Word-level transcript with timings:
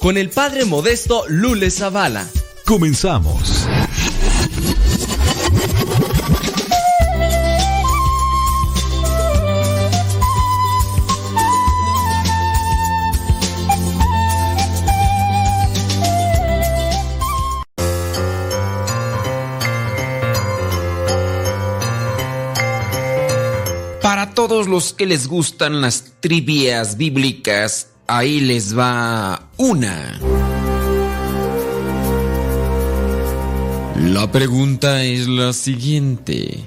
con 0.00 0.16
el 0.16 0.30
padre 0.30 0.64
modesto 0.64 1.24
Lule 1.28 1.70
Zavala. 1.70 2.26
Comenzamos. 2.64 3.66
Para 24.00 24.34
todos 24.34 24.66
los 24.66 24.94
que 24.94 25.04
les 25.04 25.26
gustan 25.28 25.82
las 25.82 26.14
trivias 26.20 26.96
bíblicas, 26.96 27.89
ahí 28.10 28.40
les 28.40 28.76
va 28.76 29.50
una. 29.56 30.18
La 33.96 34.30
pregunta 34.32 35.04
es 35.04 35.28
la 35.28 35.52
siguiente. 35.52 36.64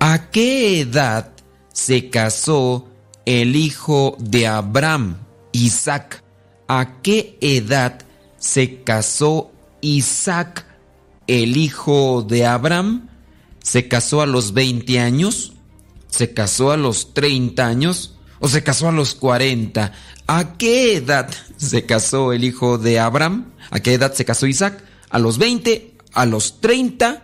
¿A 0.00 0.30
qué 0.30 0.80
edad 0.80 1.32
se 1.72 2.10
casó 2.10 2.86
el 3.24 3.56
hijo 3.56 4.16
de 4.18 4.46
Abraham, 4.46 5.16
Isaac? 5.52 6.22
¿A 6.68 7.00
qué 7.02 7.38
edad 7.40 8.02
se 8.38 8.82
casó 8.82 9.50
Isaac, 9.80 10.66
el 11.26 11.56
hijo 11.56 12.22
de 12.22 12.46
Abraham? 12.46 13.08
¿Se 13.62 13.88
casó 13.88 14.20
a 14.20 14.26
los 14.26 14.52
20 14.52 15.00
años? 15.00 15.54
¿Se 16.08 16.34
casó 16.34 16.70
a 16.70 16.76
los 16.76 17.14
30 17.14 17.66
años? 17.66 18.19
¿O 18.40 18.48
se 18.48 18.62
casó 18.62 18.88
a 18.88 18.92
los 18.92 19.14
40? 19.14 19.92
¿A 20.26 20.56
qué 20.56 20.96
edad 20.96 21.30
se 21.56 21.86
casó 21.86 22.32
el 22.32 22.42
hijo 22.44 22.78
de 22.78 22.98
Abraham? 22.98 23.52
¿A 23.70 23.80
qué 23.80 23.94
edad 23.94 24.12
se 24.14 24.24
casó 24.24 24.46
Isaac? 24.46 24.82
¿A 25.10 25.18
los 25.18 25.38
20? 25.38 25.90
a 26.12 26.26
los 26.26 26.60
30 26.60 27.22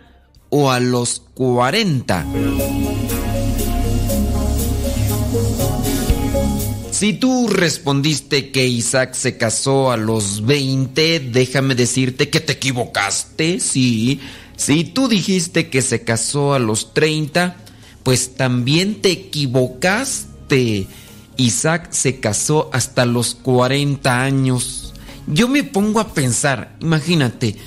o 0.49 0.71
a 0.71 0.79
los 0.79 1.21
40. 1.33 2.25
Si 6.91 7.13
tú 7.13 7.47
respondiste 7.47 8.49
que 8.49 8.67
Isaac 8.67 9.13
se 9.13 9.37
casó 9.37 9.91
a 9.91 9.97
los 9.97 10.45
20, 10.45 11.19
déjame 11.19 11.75
decirte 11.75 12.29
que 12.29 12.39
te 12.39 12.53
equivocaste, 12.53 13.59
sí. 13.59 14.19
Si 14.55 14.83
tú 14.83 15.07
dijiste 15.07 15.69
que 15.69 15.83
se 15.83 16.03
casó 16.03 16.55
a 16.55 16.59
los 16.59 16.95
30, 16.95 17.57
pues 18.01 18.35
también 18.35 19.01
te 19.01 19.11
equivocaste. 19.11 20.87
Isaac 21.37 21.89
se 21.91 22.19
casó 22.19 22.69
hasta 22.73 23.05
los 23.05 23.35
40 23.35 24.21
años. 24.21 24.93
Yo 25.27 25.47
me 25.47 25.63
pongo 25.63 25.99
a 25.99 26.13
pensar, 26.13 26.75
imagínate, 26.79 27.57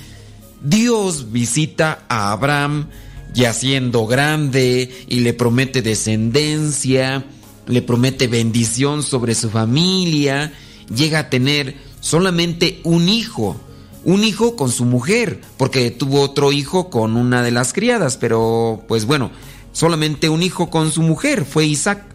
Dios 0.61 1.31
visita 1.31 2.05
a 2.07 2.31
Abraham 2.31 2.87
ya 3.33 3.53
siendo 3.53 4.05
grande 4.07 5.05
y 5.07 5.21
le 5.21 5.33
promete 5.33 5.81
descendencia, 5.81 7.25
le 7.67 7.81
promete 7.81 8.27
bendición 8.27 9.03
sobre 9.03 9.35
su 9.35 9.49
familia, 9.49 10.53
llega 10.93 11.19
a 11.19 11.29
tener 11.29 11.75
solamente 12.01 12.81
un 12.83 13.07
hijo, 13.07 13.59
un 14.03 14.23
hijo 14.23 14.55
con 14.55 14.71
su 14.71 14.85
mujer, 14.85 15.41
porque 15.57 15.91
tuvo 15.91 16.21
otro 16.21 16.51
hijo 16.51 16.89
con 16.89 17.15
una 17.15 17.43
de 17.43 17.51
las 17.51 17.73
criadas, 17.73 18.17
pero 18.17 18.83
pues 18.87 19.05
bueno, 19.05 19.31
solamente 19.71 20.29
un 20.29 20.43
hijo 20.43 20.69
con 20.69 20.91
su 20.91 21.01
mujer, 21.01 21.45
fue 21.45 21.65
Isaac. 21.65 22.10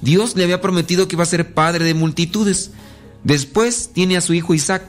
Dios 0.00 0.36
le 0.36 0.44
había 0.44 0.60
prometido 0.60 1.08
que 1.08 1.16
iba 1.16 1.24
a 1.24 1.26
ser 1.26 1.54
padre 1.54 1.84
de 1.84 1.94
multitudes. 1.94 2.70
Después 3.24 3.90
tiene 3.92 4.16
a 4.16 4.20
su 4.20 4.34
hijo 4.34 4.54
Isaac. 4.54 4.84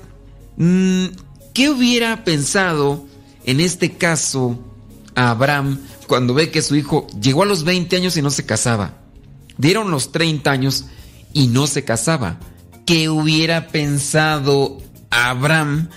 Mm, 0.58 1.06
¿Qué 1.54 1.70
hubiera 1.70 2.24
pensado 2.24 3.06
en 3.46 3.60
este 3.60 3.94
caso 3.94 4.60
a 5.16 5.32
Abraham 5.32 5.80
cuando 6.08 6.34
ve 6.34 6.52
que 6.52 6.62
su 6.62 6.76
hijo 6.76 7.08
llegó 7.20 7.44
a 7.44 7.48
los 7.48 7.64
20 7.64 7.96
años 7.96 8.18
y 8.18 8.22
no 8.22 8.30
se 8.30 8.46
casaba? 8.46 8.98
Dieron 9.58 9.92
los 9.92 10.12
30 10.12 10.52
años 10.52 10.86
y 11.34 11.48
no 11.48 11.68
se 11.68 11.84
casaba. 11.84 12.40
¿Qué 12.86 13.10
hubiera 13.10 13.68
pensado 13.68 14.78
Abraham 15.10 15.90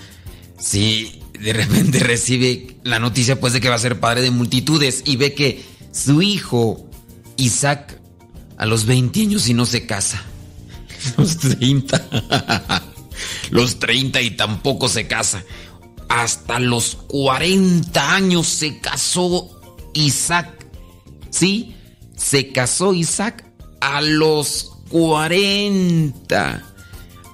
si 0.57 1.21
de 1.39 1.53
repente 1.53 1.99
recibe 1.99 2.77
la 2.83 2.99
noticia 2.99 3.39
pues 3.39 3.53
de 3.53 3.61
que 3.61 3.69
va 3.69 3.75
a 3.75 3.79
ser 3.79 3.99
padre 3.99 4.21
de 4.21 4.31
multitudes 4.31 5.03
y 5.05 5.17
ve 5.17 5.33
que 5.33 5.63
su 5.91 6.21
hijo 6.21 6.89
Isaac 7.37 7.99
a 8.63 8.65
los 8.65 8.85
20 8.85 9.19
años 9.19 9.49
y 9.49 9.53
no 9.53 9.65
se 9.65 9.85
casa? 9.85 10.23
Los 11.17 11.37
30. 11.37 12.01
los 13.51 13.77
30 13.77 14.21
y 14.21 14.31
tampoco 14.37 14.87
se 14.87 15.05
casa. 15.05 15.43
Hasta 16.07 16.61
los 16.61 16.95
40 17.09 18.15
años 18.15 18.47
se 18.47 18.79
casó 18.79 19.59
Isaac. 19.93 20.65
Sí, 21.29 21.75
se 22.15 22.53
casó 22.53 22.93
Isaac 22.93 23.43
a 23.81 24.01
los 24.01 24.71
40. 24.91 26.63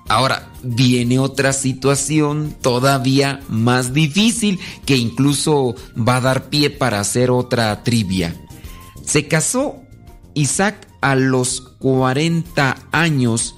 Ahora, 0.07 0.51
viene 0.63 1.19
otra 1.19 1.53
situación 1.53 2.57
todavía 2.59 3.41
más 3.49 3.93
difícil 3.93 4.59
que 4.83 4.97
incluso 4.97 5.75
va 5.95 6.15
a 6.15 6.21
dar 6.21 6.49
pie 6.49 6.71
para 6.71 6.99
hacer 6.99 7.29
otra 7.29 7.83
trivia. 7.83 8.35
Se 9.05 9.27
casó 9.27 9.83
Isaac 10.33 10.87
a 11.01 11.15
los 11.15 11.61
40 11.79 12.77
años 12.91 13.55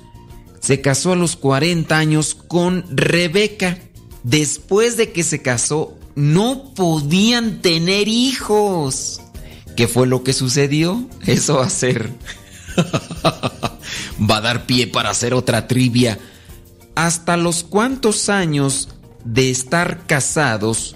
se 0.61 0.79
casó 0.79 1.13
a 1.13 1.15
los 1.15 1.35
40 1.35 1.97
años 1.97 2.35
con 2.35 2.85
Rebeca. 2.89 3.79
Después 4.23 4.95
de 4.95 5.11
que 5.11 5.23
se 5.23 5.41
casó, 5.41 5.97
no 6.15 6.73
podían 6.75 7.61
tener 7.61 8.07
hijos. 8.07 9.21
¿Qué 9.75 9.87
fue 9.87 10.05
lo 10.05 10.23
que 10.23 10.33
sucedió? 10.33 11.07
Eso 11.25 11.55
va 11.55 11.65
a 11.65 11.69
ser. 11.69 12.11
va 14.29 14.37
a 14.37 14.41
dar 14.41 14.67
pie 14.67 14.85
para 14.85 15.09
hacer 15.09 15.33
otra 15.33 15.67
trivia. 15.67 16.19
¿Hasta 16.93 17.37
los 17.37 17.63
cuántos 17.63 18.29
años 18.29 18.89
de 19.25 19.49
estar 19.49 20.05
casados 20.05 20.95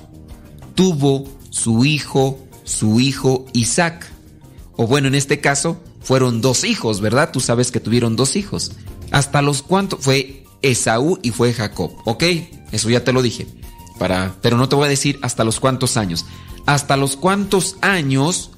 tuvo 0.75 1.27
su 1.49 1.85
hijo, 1.85 2.37
su 2.65 2.99
hijo 2.99 3.47
Isaac? 3.53 4.11
O 4.77 4.87
bueno, 4.87 5.07
en 5.07 5.15
este 5.15 5.39
caso 5.39 5.81
fueron 6.01 6.41
dos 6.41 6.63
hijos, 6.63 7.01
¿verdad? 7.01 7.31
Tú 7.31 7.39
sabes 7.39 7.71
que 7.71 7.79
tuvieron 7.79 8.15
dos 8.15 8.35
hijos. 8.35 8.73
¿Hasta 9.11 9.41
los 9.41 9.61
cuantos? 9.61 9.99
Fue 10.01 10.43
Esaú 10.61 11.19
y 11.21 11.31
fue 11.31 11.53
Jacob, 11.53 11.91
¿ok? 12.05 12.23
Eso 12.71 12.89
ya 12.89 13.03
te 13.03 13.13
lo 13.13 13.21
dije. 13.21 13.47
Para, 13.97 14.35
pero 14.41 14.57
no 14.57 14.67
te 14.67 14.75
voy 14.75 14.85
a 14.85 14.89
decir 14.89 15.19
hasta 15.21 15.43
los 15.43 15.59
cuantos 15.59 15.95
años. 15.95 16.25
Hasta 16.65 16.97
los 16.97 17.15
cuantos 17.15 17.77
años 17.81 18.51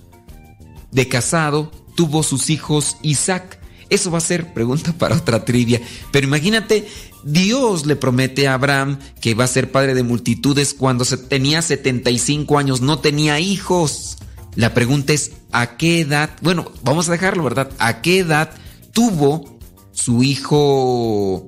de 0.92 1.08
casado 1.08 1.72
tuvo 1.96 2.24
sus 2.24 2.50
hijos 2.50 2.98
Isaac. 3.02 3.60
Eso 3.90 4.12
va 4.12 4.18
a 4.18 4.22
ser 4.22 4.54
pregunta 4.54 4.94
para 4.94 5.16
otra 5.16 5.46
trivia. 5.46 5.82
Pero 6.12 6.28
imagínate, 6.28 6.88
Dios 7.24 7.86
le 7.86 7.96
promete 7.96 8.48
a 8.48 8.54
Abraham 8.54 9.00
que 9.22 9.36
va 9.36 9.44
a 9.44 9.48
ser 9.48 9.72
padre 9.72 9.94
de 9.94 10.04
multitudes 10.04 10.74
cuando 10.74 11.06
se 11.06 11.18
tenía 11.18 11.62
75 11.62 12.58
años, 12.58 12.82
no 12.82 13.00
tenía 13.00 13.40
hijos. 13.40 14.17
La 14.58 14.74
pregunta 14.74 15.14
es, 15.14 15.34
¿a 15.54 15.78
qué 15.78 16.02
edad? 16.02 16.32
Bueno, 16.42 16.70
vamos 16.84 17.08
a 17.08 17.14
dejarlo, 17.14 17.44
¿verdad? 17.44 17.70
¿A 17.78 18.02
qué 18.02 18.20
edad 18.20 18.50
tuvo 18.92 19.58
su 19.92 20.24
hijo 20.24 21.48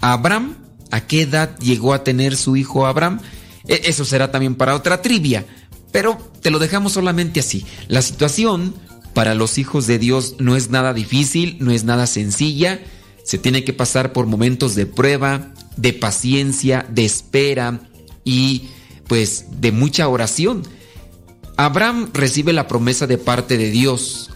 Abraham. 0.00 0.56
¿A 0.90 1.02
qué 1.06 1.22
edad 1.22 1.56
llegó 1.58 1.94
a 1.94 2.02
tener 2.02 2.36
su 2.36 2.56
hijo 2.56 2.86
Abraham? 2.86 3.20
E, 3.68 3.82
eso 3.84 4.04
será 4.04 4.32
también 4.32 4.56
para 4.56 4.74
otra 4.74 5.02
trivia, 5.02 5.46
pero 5.92 6.18
te 6.40 6.50
lo 6.50 6.58
dejamos 6.58 6.92
solamente 6.92 7.40
así. 7.40 7.64
La 7.86 8.02
situación 8.02 8.74
para 9.12 9.34
los 9.34 9.58
hijos 9.58 9.86
de 9.86 10.00
Dios 10.00 10.34
no 10.40 10.56
es 10.56 10.70
nada 10.70 10.94
difícil, 10.94 11.58
no 11.60 11.70
es 11.70 11.84
nada 11.84 12.08
sencilla. 12.08 12.80
Se 13.24 13.38
tiene 13.38 13.62
que 13.62 13.72
pasar 13.72 14.12
por 14.12 14.26
momentos 14.26 14.74
de 14.74 14.86
prueba, 14.86 15.52
de 15.76 15.92
paciencia, 15.92 16.86
de 16.88 17.04
espera 17.04 17.80
y 18.24 18.70
pues 19.06 19.60
de 19.60 19.72
mucha 19.72 20.08
oración. 20.08 20.62
Abraham 21.58 22.10
recibe 22.14 22.52
la 22.52 22.68
promesa 22.68 23.08
de 23.08 23.18
parte 23.18 23.58
de 23.58 23.70
Dios 23.70 24.30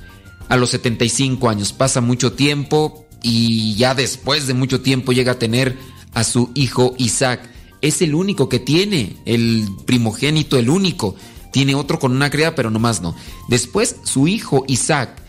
a 0.49 0.57
los 0.57 0.71
75 0.71 1.49
años. 1.49 1.73
Pasa 1.73 2.01
mucho 2.01 2.33
tiempo, 2.33 3.07
y 3.23 3.77
ya 3.77 3.95
después 3.95 4.49
de 4.49 4.55
mucho 4.55 4.81
tiempo 4.81 5.13
llega 5.13 5.33
a 5.33 5.39
tener 5.39 5.79
a 6.15 6.25
su 6.25 6.51
hijo 6.55 6.95
Isaac. 6.99 7.49
es 7.81 8.03
el 8.03 8.15
único 8.15 8.49
que 8.49 8.59
tiene, 8.59 9.17
el 9.25 9.69
primogénito, 9.87 10.59
el 10.59 10.69
único. 10.69 11.17
Tiene 11.53 11.75
otro 11.75 11.99
con 11.99 12.13
una 12.13 12.31
cría, 12.31 12.55
pero 12.55 12.71
nomás 12.71 13.03
no. 13.03 13.15
Después 13.49 13.97
su 14.05 14.29
hijo 14.29 14.65
Isaac, 14.69 15.23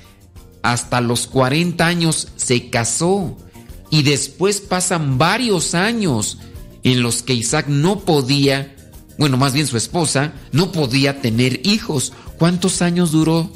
hasta 0.62 1.02
los 1.02 1.28
40 1.28 1.86
años, 1.86 2.30
se 2.36 2.70
casó. 2.70 3.38
Y 3.90 4.04
después 4.04 4.62
pasan 4.62 5.20
varios 5.20 5.76
años 5.76 6.40
en 6.84 7.02
los 7.02 7.22
que 7.22 7.34
Isaac 7.34 7.68
no 7.68 8.00
podía, 8.00 8.76
bueno, 9.18 9.38
más 9.38 9.54
bien 9.54 9.68
su 9.68 9.78
esposa, 9.78 10.34
no 10.52 10.72
podía 10.72 11.22
tener 11.22 11.62
hijos. 11.66 12.14
¿Cuántos 12.38 12.82
años 12.82 13.12
duró 13.12 13.52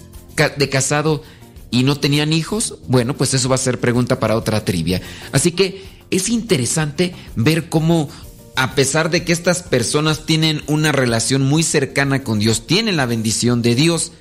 de 0.58 0.70
casado 0.70 1.24
y 1.72 1.84
no 1.84 2.00
tenían 2.00 2.34
hijos? 2.34 2.76
Bueno, 2.88 3.16
pues 3.16 3.34
eso 3.34 3.50
va 3.50 3.56
a 3.56 3.60
ser 3.60 3.80
pregunta 3.80 4.20
para 4.20 4.36
otra 4.36 4.64
trivia. 4.64 5.02
Así 5.32 5.52
que 5.52 5.84
es 6.12 6.30
interesante 6.30 7.16
ver 7.36 7.70
cómo 7.70 8.10
a 8.56 8.74
pesar 8.74 9.12
de 9.12 9.24
que 9.24 9.34
estas 9.34 9.62
personas 9.62 10.26
tienen 10.26 10.64
una 10.68 10.92
relación 10.92 11.44
muy 11.44 11.62
cercana 11.62 12.24
con 12.24 12.40
Dios, 12.40 12.66
tienen 12.66 12.98
la 12.98 13.06
bendición 13.06 13.62
de 13.62 13.76
Dios, 13.76 14.14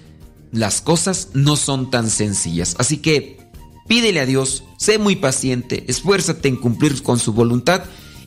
las 0.52 0.82
cosas 0.82 1.28
no 1.32 1.56
son 1.56 1.90
tan 1.90 2.10
sencillas. 2.10 2.76
Así 2.78 2.98
que 2.98 3.38
pídele 3.88 4.20
a 4.20 4.26
Dios, 4.26 4.64
sé 4.78 4.98
muy 4.98 5.16
paciente, 5.16 5.84
esfuérzate 5.88 6.48
en 6.48 6.56
cumplir 6.56 7.02
con 7.02 7.18
su 7.18 7.32
voluntad 7.32 7.84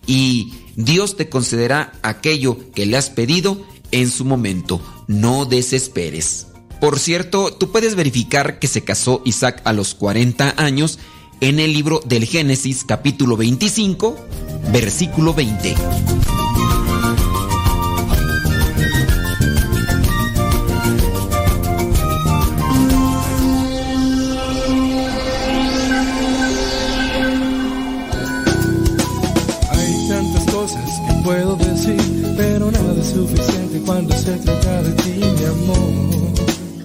y 0.10 0.54
Dios 0.76 1.18
te 1.18 1.30
concederá 1.30 1.94
aquello 2.02 2.58
que 2.74 2.88
le 2.88 2.98
has 2.98 3.12
pedido 3.12 3.64
en 3.92 4.10
su 4.10 4.26
momento. 4.26 4.82
No 5.08 5.46
desesperes. 5.46 6.48
Por 6.82 6.98
cierto, 6.98 7.54
tú 7.54 7.72
puedes 7.72 7.94
verificar 7.94 8.58
que 8.58 8.68
se 8.68 8.84
casó 8.84 9.22
Isaac 9.24 9.62
a 9.66 9.74
los 9.74 9.94
40 9.94 10.56
años 10.58 10.98
en 11.42 11.60
el 11.60 11.74
libro 11.74 12.02
del 12.06 12.26
Génesis 12.26 12.84
capítulo 12.84 13.38
25, 13.38 14.18
versículo 14.72 15.36
20. 15.36 15.76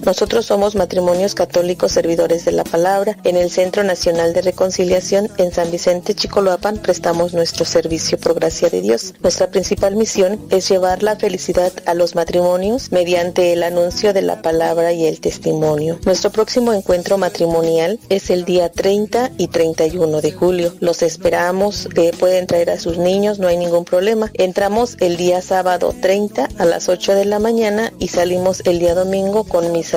Nosotros 0.05 0.45
somos 0.45 0.75
matrimonios 0.75 1.33
católicos 1.33 1.91
servidores 1.91 2.45
de 2.45 2.51
la 2.51 2.63
palabra. 2.63 3.17
En 3.23 3.37
el 3.37 3.49
Centro 3.49 3.83
Nacional 3.83 4.33
de 4.33 4.43
Reconciliación 4.43 5.31
en 5.39 5.51
San 5.51 5.71
Vicente 5.71 6.13
Chicoloapan 6.13 6.77
prestamos 6.77 7.33
nuestro 7.33 7.65
servicio 7.65 8.19
por 8.19 8.35
gracia 8.35 8.69
de 8.69 8.81
Dios. 8.81 9.15
Nuestra 9.23 9.47
principal 9.47 9.95
misión 9.95 10.39
es 10.51 10.69
llevar 10.69 11.01
la 11.01 11.15
felicidad 11.15 11.73
a 11.87 11.95
los 11.95 12.13
matrimonios 12.13 12.91
mediante 12.91 13.51
el 13.51 13.63
anuncio 13.63 14.13
de 14.13 14.21
la 14.21 14.43
palabra 14.43 14.93
y 14.93 15.05
el 15.07 15.19
testimonio. 15.19 15.99
Nuestro 16.05 16.29
próximo 16.29 16.71
encuentro 16.71 17.17
matrimonial 17.17 17.99
es 18.09 18.29
el 18.29 18.45
día 18.45 18.71
30 18.71 19.31
y 19.39 19.47
31 19.47 20.21
de 20.21 20.31
julio. 20.31 20.75
Los 20.81 21.01
esperamos, 21.01 21.89
eh, 21.95 22.11
pueden 22.19 22.45
traer 22.45 22.69
a 22.69 22.79
sus 22.79 22.99
niños, 22.99 23.39
no 23.39 23.47
hay 23.47 23.57
ningún 23.57 23.85
problema. 23.85 24.29
Entramos 24.35 24.97
el 24.99 25.17
día 25.17 25.41
sábado 25.41 25.95
30 25.99 26.49
a 26.59 26.65
las 26.65 26.89
8 26.89 27.15
de 27.15 27.25
la 27.25 27.39
mañana 27.39 27.91
y 27.97 28.09
salimos 28.09 28.61
el 28.65 28.77
día 28.77 28.93
domingo 28.93 29.45
con 29.45 29.71
misa 29.71 29.94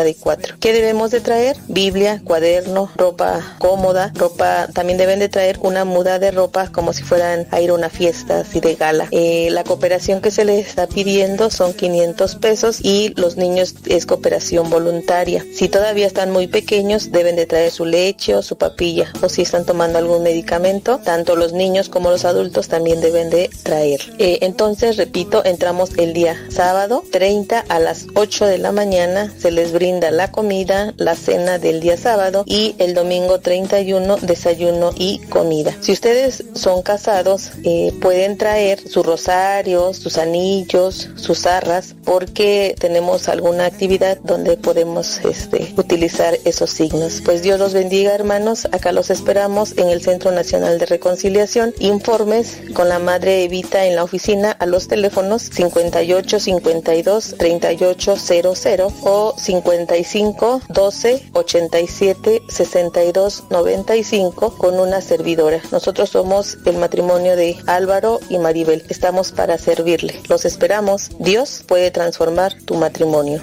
¿Qué 0.61 0.73
debemos 0.73 1.11
de 1.11 1.21
traer? 1.21 1.57
Biblia, 1.69 2.21
cuaderno, 2.25 2.90
ropa 2.97 3.57
cómoda, 3.59 4.12
ropa, 4.14 4.69
también 4.73 4.99
deben 4.99 5.19
de 5.19 5.28
traer 5.28 5.59
una 5.62 5.85
muda 5.85 6.19
de 6.19 6.31
ropa 6.31 6.71
como 6.71 6.93
si 6.93 7.02
fueran 7.02 7.47
a 7.50 7.61
ir 7.61 7.71
a 7.71 7.75
una 7.75 7.90
fiesta 7.90 8.40
así 8.40 8.61
de 8.61 8.75
gala. 8.75 9.09
Eh, 9.11 9.49
la 9.50 9.64
cooperación 9.64 10.21
que 10.21 10.31
se 10.31 10.45
les 10.45 10.67
está 10.67 10.87
pidiendo 10.87 11.50
son 11.50 11.73
500 11.73 12.37
pesos 12.37 12.78
y 12.83 13.12
los 13.17 13.37
niños 13.37 13.75
es 13.87 14.07
cooperación 14.07 14.71
voluntaria. 14.71 15.45
Si 15.52 15.69
todavía 15.69 16.07
están 16.07 16.31
muy 16.31 16.47
pequeños 16.47 17.11
deben 17.11 17.37
de 17.37 17.47
traer 17.47 17.71
su 17.71 17.85
leche 17.85 18.35
o 18.35 18.43
su 18.43 18.57
papilla 18.57 19.12
o 19.23 19.28
si 19.28 19.43
están 19.43 19.64
tomando 19.64 19.99
algún 19.99 20.23
medicamento, 20.23 21.00
tanto 21.05 21.37
los 21.37 21.52
niños 21.52 21.88
como 21.88 22.11
los 22.11 22.25
adultos 22.25 22.69
también 22.69 23.00
deben 23.00 23.31
de 23.31 23.50
traer. 23.62 24.00
Eh, 24.19 24.38
entonces, 24.43 24.97
repito, 24.97 25.45
entramos 25.45 25.90
el 25.97 26.12
día 26.12 26.37
sábado 26.50 27.02
30 27.11 27.64
a 27.69 27.78
las 27.78 28.07
8 28.14 28.47
de 28.47 28.59
la 28.59 28.73
mañana, 28.73 29.33
se 29.38 29.50
les 29.50 29.73
brinda 29.73 29.88
la 29.97 30.30
comida, 30.30 30.92
la 30.97 31.16
cena 31.16 31.59
del 31.59 31.80
día 31.80 31.97
sábado 31.97 32.45
y 32.47 32.75
el 32.78 32.92
domingo 32.95 33.40
31 33.40 34.18
desayuno 34.18 34.90
y 34.95 35.18
comida. 35.30 35.75
Si 35.80 35.92
ustedes 35.92 36.45
son 36.54 36.83
casados, 36.83 37.52
eh, 37.64 37.92
pueden 38.02 38.37
traer 38.37 38.80
sus 38.87 39.04
rosarios, 39.04 39.97
sus 39.97 40.18
anillos, 40.18 41.09
sus 41.16 41.47
arras, 41.47 41.95
porque 42.04 42.75
tenemos 42.78 43.28
alguna 43.28 43.64
actividad 43.64 44.18
donde 44.23 44.57
podemos 44.59 45.21
este, 45.25 45.73
utilizar 45.76 46.38
esos 46.45 46.71
signos. 46.71 47.23
Pues 47.25 47.42
Dios 47.42 47.59
los 47.59 47.73
bendiga 47.73 48.14
hermanos, 48.14 48.66
acá 48.73 48.92
los 48.92 49.11
esperamos 49.11 49.76
en 49.78 49.88
el 49.88 50.02
Centro 50.02 50.33
Nacional 50.33 50.78
de 50.78 50.87
Reconciliación. 50.87 51.73
Informes 51.78 52.59
con 52.75 52.90
la 52.90 52.99
Madre 52.99 53.45
Evita 53.45 53.87
en 53.87 53.97
la 53.97 54.04
oficina 54.04 54.52
a 54.52 54.66
los 54.66 54.87
teléfonos 54.87 55.42
58 55.45 56.40
52 56.40 57.37
38 57.38 58.16
00 58.16 58.92
o 59.02 59.35
50 59.38 59.78
55 59.87 60.63
12 60.69 61.31
87 61.33 62.43
62 62.49 63.45
95 63.51 64.55
con 64.57 64.81
una 64.81 65.01
servidora. 65.01 65.61
Nosotros 65.71 66.11
somos 66.11 66.59
el 66.65 66.79
matrimonio 66.79 67.37
de 67.37 67.57
Álvaro 67.67 68.19
y 68.29 68.39
Maribel. 68.39 68.85
Estamos 68.89 69.31
para 69.31 69.57
servirle. 69.57 70.21
Los 70.29 70.45
esperamos. 70.45 71.11
Dios 71.21 71.65
puede 71.67 71.91
transformar 71.93 72.55
tu 72.65 72.75
matrimonio. 72.75 73.41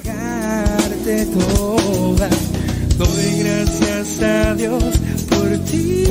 Doy 2.97 3.39
gracias 3.39 4.21
a 4.21 4.55
Dios 4.55 4.83
por 5.29 5.57
ti. 5.69 6.03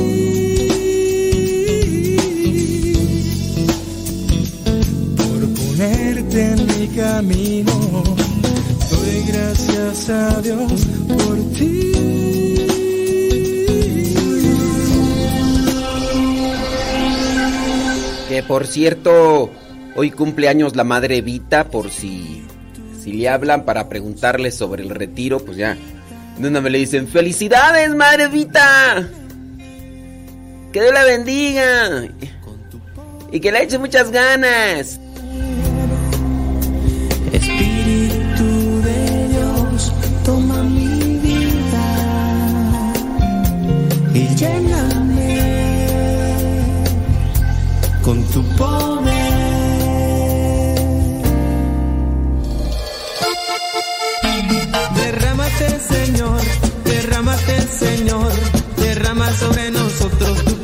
Por 5.17 5.53
ponerte 5.53 6.41
en 6.51 6.67
mi 6.67 6.87
camino 6.87 8.14
Gracias 9.27 10.09
a 10.09 10.41
Dios 10.41 10.87
por 11.07 11.53
ti. 11.53 11.91
Que 18.29 18.43
por 18.43 18.65
cierto, 18.67 19.51
hoy 19.95 20.11
cumple 20.11 20.49
años 20.49 20.75
la 20.75 20.83
madre 20.83 21.17
Evita, 21.17 21.69
por 21.69 21.91
si, 21.91 22.43
si 23.01 23.13
le 23.13 23.29
hablan 23.29 23.63
para 23.63 23.87
preguntarle 23.87 24.51
sobre 24.51 24.83
el 24.83 24.89
retiro, 24.89 25.39
pues 25.39 25.57
ya. 25.57 25.77
De 26.37 26.47
una 26.47 26.59
me 26.59 26.69
le 26.69 26.79
dicen, 26.79 27.07
felicidades, 27.07 27.93
madre 27.95 28.23
Evita. 28.23 29.07
Que 30.73 30.81
Dios 30.81 30.93
la 30.93 31.03
bendiga. 31.05 32.09
Y 33.31 33.39
que 33.39 33.51
le 33.51 33.63
eche 33.63 33.77
muchas 33.77 34.11
ganas. 34.11 34.99
Con 48.05 48.23
tu 48.25 48.43
poder. 48.55 49.15
Derrámate, 54.95 55.79
Señor, 55.79 56.41
derrámate, 56.83 57.61
Señor, 57.67 58.31
derrama 58.77 59.31
sobre 59.33 59.71
nosotros 59.71 60.54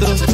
nosotros 0.00 0.33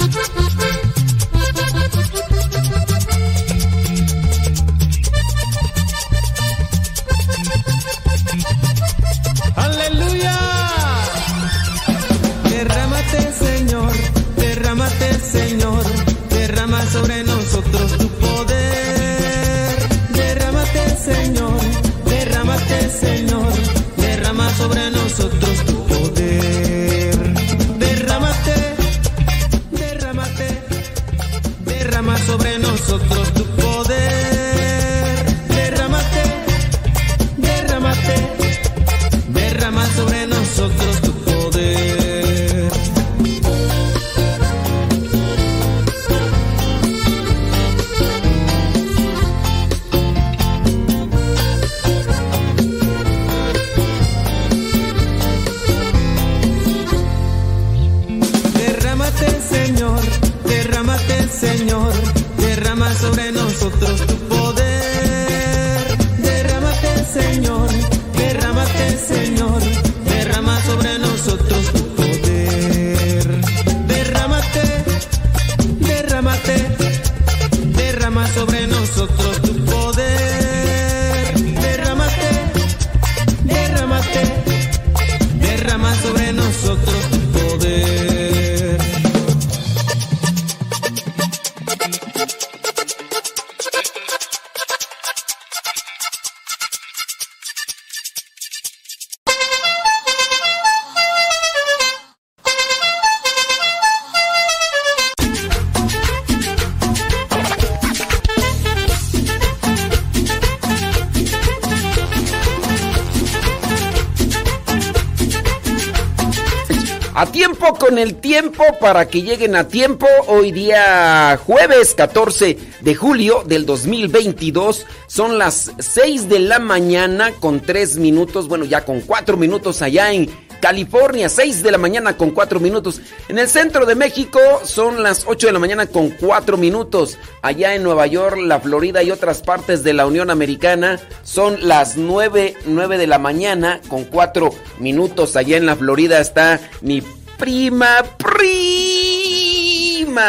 Tiempo 118.61 118.79
para 118.79 119.07
que 119.07 119.21
lleguen 119.21 119.55
a 119.55 119.67
tiempo. 119.67 120.07
Hoy 120.27 120.51
día 120.51 121.39
jueves 121.45 121.93
14 121.95 122.57
de 122.81 122.95
julio 122.95 123.43
del 123.45 123.65
2022. 123.65 124.85
Son 125.07 125.37
las 125.37 125.71
6 125.79 126.29
de 126.29 126.39
la 126.39 126.59
mañana 126.59 127.31
con 127.39 127.61
3 127.61 127.97
minutos. 127.97 128.47
Bueno, 128.47 128.65
ya 128.65 128.83
con 128.85 129.01
4 129.01 129.37
minutos 129.37 129.81
allá 129.81 130.11
en 130.11 130.29
California. 130.59 131.29
6 131.29 131.63
de 131.63 131.71
la 131.71 131.77
mañana 131.77 132.17
con 132.17 132.31
4 132.31 132.59
minutos. 132.59 133.01
En 133.29 133.39
el 133.39 133.47
centro 133.47 133.85
de 133.85 133.95
México 133.95 134.39
son 134.63 135.01
las 135.01 135.23
8 135.25 135.47
de 135.47 135.53
la 135.53 135.59
mañana 135.59 135.87
con 135.87 136.09
4 136.09 136.57
minutos. 136.57 137.17
Allá 137.41 137.73
en 137.75 137.83
Nueva 137.83 138.07
York, 138.07 138.37
la 138.37 138.59
Florida 138.59 139.01
y 139.01 139.11
otras 139.11 139.41
partes 139.41 139.83
de 139.83 139.93
la 139.93 140.05
Unión 140.05 140.29
Americana 140.29 140.99
son 141.23 141.67
las 141.67 141.97
9, 141.97 142.55
9 142.65 142.97
de 142.97 143.07
la 143.07 143.17
mañana 143.17 143.81
con 143.87 144.03
4 144.03 144.51
minutos. 144.79 145.35
Allá 145.35 145.57
en 145.57 145.65
la 145.65 145.75
Florida 145.75 146.19
está 146.19 146.59
mi 146.81 147.01
prima, 147.41 148.05
prima, 148.19 148.35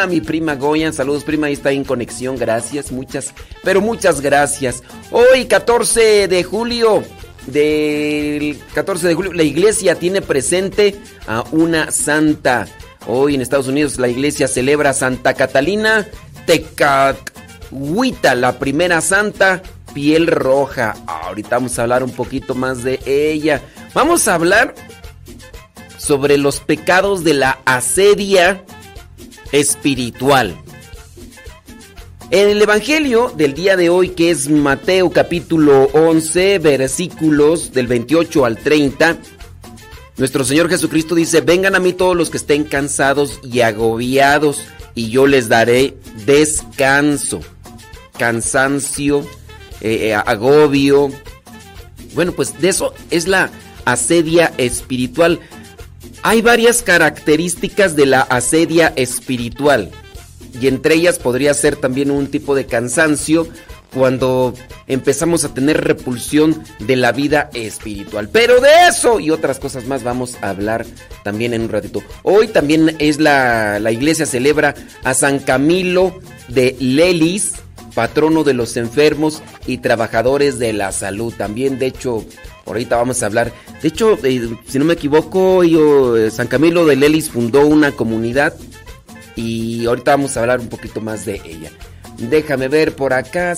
mi 0.07 0.23
prima 0.23 0.55
Goyan. 0.55 0.95
Saludos, 0.95 1.25
prima, 1.25 1.49
ahí 1.49 1.53
está 1.53 1.71
en 1.71 1.85
conexión. 1.85 2.39
Gracias, 2.39 2.91
muchas, 2.91 3.35
pero 3.63 3.83
muchas 3.83 4.23
gracias. 4.23 4.83
Hoy, 5.11 5.45
14 5.45 6.27
de 6.27 6.43
julio 6.43 7.05
del 7.47 8.59
14 8.75 9.09
de 9.09 9.15
julio, 9.15 9.35
la 9.35 9.43
iglesia 9.43 9.97
tiene 9.97 10.23
presente 10.23 10.97
a 11.27 11.45
una 11.53 11.91
santa. 11.91 12.67
Hoy 13.07 13.35
en 13.35 13.43
Estados 13.43 13.69
Unidos 13.69 13.99
la 13.99 14.09
iglesia 14.09 14.49
celebra 14.49 14.95
Santa 14.95 15.35
Catalina 15.35 16.09
Tecathuita, 16.47 18.35
la 18.37 18.59
primera 18.59 19.03
santa, 19.03 19.61
piel 19.93 20.29
roja. 20.29 20.97
Ahorita 21.07 21.57
vamos 21.57 21.79
a 21.79 21.83
hablar 21.83 22.05
un 22.05 22.13
poquito 22.13 22.55
más 22.55 22.83
de 22.83 23.01
ella. 23.05 23.61
Vamos 23.93 24.29
a 24.29 24.35
hablar 24.35 24.75
sobre 26.03 26.37
los 26.37 26.61
pecados 26.61 27.23
de 27.23 27.35
la 27.35 27.61
asedia 27.65 28.65
espiritual. 29.53 30.57
En 32.31 32.49
el 32.49 32.63
Evangelio 32.63 33.33
del 33.37 33.55
día 33.55 33.77
de 33.77 33.91
hoy, 33.91 34.09
que 34.09 34.31
es 34.31 34.49
Mateo 34.49 35.11
capítulo 35.11 35.85
11, 35.93 36.59
versículos 36.59 37.73
del 37.73 37.87
28 37.87 38.45
al 38.45 38.57
30, 38.57 39.19
nuestro 40.17 40.45
Señor 40.45 40.69
Jesucristo 40.69 41.15
dice, 41.15 41.41
vengan 41.41 41.75
a 41.75 41.81
mí 41.81 41.93
todos 41.93 42.17
los 42.17 42.31
que 42.31 42.39
estén 42.39 42.65
cansados 42.65 43.39
y 43.43 43.61
agobiados, 43.61 44.63
y 44.95 45.11
yo 45.11 45.27
les 45.27 45.49
daré 45.49 45.97
descanso, 46.27 47.41
cansancio, 48.19 49.21
eh, 49.81 50.09
eh, 50.09 50.15
agobio. 50.15 51.11
Bueno, 52.15 52.33
pues 52.33 52.61
de 52.61 52.71
eso 52.71 52.93
es 53.11 53.29
la 53.29 53.51
asedia 53.85 54.53
espiritual. 54.59 55.41
Hay 56.23 56.41
varias 56.41 56.83
características 56.83 57.97
de 57.97 58.07
la 58.07 58.21
asedia 58.21 58.93
espiritual 58.97 59.91
y 60.61 60.69
entre 60.69 60.95
ellas 60.95 61.19
podría 61.19 61.53
ser 61.55 61.77
también 61.77 62.11
un 62.11 62.29
tipo 62.29 62.55
de 62.55 62.67
cansancio 62.67 63.49
cuando 63.93 64.55
empezamos 64.87 65.45
a 65.45 65.53
tener 65.53 65.83
repulsión 65.83 66.63
de 66.79 66.97
la 66.97 67.13
vida 67.13 67.51
espiritual. 67.55 68.29
Pero 68.31 68.61
de 68.61 68.71
eso 68.89 69.21
y 69.21 69.31
otras 69.31 69.59
cosas 69.59 69.87
más 69.87 70.03
vamos 70.03 70.37
a 70.41 70.51
hablar 70.51 70.87
también 71.25 71.55
en 71.55 71.63
un 71.63 71.69
ratito. 71.69 72.03
Hoy 72.23 72.49
también 72.49 72.97
es 72.99 73.19
la, 73.19 73.79
la 73.81 73.93
iglesia 73.93 74.25
celebra 74.25 74.75
a 75.03 75.15
San 75.15 75.41
Camilo 75.41 76.21
de 76.49 76.77
Lelis, 76.79 77.55
patrono 77.95 78.45
de 78.45 78.55
los 78.55 78.77
enfermos 78.77 79.43
y 79.67 79.79
trabajadores 79.79 80.59
de 80.59 80.73
la 80.73 80.93
salud. 80.93 81.35
También, 81.37 81.79
de 81.79 81.87
hecho, 81.87 82.25
ahorita 82.67 82.97
vamos 82.97 83.23
a 83.23 83.27
hablar. 83.27 83.53
De 83.81 83.89
hecho, 83.89 84.19
si 84.67 84.79
no 84.79 84.85
me 84.85 84.95
equivoco, 84.95 85.65
yo, 85.65 86.17
eh, 86.17 86.31
San 86.31 86.47
Camilo 86.47 86.87
de 86.87 86.97
Lelis 86.97 87.31
fundó 87.31 87.67
una 87.67 87.93
comunidad 87.93 88.55
y 89.37 89.87
ahorita 89.87 90.13
vamos 90.13 90.37
a 90.37 90.41
hablar 90.41 90.61
un 90.61 90.69
poquito 90.69 91.01
más 91.01 91.25
de 91.25 91.41
ella. 91.45 91.71
Déjame 92.19 92.69
ver 92.69 92.95
por 92.95 93.13
acá. 93.13 93.55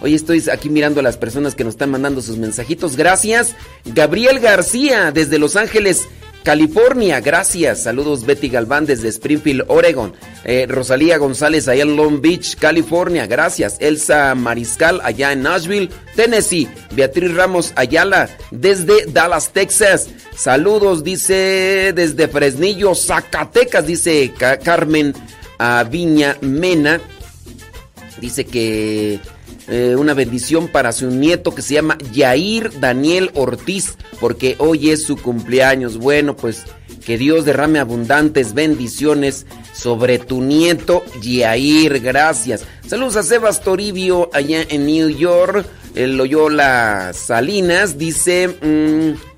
Hoy 0.00 0.14
estoy 0.14 0.42
aquí 0.50 0.70
mirando 0.70 1.00
a 1.00 1.02
las 1.02 1.16
personas 1.16 1.54
que 1.54 1.64
nos 1.64 1.74
están 1.74 1.90
mandando 1.90 2.22
sus 2.22 2.38
mensajitos. 2.38 2.96
Gracias. 2.96 3.54
Gabriel 3.84 4.40
García, 4.40 5.12
desde 5.12 5.38
Los 5.38 5.56
Ángeles, 5.56 6.08
California, 6.46 7.18
gracias. 7.18 7.82
Saludos 7.82 8.24
Betty 8.24 8.48
Galván 8.48 8.86
desde 8.86 9.08
Springfield, 9.08 9.64
Oregon. 9.66 10.12
Eh, 10.44 10.66
Rosalía 10.68 11.18
González 11.18 11.66
allá 11.66 11.82
en 11.82 11.96
Long 11.96 12.20
Beach, 12.20 12.54
California, 12.54 13.26
gracias. 13.26 13.78
Elsa 13.80 14.32
Mariscal 14.36 15.00
allá 15.02 15.32
en 15.32 15.42
Nashville, 15.42 15.90
Tennessee. 16.14 16.68
Beatriz 16.92 17.34
Ramos 17.34 17.72
Ayala 17.74 18.28
desde 18.52 19.06
Dallas, 19.06 19.50
Texas. 19.52 20.08
Saludos, 20.36 21.02
dice 21.02 21.92
desde 21.92 22.28
Fresnillo, 22.28 22.94
Zacatecas, 22.94 23.84
dice 23.84 24.32
Carmen 24.62 25.14
Viña 25.90 26.36
Mena. 26.42 27.00
Dice 28.20 28.46
que 28.46 29.18
eh, 29.68 29.96
una 29.96 30.14
bendición 30.14 30.68
para 30.68 30.92
su 30.92 31.10
nieto 31.10 31.54
que 31.54 31.62
se 31.62 31.74
llama 31.74 31.98
Yair 32.12 32.78
Daniel 32.78 33.30
Ortiz, 33.34 33.96
porque 34.20 34.54
hoy 34.58 34.90
es 34.90 35.02
su 35.02 35.16
cumpleaños. 35.16 35.98
Bueno, 35.98 36.36
pues 36.36 36.64
que 37.04 37.18
Dios 37.18 37.44
derrame 37.44 37.78
abundantes 37.78 38.54
bendiciones 38.54 39.46
sobre 39.74 40.18
tu 40.18 40.40
nieto 40.40 41.04
Yair. 41.20 42.00
Gracias. 42.00 42.64
Saludos 42.86 43.16
a 43.16 43.22
Sebas 43.22 43.62
Toribio 43.62 44.30
allá 44.32 44.62
en 44.68 44.86
New 44.86 45.08
York. 45.08 45.66
El 45.94 46.16
Loyola 46.16 47.12
Salinas 47.12 47.98
dice... 47.98 48.48
Mm, 48.48 49.36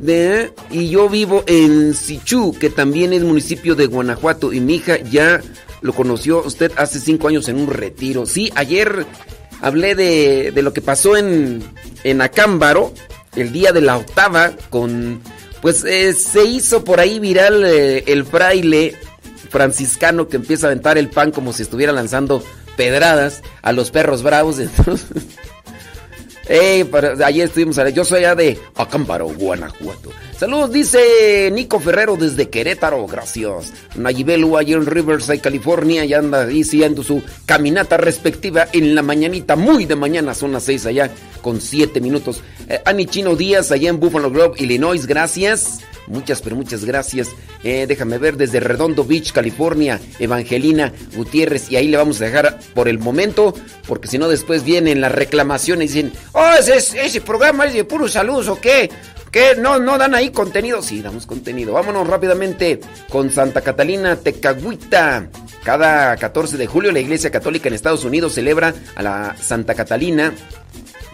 de, 0.00 0.52
y 0.70 0.88
yo 0.88 1.10
vivo 1.10 1.44
en 1.46 1.94
Sichú, 1.94 2.56
que 2.58 2.70
también 2.70 3.12
es 3.12 3.22
municipio 3.22 3.74
de 3.74 3.84
Guanajuato, 3.84 4.50
y 4.50 4.58
mi 4.58 4.76
hija 4.76 4.96
ya 4.96 5.42
lo 5.82 5.92
conoció 5.92 6.42
usted 6.42 6.72
hace 6.76 6.98
cinco 6.98 7.28
años 7.28 7.48
en 7.48 7.58
un 7.58 7.68
retiro. 7.68 8.26
Sí, 8.26 8.50
ayer 8.54 9.06
hablé 9.60 9.94
de, 9.94 10.52
de 10.52 10.62
lo 10.62 10.72
que 10.72 10.80
pasó 10.80 11.16
en, 11.16 11.62
en 12.04 12.20
Acámbaro, 12.20 12.92
el 13.36 13.52
día 13.52 13.72
de 13.72 13.80
la 13.80 13.96
octava, 13.96 14.52
con... 14.70 15.20
Pues 15.62 15.84
eh, 15.84 16.14
se 16.14 16.44
hizo 16.44 16.84
por 16.84 17.00
ahí 17.00 17.18
viral 17.18 17.62
eh, 17.64 18.04
el 18.06 18.24
fraile 18.24 18.94
franciscano 19.50 20.28
que 20.28 20.36
empieza 20.36 20.66
a 20.66 20.70
aventar 20.70 20.96
el 20.96 21.10
pan 21.10 21.32
como 21.32 21.52
si 21.52 21.62
estuviera 21.62 21.92
lanzando 21.92 22.42
pedradas 22.76 23.42
a 23.60 23.72
los 23.72 23.90
perros 23.90 24.22
bravos. 24.22 24.58
Entonces, 24.58 25.06
Hey, 26.48 26.88
ayer 27.24 27.46
estuvimos, 27.46 27.76
yo 27.94 28.04
soy 28.04 28.20
allá 28.20 28.34
de 28.34 28.58
Acámbaro, 28.74 29.28
Guanajuato. 29.28 30.10
Saludos, 30.36 30.72
dice 30.72 31.50
Nico 31.52 31.78
Ferrero 31.78 32.16
desde 32.16 32.48
Querétaro, 32.48 33.06
gracias. 33.06 33.72
Nayibelu 33.94 34.56
allá 34.56 34.76
en 34.76 34.86
Riverside, 34.86 35.40
California, 35.40 36.04
ya 36.04 36.18
anda 36.18 36.46
diciendo 36.46 37.02
su 37.02 37.22
caminata 37.46 37.98
respectiva 37.98 38.66
en 38.72 38.94
la 38.94 39.02
mañanita, 39.02 39.54
muy 39.54 39.84
de 39.84 39.96
mañana, 39.96 40.34
son 40.34 40.52
las 40.52 40.64
seis 40.64 40.86
allá, 40.86 41.10
con 41.42 41.60
siete 41.60 42.00
minutos. 42.00 42.42
Eh, 42.68 42.80
Ani 42.84 43.06
Chino 43.06 43.36
Díaz, 43.36 43.70
allá 43.70 43.90
en 43.90 44.00
Buffalo 44.00 44.30
Grove, 44.30 44.54
Illinois, 44.58 45.06
gracias. 45.06 45.80
Muchas, 46.10 46.42
pero 46.42 46.56
muchas 46.56 46.84
gracias. 46.84 47.28
Eh, 47.62 47.86
déjame 47.86 48.18
ver 48.18 48.36
desde 48.36 48.60
Redondo 48.60 49.04
Beach, 49.04 49.32
California, 49.32 50.00
Evangelina 50.18 50.92
Gutiérrez. 51.14 51.70
Y 51.70 51.76
ahí 51.76 51.88
le 51.88 51.96
vamos 51.96 52.20
a 52.20 52.24
dejar 52.24 52.58
por 52.74 52.88
el 52.88 52.98
momento, 52.98 53.54
porque 53.86 54.08
si 54.08 54.18
no 54.18 54.28
después 54.28 54.64
vienen 54.64 55.00
las 55.00 55.12
reclamaciones 55.12 55.90
y 55.90 56.02
dicen, 56.02 56.12
oh, 56.32 56.50
ese, 56.58 57.00
ese 57.04 57.20
programa 57.20 57.66
es 57.66 57.74
de 57.74 57.84
puros 57.84 58.12
saludos 58.12 58.48
o 58.48 58.60
qué. 58.60 58.90
¿Qué? 59.30 59.54
¿No, 59.56 59.78
¿No 59.78 59.96
dan 59.96 60.16
ahí 60.16 60.30
contenido? 60.30 60.82
Sí, 60.82 61.00
damos 61.02 61.24
contenido. 61.24 61.72
Vámonos 61.72 62.06
rápidamente 62.08 62.80
con 63.08 63.30
Santa 63.30 63.60
Catalina 63.60 64.16
Tecagüita. 64.16 65.28
Cada 65.62 66.16
14 66.16 66.56
de 66.56 66.66
julio 66.66 66.90
la 66.90 66.98
Iglesia 66.98 67.30
Católica 67.30 67.68
en 67.68 67.74
Estados 67.74 68.04
Unidos 68.04 68.34
celebra 68.34 68.74
a 68.96 69.02
la 69.02 69.36
Santa 69.40 69.74
Catalina 69.74 70.34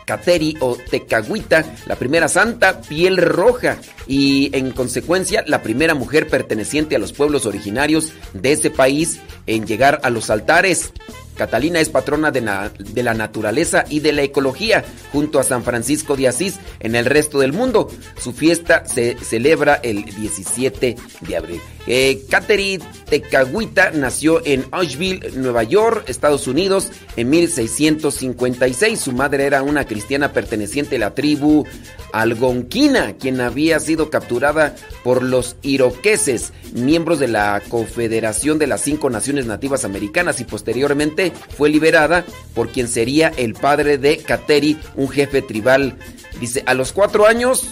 Cateri 0.06 0.56
o 0.60 0.76
Tecagüita, 0.76 1.64
la 1.86 1.96
primera 1.96 2.28
santa 2.28 2.80
piel 2.80 3.18
roja 3.18 3.76
y 4.06 4.48
en 4.56 4.70
consecuencia 4.70 5.44
la 5.46 5.62
primera 5.62 5.94
mujer 5.94 6.28
perteneciente 6.28 6.96
a 6.96 6.98
los 6.98 7.12
pueblos 7.12 7.44
originarios 7.44 8.12
de 8.32 8.52
ese 8.52 8.70
país 8.70 9.20
en 9.46 9.66
llegar 9.66 10.00
a 10.02 10.08
los 10.08 10.30
altares. 10.30 10.92
Catalina 11.36 11.80
es 11.80 11.88
patrona 11.88 12.30
de, 12.30 12.40
la 12.40 13.14
naturaleza 13.14 13.84
y 13.88 14.00
de 14.00 14.12
la 14.12 14.22
ecología, 14.22 14.84
junto 15.12 15.38
a 15.38 15.44
San 15.44 15.62
Francisco 15.62 16.16
de 16.16 16.28
Asís 16.28 16.58
en 16.80 16.94
el 16.94 17.04
resto 17.04 17.38
del 17.38 17.52
mundo. 17.52 17.88
Su 18.18 18.32
fiesta 18.32 18.84
se 18.86 19.16
celebra 19.18 19.74
el 19.76 20.04
17 20.04 20.96
de 21.20 21.36
abril. 21.36 21.60
Eh, 21.86 22.24
Catherine 22.28 22.84
Tecagüita 23.08 23.92
nació 23.92 24.44
en 24.44 24.66
Asheville, 24.72 25.30
Nueva 25.36 25.62
York, 25.62 26.04
Estados 26.08 26.48
Unidos, 26.48 26.90
en 27.16 27.30
1656. 27.30 28.98
Su 28.98 29.12
madre 29.12 29.44
era 29.44 29.62
una 29.62 29.86
cristiana 29.86 30.32
perteneciente 30.32 30.96
a 30.96 31.00
la 31.00 31.14
tribu 31.14 31.64
algonquina, 32.12 33.14
quien 33.14 33.40
había 33.40 33.78
sido 33.78 34.10
capturada 34.10 34.74
por 35.04 35.22
los 35.22 35.56
iroqueses, 35.62 36.52
miembros 36.72 37.20
de 37.20 37.28
la 37.28 37.62
Confederación 37.68 38.58
de 38.58 38.66
las 38.66 38.80
Cinco 38.80 39.10
Naciones 39.10 39.46
Nativas 39.46 39.84
Americanas, 39.84 40.40
y 40.40 40.44
posteriormente 40.44 41.25
fue 41.30 41.68
liberada 41.68 42.24
por 42.54 42.70
quien 42.70 42.88
sería 42.88 43.32
el 43.36 43.54
padre 43.54 43.98
de 43.98 44.18
Kateri, 44.18 44.78
un 44.96 45.08
jefe 45.08 45.42
tribal. 45.42 45.96
Dice, 46.40 46.62
a 46.66 46.74
los 46.74 46.92
cuatro 46.92 47.26
años, 47.26 47.66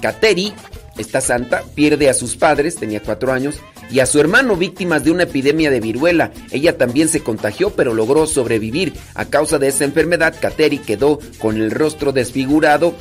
Kateri 0.00 0.54
esta 0.98 1.20
santa 1.20 1.62
pierde 1.74 2.08
a 2.08 2.14
sus 2.14 2.36
padres, 2.36 2.76
tenía 2.76 3.02
cuatro 3.02 3.32
años, 3.32 3.56
y 3.90 4.00
a 4.00 4.06
su 4.06 4.18
hermano 4.18 4.56
víctimas 4.56 5.04
de 5.04 5.10
una 5.10 5.24
epidemia 5.24 5.70
de 5.70 5.80
viruela. 5.80 6.32
Ella 6.50 6.76
también 6.78 7.08
se 7.08 7.20
contagió, 7.20 7.70
pero 7.70 7.94
logró 7.94 8.26
sobrevivir. 8.26 8.94
A 9.14 9.26
causa 9.26 9.58
de 9.58 9.68
esa 9.68 9.84
enfermedad, 9.84 10.34
Kateri 10.40 10.78
quedó 10.78 11.18
con 11.38 11.56
el 11.56 11.70
rostro 11.70 12.12
desfigurado 12.12 12.94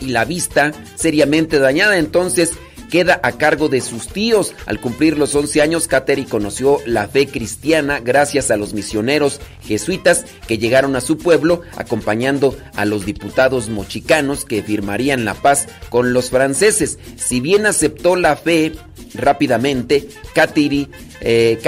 y 0.00 0.08
la 0.08 0.24
vista 0.24 0.72
seriamente 0.94 1.58
dañada. 1.58 1.98
Entonces 1.98 2.52
queda 2.90 3.20
a 3.22 3.32
cargo 3.32 3.68
de 3.68 3.80
sus 3.80 4.08
tíos. 4.08 4.54
Al 4.66 4.80
cumplir 4.80 5.18
los 5.18 5.34
11 5.34 5.62
años, 5.62 5.88
Kateri 5.88 6.24
conoció 6.24 6.80
la 6.86 7.08
fe 7.08 7.26
cristiana 7.26 8.00
gracias 8.00 8.50
a 8.50 8.56
los 8.56 8.74
misioneros 8.74 9.40
jesuitas 9.62 10.24
que 10.46 10.58
llegaron 10.58 10.96
a 10.96 11.00
su 11.00 11.18
pueblo 11.18 11.62
acompañando 11.76 12.56
a 12.76 12.84
los 12.84 13.04
diputados 13.06 13.68
mochicanos 13.68 14.44
que 14.44 14.62
firmarían 14.62 15.24
la 15.24 15.34
paz 15.34 15.66
con 15.88 16.12
los 16.12 16.30
franceses. 16.30 16.98
Si 17.16 17.40
bien 17.40 17.66
aceptó 17.66 18.16
la 18.16 18.36
fe 18.36 18.72
rápidamente, 19.14 20.08
Kateri, 20.34 20.88
eh, 21.20 21.58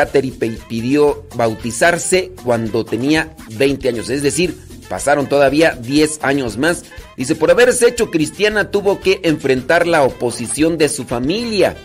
pidió 0.69 1.27
bautizarse 1.35 2.33
cuando 2.45 2.85
tenía 2.85 3.35
20 3.51 3.89
años, 3.89 4.11
es 4.11 4.23
decir, 4.23 4.57
pasaron 4.89 5.29
todavía 5.29 5.73
10 5.73 6.21
años 6.23 6.57
más 6.57 6.85
Dice, 7.17 7.35
por 7.35 7.51
haberse 7.51 7.89
hecho 7.89 8.11
cristiana 8.11 8.71
tuvo 8.71 9.01
que 9.01 9.21
enfrentar 9.23 9.87
la 9.87 10.03
oposición 10.03 10.77
de 10.77 10.89
su 10.89 11.05
familia 11.05 11.77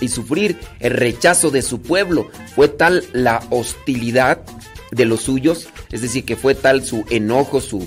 y 0.00 0.08
sufrir 0.08 0.58
el 0.80 0.92
rechazo 0.92 1.50
de 1.50 1.60
su 1.62 1.82
pueblo. 1.82 2.30
Fue 2.54 2.68
tal 2.68 3.04
la 3.12 3.42
hostilidad 3.50 4.40
de 4.90 5.04
los 5.04 5.20
suyos, 5.20 5.68
es 5.92 6.00
decir, 6.00 6.24
que 6.24 6.36
fue 6.36 6.54
tal 6.54 6.84
su 6.84 7.04
enojo, 7.10 7.60
su, 7.60 7.86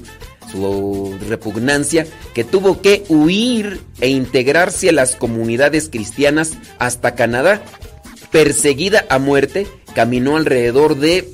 su 0.51 1.17
repugnancia, 1.27 2.05
que 2.35 2.43
tuvo 2.43 2.81
que 2.81 3.03
huir 3.09 3.81
e 3.99 4.09
integrarse 4.09 4.89
a 4.89 4.93
las 4.93 5.15
comunidades 5.15 5.89
cristianas 5.89 6.53
hasta 6.77 7.15
Canadá. 7.15 7.63
Perseguida 8.31 9.05
a 9.09 9.17
muerte, 9.17 9.65
caminó 9.95 10.37
alrededor 10.37 10.97
de 10.97 11.27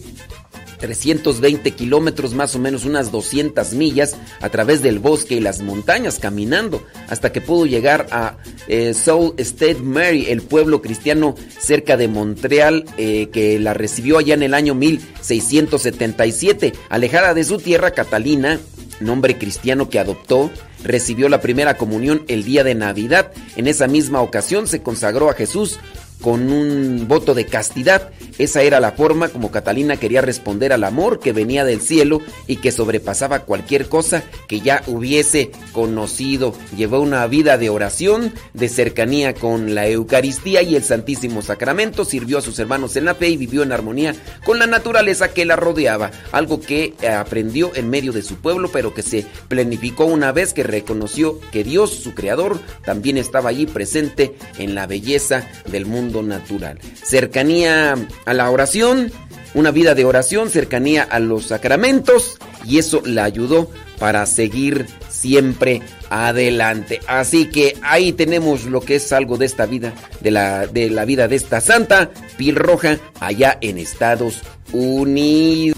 320 0.80 1.72
kilómetros, 1.72 2.34
más 2.34 2.56
o 2.56 2.60
menos 2.60 2.86
unas 2.86 3.12
200 3.12 3.74
millas, 3.74 4.16
a 4.42 4.50
través 4.50 4.82
del 4.82 5.00
bosque 5.00 5.36
y 5.36 5.40
las 5.40 5.62
montañas, 5.62 6.20
caminando, 6.20 6.84
hasta 7.10 7.32
que 7.32 7.42
pudo 7.42 7.66
llegar 7.66 8.08
a 8.12 8.38
eh, 8.68 8.94
Soul 8.94 9.34
State 9.38 9.82
Mary, 9.82 10.28
el 10.30 10.42
pueblo 10.42 10.82
cristiano 10.82 11.36
cerca 11.60 11.98
de 11.98 12.08
Montreal, 12.08 12.86
eh, 12.98 13.30
que 13.32 13.60
la 13.60 13.74
recibió 13.74 14.18
allá 14.18 14.34
en 14.34 14.44
el 14.44 14.54
año 14.54 14.76
1677. 14.76 16.74
Alejada 16.90 17.34
de 17.34 17.44
su 17.44 17.58
tierra, 17.58 17.92
Catalina, 17.92 18.60
nombre 19.00 19.38
cristiano 19.38 19.90
que 19.90 20.00
adoptó, 20.00 20.52
recibió 20.84 21.30
la 21.30 21.42
primera 21.42 21.78
comunión 21.78 22.24
el 22.28 22.44
día 22.44 22.64
de 22.64 22.76
Navidad. 22.76 23.32
En 23.56 23.68
esa 23.68 23.88
misma 23.88 24.22
ocasión 24.22 24.68
se 24.68 24.82
consagró 24.82 25.30
a 25.30 25.34
Jesús 25.34 25.80
con 26.22 26.52
un 26.52 27.08
voto 27.08 27.34
de 27.34 27.46
castidad. 27.46 28.12
Esa 28.38 28.62
era 28.62 28.80
la 28.80 28.92
forma 28.92 29.30
como 29.30 29.52
Catalina 29.52 29.98
quería 29.98 30.22
responder 30.22 30.74
al 30.74 30.84
amor 30.84 31.20
que 31.20 31.34
venía 31.34 31.66
del 31.66 31.82
cielo 31.82 32.22
y 32.48 32.58
que 32.58 32.72
sobrepasaba 32.72 33.40
cualquier 33.40 33.88
cosa 33.88 34.24
que 34.48 34.62
ya 34.62 34.84
hubiese 34.88 35.52
conocido. 35.72 36.54
Llevó 36.76 37.00
una 37.00 37.26
vida 37.28 37.58
de 37.58 37.70
oración, 37.70 38.34
de 38.54 38.70
cercanía 38.70 39.34
con 39.34 39.76
la 39.76 39.88
Eucaristía 39.88 40.62
y 40.62 40.76
el 40.76 40.84
Santísimo 40.84 41.42
Sacramento, 41.42 42.06
sirvió 42.06 42.38
a 42.38 42.42
sus 42.42 42.60
hermanos 42.60 42.96
en 42.96 43.06
la 43.06 43.16
fe 43.16 43.30
y 43.30 43.38
vivió 43.38 43.64
en 43.64 43.72
armonía 43.72 44.16
con 44.46 44.60
la 44.60 44.68
naturaleza 44.68 45.30
que 45.30 45.46
la 45.46 45.56
rodeaba, 45.56 46.12
algo 46.32 46.60
que 46.60 46.94
aprendió 47.08 47.72
en 47.76 47.90
medio 47.90 48.12
de 48.12 48.24
su 48.24 48.36
pueblo, 48.36 48.70
pero 48.72 48.94
que 48.94 49.02
se 49.02 49.26
planificó 49.48 50.06
una 50.06 50.32
vez 50.32 50.54
que 50.54 50.64
reconoció 50.64 51.40
que 51.52 51.64
Dios, 51.64 51.92
su 51.92 52.14
creador, 52.14 52.60
también 52.86 53.18
estaba 53.18 53.50
allí 53.50 53.66
presente 53.66 54.36
en 54.58 54.76
la 54.76 54.88
belleza 54.88 55.48
del 55.70 55.86
mundo 55.86 56.07
natural. 56.24 56.80
Cercanía 57.04 57.96
a 58.26 58.34
la 58.34 58.50
oración, 58.50 59.12
una 59.54 59.72
vida 59.72 59.96
de 59.96 60.06
oración, 60.06 60.50
cercanía 60.50 61.04
a 61.04 61.20
los 61.20 61.48
sacramentos 61.48 62.38
y 62.66 62.80
eso 62.80 63.02
la 63.06 63.24
ayudó 63.24 63.70
para 64.00 64.26
seguir 64.26 64.86
siempre 65.10 65.82
adelante. 66.10 67.00
Así 67.08 67.50
que 67.50 67.78
ahí 67.82 68.14
tenemos 68.14 68.66
lo 68.66 68.82
que 68.82 68.96
es 68.96 69.12
algo 69.12 69.38
de 69.38 69.46
esta 69.46 69.66
vida, 69.66 69.94
de 70.22 70.32
la, 70.32 70.68
de 70.68 70.90
la 70.90 71.06
vida 71.06 71.28
de 71.28 71.36
esta 71.36 71.62
santa 71.62 72.12
piel 72.38 72.56
roja 72.56 72.98
allá 73.20 73.58
en 73.62 73.78
Estados 73.78 74.42
Unidos. 74.72 75.78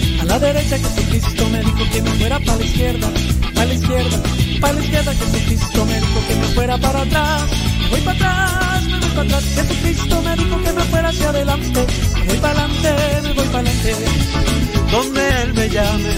la 0.31 0.39
derecha. 0.39 0.77
Jesucristo 0.77 1.49
me 1.49 1.59
dijo 1.59 1.83
que 1.91 2.01
me 2.01 2.11
fuera 2.11 2.39
para 2.39 2.57
la 2.57 2.63
izquierda, 2.63 3.07
para 3.53 3.65
la 3.65 3.73
izquierda, 3.73 4.17
para 4.61 4.73
la 4.73 4.81
izquierda. 4.81 5.13
Jesucristo 5.13 5.85
me 5.85 5.99
dijo 5.99 6.19
que 6.27 6.35
me 6.35 6.47
fuera 6.55 6.77
para 6.77 7.01
atrás, 7.01 7.43
voy 7.89 8.01
para 8.01 8.17
atrás, 8.17 8.83
me 8.85 8.99
voy 8.99 9.09
para 9.09 9.23
atrás. 9.23 9.43
Jesucristo 9.55 10.21
me 10.21 10.35
dijo 10.41 10.63
que 10.63 10.71
me 10.71 10.83
fuera 10.91 11.09
hacia 11.09 11.29
adelante, 11.29 11.85
voy 12.27 12.37
para 12.37 12.63
adelante, 12.63 12.89
me 13.23 13.33
voy 13.33 13.47
para 13.47 13.69
adelante. 13.69 13.95
Donde 14.91 15.21
Él 15.41 15.53
me 15.53 15.69
llame, 15.69 16.13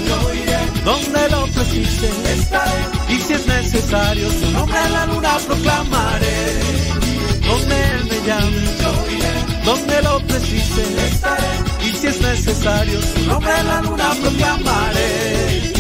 donde 0.86 1.30
lo 1.30 1.48
precise, 1.48 2.10
estaré. 2.34 2.80
Y 3.10 3.18
si 3.20 3.34
es 3.34 3.46
necesario, 3.48 4.30
su 4.32 4.52
nombre 4.52 4.78
a 4.78 4.90
la 4.90 5.06
luna 5.08 5.38
proclamaré. 5.48 6.38
Donde 7.48 7.76
Él 7.92 8.06
me 8.10 8.28
llame, 8.28 8.64
donde 9.66 10.02
lo 10.02 10.20
precise, 10.28 10.84
estaré. 11.08 11.54
Si 12.04 12.10
es 12.10 12.20
necesario, 12.20 13.02
su 13.02 13.28
nombre 13.28 13.50
a 13.50 13.64
la 13.64 13.82
luna 13.82 14.12
proclamaré. 14.22 15.72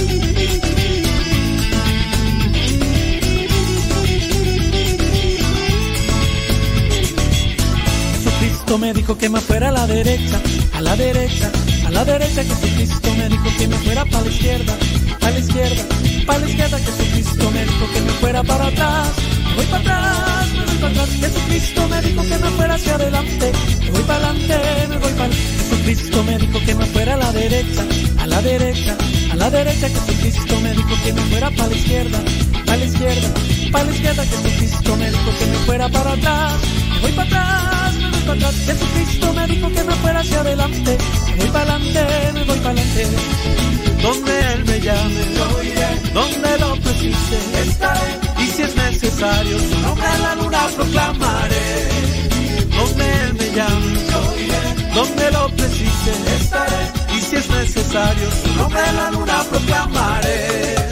Jesucristo 8.13 8.77
me 8.77 8.93
dijo 8.93 9.17
que 9.17 9.27
me 9.27 9.41
fuera 9.41 9.67
a 9.67 9.71
la 9.73 9.85
derecha, 9.85 10.39
a 10.71 10.79
la 10.79 10.95
derecha, 10.95 11.51
a 11.85 11.91
la 11.91 12.05
derecha. 12.05 12.41
Jesucristo 12.41 13.13
me 13.17 13.27
dijo 13.27 13.49
que 13.57 13.67
me 13.67 13.75
fuera 13.79 14.05
para 14.05 14.21
la 14.21 14.31
izquierda, 14.31 14.77
para 15.19 15.33
la 15.33 15.39
izquierda, 15.39 15.83
para 16.25 16.39
la 16.39 16.49
izquierda. 16.49 16.77
Jesucristo 16.79 17.51
me 17.51 17.65
dijo 17.65 17.85
que 17.93 17.99
me 17.99 18.11
fuera 18.11 18.43
para 18.43 18.67
atrás, 18.67 19.09
me 19.49 19.55
voy 19.55 19.65
para 19.65 19.81
atrás, 19.81 20.53
me 20.53 20.65
voy 20.67 20.77
para 20.77 20.91
atrás. 21.03 21.09
Jesucristo 21.19 21.87
me 21.89 22.01
dijo 22.01 22.21
que 22.21 22.37
me 22.37 22.49
fuera 22.51 22.75
hacia 22.75 22.95
adelante, 22.95 23.51
me 23.81 23.91
voy 23.91 24.03
para 24.03 24.29
adelante, 24.29 24.87
me 24.87 24.97
voy 24.99 25.11
para 25.11 25.25
adelante. 25.25 25.52
Jesucristo 25.83 26.23
me 26.23 26.37
dijo 26.37 26.59
que 26.65 26.75
me 26.75 26.85
fuera 26.85 27.15
a 27.15 27.17
la 27.17 27.31
derecha, 27.33 27.85
a 28.17 28.25
la 28.27 28.41
derecha, 28.41 28.95
a 29.31 29.35
la 29.35 29.49
derecha. 29.49 29.89
Jesucristo 29.89 30.59
me 30.61 30.71
dijo 30.71 30.95
que 31.03 31.11
me 31.11 31.21
fuera 31.23 31.51
para 31.51 31.67
la 31.67 31.75
izquierda, 31.75 32.19
para 32.65 32.77
la 32.77 32.85
izquierda, 32.85 33.33
para 33.69 33.83
la 33.83 33.91
izquierda. 33.91 34.23
Jesucristo 34.23 34.95
me 34.95 35.11
dijo 35.11 35.37
que 35.37 35.45
me 35.45 35.57
fuera 35.65 35.89
para 35.89 36.13
atrás, 36.13 36.53
me 36.89 36.99
voy 37.01 37.11
para 37.11 37.27
atrás, 37.27 37.95
me 37.95 38.09
voy 38.11 38.21
para 38.21 38.33
atrás. 38.33 38.55
Jesucristo 38.65 39.33
me 39.33 39.47
dijo 39.47 39.69
que 39.73 39.83
me 39.83 39.93
fuera 39.95 40.19
hacia 40.21 40.39
adelante, 40.39 40.97
me 41.27 41.35
voy 41.35 41.47
para 41.49 41.75
adelante, 41.75 42.31
me 42.33 42.43
voy 42.45 42.59
para 42.59 42.69
adelante. 42.69 43.07
Donde 44.01 44.53
Él 44.53 44.65
me 44.65 44.79
llame, 44.79 45.21
donde 46.13 46.59
lo 46.59 46.75
precise, 46.77 47.39
estaré. 47.67 48.19
Y 48.39 48.47
si 48.47 48.61
es 48.61 48.73
necesario, 48.73 49.59
su 49.59 50.01
a 50.01 50.17
la 50.19 50.35
luna 50.35 50.65
proclamaré. 50.77 51.89
Donde 52.69 53.05
Él 53.25 53.33
me 53.33 53.55
llame, 53.55 54.02
donde 54.93 55.31
lo 55.31 55.49
precise, 55.49 56.11
estaré. 56.39 56.91
Y 57.15 57.21
si 57.21 57.35
es 57.35 57.49
necesario, 57.49 58.29
su 58.31 58.55
nombre 58.55 58.79
a 58.79 58.91
la 58.93 59.11
luna 59.11 59.43
proclamaré. 59.49 60.82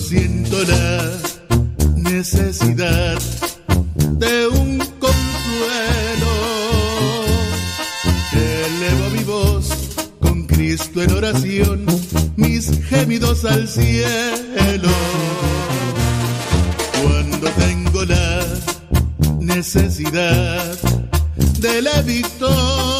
Siento 0.00 0.62
la 0.64 1.12
necesidad 1.96 3.16
de 4.18 4.48
un 4.48 4.78
consuelo, 4.98 6.34
elevo 8.32 9.10
mi 9.10 9.24
voz 9.24 9.68
con 10.20 10.46
Cristo 10.46 11.00
en 11.00 11.12
oración, 11.12 11.86
mis 12.36 12.70
gemidos 12.88 13.44
al 13.44 13.68
cielo. 13.68 14.90
Cuando 17.02 17.48
tengo 17.50 18.04
la 18.04 18.44
necesidad 19.40 20.76
de 21.60 21.82
la 21.82 22.02
victoria, 22.02 22.93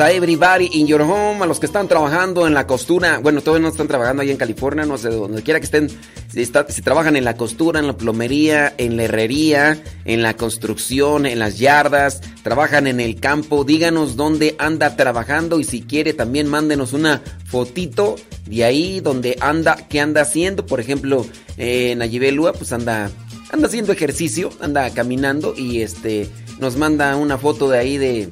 A 0.00 0.12
everybody 0.12 0.70
in 0.72 0.86
your 0.86 1.02
home, 1.02 1.44
a 1.44 1.46
los 1.46 1.60
que 1.60 1.66
están 1.66 1.86
trabajando 1.86 2.46
en 2.46 2.54
la 2.54 2.66
costura. 2.66 3.18
Bueno, 3.18 3.42
todavía 3.42 3.64
no 3.64 3.68
están 3.68 3.86
trabajando 3.86 4.22
ahí 4.22 4.30
en 4.30 4.38
California, 4.38 4.86
no 4.86 4.96
sé, 4.96 5.10
donde 5.10 5.42
quiera 5.42 5.60
que 5.60 5.66
estén. 5.66 5.90
Si, 6.28 6.46
trabajan 6.80 7.16
en 7.16 7.24
la 7.24 7.36
costura, 7.36 7.80
en 7.80 7.86
la 7.86 7.92
plomería, 7.98 8.72
en 8.78 8.96
la 8.96 9.02
herrería, 9.02 9.82
en 10.06 10.22
la 10.22 10.38
construcción, 10.38 11.26
en 11.26 11.38
las 11.38 11.58
yardas, 11.58 12.22
trabajan 12.42 12.86
en 12.86 12.98
el 12.98 13.20
campo, 13.20 13.64
díganos 13.64 14.16
dónde 14.16 14.56
anda 14.58 14.96
trabajando 14.96 15.60
y 15.60 15.64
si 15.64 15.82
quiere 15.82 16.14
también 16.14 16.46
mándenos 16.46 16.94
una 16.94 17.20
fotito 17.44 18.16
de 18.46 18.64
ahí 18.64 19.00
donde 19.00 19.36
anda, 19.40 19.76
qué 19.90 20.00
anda 20.00 20.22
haciendo. 20.22 20.64
Por 20.64 20.80
ejemplo, 20.80 21.26
eh, 21.58 21.94
Nayibel 21.94 22.36
Lua, 22.36 22.54
pues 22.54 22.72
anda, 22.72 23.10
anda 23.52 23.66
haciendo 23.66 23.92
ejercicio, 23.92 24.48
anda 24.60 24.88
caminando 24.94 25.52
y 25.54 25.82
este 25.82 26.26
nos 26.58 26.76
manda 26.76 27.16
una 27.16 27.36
foto 27.36 27.68
de 27.68 27.78
ahí 27.78 27.98
de 27.98 28.30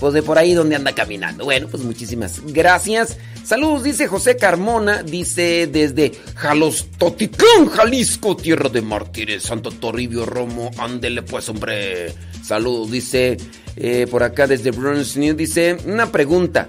pues 0.00 0.14
de 0.14 0.22
por 0.22 0.38
ahí 0.38 0.54
donde 0.54 0.76
anda 0.76 0.94
caminando. 0.94 1.44
Bueno, 1.44 1.68
pues 1.68 1.82
muchísimas 1.84 2.40
gracias. 2.46 3.18
Saludos, 3.44 3.84
dice 3.84 4.08
José 4.08 4.36
Carmona, 4.36 5.02
dice 5.02 5.68
desde 5.70 6.12
Jalostotitlán, 6.36 7.68
Jalisco, 7.68 8.34
tierra 8.36 8.70
de 8.70 8.80
mártires, 8.80 9.42
Santo 9.42 9.70
Toribio, 9.70 10.24
Romo, 10.24 10.70
ándele 10.78 11.22
pues, 11.22 11.48
hombre. 11.50 12.14
Saludos, 12.42 12.90
dice 12.90 13.36
eh, 13.76 14.06
por 14.10 14.22
acá 14.22 14.46
desde 14.46 14.70
Bruns 14.70 15.16
News, 15.16 15.36
dice 15.36 15.76
una 15.84 16.10
pregunta. 16.10 16.68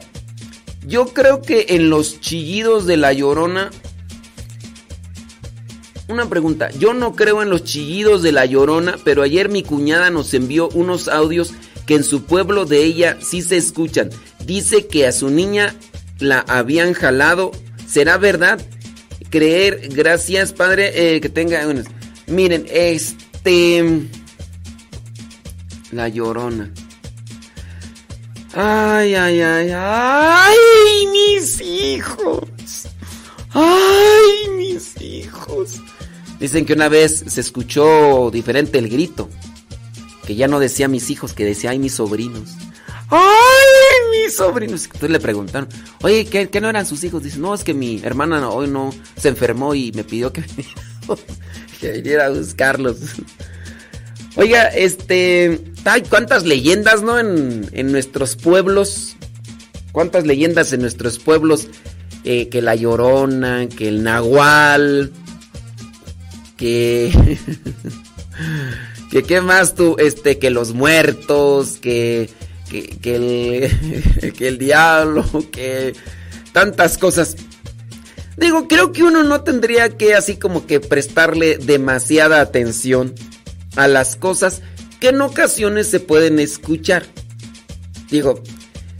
Yo 0.85 1.07
creo 1.07 1.41
que 1.41 1.67
en 1.69 1.89
los 1.89 2.19
chillidos 2.19 2.85
de 2.85 2.97
la 2.97 3.13
llorona. 3.13 3.69
Una 6.09 6.27
pregunta. 6.27 6.69
Yo 6.71 6.93
no 6.93 7.15
creo 7.15 7.41
en 7.41 7.49
los 7.49 7.63
chillidos 7.63 8.21
de 8.21 8.33
la 8.33 8.45
llorona, 8.45 8.97
pero 9.05 9.23
ayer 9.23 9.47
mi 9.47 9.63
cuñada 9.63 10.09
nos 10.09 10.33
envió 10.33 10.67
unos 10.69 11.07
audios 11.07 11.53
que 11.85 11.95
en 11.95 12.03
su 12.03 12.23
pueblo 12.23 12.65
de 12.65 12.83
ella 12.83 13.17
sí 13.21 13.41
se 13.41 13.57
escuchan. 13.57 14.09
Dice 14.45 14.87
que 14.87 15.07
a 15.07 15.11
su 15.11 15.29
niña 15.29 15.75
la 16.19 16.39
habían 16.39 16.93
jalado. 16.93 17.51
¿Será 17.87 18.17
verdad? 18.17 18.61
Creer, 19.29 19.89
gracias 19.89 20.53
padre, 20.53 21.15
eh, 21.15 21.21
que 21.21 21.29
tenga... 21.29 21.65
bueno, 21.65 21.83
miren, 22.27 22.65
este... 22.69 24.09
La 25.91 26.07
llorona. 26.07 26.71
Ay, 28.53 29.15
ay, 29.15 29.41
ay, 29.41 29.71
ay, 29.73 30.57
mis 31.11 31.61
hijos. 31.61 32.43
Ay, 33.53 34.49
mis 34.57 34.99
hijos. 35.01 35.81
Dicen 36.39 36.65
que 36.65 36.73
una 36.73 36.89
vez 36.89 37.23
se 37.27 37.39
escuchó 37.39 38.29
diferente 38.31 38.77
el 38.79 38.89
grito. 38.89 39.29
Que 40.31 40.37
ya 40.37 40.47
no 40.47 40.61
decía 40.61 40.87
mis 40.87 41.09
hijos, 41.09 41.33
que 41.33 41.43
decía 41.43 41.71
ay 41.71 41.79
mis 41.79 41.95
sobrinos. 41.95 42.51
¡Ay, 43.09 44.23
mis 44.25 44.37
sobrinos! 44.37 44.85
Entonces 44.85 45.09
le 45.09 45.19
preguntaron, 45.19 45.67
oye, 46.03 46.23
¿qué, 46.25 46.47
qué 46.47 46.61
no 46.61 46.69
eran 46.69 46.85
sus 46.85 47.03
hijos? 47.03 47.21
Dice, 47.21 47.37
no, 47.37 47.53
es 47.53 47.65
que 47.65 47.73
mi 47.73 47.99
hermana 48.01 48.39
no- 48.39 48.51
hoy 48.53 48.69
no 48.69 48.93
se 49.17 49.27
enfermó 49.27 49.75
y 49.75 49.91
me 49.91 50.05
pidió 50.05 50.31
que 50.31 50.39
viniera, 50.55 50.81
que 51.81 51.91
viniera 51.91 52.25
a 52.27 52.29
buscarlos. 52.29 52.95
Oiga, 54.37 54.67
este. 54.69 55.59
Ay, 55.83 56.03
cuántas 56.09 56.45
leyendas, 56.45 57.01
¿no? 57.03 57.19
En, 57.19 57.67
en 57.73 57.91
nuestros 57.91 58.37
pueblos. 58.37 59.17
Cuántas 59.91 60.25
leyendas 60.25 60.71
en 60.71 60.79
nuestros 60.79 61.19
pueblos. 61.19 61.67
eh, 62.23 62.47
que 62.47 62.61
la 62.61 62.75
llorona, 62.75 63.67
que 63.67 63.89
el 63.89 64.03
nahual. 64.03 65.11
Que. 66.55 67.37
que 69.11 69.23
qué 69.23 69.41
más 69.41 69.75
tú. 69.75 69.95
Este, 69.99 70.39
que 70.39 70.49
los 70.49 70.73
muertos. 70.73 71.77
Que. 71.81 72.29
Que, 72.69 72.83
que 72.83 73.15
el. 73.15 74.33
que 74.37 74.47
el 74.47 74.57
diablo. 74.57 75.25
Que. 75.51 75.93
Tantas 76.53 76.97
cosas. 76.97 77.35
Digo, 78.37 78.67
creo 78.67 78.91
que 78.91 79.03
uno 79.03 79.23
no 79.23 79.41
tendría 79.41 79.97
que 79.97 80.15
así 80.15 80.37
como 80.37 80.65
que 80.65 80.79
prestarle 80.79 81.57
demasiada 81.57 82.41
atención 82.41 83.13
a 83.75 83.87
las 83.87 84.15
cosas 84.15 84.61
que 84.99 85.09
en 85.09 85.21
ocasiones 85.21 85.87
se 85.87 85.99
pueden 85.99 86.39
escuchar. 86.39 87.03
Digo, 88.09 88.41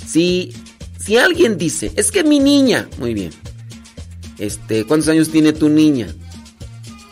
si, 0.06 0.54
si 1.00 1.18
alguien 1.18 1.58
dice, 1.58 1.92
es 1.96 2.12
que 2.12 2.24
mi 2.24 2.40
niña, 2.40 2.90
muy 2.98 3.14
bien, 3.14 3.32
este, 4.38 4.86
¿cuántos 4.86 5.10
años 5.10 5.30
tiene 5.30 5.54
tu 5.54 5.70
niña? 5.70 6.14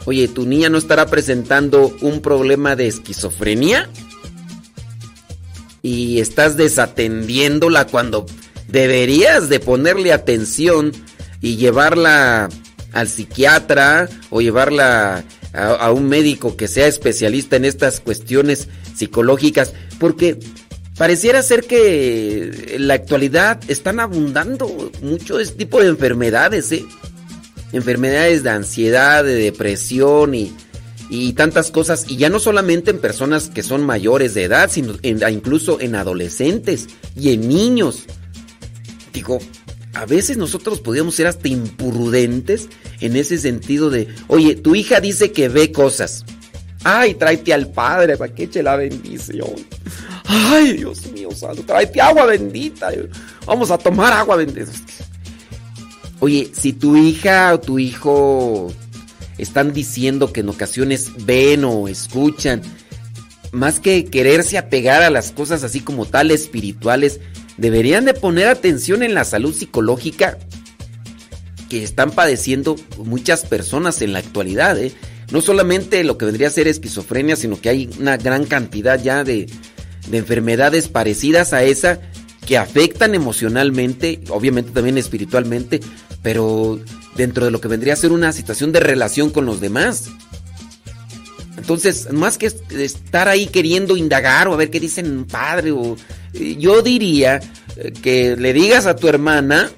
Oye, 0.10 0.28
¿tu 0.28 0.48
niña 0.48 0.70
no 0.70 0.80
estará 0.80 1.06
presentando 1.06 1.96
un 2.02 2.22
problema 2.22 2.76
de 2.76 2.88
esquizofrenia? 2.88 3.88
Y 5.84 6.20
estás 6.20 6.58
desatendiéndola 6.58 7.86
cuando 7.86 8.26
deberías 8.68 9.50
de 9.50 9.60
ponerle 9.60 10.12
atención 10.12 10.94
y 11.42 11.58
llevarla 11.58 12.50
al 12.92 13.08
psiquiatra 13.08 14.10
o 14.32 14.42
llevarla 14.42 15.24
a, 15.54 15.66
a 15.76 15.92
un 15.92 16.10
médico 16.10 16.58
que 16.58 16.68
sea 16.68 16.88
especialista 16.88 17.58
en 17.58 17.66
estas 17.66 18.00
cuestiones 18.00 18.68
psicológicas, 18.96 19.74
porque 20.00 20.40
pareciera 20.98 21.44
ser 21.44 21.66
que 21.66 22.76
en 22.78 22.88
la 22.88 22.96
actualidad 22.96 23.62
están 23.68 24.00
abundando 24.00 24.92
mucho 25.04 25.40
este 25.40 25.56
tipo 25.56 25.80
de 25.80 25.90
enfermedades, 25.90 26.72
¿eh? 26.72 26.84
Enfermedades 27.72 28.44
de 28.44 28.50
ansiedad, 28.50 29.24
de 29.24 29.36
depresión 29.36 30.36
y, 30.36 30.54
y 31.10 31.34
tantas 31.34 31.72
cosas, 31.72 32.06
y 32.08 32.18
ya 32.18 32.30
no 32.30 32.40
solamente 32.40 32.92
en 32.92 33.00
personas 33.00 33.50
que 33.50 33.64
son 33.64 33.86
mayores 33.86 34.34
de 34.34 34.44
edad, 34.44 34.70
sino 34.72 34.96
incluso 35.04 35.80
en 35.80 35.96
adolescentes 35.96 36.88
y 37.16 37.34
en 37.34 37.48
niños. 37.50 38.04
Digo, 39.14 39.40
a 39.94 40.06
veces 40.06 40.38
nosotros 40.38 40.80
podríamos 40.80 41.16
ser 41.16 41.28
hasta 41.28 41.48
imprudentes 41.48 42.70
en 43.00 43.16
ese 43.16 43.38
sentido 43.38 43.90
de, 43.90 44.08
oye, 44.28 44.56
tu 44.56 44.76
hija 44.76 45.00
dice 45.00 45.32
que 45.32 45.50
ve 45.50 45.72
cosas. 45.72 46.26
Ay, 46.84 47.16
tráete 47.16 47.54
al 47.54 47.70
padre 47.72 48.16
para 48.16 48.34
que 48.34 48.44
eche 48.44 48.64
la 48.64 48.76
bendición. 48.76 49.50
Ay, 50.26 50.74
Dios 50.74 51.12
mío, 51.12 51.32
santo, 51.32 51.64
tráete 51.64 52.00
agua 52.00 52.26
bendita. 52.28 52.92
Vamos 53.46 53.72
a 53.72 53.78
tomar 53.78 54.14
agua 54.14 54.38
bendita. 54.38 54.72
Oye, 56.20 56.52
si 56.54 56.74
tu 56.74 56.98
hija 56.98 57.54
o 57.54 57.60
tu 57.60 57.80
hijo 57.80 58.74
están 59.38 59.74
diciendo 59.74 60.34
que 60.34 60.42
en 60.42 60.50
ocasiones 60.50 61.12
ven 61.26 61.64
o 61.64 61.88
escuchan, 61.88 62.62
más 63.52 63.80
que 63.80 64.06
quererse 64.06 64.58
apegar 64.58 65.02
a 65.02 65.10
las 65.10 65.32
cosas 65.32 65.64
así 65.64 65.80
como 65.80 66.06
tal 66.06 66.32
espirituales, 66.32 67.20
deberían 67.58 68.06
de 68.06 68.14
poner 68.14 68.48
atención 68.48 69.02
en 69.02 69.14
la 69.14 69.24
salud 69.24 69.54
psicológica 69.54 70.38
que 71.70 71.84
están 71.84 72.12
padeciendo 72.12 72.76
muchas 72.98 73.46
personas 73.46 74.02
en 74.02 74.14
la 74.14 74.20
actualidad. 74.20 74.78
¿eh? 74.78 74.92
No 75.32 75.42
solamente 75.42 76.04
lo 76.04 76.18
que 76.18 76.26
vendría 76.26 76.48
a 76.48 76.52
ser 76.52 76.68
esquizofrenia, 76.68 77.36
sino 77.36 77.62
que 77.62 77.70
hay 77.70 77.90
una 78.00 78.18
gran 78.18 78.46
cantidad 78.46 79.02
ya 79.02 79.24
de, 79.24 79.48
de 80.10 80.18
enfermedades 80.18 80.90
parecidas 80.90 81.54
a 81.54 81.64
esa 81.64 82.02
que 82.46 82.58
afectan 82.58 83.14
emocionalmente, 83.14 84.22
obviamente 84.30 84.72
también 84.72 84.98
espiritualmente, 84.98 85.82
pero 86.22 86.80
dentro 87.16 87.46
de 87.46 87.52
lo 87.52 87.62
que 87.62 87.68
vendría 87.68 87.94
a 87.94 87.98
ser 87.98 88.12
una 88.12 88.32
situación 88.34 88.72
de 88.72 88.80
relación 88.80 89.30
con 89.30 89.46
los 89.46 89.60
demás. 89.62 90.10
Entonces, 91.58 92.12
más 92.12 92.38
que 92.38 92.48
es- 92.48 92.58
estar 92.72 93.28
ahí 93.28 93.48
queriendo 93.48 93.98
indagar 93.98 94.48
o 94.48 94.54
a 94.54 94.58
ver 94.58 94.70
qué 94.70 94.80
dicen 94.80 95.26
padre 95.26 95.72
o 95.72 95.98
eh, 96.34 96.56
yo 96.60 96.82
diría 96.82 97.40
eh, 97.76 97.92
que 98.02 98.36
le 98.38 98.54
digas 98.54 98.86
a 98.86 98.96
tu 98.96 99.08
hermana 99.08 99.70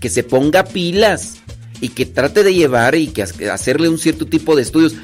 que 0.00 0.10
se 0.10 0.22
ponga 0.22 0.64
pilas 0.64 1.36
y 1.80 1.88
que 1.90 2.06
trate 2.06 2.42
de 2.42 2.54
llevar 2.54 2.94
y 2.96 3.08
que 3.08 3.22
ha- 3.22 3.54
hacerle 3.54 3.88
un 3.88 3.98
cierto 3.98 4.26
tipo 4.26 4.54
de 4.56 4.62
estudios. 4.62 4.94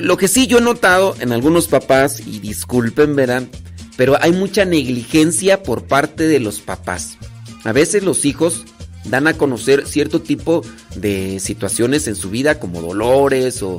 Lo 0.00 0.16
que 0.16 0.28
sí 0.28 0.46
yo 0.46 0.58
he 0.58 0.62
notado 0.62 1.14
en 1.20 1.32
algunos 1.32 1.66
papás 1.68 2.20
y 2.26 2.38
disculpen, 2.40 3.14
verán, 3.16 3.48
pero 3.96 4.16
hay 4.20 4.32
mucha 4.32 4.64
negligencia 4.64 5.62
por 5.62 5.84
parte 5.84 6.26
de 6.28 6.40
los 6.40 6.60
papás. 6.60 7.16
A 7.64 7.72
veces 7.72 8.02
los 8.02 8.24
hijos 8.24 8.64
dan 9.10 9.26
a 9.26 9.34
conocer 9.34 9.86
cierto 9.86 10.20
tipo 10.20 10.62
de 10.94 11.40
situaciones 11.40 12.06
en 12.08 12.16
su 12.16 12.30
vida, 12.30 12.60
como 12.60 12.80
dolores 12.80 13.62
o, 13.62 13.78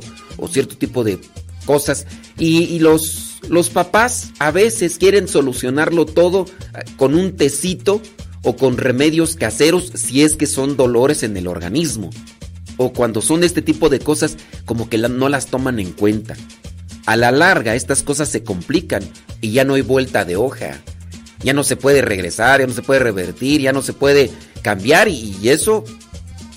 cierto 0.50 0.76
tipo 0.76 1.04
de 1.04 1.18
cosas. 1.64 2.06
Y, 2.38 2.78
los, 2.78 3.40
los 3.48 3.70
papás 3.70 4.30
a 4.38 4.50
veces 4.50 4.98
quieren 4.98 5.28
solucionarlo 5.28 6.06
todo 6.06 6.46
eh, 6.74 6.84
con 6.96 7.14
un 7.14 7.36
tecito 7.36 8.00
o 8.42 8.56
con 8.56 8.78
remedios 8.78 9.36
caseros 9.36 9.92
si 9.94 10.22
es 10.22 10.36
que 10.36 10.46
son 10.46 10.76
dolores 10.76 11.22
en 11.22 11.36
el 11.36 11.46
organismo. 11.46 12.10
O 12.76 12.92
cuando 12.92 13.20
son 13.20 13.44
este 13.44 13.60
tipo 13.60 13.90
de 13.90 13.98
cosas 13.98 14.36
como 14.64 14.88
que 14.88 14.96
no 14.96 15.28
las 15.28 15.46
toman 15.46 15.78
en 15.78 15.92
cuenta. 15.92 16.36
A 17.06 17.16
la 17.16 17.30
larga 17.30 17.74
estas 17.74 18.02
cosas 18.02 18.28
se 18.28 18.42
complican 18.42 19.02
y 19.40 19.52
ya 19.52 19.64
no 19.64 19.74
hay 19.74 19.82
vuelta 19.82 20.24
de 20.24 20.36
hoja. 20.36 20.80
Ya 21.42 21.52
no 21.52 21.64
se 21.64 21.76
puede 21.76 22.02
regresar, 22.02 22.60
ya 22.60 22.66
no 22.66 22.72
se 22.72 22.82
puede 22.82 23.00
revertir, 23.00 23.60
ya 23.60 23.72
no 23.72 23.82
se 23.82 23.92
puede 23.92 24.30
cambiar 24.62 25.08
y, 25.08 25.48
eso 25.48 25.84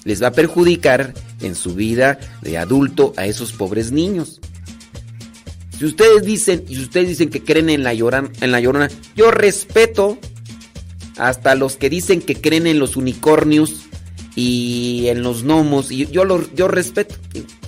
les 0.03 0.21
va 0.21 0.27
a 0.27 0.31
perjudicar 0.31 1.13
en 1.41 1.55
su 1.55 1.75
vida 1.75 2.19
de 2.41 2.57
adulto 2.57 3.13
a 3.15 3.25
esos 3.25 3.53
pobres 3.53 3.91
niños. 3.91 4.41
Si 5.77 5.85
ustedes 5.85 6.23
dicen, 6.23 6.65
y 6.67 6.75
si 6.75 6.83
ustedes 6.83 7.07
dicen 7.07 7.29
que 7.29 7.43
creen 7.43 7.69
en 7.69 7.83
la, 7.83 7.93
lloran, 7.93 8.31
en 8.41 8.51
la 8.51 8.59
llorona, 8.59 8.89
yo 9.15 9.31
respeto 9.31 10.17
hasta 11.17 11.55
los 11.55 11.77
que 11.77 11.89
dicen 11.89 12.21
que 12.21 12.35
creen 12.35 12.67
en 12.67 12.79
los 12.79 12.95
unicornios 12.95 13.83
y 14.35 15.05
en 15.07 15.21
los 15.23 15.43
gnomos, 15.43 15.91
y 15.91 16.05
yo, 16.07 16.25
lo, 16.25 16.51
yo 16.53 16.67
respeto. 16.67 17.15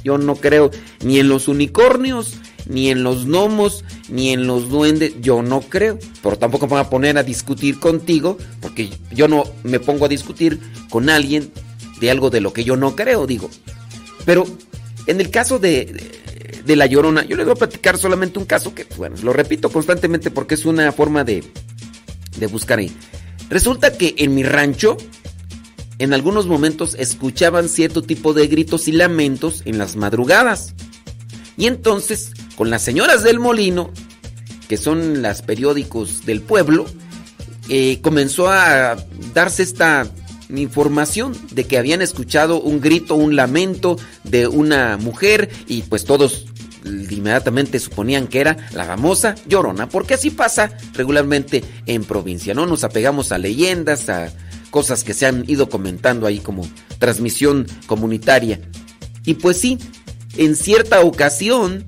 Yo 0.04 0.18
no 0.18 0.36
creo 0.36 0.72
ni 1.04 1.20
en 1.20 1.30
los 1.30 1.48
unicornios, 1.48 2.36
ni 2.68 2.90
en 2.90 3.04
los 3.04 3.26
gnomos, 3.26 3.84
ni 4.10 4.30
en 4.30 4.48
los 4.48 4.70
duendes, 4.70 5.14
yo 5.22 5.42
no 5.42 5.62
creo. 5.62 6.00
Pero 6.22 6.38
tampoco 6.38 6.68
me 6.68 6.72
voy 6.72 6.80
a 6.82 6.90
poner 6.90 7.18
a 7.18 7.24
discutir 7.24 7.80
contigo, 7.80 8.38
porque 8.62 8.90
yo 9.12 9.28
no 9.28 9.44
me 9.64 9.80
pongo 9.80 10.06
a 10.06 10.10
discutir 10.10 10.60
con 10.90 11.10
alguien 11.10 11.52
de 12.00 12.12
algo 12.12 12.30
de 12.30 12.42
lo 12.42 12.54
que 12.54 12.64
yo 12.64 12.76
no 12.76 12.96
creo, 12.96 13.28
digo. 13.28 13.50
Pero 14.26 14.46
en 15.08 15.22
el 15.22 15.30
caso 15.30 15.60
de, 15.60 16.12
de, 16.66 16.76
la 16.76 16.88
llorona, 16.88 17.26
yo 17.26 17.36
les 17.38 17.46
voy 17.46 17.54
a 17.54 17.58
platicar 17.58 17.98
solamente 17.98 18.40
un 18.40 18.46
caso 18.46 18.74
que, 18.74 18.88
bueno, 18.98 19.16
lo 19.24 19.34
repito 19.34 19.70
constantemente 19.70 20.32
porque 20.32 20.56
es 20.56 20.66
una 20.66 20.92
forma 20.92 21.24
de, 21.24 21.44
de 22.38 22.48
buscar 22.48 22.80
ahí. 22.80 22.92
Resulta 23.50 23.96
que 23.98 24.16
en 24.18 24.34
mi 24.34 24.44
rancho, 24.44 24.98
en 26.00 26.14
algunos 26.14 26.48
momentos 26.48 26.96
escuchaban 26.96 27.70
cierto 27.70 28.02
tipo 28.02 28.34
de 28.34 28.48
gritos 28.48 28.88
y 28.88 28.92
lamentos 28.92 29.62
en 29.66 29.78
las 29.78 29.96
madrugadas. 29.96 30.74
Y 31.58 31.68
entonces, 31.68 32.32
con 32.56 32.70
las 32.70 32.82
señoras 32.82 33.24
del 33.24 33.40
molino, 33.40 33.92
que 34.68 34.78
son 34.78 35.22
las 35.22 35.42
periódicos 35.42 36.26
del 36.26 36.42
pueblo, 36.42 36.86
eh, 37.70 38.00
comenzó 38.02 38.50
a 38.50 38.96
darse 39.34 39.64
esta 39.64 40.08
información 40.50 41.36
de 41.52 41.66
que 41.66 41.78
habían 41.78 42.02
escuchado 42.02 42.62
un 42.62 42.80
grito, 42.82 43.16
un 43.16 43.36
lamento 43.36 43.98
de 44.24 44.48
una 44.48 44.98
mujer 44.98 45.50
y 45.68 45.82
pues 45.84 46.06
todos 46.06 46.46
inmediatamente 46.86 47.80
suponían 47.80 48.28
que 48.28 48.42
era 48.42 48.58
la 48.74 48.86
famosa 48.86 49.36
llorona, 49.48 49.90
porque 49.90 50.14
así 50.14 50.30
pasa 50.30 50.72
regularmente 50.94 51.64
en 51.88 52.04
provincia, 52.04 52.54
¿no? 52.54 52.68
Nos 52.68 52.84
apegamos 52.84 53.32
a 53.32 53.40
leyendas, 53.40 54.08
a 54.10 54.32
cosas 54.70 55.04
que 55.04 55.14
se 55.14 55.26
han 55.26 55.50
ido 55.50 55.70
comentando 55.70 56.28
ahí 56.28 56.40
como 56.40 56.68
transmisión 57.00 57.66
comunitaria. 57.88 58.60
Y 59.26 59.36
pues 59.36 59.58
sí, 59.58 59.80
en 60.38 60.56
cierta 60.56 61.02
ocasión, 61.02 61.86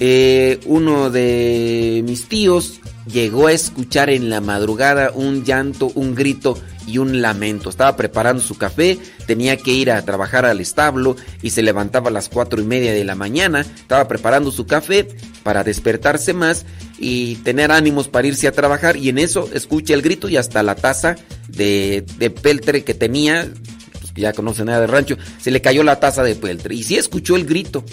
eh, 0.00 0.60
uno 0.66 1.10
de 1.10 2.02
mis 2.04 2.28
tíos 2.28 2.80
llegó 3.10 3.46
a 3.46 3.52
escuchar 3.52 4.10
en 4.10 4.28
la 4.28 4.40
madrugada 4.40 5.10
un 5.14 5.44
llanto, 5.44 5.90
un 5.94 6.14
grito 6.14 6.58
y 6.86 6.98
un 6.98 7.20
lamento. 7.20 7.70
Estaba 7.70 7.96
preparando 7.96 8.42
su 8.42 8.56
café, 8.56 8.98
tenía 9.26 9.56
que 9.56 9.72
ir 9.72 9.90
a 9.90 10.02
trabajar 10.02 10.44
al 10.44 10.60
establo 10.60 11.16
y 11.42 11.50
se 11.50 11.62
levantaba 11.62 12.08
a 12.08 12.12
las 12.12 12.28
cuatro 12.28 12.60
y 12.60 12.64
media 12.64 12.92
de 12.92 13.04
la 13.04 13.14
mañana. 13.14 13.60
Estaba 13.60 14.06
preparando 14.08 14.50
su 14.50 14.66
café 14.66 15.08
para 15.42 15.64
despertarse 15.64 16.32
más 16.32 16.64
y 16.98 17.36
tener 17.36 17.72
ánimos 17.72 18.08
para 18.08 18.28
irse 18.28 18.48
a 18.48 18.52
trabajar. 18.52 18.96
Y 18.96 19.08
en 19.08 19.18
eso 19.18 19.48
escucha 19.52 19.94
el 19.94 20.02
grito 20.02 20.28
y 20.28 20.36
hasta 20.36 20.62
la 20.62 20.74
taza 20.76 21.16
de, 21.48 22.04
peltre 22.42 22.84
que 22.84 22.94
tenía, 22.94 23.48
pues 23.92 24.12
ya 24.14 24.32
conoce 24.32 24.64
nada 24.64 24.80
de 24.80 24.86
rancho, 24.86 25.16
se 25.40 25.50
le 25.50 25.60
cayó 25.60 25.82
la 25.82 26.00
taza 26.00 26.22
de 26.22 26.34
peltre. 26.34 26.74
Y 26.74 26.84
sí 26.84 26.96
escuchó 26.96 27.36
el 27.36 27.46
grito. 27.46 27.84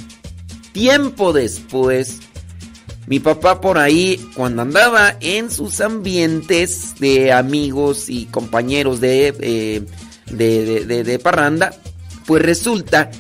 Tiempo 0.74 1.32
después, 1.34 2.20
mi 3.08 3.20
papá 3.20 3.62
por 3.62 3.78
ahí, 3.78 4.20
cuando 4.36 4.64
andaba 4.64 5.16
en 5.22 5.50
sus 5.52 5.80
ambientes 5.82 6.96
de 7.00 7.32
amigos 7.32 8.10
y 8.10 8.26
compañeros 8.26 9.00
de, 9.00 9.34
eh, 9.40 9.82
de- 10.32 11.04
de 11.04 11.20
parranda, 11.20 11.74
pues 12.26 12.42
resulta 12.42 13.12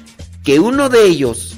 que 0.43 0.59
uno 0.59 0.89
de 0.89 1.05
ellos 1.05 1.55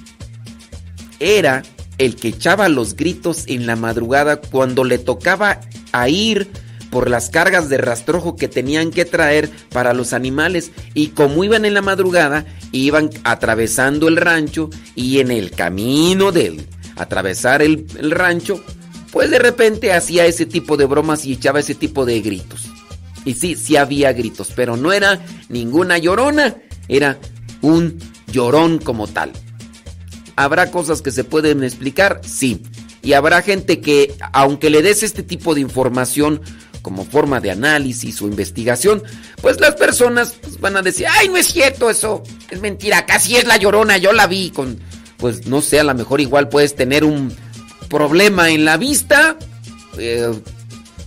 era 1.20 1.64
el 1.98 2.16
que 2.18 2.28
echaba 2.30 2.68
los 2.68 2.96
gritos 2.96 3.46
en 3.48 3.66
la 3.66 3.76
madrugada 3.76 4.42
cuando 4.42 4.84
le 4.84 4.98
tocaba 4.98 5.62
a 5.94 6.10
ir 6.10 6.50
por 6.92 7.10
las 7.10 7.30
cargas 7.30 7.70
de 7.70 7.78
rastrojo 7.78 8.36
que 8.36 8.48
tenían 8.48 8.92
que 8.92 9.06
traer 9.06 9.50
para 9.70 9.94
los 9.94 10.14
animales 10.14 10.72
y 10.94 11.10
como 11.10 11.44
iban 11.44 11.66
en 11.66 11.74
la 11.74 11.82
madrugada 11.82 12.46
iban 12.72 13.10
atravesando 13.24 14.08
el 14.08 14.18
rancho 14.18 14.70
y 14.96 15.20
en 15.20 15.32
el 15.32 15.52
camino 15.52 16.32
del 16.32 16.66
atravesar 16.96 17.62
el, 17.62 17.86
el 17.98 18.12
rancho 18.12 18.64
pues 19.12 19.30
de 19.30 19.40
repente 19.40 19.94
hacía 19.94 20.26
ese 20.26 20.46
tipo 20.46 20.78
de 20.78 20.86
bromas 20.86 21.26
y 21.26 21.34
echaba 21.34 21.60
ese 21.60 21.76
tipo 21.76 22.06
de 22.06 22.22
gritos 22.22 22.70
y 23.26 23.34
sí, 23.34 23.56
sí 23.56 23.76
había 23.76 24.14
gritos 24.14 24.52
pero 24.56 24.78
no 24.78 24.94
era 24.94 25.20
ninguna 25.50 25.98
llorona 25.98 26.56
era 26.88 27.18
un 27.62 28.00
llorón 28.28 28.80
como 28.80 29.08
tal 29.08 29.32
¿Habrá 30.36 30.70
cosas 30.70 31.02
que 31.02 31.12
se 31.12 31.24
pueden 31.24 31.64
explicar? 31.64 32.22
Sí. 32.26 32.62
Y 33.02 33.14
habrá 33.14 33.42
gente 33.42 33.80
que, 33.80 34.16
aunque 34.34 34.70
le 34.70 34.82
des 34.82 35.04
este 35.04 35.24
tipo 35.24 35.54
de 35.54 35.62
información 35.62 36.42
como 36.86 37.04
forma 37.04 37.42
de 37.42 37.50
análisis 37.50 38.22
o 38.22 38.28
investigación, 38.28 39.02
pues 39.42 39.60
las 39.60 39.74
personas 39.74 40.36
pues, 40.40 40.60
van 40.60 40.78
a 40.78 40.84
decir, 40.84 41.08
ay, 41.10 41.30
no 41.30 41.38
es 41.38 41.48
cierto 41.48 41.90
eso, 41.90 42.22
es 42.52 42.62
mentira, 42.62 43.08
casi 43.08 43.38
es 43.38 43.48
la 43.48 43.58
llorona, 43.58 43.98
yo 43.98 44.14
la 44.14 44.28
vi 44.28 44.52
con, 44.52 44.80
pues 45.18 45.48
no 45.48 45.64
sé, 45.64 45.80
a 45.80 45.84
lo 45.84 45.96
mejor 45.96 46.22
igual 46.22 46.48
puedes 46.48 46.76
tener 46.76 47.04
un 47.04 47.36
problema 47.90 48.52
en 48.52 48.66
la 48.66 48.78
vista. 48.78 49.36
eh, 49.98 50.32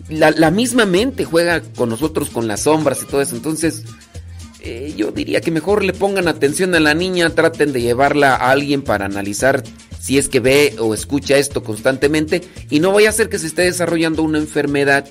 la, 0.09 0.51
misma 0.51 0.85
mente 0.85 1.25
juega 1.25 1.61
con 1.61 1.91
nosotros 1.91 2.29
con 2.31 2.49
las 2.49 2.63
sombras 2.65 3.01
y 3.03 3.07
todo 3.07 3.23
eso, 3.23 3.37
entonces... 3.37 3.85
Eh, 4.61 4.93
yo 4.97 5.13
diría 5.13 5.41
que 5.41 5.53
mejor 5.53 5.85
le 5.85 5.93
pongan 5.93 6.27
atención 6.27 6.75
a 6.75 6.81
la 6.81 6.93
niña, 6.93 7.31
traten 7.31 7.73
de 7.73 7.81
llevarla 7.81 8.35
a 8.35 8.51
alguien 8.51 8.83
para 8.83 9.05
analizar 9.05 9.63
si 10.01 10.19
es 10.19 10.29
que 10.29 10.41
ve 10.41 10.75
o 10.81 10.95
escucha 10.95 11.37
esto 11.37 11.63
constantemente 11.63 12.43
y 12.69 12.81
no 12.81 12.93
vaya 12.93 13.11
a 13.11 13.13
ser 13.13 13.29
que 13.29 13.39
se 13.39 13.47
esté 13.47 13.63
desarrollando 13.63 14.25
una 14.25 14.39
enfermedad 14.39 15.09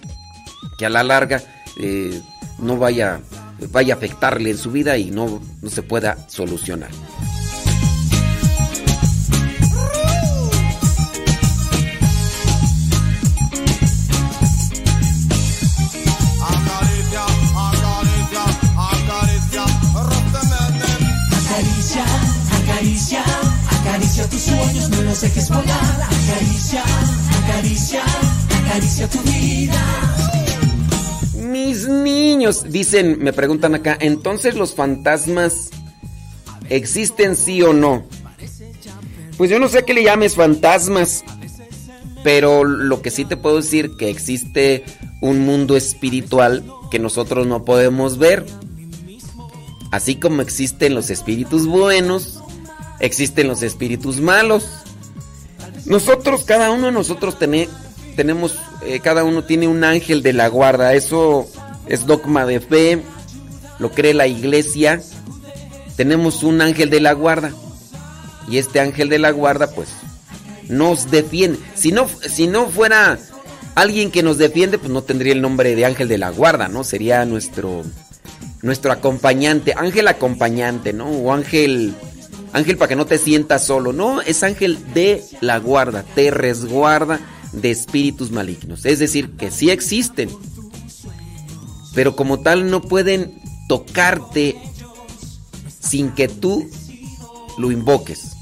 que 0.78 0.86
a 0.86 0.90
la 0.90 1.04
larga 1.04 1.42
eh, 1.80 2.22
no 2.60 2.78
vaya, 2.78 3.20
vaya 3.72 3.96
a 3.96 3.98
afectarle 3.98 4.52
en 4.52 4.58
su 4.58 4.72
vida 4.72 4.98
y 4.98 5.12
no, 5.12 5.42
no 5.62 5.70
se 5.70 5.84
pueda 5.84 6.18
solucionar. 6.30 6.92
Acaricia, 22.78 23.24
acaricia, 23.82 24.30
tus 24.30 24.42
sueños, 24.42 24.90
no 24.90 25.02
los 25.02 25.22
dejes 25.22 25.50
volar. 25.50 26.02
Acaricia, 26.04 26.84
acaricia, 27.44 28.04
acaricia 28.64 29.10
tu 29.10 29.20
vida. 29.22 30.27
Mis 31.66 31.88
niños, 31.88 32.72
dicen, 32.72 33.18
me 33.20 33.34
preguntan 33.34 33.74
acá, 33.74 33.98
entonces 34.00 34.54
los 34.54 34.76
fantasmas 34.76 35.72
existen 36.70 37.36
sí 37.36 37.64
o 37.64 37.74
no? 37.74 38.06
Pues 39.38 39.50
yo 39.50 39.60
no 39.60 39.68
sé 39.68 39.84
qué 39.84 39.96
le 39.96 40.04
llames 40.04 40.36
fantasmas, 40.36 41.24
pero 42.24 42.64
lo 42.64 43.02
que 43.02 43.10
sí 43.10 43.26
te 43.26 43.38
puedo 43.38 43.56
decir 43.58 43.98
que 43.98 44.12
existe 44.12 44.84
un 45.20 45.40
mundo 45.48 45.76
espiritual 45.76 46.64
que 46.92 47.00
nosotros 47.00 47.48
no 47.48 47.66
podemos 47.66 48.20
ver. 48.20 48.46
Así 49.92 50.16
como 50.16 50.44
existen 50.44 50.94
los 50.94 51.10
espíritus 51.10 51.66
buenos, 51.66 52.40
existen 53.00 53.48
los 53.48 53.64
espíritus 53.64 54.22
malos. 54.22 54.68
Nosotros, 55.86 56.44
cada 56.44 56.70
uno 56.70 56.86
de 56.88 56.92
nosotros 56.92 57.40
tene- 57.40 57.68
tenemos, 58.18 58.56
eh, 58.82 59.00
cada 59.00 59.24
uno 59.24 59.44
tiene 59.44 59.68
un 59.68 59.84
ángel 59.84 60.24
de 60.24 60.34
la 60.34 60.50
guarda. 60.50 60.94
Eso 60.96 61.48
es 61.88 62.06
dogma 62.06 62.46
de 62.46 62.60
fe, 62.60 63.04
lo 63.80 63.92
cree 63.92 64.14
la 64.14 64.28
iglesia. 64.28 65.02
Tenemos 65.96 66.44
un 66.44 66.60
ángel 66.62 66.90
de 66.90 67.00
la 67.00 67.14
guarda. 67.14 67.54
Y 68.50 68.58
este 68.58 68.80
ángel 68.80 69.08
de 69.10 69.20
la 69.20 69.32
guarda, 69.32 69.70
pues, 69.70 69.90
nos 70.68 71.12
defiende. 71.12 71.60
Si 71.76 71.92
no, 71.92 72.10
si 72.28 72.48
no 72.48 72.66
fuera 72.68 73.20
alguien 73.76 74.10
que 74.10 74.24
nos 74.24 74.38
defiende, 74.40 74.80
pues 74.80 74.92
no 74.92 75.04
tendría 75.04 75.34
el 75.34 75.42
nombre 75.42 75.76
de 75.76 75.86
ángel 75.86 76.08
de 76.08 76.18
la 76.18 76.32
guarda, 76.32 76.68
¿no? 76.68 76.84
Sería 76.84 77.24
nuestro 77.26 77.84
nuestro 78.64 78.92
acompañante, 78.92 79.76
ángel 79.78 80.08
acompañante, 80.08 80.92
¿no? 80.92 81.06
O 81.06 81.32
ángel, 81.32 81.94
ángel 82.54 82.78
para 82.78 82.90
que 82.90 82.96
no 82.96 83.06
te 83.06 83.20
sientas 83.20 83.68
solo, 83.68 83.94
no, 83.94 84.22
es 84.22 84.42
ángel 84.42 84.80
de 84.96 85.24
la 85.42 85.60
guarda, 85.60 86.04
te 86.16 86.32
resguarda 86.32 87.20
de 87.52 87.72
espíritus 87.72 88.32
malignos. 88.32 88.86
Es 88.86 89.00
decir, 89.00 89.32
que 89.32 89.52
sí 89.52 89.70
existen, 89.70 90.30
pero 91.94 92.16
como 92.16 92.40
tal 92.40 92.70
no 92.70 92.82
pueden 92.82 93.42
tocarte 93.68 94.56
sin 95.80 96.12
que 96.12 96.28
tú 96.28 96.70
lo 97.58 97.72
invoques. 97.72 98.38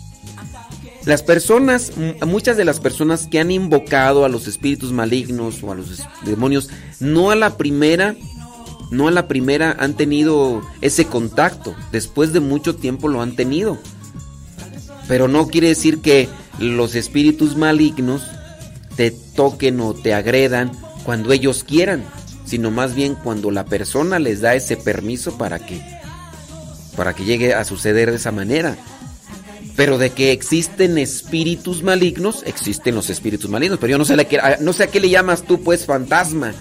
Las 1.06 1.22
personas, 1.22 1.92
muchas 2.26 2.58
de 2.58 2.66
las 2.66 2.80
personas 2.80 3.28
que 3.28 3.40
han 3.40 3.52
invocado 3.52 4.26
a 4.26 4.30
los 4.30 4.48
espíritus 4.48 4.92
malignos 4.92 5.62
o 5.62 5.72
a 5.72 5.76
los 5.76 6.02
demonios, 6.26 6.70
no 7.00 7.30
a 7.30 7.36
la 7.36 7.58
primera, 7.58 8.16
no 8.90 9.08
a 9.08 9.12
la 9.12 9.28
primera 9.28 9.76
han 9.80 9.94
tenido 9.94 10.64
ese 10.82 11.06
contacto. 11.06 11.76
Después 11.92 12.34
de 12.34 12.40
mucho 12.40 12.76
tiempo 12.76 13.08
lo 13.08 13.22
han 13.22 13.36
tenido. 13.36 13.78
Pero 15.08 15.28
no 15.28 15.48
quiere 15.48 15.68
decir 15.68 16.02
que 16.02 16.28
los 16.58 16.96
espíritus 16.96 17.56
malignos 17.56 18.24
te 18.96 19.12
toquen 19.12 19.80
o 19.82 19.94
te 19.94 20.14
agredan 20.14 20.72
cuando 21.04 21.32
ellos 21.32 21.64
quieran, 21.64 22.04
sino 22.46 22.72
más 22.72 22.96
bien 22.96 23.16
cuando 23.16 23.52
la 23.52 23.66
persona 23.66 24.20
les 24.20 24.42
da 24.42 24.56
ese 24.56 24.78
permiso 24.78 25.38
para 25.38 25.60
que 25.60 25.82
para 26.96 27.14
que 27.14 27.26
llegue 27.26 27.54
a 27.54 27.66
suceder 27.66 28.10
de 28.10 28.18
esa 28.18 28.32
manera. 28.32 28.78
Pero 29.76 29.98
de 29.98 30.12
que 30.12 30.32
existen 30.32 30.98
espíritus 30.98 31.84
malignos, 31.84 32.44
existen 32.46 32.96
los 32.96 33.10
espíritus 33.10 33.50
malignos, 33.50 33.78
pero 33.80 33.92
yo 33.92 33.98
no 33.98 34.06
sé, 34.06 34.16
la 34.16 34.58
no 34.62 34.72
sé 34.72 34.84
a 34.84 34.88
qué 34.88 35.02
le 35.02 35.10
llamas 35.10 35.44
tú, 35.44 35.62
pues, 35.62 35.86
fantasma. 35.86 36.54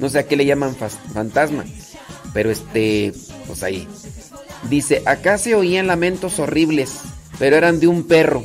No 0.00 0.08
sé 0.08 0.18
a 0.18 0.26
qué 0.26 0.36
le 0.36 0.44
llaman 0.44 0.74
fantasma. 1.14 1.64
Pero 2.34 2.50
este, 2.50 3.12
pues 3.46 3.62
ahí. 3.62 3.86
Dice, 4.68 5.02
acá 5.06 5.38
se 5.38 5.54
oían 5.54 5.86
lamentos 5.86 6.40
horribles, 6.40 6.98
pero 7.38 7.56
eran 7.56 7.78
de 7.78 7.86
un 7.86 8.02
perro. 8.08 8.44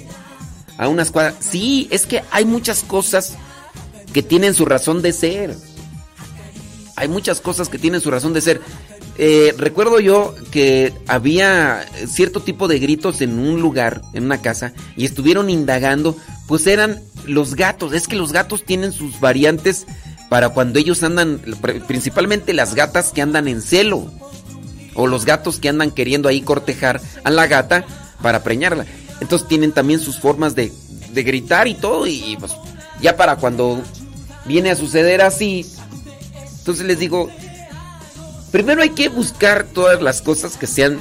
A 0.78 0.88
unas 0.88 1.12
cuadras. 1.12 1.36
Sí, 1.40 1.88
es 1.92 2.06
que 2.06 2.24
hay 2.32 2.46
muchas 2.46 2.84
cosas 2.84 3.34
que 4.12 4.24
tienen 4.24 4.54
su 4.54 4.66
razón 4.66 5.02
de 5.02 5.14
ser. 5.14 5.56
Hay 6.96 7.08
muchas 7.08 7.42
cosas 7.42 7.70
que 7.70 7.80
tienen 7.80 8.02
su 8.02 8.12
razón 8.12 8.34
de 8.34 8.42
ser. 8.42 8.62
Eh, 9.18 9.54
recuerdo 9.58 10.00
yo 10.00 10.34
que 10.52 10.94
había 11.08 11.86
cierto 12.08 12.40
tipo 12.42 12.68
de 12.68 12.80
gritos 12.80 13.22
en 13.22 13.38
un 13.38 13.62
lugar, 13.62 14.02
en 14.14 14.26
una 14.26 14.42
casa, 14.42 14.74
y 14.98 15.06
estuvieron 15.06 15.50
indagando, 15.50 16.18
pues 16.48 16.66
eran 16.68 17.02
los 17.26 17.56
gatos. 17.56 17.94
Es 17.94 18.08
que 18.08 18.16
los 18.16 18.32
gatos 18.32 18.64
tienen 18.64 18.92
sus 18.92 19.20
variantes 19.20 19.86
para 20.30 20.50
cuando 20.50 20.80
ellos 20.80 21.04
andan, 21.04 21.40
pr- 21.42 21.86
principalmente 21.86 22.54
las 22.54 22.74
gatas 22.74 23.12
que 23.12 23.22
andan 23.22 23.48
en 23.48 23.62
celo, 23.62 24.12
o 24.96 25.06
los 25.08 25.26
gatos 25.26 25.60
que 25.60 25.70
andan 25.70 25.92
queriendo 25.92 26.28
ahí 26.28 26.42
cortejar 26.42 27.00
a 27.24 27.30
la 27.30 27.46
gata 27.48 27.86
para 28.22 28.44
preñarla. 28.44 28.86
Entonces 29.22 29.48
tienen 29.48 29.72
también 29.72 30.00
sus 30.00 30.20
formas 30.20 30.56
de, 30.56 30.72
de 31.12 31.24
gritar 31.24 31.68
y 31.68 31.76
todo, 31.76 32.08
y, 32.08 32.38
pues 32.40 32.54
ya 33.02 33.16
para 33.16 33.36
cuando 33.38 33.82
viene 34.46 34.72
a 34.72 34.76
suceder 34.76 35.22
así, 35.22 35.66
entonces 36.60 36.86
les 36.86 37.00
digo, 37.00 37.30
primero 38.52 38.82
hay 38.82 38.92
que 38.92 39.10
buscar 39.10 39.66
todas 39.66 40.02
las 40.02 40.22
cosas 40.22 40.58
que 40.58 40.68
sean 40.68 41.00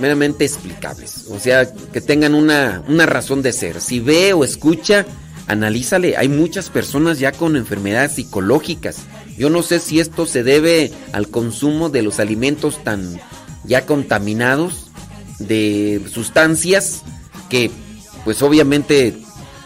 meramente 0.00 0.44
explicables, 0.44 1.26
o 1.30 1.38
sea, 1.38 1.72
que 1.72 2.00
tengan 2.00 2.34
una, 2.34 2.82
una 2.88 3.06
razón 3.06 3.42
de 3.42 3.52
ser. 3.52 3.80
Si 3.80 4.00
ve 4.00 4.32
o 4.32 4.44
escucha, 4.44 5.06
analízale. 5.46 6.16
Hay 6.16 6.28
muchas 6.28 6.70
personas 6.70 7.18
ya 7.18 7.32
con 7.32 7.56
enfermedades 7.56 8.12
psicológicas. 8.12 8.98
Yo 9.36 9.50
no 9.50 9.62
sé 9.62 9.80
si 9.80 10.00
esto 10.00 10.26
se 10.26 10.42
debe 10.42 10.92
al 11.12 11.28
consumo 11.28 11.88
de 11.88 12.02
los 12.02 12.20
alimentos 12.20 12.82
tan 12.82 13.20
ya 13.64 13.86
contaminados 13.86 14.90
de 15.38 16.00
sustancias 16.10 17.02
que 17.52 17.70
pues 18.24 18.40
obviamente 18.40 19.14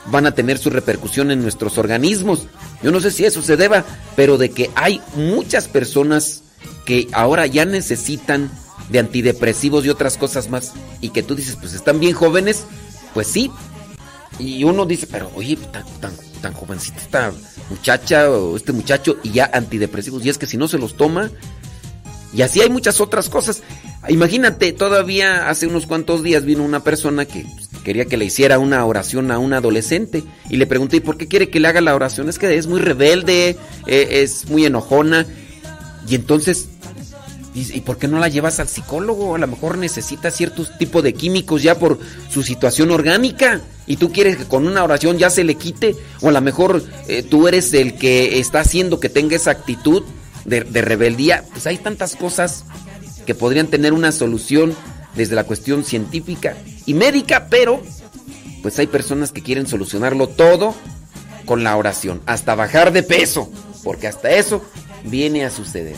van 0.07 0.26
a 0.26 0.34
tener 0.34 0.59
su 0.59 0.70
repercusión 0.70 1.30
en 1.30 1.41
nuestros 1.41 1.78
organismos. 1.78 2.49
Yo 2.82 2.91
no 2.91 3.01
sé 3.01 3.12
si 3.12 3.24
eso 3.24 3.43
se 3.43 3.57
deba, 3.57 3.84
pero 4.16 4.39
de 4.39 4.51
que 4.51 4.72
hay 4.74 5.01
muchas 5.14 5.68
personas 5.68 6.43
que 6.84 7.07
ahora 7.12 7.47
ya 7.47 7.64
necesitan 7.64 8.51
de 8.89 8.99
antidepresivos 8.99 9.87
y 9.87 9.91
otras 9.91 10.18
cosas 10.18 10.51
más 10.51 10.72
y 11.01 11.11
que 11.11 11.22
tú 11.22 11.37
dices, 11.37 11.57
pues 11.61 11.74
están 11.74 12.01
bien 12.01 12.12
jóvenes, 12.12 12.64
pues 13.14 13.28
sí. 13.28 13.53
Y 14.41 14.64
uno 14.64 14.84
dice, 14.84 15.07
pero 15.07 15.30
oye, 15.37 15.57
tan, 15.57 15.84
tan, 16.01 16.12
tan 16.43 16.55
jovencita 16.55 16.99
esta 16.99 17.32
muchacha 17.70 18.28
o 18.30 18.57
este 18.57 18.72
muchacho 18.72 19.16
y 19.22 19.30
ya 19.30 19.49
antidepresivos. 19.53 20.26
Y 20.26 20.28
es 20.28 20.39
que 20.39 20.47
si 20.47 20.57
no 20.57 20.66
se 20.66 20.78
los 20.78 20.97
toma, 20.97 21.30
y 22.32 22.43
así 22.43 22.61
hay 22.61 22.68
muchas 22.68 23.01
otras 23.01 23.28
cosas. 23.28 23.62
Imagínate, 24.09 24.72
todavía 24.72 25.49
hace 25.49 25.66
unos 25.66 25.87
cuantos 25.87 26.22
días 26.22 26.45
vino 26.45 26.62
una 26.62 26.84
persona 26.84 27.24
que 27.24 27.47
pues, 27.55 27.66
quería 27.87 28.07
que 28.07 28.16
le 28.16 28.24
hiciera 28.24 28.59
una 28.59 28.84
oración 28.84 29.30
a 29.30 29.39
un 29.39 29.53
adolescente 29.53 30.24
y 30.51 30.57
le 30.57 30.66
pregunté, 30.66 30.97
¿y 30.97 31.01
por 31.01 31.16
qué 31.16 31.28
quiere 31.28 31.51
que 31.51 31.61
le 31.61 31.68
haga 31.68 31.80
la 31.80 31.95
oración? 31.95 32.28
Es 32.28 32.37
que 32.37 32.57
es 32.57 32.66
muy 32.66 32.80
rebelde, 32.80 33.57
eh, 33.87 34.09
es 34.11 34.49
muy 34.51 34.66
enojona. 34.66 35.24
Y 36.09 36.16
entonces, 36.16 36.66
¿y, 37.55 37.80
por 37.82 37.97
qué 37.97 38.09
no 38.09 38.18
la 38.18 38.26
llevas 38.26 38.59
al 38.59 38.66
psicólogo? 38.66 39.37
A 39.37 39.39
lo 39.39 39.47
mejor 39.47 39.78
necesita 39.78 40.32
ciertos 40.32 40.76
tipos 40.78 41.05
de 41.05 41.14
químicos 41.14 41.62
ya 41.62 41.78
por 41.78 42.01
su 42.28 42.43
situación 42.43 42.91
orgánica. 42.91 43.61
Y 43.87 43.99
tú 43.99 44.11
quieres 44.11 44.37
que 44.37 44.47
con 44.47 44.66
una 44.66 44.82
oración 44.82 45.16
ya 45.16 45.30
se 45.30 45.45
le 45.45 45.55
quite. 45.55 45.95
O 46.22 46.28
a 46.30 46.32
lo 46.32 46.41
mejor 46.41 46.82
eh, 47.07 47.22
tú 47.22 47.47
eres 47.47 47.72
el 47.72 47.95
que 47.95 48.41
está 48.41 48.59
haciendo 48.59 48.99
que 48.99 49.11
tenga 49.11 49.37
esa 49.37 49.53
actitud 49.53 50.03
de, 50.45 50.64
de 50.64 50.82
rebeldía. 50.82 51.45
Pues 51.53 51.68
hay 51.68 51.78
tantas 51.78 52.16
cosas 52.16 52.64
que 53.26 53.37
podrían 53.37 53.68
tener 53.68 53.93
una 53.93 54.11
solución 54.11 54.74
desde 55.17 55.35
la 55.35 55.45
cuestión 55.45 55.85
científica 55.85 56.57
y 56.85 56.95
médica, 56.95 57.49
pero 57.49 57.83
pues 58.62 58.79
hay 58.79 58.87
personas 58.87 59.33
que 59.33 59.43
quieren 59.43 59.67
solucionarlo 59.67 60.29
todo 60.29 60.75
con 61.45 61.64
la 61.64 61.77
oración, 61.77 62.21
hasta 62.27 62.55
bajar 62.55 62.93
de 62.93 63.03
peso, 63.03 63.51
porque 63.85 64.09
hasta 64.09 64.31
eso 64.31 64.62
viene 65.05 65.45
a 65.45 65.51
suceder. 65.51 65.97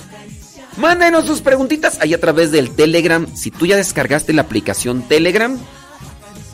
Mándenos 0.77 1.27
sus 1.27 1.41
preguntitas 1.41 1.99
ahí 2.01 2.14
a 2.14 2.21
través 2.21 2.53
del 2.53 2.71
Telegram. 2.71 3.27
Si 3.35 3.51
tú 3.51 3.66
ya 3.66 3.77
descargaste 3.77 4.33
la 4.33 4.43
aplicación 4.43 5.03
Telegram, 5.03 5.59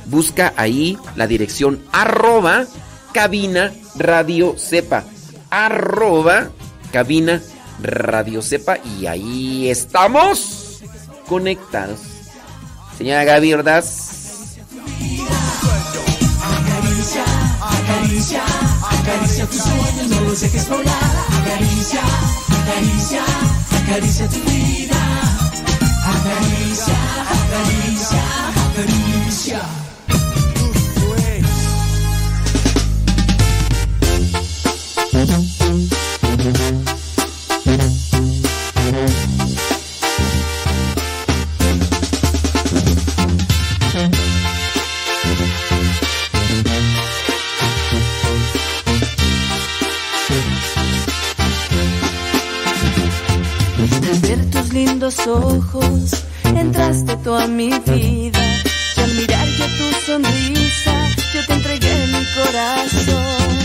busca 0.06 0.54
ahí 0.56 0.96
la 1.16 1.26
dirección 1.26 1.82
arroba 1.92 2.66
cabina 3.12 3.72
radio 3.96 4.54
sepa. 4.56 5.04
Arroba 5.50 6.50
cabina 6.92 7.42
radio 7.82 8.40
sepa 8.40 8.78
y 8.78 9.06
ahí 9.06 9.68
estamos 9.68 10.80
conectados. 11.26 12.13
Señora 12.98 13.24
Gaby 13.24 13.54
Ordaz. 13.54 13.86
Acaricia, 16.42 17.24
acaricia, 17.60 18.42
acaricia 18.90 19.46
tus 19.46 19.62
sueños, 19.62 20.08
no 20.08 20.20
los 20.20 20.40
dejes 20.40 20.68
volar. 20.68 20.86
Acaricia, 21.40 22.02
acaricia, 22.62 23.22
acaricia 23.82 24.28
tu 24.28 24.40
vida. 24.50 24.96
Acaricia, 26.06 26.94
acaricia, 27.34 28.22
acaricia. 28.70 29.83
Lindos 55.04 55.26
ojos, 55.26 56.24
entraste 56.44 57.16
tú 57.18 57.34
a 57.34 57.46
mi 57.46 57.68
vida. 57.68 58.40
Y 58.96 59.00
al 59.00 59.14
mirar 59.14 59.46
yo 59.48 59.66
tu 59.66 60.06
sonrisa, 60.06 61.08
yo 61.34 61.46
te 61.46 61.52
entregué 61.52 62.06
mi 62.06 62.24
corazón. 62.34 63.58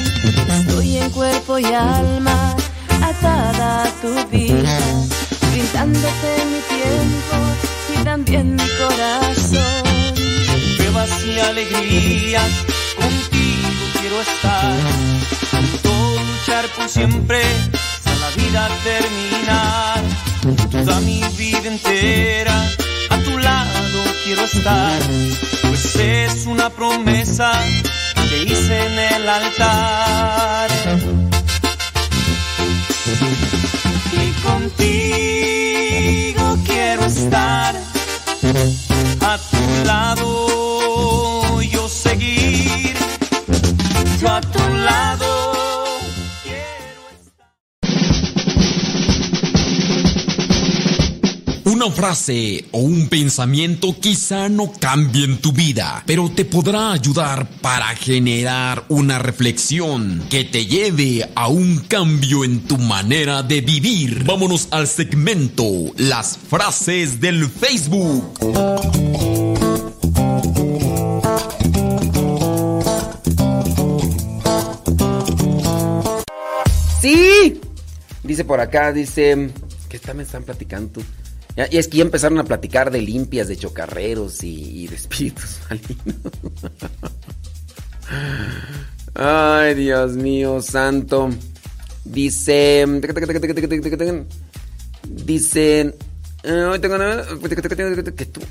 Estoy 0.60 0.98
en 0.98 1.10
cuerpo 1.12 1.60
y 1.60 1.66
alma, 1.66 2.56
atada 3.02 3.84
a 3.84 3.92
tu 4.02 4.14
vida, 4.30 4.80
brindándote 5.52 6.30
mi 6.52 6.62
tiempo 6.76 7.36
y 7.94 8.04
también 8.04 8.56
mi 8.56 8.68
corazón. 8.78 10.16
pruebas 10.78 11.10
y 11.26 11.40
alegrías, 11.40 12.52
contigo 12.98 13.84
quiero 14.00 14.22
estar, 14.22 14.76
junto 15.52 15.90
luchar 16.32 16.66
por 16.76 16.90
siempre, 16.90 17.42
hasta 17.74 18.16
la 18.16 18.30
vida 18.32 18.70
terminar, 18.84 20.04
Toda 20.42 21.02
mi 21.02 21.22
vida 21.38 21.68
entera 21.68 22.54
a 23.10 23.18
tu 23.18 23.38
lado 23.38 24.04
quiero 24.24 24.44
estar, 24.44 25.02
pues 25.62 25.98
es 25.98 26.46
una 26.46 26.70
promesa 26.70 27.52
que 28.30 28.44
hice 28.44 28.86
en 28.86 29.00
el 29.00 29.28
altar. 29.28 30.70
Y 34.14 34.32
contigo 34.42 34.98
quiero 36.66 37.04
estar 37.04 37.76
a 39.22 39.38
tu 39.38 39.86
lado 39.86 40.19
Una 51.80 51.92
frase 51.92 52.66
o 52.72 52.80
un 52.80 53.08
pensamiento 53.08 53.96
quizá 53.98 54.50
no 54.50 54.70
cambien 54.70 55.38
tu 55.38 55.54
vida, 55.54 56.04
pero 56.06 56.30
te 56.30 56.44
podrá 56.44 56.92
ayudar 56.92 57.48
para 57.62 57.96
generar 57.96 58.84
una 58.90 59.18
reflexión 59.18 60.26
que 60.30 60.44
te 60.44 60.66
lleve 60.66 61.30
a 61.36 61.48
un 61.48 61.78
cambio 61.88 62.44
en 62.44 62.60
tu 62.68 62.78
manera 62.78 63.44
de 63.44 63.62
vivir. 63.62 64.26
Vámonos 64.26 64.68
al 64.72 64.90
segmento 64.90 65.64
Las 65.96 66.38
frases 66.38 67.22
del 67.22 67.48
Facebook. 67.48 68.34
Sí. 77.02 77.62
Dice 78.22 78.44
por 78.44 78.60
acá, 78.60 78.92
dice, 78.92 79.50
¿qué 79.88 80.14
me 80.14 80.24
están 80.24 80.44
platicando? 80.44 81.02
Y 81.70 81.78
es 81.78 81.88
que 81.88 81.98
ya 81.98 82.04
empezaron 82.04 82.40
a 82.40 82.46
platicar 82.46 82.90
de 82.92 83.02
limpias, 83.02 83.48
de 83.48 83.58
chocarreros 83.58 84.44
y, 84.44 84.88
de 84.88 84.96
espíritus 84.96 85.60
malignos. 85.70 86.16
Ay, 89.14 89.76
Dios 89.76 90.14
mío, 90.14 90.62
santo. 90.62 91.30
Dice. 92.06 92.86
Dice. 95.04 95.84
Que 98.16 98.26
tú. 98.26 98.42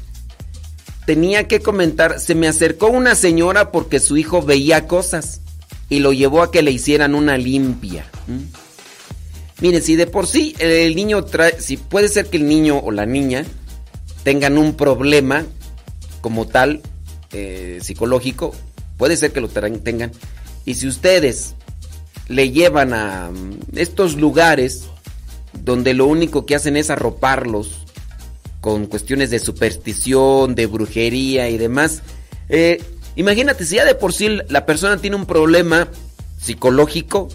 Tenía 1.06 1.48
que 1.48 1.60
comentar. 1.60 2.20
Se 2.20 2.34
me 2.34 2.48
acercó 2.48 2.88
una 2.88 3.14
señora 3.14 3.72
porque 3.72 4.00
su 4.00 4.18
hijo 4.18 4.42
veía 4.42 4.86
cosas 4.86 5.40
y 5.88 6.00
lo 6.00 6.12
llevó 6.12 6.42
a 6.42 6.50
que 6.50 6.60
le 6.62 6.72
hicieran 6.72 7.14
una 7.14 7.38
limpia. 7.38 8.04
¿Mm? 8.26 8.67
Miren, 9.60 9.82
si 9.82 9.96
de 9.96 10.06
por 10.06 10.26
sí 10.26 10.54
el 10.58 10.94
niño 10.94 11.24
trae. 11.24 11.60
Si 11.60 11.76
puede 11.76 12.08
ser 12.08 12.26
que 12.26 12.36
el 12.36 12.46
niño 12.46 12.78
o 12.78 12.92
la 12.92 13.06
niña 13.06 13.44
tengan 14.22 14.56
un 14.58 14.74
problema 14.74 15.44
como 16.20 16.46
tal 16.46 16.82
eh, 17.32 17.78
psicológico, 17.82 18.54
puede 18.96 19.16
ser 19.16 19.32
que 19.32 19.40
lo 19.40 19.48
tengan. 19.48 20.12
Y 20.64 20.74
si 20.74 20.86
ustedes 20.86 21.54
le 22.28 22.50
llevan 22.50 22.92
a 22.92 23.30
mm, 23.30 23.76
estos 23.76 24.16
lugares 24.16 24.84
donde 25.52 25.94
lo 25.94 26.06
único 26.06 26.46
que 26.46 26.54
hacen 26.54 26.76
es 26.76 26.90
arroparlos 26.90 27.86
con 28.60 28.86
cuestiones 28.86 29.30
de 29.30 29.38
superstición, 29.38 30.54
de 30.54 30.66
brujería 30.66 31.48
y 31.48 31.58
demás, 31.58 32.02
eh, 32.48 32.82
imagínate 33.16 33.64
si 33.64 33.76
ya 33.76 33.84
de 33.84 33.94
por 33.94 34.12
sí 34.12 34.38
la 34.48 34.66
persona 34.66 34.98
tiene 34.98 35.16
un 35.16 35.26
problema 35.26 35.88
psicológico, 36.40 37.28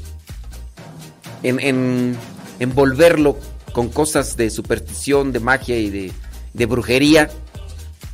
en, 1.43 1.59
en 1.59 2.17
envolverlo 2.59 3.37
con 3.73 3.89
cosas 3.89 4.37
de 4.37 4.49
superstición, 4.49 5.33
de 5.33 5.39
magia 5.39 5.77
y 5.77 6.11
de, 6.53 6.65
brujería, 6.65 7.29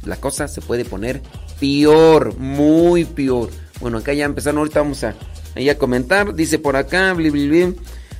la 0.06 0.16
cosa 0.16 0.48
se 0.48 0.62
puede 0.62 0.86
poner 0.86 1.22
peor, 1.60 2.38
muy 2.38 3.06
peor. 3.06 3.50
Bueno, 3.80 4.00
acá 4.00 4.14
ya 4.14 4.26
empezaron, 4.26 4.60
ahorita 4.60 4.82
vamos 4.82 5.04
a, 5.04 5.16
a 5.56 5.76
comentar. 5.76 6.34
Dice 6.34 6.58
por 6.58 6.76
acá. 6.76 7.16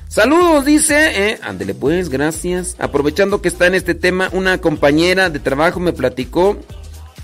Saludos, 0.08 0.64
dice. 0.64 1.30
Eh, 1.30 1.38
ándele 1.42 1.74
pues, 1.74 2.10
gracias. 2.10 2.76
Aprovechando 2.78 3.40
que 3.40 3.48
está 3.48 3.66
en 3.66 3.74
este 3.74 3.94
tema, 3.94 4.28
una 4.32 4.60
compañera 4.60 5.30
de 5.30 5.38
trabajo 5.38 5.80
me 5.80 5.92
platicó 5.92 6.58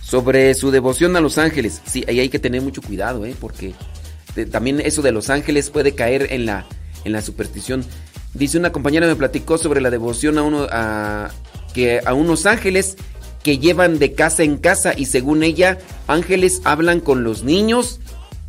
sobre 0.02 0.54
su 0.54 0.70
devoción 0.70 1.16
a 1.16 1.20
los 1.20 1.36
ángeles. 1.36 1.82
Sí, 1.84 2.04
ahí 2.08 2.20
hay 2.20 2.28
que 2.28 2.38
tener 2.38 2.62
mucho 2.62 2.80
cuidado, 2.80 3.26
¿eh? 3.26 3.34
Porque 3.38 3.74
también 4.50 4.80
eso 4.80 5.02
de 5.02 5.12
los 5.12 5.30
ángeles 5.30 5.70
puede 5.70 5.94
caer 5.94 6.28
en 6.30 6.46
la, 6.46 6.66
en 7.06 7.12
la 7.12 7.22
superstición. 7.22 7.84
Dice 8.34 8.58
una 8.58 8.72
compañera 8.72 9.06
me 9.06 9.16
platicó 9.16 9.56
sobre 9.56 9.80
la 9.80 9.90
devoción 9.90 10.36
a 10.36 10.42
uno 10.42 10.66
que 11.72 12.00
a 12.04 12.12
unos 12.12 12.46
ángeles 12.46 12.96
que 13.42 13.58
llevan 13.58 13.98
de 13.98 14.12
casa 14.12 14.42
en 14.42 14.56
casa 14.56 14.92
y 14.96 15.06
según 15.06 15.42
ella 15.42 15.78
ángeles 16.08 16.60
hablan 16.64 17.00
con 17.00 17.22
los 17.22 17.44
niños 17.44 18.00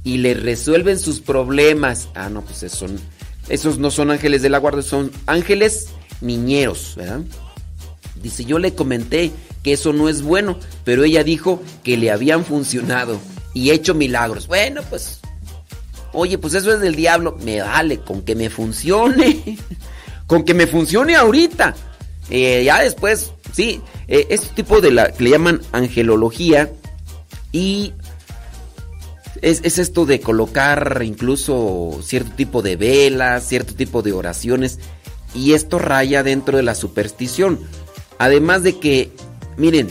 y 0.03 0.17
les 0.17 0.41
resuelven 0.41 0.97
sus 0.97 1.21
problemas. 1.21 2.09
Ah, 2.15 2.29
no, 2.29 2.41
pues 2.41 2.63
esos 2.63 2.79
son 2.79 2.99
esos 3.47 3.77
no 3.77 3.91
son 3.91 4.11
ángeles 4.11 4.41
de 4.41 4.49
la 4.49 4.57
guardia, 4.57 4.81
son 4.81 5.11
ángeles 5.25 5.89
niñeros, 6.19 6.93
¿verdad? 6.97 7.21
Dice, 8.21 8.43
yo 8.43 8.57
le 8.57 8.73
comenté 8.73 9.31
que 9.63 9.73
eso 9.73 9.93
no 9.93 10.09
es 10.09 10.21
bueno, 10.23 10.57
pero 10.83 11.03
ella 11.03 11.23
dijo 11.23 11.61
que 11.83 11.95
le 11.95 12.09
habían 12.09 12.43
funcionado 12.43 13.19
y 13.53 13.69
hecho 13.69 13.93
milagros. 13.93 14.47
Bueno, 14.47 14.81
pues, 14.89 15.19
oye, 16.13 16.37
pues 16.37 16.53
eso 16.53 16.73
es 16.73 16.79
del 16.79 16.95
diablo. 16.95 17.37
Me 17.43 17.61
vale, 17.61 17.99
con 17.99 18.21
que 18.21 18.35
me 18.35 18.49
funcione. 18.49 19.57
con 20.27 20.43
que 20.43 20.53
me 20.53 20.67
funcione 20.67 21.15
ahorita. 21.15 21.75
Eh, 22.29 22.63
ya 22.65 22.81
después, 22.81 23.31
sí, 23.53 23.81
eh, 24.07 24.27
este 24.29 24.49
tipo 24.49 24.81
de 24.81 24.91
la 24.91 25.11
que 25.11 25.23
le 25.23 25.29
llaman 25.29 25.61
angelología 25.71 26.69
y 27.53 27.93
es, 29.41 29.61
es 29.63 29.77
esto 29.77 30.05
de 30.05 30.19
colocar 30.19 31.01
incluso 31.05 31.99
cierto 32.03 32.31
tipo 32.35 32.61
de 32.61 32.75
velas, 32.75 33.47
cierto 33.47 33.75
tipo 33.75 34.01
de 34.01 34.11
oraciones, 34.11 34.79
y 35.33 35.53
esto 35.53 35.79
raya 35.79 36.23
dentro 36.23 36.57
de 36.57 36.63
la 36.63 36.75
superstición. 36.75 37.59
Además 38.17 38.63
de 38.63 38.77
que, 38.77 39.11
miren, 39.57 39.87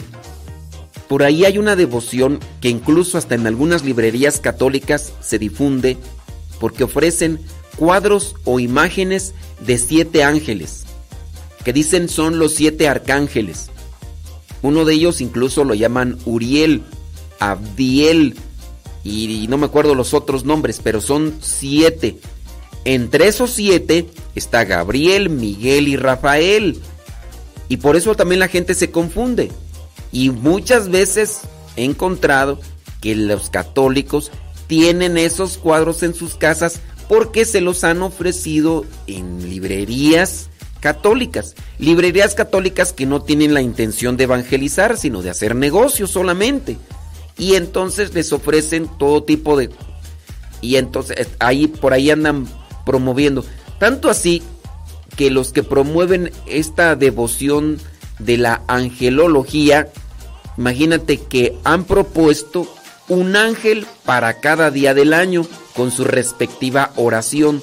por 1.09 1.23
ahí 1.23 1.45
hay 1.45 1.59
una 1.59 1.77
devoción 1.77 2.41
que 2.61 2.69
incluso 2.69 3.19
hasta 3.19 3.35
en 3.35 3.47
algunas 3.47 3.85
librerías 3.85 4.41
católicas 4.41 5.13
se 5.21 5.39
difunde 5.39 5.97
porque 6.61 6.85
ofrecen 6.85 7.41
cuadros 7.77 8.35
o 8.45 8.59
imágenes 8.59 9.35
de 9.61 9.79
siete 9.79 10.25
ángeles, 10.25 10.85
que 11.65 11.73
dicen 11.73 12.09
son 12.09 12.39
los 12.39 12.55
siete 12.55 12.89
arcángeles. 12.89 13.71
Uno 14.63 14.85
de 14.85 14.95
ellos 14.95 15.21
incluso 15.21 15.65
lo 15.65 15.75
llaman 15.75 16.19
Uriel, 16.25 16.83
Abdiel, 17.39 18.35
y, 19.05 19.47
no 19.49 19.57
me 19.57 19.67
acuerdo 19.67 19.95
los 19.95 20.15
otros 20.15 20.45
nombres, 20.45 20.81
pero 20.83 21.01
son 21.01 21.35
siete. 21.41 22.19
Entre 22.85 23.29
esos 23.29 23.53
siete 23.53 24.09
está 24.35 24.65
Gabriel, 24.65 25.31
Miguel 25.31 25.87
y 25.87 25.97
Rafael. 25.97 26.81
Y 27.69 27.77
por 27.77 27.95
eso 27.95 28.17
también 28.17 28.41
la 28.41 28.49
gente 28.49 28.75
se 28.75 28.91
confunde. 28.91 29.53
Y 30.13 30.31
muchas 30.31 30.89
veces 30.91 31.41
he 31.77 31.85
encontrado 31.85 32.61
que 33.01 33.15
los 33.15 33.51
católicos 33.51 34.31
tienen 34.67 35.17
esos 35.17 35.59
cuadros 35.59 36.03
en 36.03 36.15
sus 36.15 36.35
casas 36.35 36.81
porque 37.09 37.45
se 37.45 37.61
los 37.61 37.85
han 37.85 38.03
ofrecido 38.03 38.85
en 39.07 39.49
librerías 39.49 40.51
católicas. 40.81 41.55
Librerías 41.79 42.35
católicas 42.35 42.93
que 42.93 43.07
no 43.07 43.23
tienen 43.23 43.55
la 43.55 43.63
intención 43.63 44.17
de 44.17 44.25
evangelizar, 44.25 44.97
sino 44.97 45.23
de 45.23 45.31
hacer 45.31 45.55
negocios 45.55 46.11
solamente. 46.11 46.77
Y 47.39 47.55
entonces 47.55 48.15
les 48.15 48.33
ofrecen 48.33 48.89
todo 48.99 49.23
tipo 49.23 49.57
de... 49.57 49.71
Y 50.61 50.77
entonces 50.77 51.29
ahí 51.39 51.67
por 51.67 51.93
ahí 51.93 52.11
andan 52.11 52.47
promoviendo. 52.85 53.45
Tanto 53.79 54.09
así 54.09 54.43
que 55.17 55.31
los 55.31 55.53
que 55.53 55.63
promueven 55.63 56.33
esta 56.47 56.97
devoción 56.97 57.79
de 58.19 58.39
la 58.39 58.63
angelología, 58.67 59.89
imagínate 60.57 61.19
que 61.19 61.57
han 61.65 61.85
propuesto 61.85 62.67
un 63.09 63.37
ángel 63.37 63.87
para 64.05 64.41
cada 64.41 64.71
día 64.71 64.95
del 64.95 65.13
año 65.13 65.47
con 65.75 65.91
su 65.91 66.05
respectiva 66.05 66.93
oración. 66.97 67.63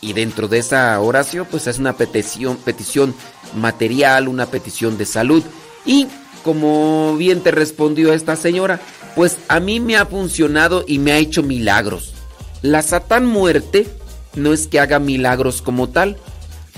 Y 0.00 0.12
dentro 0.12 0.48
de 0.48 0.58
esa 0.58 0.98
oración, 1.00 1.46
pues 1.50 1.66
es 1.66 1.78
una 1.78 1.94
petición, 1.94 2.56
petición 2.56 3.14
material, 3.54 4.28
una 4.28 4.46
petición 4.46 4.96
de 4.96 5.06
salud. 5.06 5.42
Y 5.84 6.06
como 6.42 7.16
bien 7.16 7.42
te 7.42 7.50
respondió 7.50 8.12
esta 8.12 8.36
señora, 8.36 8.80
pues 9.14 9.38
a 9.48 9.60
mí 9.60 9.80
me 9.80 9.96
ha 9.96 10.06
funcionado 10.06 10.84
y 10.86 10.98
me 10.98 11.12
ha 11.12 11.18
hecho 11.18 11.42
milagros. 11.42 12.14
La 12.62 12.82
Satán 12.82 13.26
muerte 13.26 13.86
no 14.34 14.52
es 14.52 14.66
que 14.66 14.80
haga 14.80 14.98
milagros 14.98 15.60
como 15.62 15.88
tal, 15.88 16.16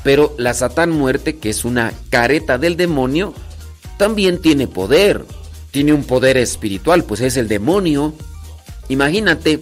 pero 0.02 0.34
la 0.38 0.54
Satán 0.54 0.90
muerte, 0.90 1.36
que 1.36 1.50
es 1.50 1.64
una 1.64 1.92
careta 2.10 2.58
del 2.58 2.76
demonio, 2.76 3.34
también 3.98 4.40
tiene 4.40 4.66
poder. 4.66 5.24
Tiene 5.70 5.92
un 5.92 6.04
poder 6.04 6.36
espiritual, 6.36 7.04
pues 7.04 7.20
es 7.20 7.36
el 7.36 7.48
demonio. 7.48 8.14
Imagínate 8.88 9.60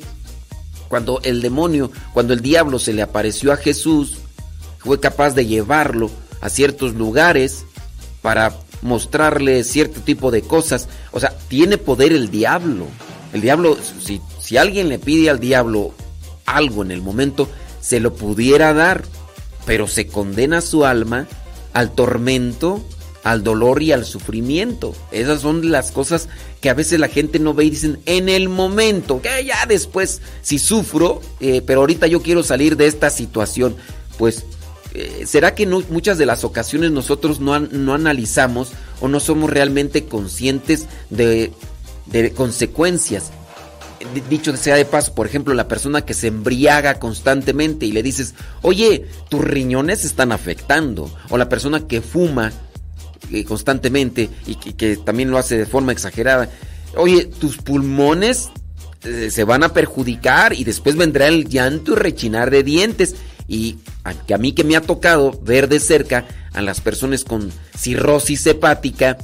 cuando 0.89 1.21
el 1.23 1.41
demonio, 1.41 1.93
cuando 2.13 2.33
el 2.33 2.41
diablo 2.41 2.79
se 2.79 2.93
le 2.93 3.03
apareció 3.03 3.53
a 3.53 3.57
Jesús, 3.57 4.19
fue 4.79 4.99
capaz 4.99 5.35
de 5.35 5.47
llevarlo 5.47 6.11
a 6.41 6.49
ciertos 6.49 6.95
lugares 6.95 7.65
para 8.23 8.55
mostrarle 8.83 9.63
cierto 9.63 10.01
tipo 10.01 10.31
de 10.31 10.43
cosas. 10.43 10.89
O 11.13 11.21
sea, 11.21 11.37
tiene 11.49 11.79
poder 11.79 12.13
el 12.13 12.31
diablo. 12.31 12.87
El 13.33 13.43
diablo, 13.43 13.77
si, 14.03 14.21
si 14.41 14.57
alguien 14.57 14.89
le 14.89 14.99
pide 14.99 15.31
al 15.31 15.39
diablo 15.39 15.95
algo 16.47 16.83
en 16.83 16.91
el 16.91 17.03
momento, 17.03 17.49
se 17.81 18.01
lo 18.01 18.15
pudiera 18.15 18.73
dar, 18.73 19.05
pero 19.71 19.87
se 19.87 20.09
condena 20.09 20.63
su 20.63 20.85
alma 20.85 21.29
al 21.75 21.93
tormento, 21.93 22.85
al 23.23 23.45
dolor 23.45 23.85
y 23.85 23.93
al 23.93 24.05
sufrimiento. 24.05 24.97
Esas 25.13 25.43
son 25.43 25.71
las 25.71 25.93
cosas 25.93 26.29
que 26.61 26.71
a 26.71 26.75
veces 26.75 26.99
la 26.99 27.07
gente 27.07 27.39
no 27.39 27.55
ve 27.55 27.67
y 27.67 27.71
dicen 27.71 28.01
en 28.05 28.29
el 28.29 28.49
momento, 28.49 29.23
que 29.23 29.45
ya 29.45 29.67
después, 29.67 30.23
si 30.43 30.59
sufro, 30.59 31.23
eh, 31.39 31.63
pero 31.65 31.83
ahorita 31.83 32.09
yo 32.09 32.21
quiero 32.21 32.43
salir 32.43 32.77
de 32.77 32.89
esta 32.89 33.11
situación, 33.11 33.77
pues 34.19 34.45
eh, 34.95 35.23
¿será 35.25 35.55
que 35.55 35.67
no, 35.67 35.85
muchas 35.89 36.19
de 36.19 36.27
las 36.27 36.43
ocasiones 36.43 36.91
nosotros 36.91 37.39
no, 37.39 37.57
no 37.61 37.95
analizamos 37.95 38.73
o 39.01 39.07
no 39.07 39.21
somos 39.21 39.51
realmente 39.51 40.07
conscientes 40.07 40.87
de, 41.11 41.53
de 42.07 42.33
consecuencias? 42.33 43.31
Di- 44.15 44.23
Dicho 44.29 44.57
sea 44.57 44.77
de 44.77 44.85
paso, 44.85 45.15
por 45.15 45.27
ejemplo, 45.27 45.53
la 45.55 45.69
persona 45.69 46.03
que 46.03 46.15
se 46.15 46.29
embriaga 46.29 46.99
constantemente 46.99 47.87
y 47.87 47.93
le 47.93 48.03
dices, 48.03 48.35
oye, 48.63 49.07
tus 49.29 49.43
riñones 49.43 50.05
están 50.05 50.33
afectando. 50.33 51.15
O 51.29 51.37
la 51.39 51.49
persona 51.49 51.87
que 51.87 52.01
fuma 52.01 52.53
eh, 53.31 53.45
constantemente 53.45 54.31
y 54.47 54.55
que, 54.57 54.75
que 54.75 54.97
también 54.97 55.31
lo 55.31 55.39
hace 55.39 55.59
de 55.59 55.67
forma 55.67 55.93
exagerada. 55.93 56.49
Oye, 56.97 57.27
tus 57.27 57.59
pulmones 57.59 58.51
eh, 59.05 59.31
se 59.31 59.45
van 59.45 59.63
a 59.63 59.73
perjudicar 59.73 60.55
y 60.55 60.65
después 60.65 60.97
vendrá 60.97 61.29
el 61.29 61.49
llanto 61.49 61.93
y 61.93 61.97
rechinar 61.97 62.51
de 62.51 62.63
dientes. 62.63 63.17
Y 63.47 63.79
a, 64.05 64.15
que 64.15 64.33
a 64.33 64.39
mí 64.39 64.53
que 64.53 64.65
me 64.65 64.77
ha 64.77 64.81
tocado 64.81 65.39
ver 65.43 65.69
de 65.69 65.79
cerca 65.81 66.25
a 66.53 66.63
las 66.63 66.81
personas 66.81 67.25
con 67.25 67.53
cirrosis 67.77 68.47
hepática 68.47 69.19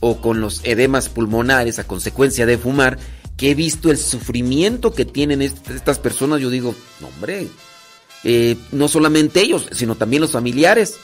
o 0.00 0.20
con 0.20 0.40
los 0.40 0.60
edemas 0.64 1.08
pulmonares 1.08 1.78
a 1.78 1.84
consecuencia 1.84 2.46
de 2.46 2.56
fumar, 2.58 2.98
que 3.38 3.52
he 3.52 3.54
visto 3.54 3.90
el 3.90 3.96
sufrimiento 3.96 4.92
que 4.92 5.06
tienen 5.06 5.40
est- 5.40 5.70
estas 5.70 5.98
personas, 5.98 6.40
yo 6.40 6.50
digo, 6.50 6.74
hombre, 7.02 7.46
eh, 8.24 8.56
no 8.72 8.88
solamente 8.88 9.40
ellos, 9.40 9.68
sino 9.72 9.94
también 9.94 10.20
los 10.20 10.32
familiares. 10.32 10.96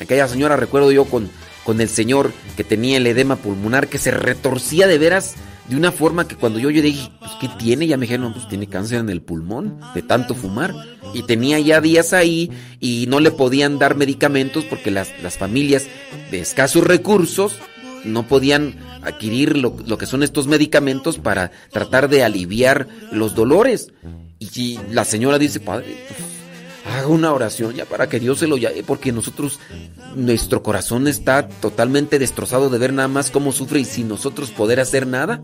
Aquella 0.00 0.28
señora, 0.28 0.56
recuerdo 0.56 0.90
yo, 0.92 1.04
con, 1.04 1.28
con 1.64 1.80
el 1.80 1.88
señor 1.88 2.32
que 2.56 2.64
tenía 2.64 2.96
el 2.96 3.06
edema 3.06 3.36
pulmonar, 3.36 3.88
que 3.88 3.98
se 3.98 4.10
retorcía 4.12 4.86
de 4.86 4.96
veras 4.98 5.34
de 5.68 5.76
una 5.76 5.92
forma 5.92 6.26
que 6.26 6.36
cuando 6.36 6.58
yo, 6.58 6.70
yo 6.70 6.82
dije, 6.82 7.10
pues, 7.18 7.32
¿qué 7.40 7.48
tiene? 7.58 7.86
Ya 7.86 7.96
me 7.96 8.06
dijeron, 8.06 8.32
pues 8.32 8.48
tiene 8.48 8.68
cáncer 8.68 9.00
en 9.00 9.10
el 9.10 9.20
pulmón 9.20 9.80
de 9.94 10.02
tanto 10.02 10.34
fumar. 10.34 10.72
Y 11.14 11.24
tenía 11.24 11.58
ya 11.60 11.80
días 11.80 12.12
ahí 12.12 12.50
y 12.80 13.06
no 13.08 13.20
le 13.20 13.30
podían 13.32 13.78
dar 13.78 13.96
medicamentos 13.96 14.64
porque 14.64 14.90
las, 14.90 15.10
las 15.22 15.36
familias 15.36 15.84
de 16.30 16.40
escasos 16.40 16.84
recursos 16.84 17.56
no 18.04 18.26
podían 18.26 18.76
adquirir 19.02 19.56
lo, 19.56 19.76
lo 19.86 19.98
que 19.98 20.06
son 20.06 20.22
estos 20.22 20.46
medicamentos 20.46 21.18
para 21.18 21.50
tratar 21.70 22.08
de 22.08 22.24
aliviar 22.24 22.88
los 23.10 23.34
dolores. 23.34 23.92
Y 24.38 24.46
si 24.46 24.78
la 24.90 25.04
señora 25.04 25.38
dice, 25.38 25.60
padre, 25.60 25.96
pues, 26.08 26.32
haga 26.84 27.06
una 27.06 27.32
oración 27.32 27.74
ya 27.74 27.84
para 27.84 28.08
que 28.08 28.20
Dios 28.20 28.38
se 28.38 28.46
lo 28.46 28.56
llame, 28.56 28.82
porque 28.82 29.12
nosotros, 29.12 29.60
nuestro 30.16 30.62
corazón 30.62 31.06
está 31.06 31.48
totalmente 31.48 32.18
destrozado 32.18 32.70
de 32.70 32.78
ver 32.78 32.92
nada 32.92 33.08
más 33.08 33.30
cómo 33.30 33.52
sufre 33.52 33.80
y 33.80 33.84
sin 33.84 34.08
nosotros 34.08 34.50
poder 34.50 34.80
hacer 34.80 35.06
nada. 35.06 35.42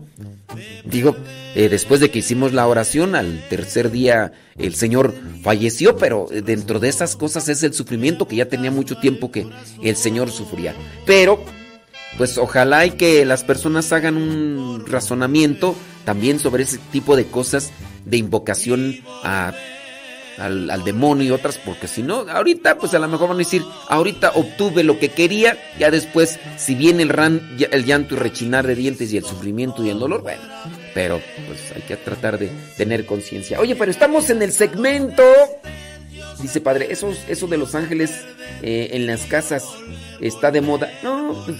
Digo, 0.85 1.15
eh, 1.55 1.69
después 1.69 1.99
de 1.99 2.11
que 2.11 2.19
hicimos 2.19 2.53
la 2.53 2.67
oración, 2.67 3.15
al 3.15 3.47
tercer 3.49 3.91
día 3.91 4.33
el 4.57 4.75
Señor 4.75 5.13
falleció, 5.41 5.95
pero 5.97 6.27
dentro 6.43 6.79
de 6.79 6.89
esas 6.89 7.15
cosas 7.15 7.47
es 7.49 7.63
el 7.63 7.73
sufrimiento 7.73 8.27
que 8.27 8.35
ya 8.35 8.47
tenía 8.47 8.71
mucho 8.71 8.97
tiempo 8.97 9.31
que 9.31 9.47
el 9.81 9.95
Señor 9.95 10.31
sufría. 10.31 10.75
Pero 11.05 11.43
pues 12.17 12.37
ojalá 12.37 12.85
y 12.85 12.91
que 12.91 13.25
las 13.25 13.43
personas 13.43 13.91
hagan 13.91 14.17
un 14.17 14.85
razonamiento 14.87 15.75
también 16.05 16.39
sobre 16.39 16.63
ese 16.63 16.77
tipo 16.91 17.15
de 17.15 17.25
cosas 17.27 17.71
de 18.05 18.17
invocación 18.17 18.97
al, 19.23 20.69
al 20.69 20.83
demonio 20.83 21.25
y 21.27 21.31
otras, 21.31 21.57
porque 21.57 21.87
si 21.87 22.01
no, 22.01 22.25
ahorita 22.29 22.77
pues 22.77 22.93
a 22.93 22.99
lo 22.99 23.07
mejor 23.07 23.27
van 23.29 23.35
a 23.35 23.39
decir, 23.39 23.61
ahorita 23.89 24.31
obtuve 24.35 24.83
lo 24.83 24.97
que 24.99 25.09
quería, 25.09 25.57
ya 25.77 25.91
después, 25.91 26.39
si 26.57 26.75
viene 26.75 27.03
el, 27.03 27.09
ran- 27.09 27.41
el 27.71 27.85
llanto 27.85 28.15
y 28.15 28.17
rechinar 28.17 28.65
de 28.65 28.75
dientes 28.75 29.11
y 29.13 29.17
el 29.17 29.25
sufrimiento 29.25 29.83
y 29.85 29.89
el 29.89 29.99
dolor, 29.99 30.21
bueno, 30.23 30.41
pero 30.93 31.21
pues 31.47 31.59
hay 31.75 31.81
que 31.83 31.97
tratar 31.97 32.39
de 32.39 32.49
tener 32.77 33.05
conciencia. 33.05 33.59
Oye, 33.59 33.75
pero 33.75 33.91
estamos 33.91 34.29
en 34.29 34.41
el 34.41 34.51
segmento... 34.51 35.23
Dice 36.41 36.61
padre, 36.61 36.87
eso, 36.89 37.13
eso 37.27 37.47
de 37.47 37.57
los 37.57 37.75
ángeles 37.75 38.11
eh, 38.61 38.91
en 38.93 39.07
las 39.07 39.25
casas 39.25 39.65
está 40.21 40.51
de 40.51 40.61
moda. 40.61 40.89
No, 41.03 41.43
pues, 41.45 41.57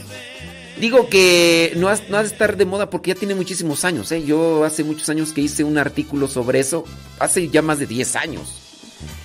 digo 0.80 1.10
que 1.10 1.74
no 1.76 1.90
ha, 1.90 1.98
no 2.10 2.18
ha 2.18 2.22
de 2.22 2.28
estar 2.28 2.58
de 2.58 2.66
moda 2.66 2.90
porque 2.90 3.10
ya 3.10 3.16
tiene 3.16 3.36
muchísimos 3.36 3.86
años. 3.86 4.12
¿eh? 4.12 4.24
Yo 4.24 4.64
hace 4.64 4.84
muchos 4.84 5.10
años 5.10 5.34
que 5.34 5.42
hice 5.42 5.64
un 5.64 5.78
artículo 5.78 6.28
sobre 6.28 6.60
eso, 6.60 6.86
hace 7.20 7.50
ya 7.50 7.62
más 7.62 7.80
de 7.80 7.86
10 7.86 8.16
años. 8.16 8.56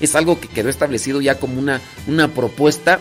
Es 0.01 0.15
algo 0.15 0.41
que 0.41 0.49
quedó 0.49 0.69
establecido 0.69 1.21
ya 1.21 1.39
como 1.39 1.59
una, 1.59 1.81
una 2.07 2.29
propuesta 2.33 3.01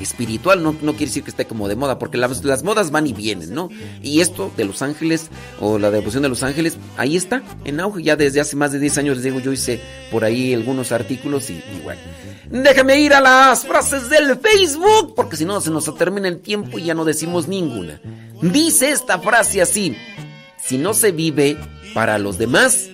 espiritual, 0.00 0.62
no, 0.62 0.74
no 0.80 0.92
quiere 0.92 1.06
decir 1.06 1.22
que 1.22 1.30
esté 1.30 1.46
como 1.46 1.68
de 1.68 1.76
moda, 1.76 1.98
porque 1.98 2.18
las, 2.18 2.44
las 2.44 2.62
modas 2.62 2.90
van 2.90 3.06
y 3.06 3.12
vienen, 3.12 3.54
¿no? 3.54 3.68
Y 4.02 4.20
esto 4.20 4.52
de 4.56 4.64
los 4.64 4.82
ángeles 4.82 5.30
o 5.60 5.78
la 5.78 5.90
devoción 5.90 6.22
de 6.22 6.28
los 6.28 6.42
ángeles, 6.42 6.78
ahí 6.96 7.16
está, 7.16 7.42
en 7.64 7.80
auge, 7.80 8.02
ya 8.02 8.16
desde 8.16 8.40
hace 8.40 8.56
más 8.56 8.72
de 8.72 8.78
10 8.78 8.98
años, 8.98 9.16
les 9.16 9.24
digo, 9.24 9.40
yo 9.40 9.52
hice 9.52 9.80
por 10.10 10.24
ahí 10.24 10.54
algunos 10.54 10.92
artículos 10.92 11.50
y, 11.50 11.54
y 11.54 11.80
bueno. 11.82 12.00
Déjame 12.50 13.00
ir 13.00 13.14
a 13.14 13.20
las 13.20 13.66
frases 13.66 14.08
del 14.10 14.38
Facebook, 14.38 15.14
porque 15.14 15.36
si 15.36 15.44
no 15.44 15.60
se 15.60 15.70
nos 15.70 15.92
termina 15.96 16.28
el 16.28 16.40
tiempo 16.40 16.78
y 16.78 16.84
ya 16.84 16.94
no 16.94 17.04
decimos 17.04 17.48
ninguna. 17.48 18.00
Dice 18.42 18.90
esta 18.90 19.18
frase 19.18 19.62
así, 19.62 19.96
si 20.62 20.78
no 20.78 20.94
se 20.94 21.12
vive 21.12 21.56
para 21.94 22.18
los 22.18 22.38
demás, 22.38 22.90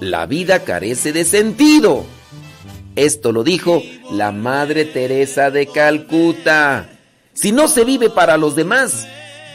la 0.00 0.26
vida 0.26 0.64
carece 0.64 1.12
de 1.12 1.24
sentido. 1.24 2.04
Esto 2.96 3.32
lo 3.32 3.42
dijo 3.42 3.82
la 4.10 4.32
Madre 4.32 4.84
Teresa 4.84 5.50
de 5.50 5.66
Calcuta. 5.66 6.88
Si 7.32 7.50
no 7.50 7.68
se 7.68 7.84
vive 7.84 8.10
para 8.10 8.36
los 8.36 8.54
demás, 8.54 9.06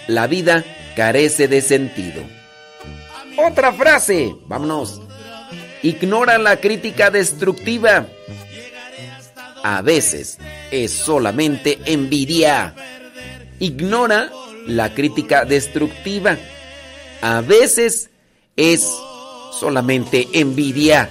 la 0.07 0.25
vida 0.25 0.65
carece 0.95 1.47
de 1.47 1.61
sentido. 1.61 2.23
Otra 3.37 3.71
frase, 3.73 4.35
vámonos. 4.47 5.01
Ignora 5.83 6.39
la 6.39 6.57
crítica 6.59 7.11
destructiva. 7.11 8.07
A 9.63 9.83
veces 9.83 10.39
es 10.71 10.91
solamente 10.91 11.77
envidia. 11.85 12.73
Ignora 13.59 14.31
la 14.65 14.95
crítica 14.95 15.45
destructiva. 15.45 16.37
A 17.21 17.41
veces 17.41 18.09
es 18.55 18.89
solamente 19.59 20.27
envidia. 20.33 21.09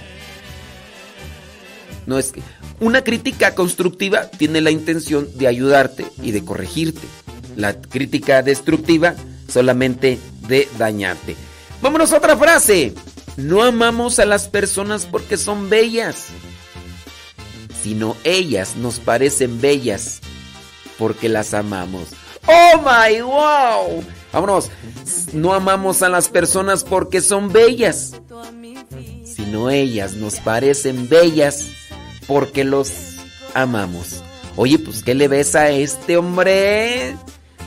No 2.07 2.17
es 2.17 2.31
que 2.31 2.41
una 2.79 3.03
crítica 3.03 3.53
constructiva 3.53 4.27
tiene 4.31 4.61
la 4.61 4.71
intención 4.71 5.27
de 5.35 5.45
ayudarte 5.45 6.07
y 6.23 6.31
de 6.31 6.43
corregirte. 6.43 7.05
La 7.57 7.79
crítica 7.79 8.41
destructiva 8.41 9.13
solamente 9.49 10.17
de 10.47 10.69
dañarte. 10.77 11.35
Vámonos 11.81 12.13
a 12.13 12.17
otra 12.17 12.37
frase. 12.37 12.93
No 13.35 13.61
amamos 13.61 14.19
a 14.19 14.25
las 14.25 14.47
personas 14.47 15.05
porque 15.05 15.37
son 15.37 15.69
bellas, 15.69 16.27
sino 17.83 18.15
ellas 18.23 18.77
nos 18.77 18.99
parecen 18.99 19.59
bellas 19.59 20.21
porque 20.97 21.27
las 21.27 21.53
amamos. 21.53 22.07
¡Oh 22.47 22.77
my 22.79 23.21
wow! 23.21 24.03
Vámonos. 24.31 24.71
No 25.33 25.53
amamos 25.53 26.01
a 26.01 26.09
las 26.09 26.29
personas 26.29 26.85
porque 26.85 27.19
son 27.19 27.51
bellas, 27.51 28.13
sino 29.25 29.69
ellas 29.69 30.13
nos 30.13 30.39
parecen 30.39 31.09
bellas 31.09 31.67
porque 32.27 32.63
los 32.63 32.91
amamos. 33.53 34.23
Oye, 34.55 34.77
pues, 34.79 35.03
¿qué 35.03 35.15
le 35.15 35.27
ves 35.27 35.55
a 35.55 35.69
este 35.69 36.17
hombre? 36.17 37.15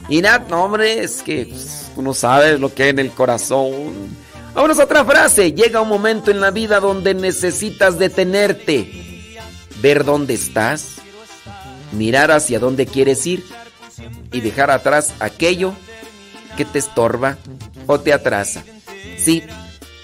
Mira, 0.08 0.44
no, 0.48 0.64
hombre, 0.64 1.02
es 1.02 1.22
que 1.22 1.46
pues, 1.46 1.90
tú 1.94 2.02
no 2.02 2.14
sabes 2.14 2.60
lo 2.60 2.72
que 2.74 2.84
hay 2.84 2.88
en 2.90 2.98
el 2.98 3.10
corazón. 3.10 4.20
Vámonos 4.54 4.78
a 4.78 4.84
otra 4.84 5.04
frase. 5.04 5.52
Llega 5.52 5.80
un 5.80 5.88
momento 5.88 6.30
en 6.30 6.40
la 6.40 6.50
vida 6.50 6.80
donde 6.80 7.14
necesitas 7.14 7.98
detenerte, 7.98 8.90
ver 9.80 10.04
dónde 10.04 10.34
estás, 10.34 10.96
mirar 11.92 12.32
hacia 12.32 12.58
dónde 12.58 12.86
quieres 12.86 13.24
ir 13.26 13.44
y 14.32 14.40
dejar 14.40 14.70
atrás 14.70 15.14
aquello 15.20 15.74
que 16.56 16.64
te 16.64 16.80
estorba 16.80 17.38
o 17.86 18.00
te 18.00 18.12
atrasa. 18.12 18.64
Sí, 19.16 19.44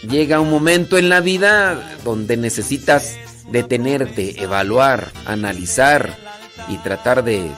llega 0.08 0.40
un 0.40 0.50
momento 0.50 0.98
en 0.98 1.08
la 1.08 1.20
vida 1.20 1.96
donde 2.04 2.36
necesitas 2.36 3.16
detenerte, 3.50 4.42
evaluar, 4.42 5.12
analizar 5.24 6.16
y 6.68 6.78
tratar 6.78 7.24
de 7.24 7.50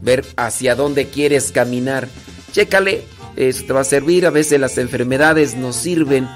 ver 0.00 0.24
hacia 0.36 0.74
dónde 0.74 1.08
quieres 1.08 1.52
caminar. 1.52 2.08
Chécale, 2.52 3.04
esto 3.36 3.66
te 3.66 3.72
va 3.72 3.80
a 3.80 3.84
servir. 3.84 4.26
A 4.26 4.30
veces 4.30 4.60
las 4.60 4.78
enfermedades 4.78 5.54
nos 5.56 5.76
sirven 5.76 6.28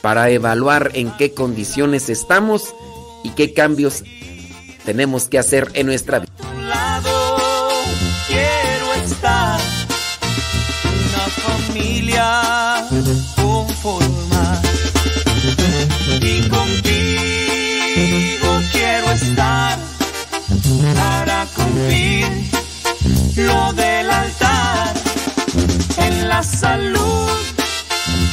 para 0.00 0.30
evaluar 0.30 0.90
en 0.94 1.10
qué 1.16 1.32
condiciones 1.32 2.08
estamos 2.08 2.74
y 3.22 3.30
qué 3.30 3.54
cambios 3.54 4.02
tenemos 4.84 5.28
que 5.28 5.38
hacer 5.38 5.70
en 5.74 5.86
nuestra 5.86 6.18
vida. 6.18 6.32
quiero 8.26 8.94
estar 9.04 9.60
una 10.84 11.28
familia 11.28 12.88
conformar 13.36 14.21
lo 23.36 23.72
del 23.72 24.10
altar 24.10 24.94
en 25.96 26.28
la 26.28 26.42
salud 26.42 27.30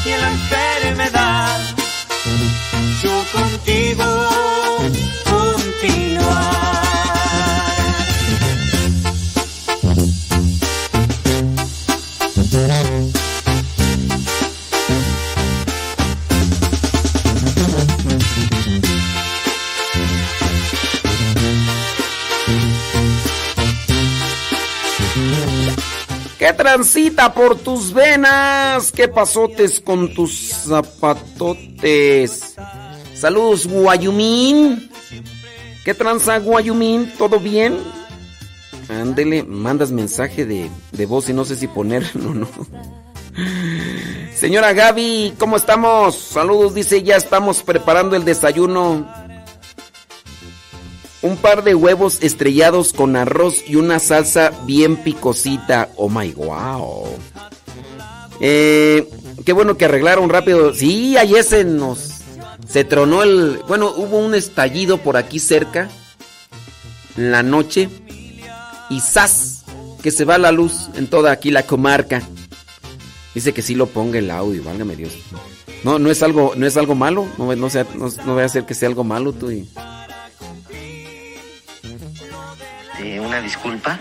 y 0.05 0.09
en 0.09 0.21
la 0.21 0.31
enfermedad. 0.31 1.59
Yo 3.01 3.23
contigo 3.31 4.38
transita 26.59 27.33
por 27.33 27.57
tus 27.57 27.93
venas? 27.93 28.91
¿Qué 28.91 29.07
pasotes 29.07 29.79
con 29.79 30.13
tus 30.13 30.49
zapatotes? 30.67 32.55
Saludos, 33.15 33.65
Guayumín. 33.65 34.91
¿Qué 35.85 35.93
tranza, 35.93 36.37
Guayumín? 36.39 37.13
¿Todo 37.17 37.39
bien? 37.39 37.77
Ándele, 38.89 39.43
mandas 39.43 39.91
mensaje 39.91 40.45
de, 40.45 40.69
de 40.91 41.05
voz 41.05 41.29
y 41.29 41.33
no 41.33 41.45
sé 41.45 41.55
si 41.55 41.67
ponerlo 41.67 42.31
o 42.31 42.33
no. 42.33 42.49
Señora 44.35 44.73
Gaby, 44.73 45.35
¿cómo 45.39 45.55
estamos? 45.55 46.17
Saludos, 46.17 46.73
dice, 46.73 47.03
ya 47.03 47.15
estamos 47.15 47.63
preparando 47.63 48.17
el 48.17 48.25
desayuno. 48.25 49.07
Un 51.21 51.35
par 51.37 51.63
de 51.63 51.75
huevos 51.75 52.19
estrellados 52.21 52.93
con 52.93 53.15
arroz 53.15 53.63
y 53.67 53.75
una 53.75 53.99
salsa 53.99 54.53
bien 54.65 54.95
picosita. 54.95 55.89
Oh 55.97 56.09
my 56.09 56.31
wow. 56.31 57.07
Eh, 58.39 59.07
qué 59.45 59.51
bueno 59.51 59.75
que 59.75 59.85
arreglaron 59.85 60.29
rápido. 60.29 60.73
Sí, 60.73 61.17
ayer 61.17 61.43
se 61.43 61.65
nos. 61.65 62.21
Se 62.69 62.85
tronó 62.85 63.23
el. 63.23 63.59
Bueno, 63.67 63.93
hubo 63.95 64.17
un 64.19 64.33
estallido 64.33 64.97
por 64.99 65.17
aquí 65.17 65.39
cerca. 65.39 65.89
En 67.17 67.31
la 67.31 67.43
noche. 67.43 67.89
Y 68.89 69.01
¡zas! 69.01 69.65
Que 70.01 70.11
se 70.11 70.25
va 70.25 70.37
la 70.37 70.51
luz 70.51 70.89
en 70.95 71.07
toda 71.07 71.31
aquí 71.31 71.51
la 71.51 71.63
comarca. 71.63 72.23
Dice 73.35 73.53
que 73.53 73.61
sí 73.61 73.75
lo 73.75 73.87
ponga 73.87 74.17
el 74.19 74.31
audio, 74.31 74.63
válgame 74.63 74.95
Dios. 74.95 75.13
No, 75.83 75.99
no 75.99 76.09
es 76.09 76.23
algo, 76.23 76.53
no 76.55 76.65
es 76.65 76.77
algo 76.77 76.95
malo. 76.95 77.27
No, 77.37 77.53
no, 77.55 77.69
voy 78.33 78.41
a 78.41 78.45
hacer 78.45 78.65
que 78.65 78.73
sea 78.73 78.89
algo 78.89 79.03
malo 79.03 79.33
tú. 79.33 79.51
Y... 79.51 79.69
una 83.29 83.41
disculpa. 83.41 83.97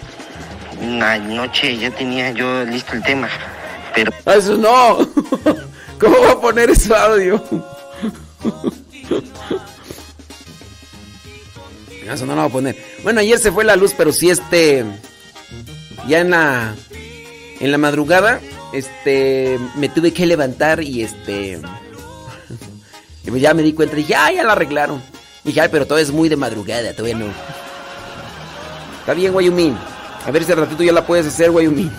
Anoche 0.80 1.76
ya 1.76 1.90
tenía 1.90 2.30
yo 2.32 2.64
listo 2.64 2.94
el 2.94 3.02
tema, 3.02 3.28
pero... 3.94 4.10
Ah, 4.24 4.36
Eso 4.36 4.56
no. 4.56 4.98
¿Cómo 6.00 6.20
va 6.20 6.32
a 6.32 6.40
poner 6.40 6.70
ese 6.70 6.94
audio? 6.94 7.44
Eso 12.08 12.24
no 12.24 12.34
lo 12.34 12.42
voy 12.42 12.48
a 12.48 12.52
poner. 12.52 12.76
Bueno, 13.02 13.20
ayer 13.20 13.38
se 13.38 13.52
fue 13.52 13.64
la 13.64 13.76
luz, 13.76 13.92
pero 13.96 14.12
sí 14.12 14.30
este... 14.30 14.84
Ya 16.06 16.20
en 16.20 16.30
la... 16.30 16.74
En 17.60 17.70
la 17.70 17.76
madrugada, 17.78 18.40
este... 18.72 19.58
Me 19.76 19.90
tuve 19.90 20.12
que 20.12 20.24
levantar 20.26 20.82
y 20.82 21.02
este... 21.02 21.60
y 23.24 23.30
pues 23.30 23.42
ya 23.42 23.52
me 23.52 23.62
di 23.62 23.74
cuenta, 23.74 23.96
dije, 23.96 24.14
ah, 24.14 24.32
ya 24.32 24.44
la 24.44 24.52
arreglaron. 24.52 25.02
Dije, 25.44 25.60
ay, 25.60 25.68
pero 25.70 25.86
todo 25.86 25.98
es 25.98 26.12
muy 26.12 26.30
de 26.30 26.36
madrugada, 26.36 26.92
todavía 26.94 27.16
no. 27.16 27.67
Está 29.08 29.16
bien, 29.16 29.32
Guayumín. 29.32 29.74
A 30.26 30.30
ver 30.30 30.44
si 30.44 30.52
al 30.52 30.58
ratito 30.58 30.82
ya 30.82 30.92
la 30.92 31.06
puedes 31.06 31.24
hacer, 31.24 31.50
Guayumín. 31.50 31.90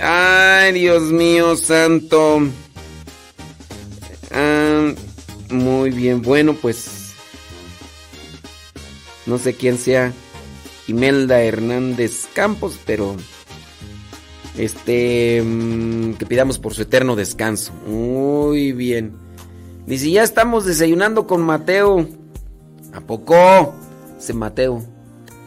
Ay, 0.00 0.72
Dios 0.72 1.02
mío, 1.02 1.54
santo. 1.56 2.40
Ah, 4.30 4.94
muy 5.50 5.90
bien, 5.90 6.22
bueno, 6.22 6.54
pues. 6.54 7.12
No 9.26 9.36
sé 9.36 9.52
quién 9.56 9.76
sea 9.76 10.14
Imelda 10.88 11.42
Hernández 11.42 12.28
Campos, 12.32 12.80
pero. 12.86 13.14
Este. 14.56 15.42
mm, 15.44 16.14
que 16.14 16.24
pidamos 16.24 16.58
por 16.58 16.72
su 16.72 16.80
eterno 16.80 17.14
descanso. 17.14 17.74
Muy 17.86 18.72
bien. 18.72 19.12
Dice, 19.84 20.10
ya 20.10 20.22
estamos 20.22 20.64
desayunando 20.64 21.26
con 21.26 21.42
Mateo. 21.42 22.21
¿A 22.92 23.00
poco? 23.00 23.74
Ese 24.18 24.34
Mateo. 24.34 24.82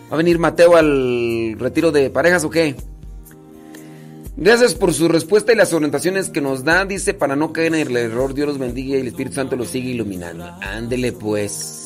¿Va 0.10 0.16
a 0.16 0.18
venir 0.18 0.40
Mateo 0.40 0.76
al 0.76 1.56
retiro 1.58 1.92
de 1.92 2.10
parejas 2.10 2.44
o 2.44 2.50
qué? 2.50 2.76
Gracias 4.38 4.76
por 4.76 4.94
su 4.94 5.08
respuesta 5.08 5.54
y 5.54 5.56
las 5.56 5.72
orientaciones 5.72 6.30
que 6.30 6.42
nos 6.42 6.64
da. 6.66 6.86
Dice, 6.86 7.14
para 7.14 7.36
no 7.36 7.54
caer 7.54 7.74
en 7.74 7.88
el 7.88 7.96
error, 7.96 8.34
Dios 8.34 8.50
los 8.50 8.58
bendiga 8.58 8.98
y 8.98 9.00
el 9.00 9.08
Espíritu 9.08 9.36
Santo 9.36 9.56
los 9.56 9.70
sigue 9.70 9.92
iluminando. 9.92 10.44
Ándele 10.62 11.14
pues. 11.14 11.86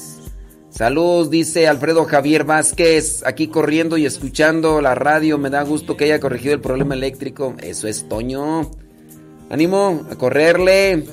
Saludos, 0.72 1.30
dice 1.30 1.68
Alfredo 1.68 2.06
Javier 2.06 2.46
Vázquez, 2.46 3.24
aquí 3.26 3.50
corriendo 3.50 3.98
y 3.98 4.06
escuchando 4.06 4.82
la 4.82 4.96
radio. 4.96 5.38
Me 5.38 5.50
da 5.50 5.62
gusto 5.64 5.96
que 5.96 6.06
haya 6.06 6.20
corregido 6.20 6.54
el 6.54 6.62
problema 6.62 6.96
eléctrico. 6.96 7.54
Eso 7.62 7.88
es 7.88 8.08
Toño. 8.08 8.72
Ánimo 9.50 10.08
a 10.10 10.16
correrle. 10.16 11.06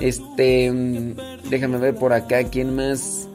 Este, 0.00 0.72
mm, 0.72 1.48
déjame 1.50 1.78
ver 1.78 1.94
por 1.94 2.12
acá 2.12 2.44
quién 2.44 2.74
más. 2.74 3.28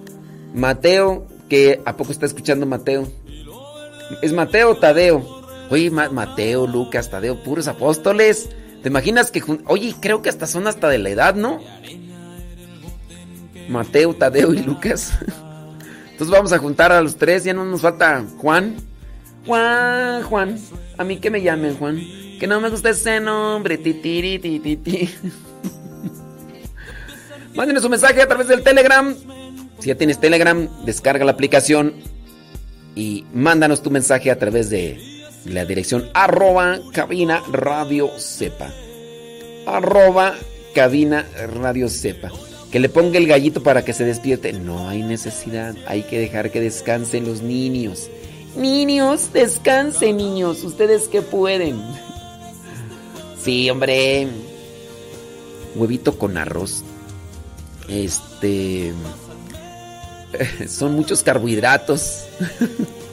Mateo, 0.57 1.27
que 1.49 1.81
a 1.85 1.95
poco 1.95 2.11
está 2.11 2.25
escuchando 2.25 2.65
Mateo. 2.65 3.07
Es 4.21 4.33
Mateo 4.33 4.75
Tadeo. 4.75 5.37
Oye, 5.69 5.91
Ma- 5.91 6.09
Mateo, 6.09 6.65
Lucas, 6.65 7.09
Tadeo, 7.09 7.43
puros 7.43 7.67
apóstoles. 7.67 8.49
¿Te 8.81 8.89
imaginas 8.89 9.31
que... 9.31 9.43
Oye, 9.65 9.95
creo 9.99 10.21
que 10.21 10.29
hasta 10.29 10.47
son 10.47 10.67
hasta 10.67 10.87
de 10.89 10.97
la 10.97 11.09
edad, 11.09 11.35
¿no? 11.35 11.59
Mateo, 13.69 14.13
Tadeo 14.15 14.53
y 14.53 14.59
Lucas. 14.63 15.13
Entonces 16.11 16.29
vamos 16.29 16.53
a 16.53 16.57
juntar 16.57 16.91
a 16.91 17.01
los 17.01 17.17
tres. 17.17 17.43
Ya 17.43 17.53
no 17.53 17.65
nos 17.65 17.81
falta 17.81 18.23
Juan. 18.37 18.75
Juan, 19.45 20.23
Juan. 20.23 20.59
A 20.97 21.03
mí 21.03 21.17
que 21.17 21.29
me 21.29 21.41
llamen 21.41 21.75
Juan. 21.77 21.99
Que 22.39 22.47
no 22.47 22.61
me 22.61 22.69
gusta 22.69 22.89
ese 22.89 23.19
nombre. 23.19 23.77
Ti, 23.77 23.93
ti, 23.95 24.39
ti, 24.39 24.59
ti, 24.59 24.77
ti. 24.77 25.09
Mándenos 27.55 27.83
un 27.83 27.91
mensaje 27.91 28.21
a 28.21 28.27
través 28.27 28.47
del 28.47 28.63
Telegram. 28.63 29.13
Si 29.79 29.87
ya 29.87 29.95
tienes 29.95 30.19
Telegram, 30.19 30.67
descarga 30.85 31.25
la 31.25 31.31
aplicación 31.31 31.93
y 32.95 33.25
mándanos 33.33 33.83
tu 33.83 33.91
mensaje 33.91 34.31
a 34.31 34.39
través 34.39 34.69
de 34.69 34.99
la 35.45 35.65
dirección 35.65 36.09
arroba 36.13 36.79
cabina 36.93 37.43
radio 37.51 38.09
sepa. 38.17 38.73
Arroba 39.65 40.35
cabina 40.73 41.25
radio 41.53 41.89
sepa. 41.89 42.31
Que 42.71 42.79
le 42.79 42.89
ponga 42.89 43.17
el 43.17 43.27
gallito 43.27 43.63
para 43.63 43.85
que 43.85 43.93
se 43.93 44.03
despierte. 44.03 44.51
No 44.51 44.89
hay 44.89 45.03
necesidad. 45.03 45.75
Hay 45.87 46.03
que 46.03 46.19
dejar 46.19 46.51
que 46.51 46.59
descansen 46.59 47.25
los 47.25 47.41
niños. 47.41 48.09
Niños, 48.57 49.31
descansen 49.31 50.17
niños. 50.17 50.63
Ustedes 50.63 51.07
que 51.07 51.21
pueden. 51.21 51.81
Sí, 53.41 53.69
hombre. 53.69 54.27
Huevito 55.75 56.17
con 56.17 56.37
arroz. 56.37 56.83
Este... 57.87 58.91
Son 60.67 60.93
muchos 60.93 61.23
carbohidratos. 61.23 62.25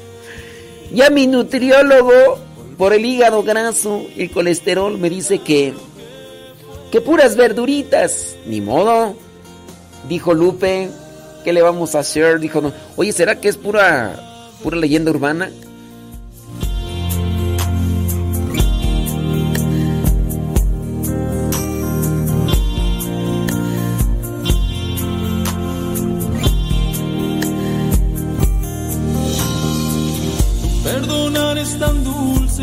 ya 0.93 1.11
mi 1.11 1.27
nutriólogo, 1.27 2.39
por 2.77 2.93
el 2.93 3.05
hígado 3.05 3.43
graso 3.43 4.03
y 4.17 4.23
el 4.23 4.31
colesterol, 4.31 4.99
me 4.99 5.11
dice 5.11 5.41
que... 5.41 5.75
Que 6.91 7.01
puras 7.01 7.37
verduritas. 7.37 8.37
Ni 8.47 8.61
modo. 8.61 9.17
Dijo 10.09 10.33
Lupe. 10.33 10.91
¿Qué 11.43 11.53
le 11.53 11.61
vamos 11.61 11.95
a 11.95 12.01
hacer? 12.01 12.39
Dijo, 12.39 12.61
no. 12.61 12.73
Oye, 12.97 13.12
¿será 13.12 13.41
que 13.41 13.49
es 13.49 13.57
pura, 13.57 14.49
pura 14.62 14.77
leyenda 14.77 15.11
urbana? 15.11 15.51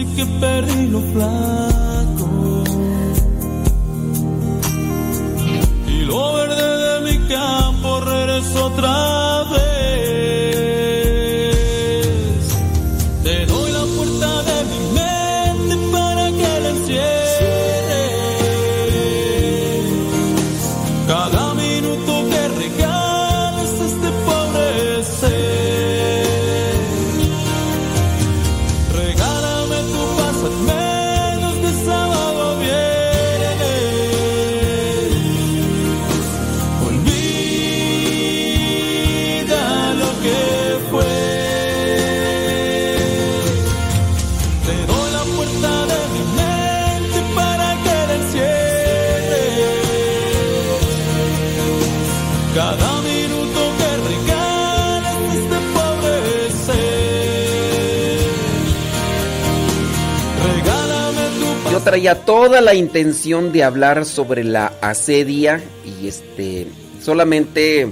Dulce 0.04 0.16
que 0.16 0.26
perdí 0.39 0.88
lo 0.88 1.02
flaco. 1.02 2.64
Y 5.88 6.06
lo 6.06 6.34
verde 6.34 6.78
de 6.78 7.12
mi 7.12 7.28
campo 7.28 7.99
regreso 8.02 8.66
otra 8.66 9.43
vez. 9.52 9.70
Traía 61.84 62.25
toda 62.25 62.61
la 62.61 62.75
intención 62.75 63.51
de 63.51 63.63
hablar 63.63 64.05
sobre 64.05 64.43
la 64.43 64.73
asedia 64.82 65.63
y 65.84 66.07
este 66.07 66.67
solamente 67.01 67.88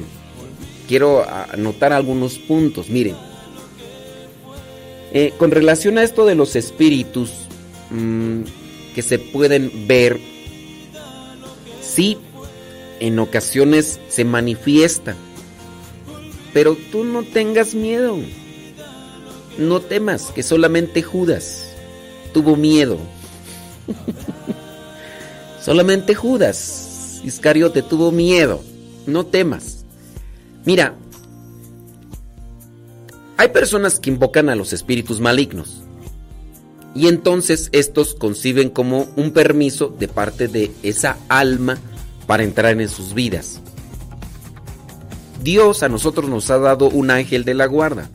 quiero 0.87 1.25
anotar 1.27 1.93
algunos 1.93 2.37
puntos. 2.37 2.89
Miren, 2.89 3.15
eh, 5.11 5.33
con 5.37 5.51
relación 5.51 5.97
a 5.97 6.03
esto 6.03 6.25
de 6.25 6.35
los 6.35 6.55
espíritus 6.55 7.31
mm, 7.89 8.41
que 8.93 9.01
se 9.01 9.17
pueden 9.17 9.87
ver, 9.87 10.19
sí, 11.81 12.17
en 12.99 13.17
ocasiones 13.17 13.99
se 14.07 14.23
manifiestan, 14.23 15.15
pero 16.53 16.77
tú 16.91 17.03
no 17.03 17.23
tengas 17.23 17.73
miedo, 17.73 18.17
no 19.57 19.79
temas, 19.79 20.25
que 20.27 20.43
solamente 20.43 21.01
Judas 21.01 21.73
tuvo 22.33 22.55
miedo. 22.55 22.99
solamente 25.61 26.15
Judas 26.15 27.21
Iscariote 27.23 27.81
tuvo 27.81 28.11
miedo, 28.11 28.61
no 29.05 29.25
temas. 29.25 29.85
Mira, 30.65 30.95
hay 33.37 33.49
personas 33.49 33.99
que 33.99 34.09
invocan 34.09 34.49
a 34.49 34.55
los 34.55 34.73
espíritus 34.73 35.19
malignos 35.19 35.81
y 36.95 37.07
entonces 37.07 37.69
estos 37.71 38.15
conciben 38.15 38.69
como 38.69 39.07
un 39.15 39.31
permiso 39.31 39.93
de 39.99 40.07
parte 40.07 40.47
de 40.47 40.71
esa 40.83 41.17
alma 41.29 41.77
para 42.27 42.43
entrar 42.43 42.79
en 42.79 42.89
sus 42.89 43.13
vidas. 43.13 43.61
Dios 45.43 45.83
a 45.83 45.89
nosotros 45.89 46.29
nos 46.29 46.49
ha 46.49 46.57
dado 46.57 46.89
un 46.89 47.11
ángel 47.11 47.45
de 47.45 47.53
la 47.53 47.65
guarda. 47.65 48.09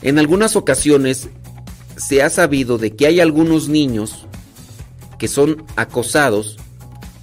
En 0.00 0.18
algunas 0.18 0.56
ocasiones 0.56 1.28
se 1.98 2.22
ha 2.22 2.30
sabido 2.30 2.78
de 2.78 2.94
que 2.94 3.06
hay 3.06 3.20
algunos 3.20 3.68
niños 3.68 4.26
que 5.18 5.28
son 5.28 5.64
acosados 5.76 6.56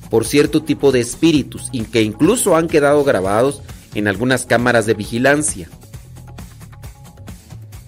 por 0.10 0.26
cierto 0.26 0.64
tipo 0.64 0.92
de 0.92 1.00
espíritus 1.00 1.70
y 1.72 1.84
que 1.84 2.02
incluso 2.02 2.56
han 2.56 2.68
quedado 2.68 3.04
grabados 3.04 3.62
en 3.96 4.08
algunas 4.08 4.46
cámaras 4.46 4.86
de 4.86 4.94
vigilancia. 4.94 5.70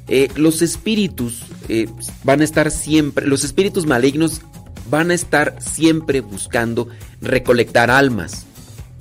Eh, 0.07 0.29
los 0.35 0.61
espíritus 0.61 1.43
eh, 1.67 1.87
van 2.23 2.41
a 2.41 2.45
estar 2.45 2.71
siempre, 2.71 3.27
los 3.27 3.43
espíritus 3.43 3.85
malignos 3.85 4.41
van 4.89 5.11
a 5.11 5.13
estar 5.13 5.57
siempre 5.61 6.21
buscando 6.21 6.87
recolectar 7.19 7.91
almas, 7.91 8.45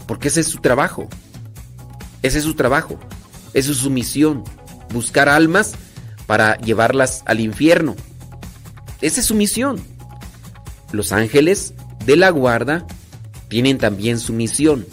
porque 0.08 0.28
ese 0.28 0.40
es 0.40 0.48
su 0.48 0.58
trabajo, 0.58 1.08
ese 2.22 2.38
es 2.38 2.44
su 2.44 2.54
trabajo, 2.54 2.98
esa 3.54 3.70
es 3.70 3.78
su 3.78 3.90
misión, 3.90 4.42
buscar 4.92 5.28
almas 5.28 5.74
para 6.26 6.56
llevarlas 6.58 7.22
al 7.26 7.40
infierno. 7.40 7.96
Esa 9.00 9.20
es 9.20 9.26
su 9.26 9.34
misión. 9.34 9.82
Los 10.92 11.12
ángeles 11.12 11.74
de 12.04 12.16
la 12.16 12.30
guarda 12.30 12.86
tienen 13.48 13.78
también 13.78 14.18
su 14.18 14.32
misión. 14.32 14.86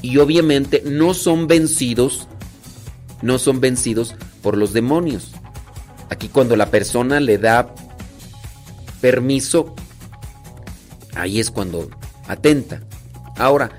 Y 0.00 0.18
obviamente 0.18 0.82
no 0.84 1.14
son 1.14 1.46
vencidos, 1.46 2.26
no 3.22 3.38
son 3.38 3.60
vencidos 3.60 4.16
por 4.42 4.56
los 4.56 4.72
demonios. 4.72 5.32
Aquí 6.10 6.28
cuando 6.28 6.56
la 6.56 6.70
persona 6.70 7.20
le 7.20 7.38
da 7.38 7.74
permiso, 9.00 9.74
ahí 11.14 11.38
es 11.38 11.50
cuando 11.50 11.88
atenta. 12.26 12.80
Ahora, 13.36 13.70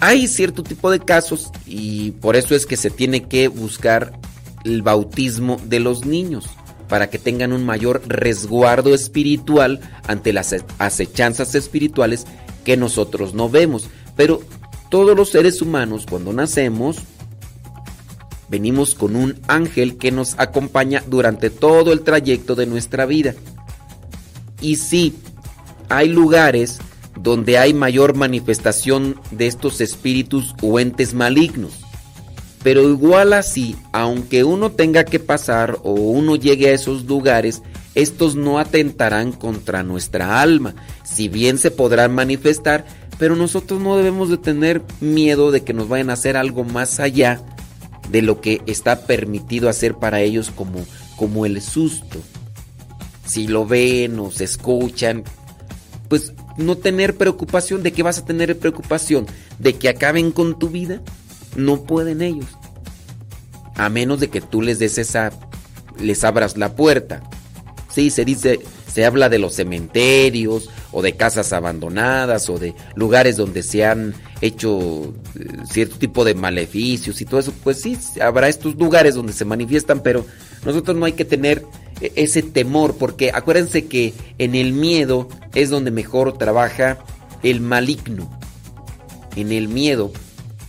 hay 0.00 0.26
cierto 0.26 0.62
tipo 0.62 0.90
de 0.90 1.00
casos 1.00 1.50
y 1.66 2.12
por 2.12 2.34
eso 2.34 2.54
es 2.54 2.66
que 2.66 2.76
se 2.76 2.90
tiene 2.90 3.28
que 3.28 3.48
buscar 3.48 4.18
el 4.64 4.82
bautismo 4.82 5.60
de 5.64 5.80
los 5.80 6.04
niños 6.04 6.46
para 6.88 7.08
que 7.08 7.18
tengan 7.18 7.52
un 7.52 7.64
mayor 7.64 8.02
resguardo 8.06 8.94
espiritual 8.94 9.80
ante 10.06 10.32
las 10.32 10.54
acechanzas 10.78 11.54
espirituales 11.54 12.26
que 12.64 12.76
nosotros 12.76 13.32
no 13.34 13.48
vemos. 13.48 13.88
Pero 14.14 14.42
todos 14.90 15.16
los 15.16 15.30
seres 15.30 15.62
humanos 15.62 16.04
cuando 16.08 16.32
nacemos 16.32 16.98
venimos 18.50 18.94
con 18.94 19.16
un 19.16 19.40
ángel 19.48 19.96
que 19.96 20.12
nos 20.12 20.38
acompaña 20.38 21.02
durante 21.06 21.48
todo 21.48 21.92
el 21.92 22.02
trayecto 22.02 22.54
de 22.54 22.66
nuestra 22.66 23.06
vida. 23.06 23.34
Y 24.60 24.76
sí, 24.76 25.14
hay 25.88 26.08
lugares 26.08 26.78
donde 27.18 27.56
hay 27.56 27.72
mayor 27.72 28.14
manifestación 28.14 29.18
de 29.30 29.46
estos 29.46 29.80
espíritus 29.80 30.54
o 30.60 30.78
entes 30.78 31.14
malignos. 31.14 31.80
Pero 32.62 32.88
igual 32.88 33.32
así, 33.32 33.76
aunque 33.92 34.44
uno 34.44 34.70
tenga 34.70 35.04
que 35.04 35.18
pasar 35.18 35.78
o 35.82 35.92
uno 35.92 36.36
llegue 36.36 36.68
a 36.68 36.72
esos 36.72 37.04
lugares, 37.04 37.62
estos 37.94 38.36
no 38.36 38.58
atentarán 38.58 39.32
contra 39.32 39.82
nuestra 39.82 40.40
alma, 40.40 40.74
si 41.02 41.28
bien 41.28 41.58
se 41.58 41.70
podrán 41.70 42.14
manifestar, 42.14 42.86
pero 43.18 43.36
nosotros 43.36 43.80
no 43.80 43.96
debemos 43.96 44.30
de 44.30 44.38
tener 44.38 44.82
miedo 45.00 45.50
de 45.50 45.62
que 45.62 45.74
nos 45.74 45.88
vayan 45.88 46.10
a 46.10 46.14
hacer 46.14 46.36
algo 46.36 46.64
más 46.64 47.00
allá 47.00 47.40
de 48.10 48.22
lo 48.22 48.40
que 48.40 48.62
está 48.66 49.06
permitido 49.06 49.68
hacer 49.68 49.94
para 49.94 50.20
ellos 50.20 50.50
como, 50.54 50.84
como 51.16 51.46
el 51.46 51.60
susto. 51.60 52.18
Si 53.24 53.46
lo 53.48 53.66
ven 53.66 54.18
o 54.18 54.30
se 54.30 54.44
escuchan, 54.44 55.24
pues 56.08 56.32
no 56.56 56.76
tener 56.76 57.16
preocupación. 57.16 57.82
De 57.82 57.92
que 57.92 58.02
vas 58.02 58.18
a 58.18 58.24
tener 58.24 58.58
preocupación 58.58 59.26
de 59.58 59.74
que 59.74 59.88
acaben 59.88 60.32
con 60.32 60.58
tu 60.58 60.68
vida, 60.68 61.00
no 61.56 61.82
pueden 61.82 62.22
ellos. 62.22 62.46
A 63.76 63.88
menos 63.88 64.20
de 64.20 64.28
que 64.28 64.40
tú 64.40 64.62
les 64.62 64.78
des 64.78 64.98
esa, 64.98 65.32
les 65.98 66.24
abras 66.24 66.56
la 66.56 66.74
puerta. 66.74 67.22
Sí, 67.92 68.10
se 68.10 68.24
dice, 68.24 68.60
se 68.92 69.04
habla 69.04 69.28
de 69.28 69.38
los 69.38 69.54
cementerios 69.54 70.70
o 70.92 71.02
de 71.02 71.16
casas 71.16 71.52
abandonadas 71.52 72.48
o 72.50 72.58
de 72.58 72.74
lugares 72.94 73.36
donde 73.36 73.62
se 73.62 73.84
han 73.84 74.14
hecho 74.40 75.14
eh, 75.38 75.46
cierto 75.70 75.98
tipo 75.98 76.24
de 76.24 76.34
maleficios 76.34 77.20
y 77.20 77.24
todo 77.24 77.40
eso. 77.40 77.52
Pues 77.64 77.80
sí, 77.80 77.98
habrá 78.20 78.48
estos 78.48 78.76
lugares 78.76 79.14
donde 79.14 79.32
se 79.32 79.44
manifiestan, 79.44 80.02
pero 80.02 80.26
nosotros 80.64 80.96
no 80.96 81.06
hay 81.06 81.12
que 81.12 81.24
tener 81.24 81.64
e-, 82.00 82.12
ese 82.16 82.42
temor 82.42 82.96
porque 82.98 83.30
acuérdense 83.32 83.86
que 83.86 84.12
en 84.38 84.54
el 84.54 84.72
miedo 84.72 85.28
es 85.54 85.70
donde 85.70 85.90
mejor 85.90 86.36
trabaja 86.36 86.98
el 87.42 87.60
maligno. 87.60 88.38
En 89.36 89.52
el 89.52 89.68
miedo 89.68 90.12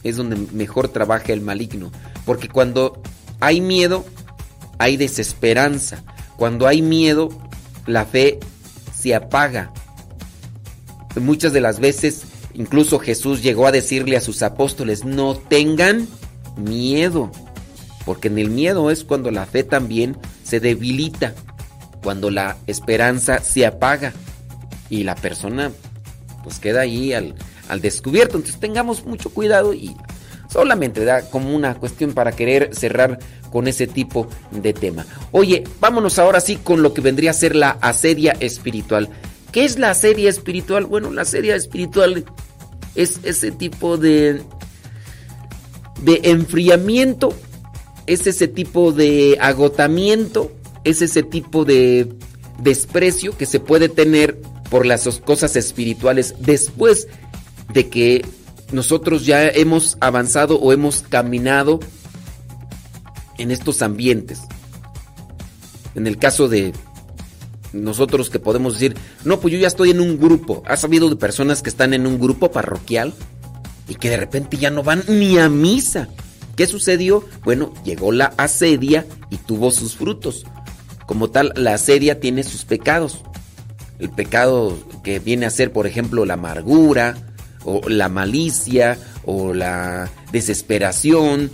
es 0.03 0.17
donde 0.17 0.35
mejor 0.53 0.89
trabaja 0.89 1.33
el 1.33 1.41
maligno. 1.41 1.91
Porque 2.25 2.49
cuando 2.49 3.01
hay 3.39 3.61
miedo, 3.61 4.05
hay 4.77 4.97
desesperanza. 4.97 6.03
Cuando 6.37 6.67
hay 6.67 6.81
miedo, 6.81 7.29
la 7.85 8.05
fe 8.05 8.39
se 8.95 9.15
apaga. 9.15 9.71
Muchas 11.19 11.53
de 11.53 11.61
las 11.61 11.79
veces, 11.79 12.23
incluso 12.53 12.99
Jesús 12.99 13.43
llegó 13.43 13.67
a 13.67 13.71
decirle 13.71 14.17
a 14.17 14.21
sus 14.21 14.41
apóstoles, 14.41 15.05
no 15.05 15.35
tengan 15.35 16.07
miedo. 16.57 17.31
Porque 18.05 18.27
en 18.27 18.37
el 18.39 18.49
miedo 18.49 18.91
es 18.91 19.03
cuando 19.03 19.31
la 19.31 19.45
fe 19.45 19.63
también 19.63 20.17
se 20.43 20.59
debilita, 20.59 21.33
cuando 22.01 22.29
la 22.29 22.57
esperanza 22.67 23.39
se 23.39 23.65
apaga 23.65 24.13
y 24.89 25.03
la 25.03 25.15
persona 25.15 25.71
pues 26.43 26.59
queda 26.59 26.81
ahí 26.81 27.13
al, 27.13 27.35
al 27.69 27.81
descubierto. 27.81 28.37
Entonces 28.37 28.59
tengamos 28.59 29.05
mucho 29.05 29.29
cuidado 29.29 29.73
y 29.73 29.95
solamente 30.49 31.03
da 31.03 31.29
como 31.29 31.55
una 31.55 31.75
cuestión 31.75 32.13
para 32.13 32.31
querer 32.31 32.69
cerrar 32.73 33.19
con 33.51 33.67
ese 33.67 33.87
tipo 33.87 34.27
de 34.51 34.73
tema. 34.73 35.05
Oye, 35.31 35.63
vámonos 35.79 36.19
ahora 36.19 36.39
sí 36.39 36.57
con 36.57 36.81
lo 36.81 36.93
que 36.93 37.01
vendría 37.01 37.31
a 37.31 37.33
ser 37.33 37.55
la 37.55 37.71
asedia 37.81 38.35
espiritual. 38.39 39.09
¿Qué 39.51 39.65
es 39.65 39.77
la 39.77 39.91
asedia 39.91 40.29
espiritual? 40.29 40.85
Bueno, 40.85 41.11
la 41.11 41.23
asedia 41.23 41.55
espiritual 41.55 42.25
es 42.95 43.19
ese 43.23 43.51
tipo 43.51 43.97
de 43.97 44.41
de 46.01 46.19
enfriamiento, 46.23 47.33
es 48.07 48.27
ese 48.27 48.47
tipo 48.47 48.91
de 48.91 49.37
agotamiento, 49.39 50.51
es 50.83 51.01
ese 51.01 51.23
tipo 51.23 51.65
de 51.65 52.09
desprecio 52.59 53.37
que 53.37 53.45
se 53.45 53.59
puede 53.59 53.89
tener 53.89 54.41
por 54.69 54.85
las 54.85 55.07
cosas 55.19 55.55
espirituales 55.55 56.35
después 56.39 57.07
de 57.71 57.89
que 57.89 58.25
nosotros 58.71 59.25
ya 59.25 59.47
hemos 59.47 59.97
avanzado 60.01 60.59
o 60.59 60.73
hemos 60.73 61.03
caminado 61.03 61.79
en 63.37 63.51
estos 63.51 63.81
ambientes. 63.81 64.41
En 65.95 66.07
el 66.07 66.17
caso 66.17 66.47
de 66.47 66.73
nosotros 67.71 68.29
que 68.29 68.39
podemos 68.39 68.73
decir, 68.73 68.95
no, 69.23 69.39
pues 69.39 69.53
yo 69.53 69.59
ya 69.59 69.67
estoy 69.67 69.91
en 69.91 69.99
un 69.99 70.19
grupo. 70.19 70.63
¿Has 70.65 70.81
sabido 70.81 71.09
de 71.09 71.15
personas 71.15 71.61
que 71.61 71.69
están 71.69 71.93
en 71.93 72.07
un 72.07 72.19
grupo 72.19 72.51
parroquial 72.51 73.13
y 73.87 73.95
que 73.95 74.09
de 74.09 74.17
repente 74.17 74.57
ya 74.57 74.69
no 74.69 74.83
van 74.83 75.03
ni 75.07 75.37
a 75.37 75.49
misa? 75.49 76.07
¿Qué 76.55 76.67
sucedió? 76.67 77.25
Bueno, 77.43 77.73
llegó 77.83 78.11
la 78.11 78.33
asedia 78.37 79.05
y 79.29 79.37
tuvo 79.37 79.71
sus 79.71 79.95
frutos. 79.95 80.45
Como 81.07 81.29
tal, 81.29 81.51
la 81.55 81.73
asedia 81.73 82.19
tiene 82.19 82.43
sus 82.43 82.65
pecados. 82.65 83.21
El 83.99 84.09
pecado 84.09 84.77
que 85.03 85.19
viene 85.19 85.45
a 85.45 85.51
ser, 85.51 85.71
por 85.71 85.87
ejemplo, 85.87 86.25
la 86.25 86.35
amargura, 86.35 87.32
o 87.63 87.81
la 87.87 88.09
malicia, 88.09 88.97
o 89.25 89.53
la 89.53 90.09
desesperación, 90.31 91.51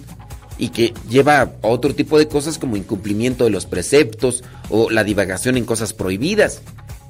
y 0.57 0.69
que 0.69 0.93
lleva 1.09 1.41
a 1.41 1.51
otro 1.61 1.95
tipo 1.95 2.19
de 2.19 2.27
cosas 2.27 2.57
como 2.57 2.75
incumplimiento 2.75 3.45
de 3.45 3.49
los 3.49 3.65
preceptos 3.65 4.43
o 4.69 4.89
la 4.89 5.03
divagación 5.03 5.57
en 5.57 5.65
cosas 5.65 5.93
prohibidas. 5.93 6.61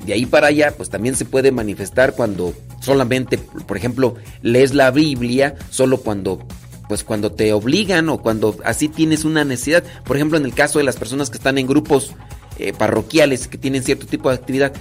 De 0.06 0.14
ahí 0.14 0.26
para 0.26 0.48
allá, 0.48 0.74
pues 0.78 0.90
también 0.90 1.16
se 1.16 1.26
puede 1.26 1.52
manifestar 1.52 2.14
cuando 2.14 2.54
solamente, 2.80 3.38
por 3.38 3.76
ejemplo, 3.76 4.16
lees 4.42 4.74
la 4.74 4.92
Biblia, 4.92 5.56
solo 5.70 5.98
cuando 5.98 6.40
pues 6.88 7.04
cuando 7.04 7.32
te 7.32 7.54
obligan 7.54 8.10
o 8.10 8.20
cuando 8.20 8.58
así 8.66 8.88
tienes 8.90 9.24
una 9.24 9.44
necesidad. 9.44 9.84
Por 10.06 10.16
ejemplo, 10.16 10.40
en 10.40 10.46
el 10.46 10.56
caso 10.56 10.80
de 10.80 10.86
las 10.86 10.96
personas 10.96 11.30
que 11.30 11.38
están 11.38 11.60
en 11.60 11.68
grupos 11.68 12.14
eh, 12.58 12.74
parroquiales 12.74 13.48
que 13.48 13.60
tienen 13.60 13.84
cierto 13.84 14.08
tipo 14.08 14.30
de 14.30 14.36
actividad, 14.36 14.74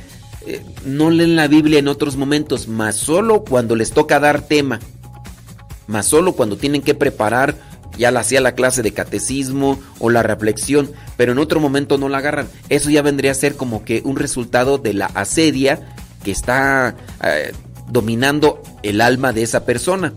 eh, 0.49 0.63
no 0.85 1.11
leen 1.11 1.37
la 1.37 1.47
Biblia 1.47 1.79
en 1.79 1.89
otros 1.89 2.17
momentos, 2.17 2.69
más 2.69 2.97
solo 2.97 3.45
cuando 3.45 3.77
les 3.77 3.93
toca 3.93 4.19
dar 4.19 4.41
tema, 4.41 4.81
más 5.87 6.07
solo 6.07 6.33
cuando 6.33 6.57
tienen 6.57 6.83
que 6.83 6.95
preparar 6.95 7.57
ya 7.99 8.11
la 8.11 8.21
hacía 8.21 8.41
la 8.41 8.55
clase 8.55 8.83
de 8.83 8.93
catecismo 8.93 9.79
o 9.99 10.09
la 10.09 10.23
reflexión, 10.23 10.91
pero 11.17 11.33
en 11.33 11.39
otro 11.39 11.61
momento 11.61 11.99
no 11.99 12.09
la 12.09 12.19
agarran. 12.19 12.49
Eso 12.69 12.91
ya 12.91 13.03
vendría 13.03 13.33
a 13.33 13.35
ser 13.35 13.57
como 13.57 13.85
que 13.85 14.03
un 14.05 14.17
resultado 14.17 14.79
de 14.79 14.95
la 14.95 15.07
asedia 15.07 15.95
que 16.23 16.31
está 16.31 16.97
eh, 17.25 17.53
dominando 17.91 18.63
el 18.83 19.01
alma 19.01 19.33
de 19.33 19.43
esa 19.43 19.65
persona. 19.65 20.15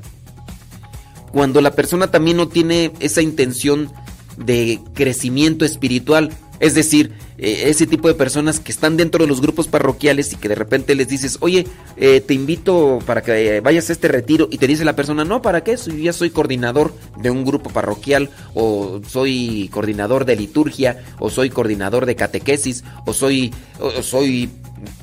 Cuando 1.32 1.60
la 1.60 1.72
persona 1.72 2.12
también 2.12 2.38
no 2.38 2.48
tiene 2.48 2.94
esa 3.00 3.22
intención 3.22 3.92
de 4.38 4.80
crecimiento 4.94 5.66
espiritual, 5.66 6.30
es 6.62 6.76
decir, 6.76 7.12
eh, 7.40 7.64
ese 7.66 7.88
tipo 7.88 8.08
de 8.08 8.14
personas 8.14 8.60
que 8.60 8.72
están 8.72 8.96
dentro 8.96 9.24
de 9.24 9.28
los 9.28 9.42
grupos 9.42 9.68
parroquiales 9.68 10.32
y 10.32 10.36
que 10.36 10.48
de 10.48 10.54
repente 10.54 10.94
les 10.94 11.08
dices, 11.08 11.40
oye, 11.42 11.66
eh, 11.98 12.22
te 12.22 12.36
invito 12.36 13.00
para 13.08 13.24
que 13.24 13.60
vayas 13.62 13.90
a 13.90 13.94
este 13.94 14.08
retiro 14.08 14.48
y 14.52 14.60
te 14.60 14.68
dice 14.68 14.86
la 14.86 14.96
persona, 14.96 15.26
no, 15.26 15.42
¿para 15.42 15.64
qué? 15.64 15.76
Yo 15.76 15.94
ya 15.94 16.14
soy 16.14 16.30
coordinador 16.30 16.94
de 17.18 17.32
un 17.32 17.44
grupo 17.46 17.72
parroquial 17.72 18.30
o 18.54 19.02
soy 19.08 19.70
coordinador 19.74 20.26
de 20.26 20.36
liturgia 20.36 21.04
o 21.18 21.32
soy 21.32 21.50
coordinador 21.50 22.06
de 22.06 22.16
catequesis 22.16 22.84
o 23.08 23.14
soy, 23.14 23.52
o 23.80 24.04
soy 24.04 24.52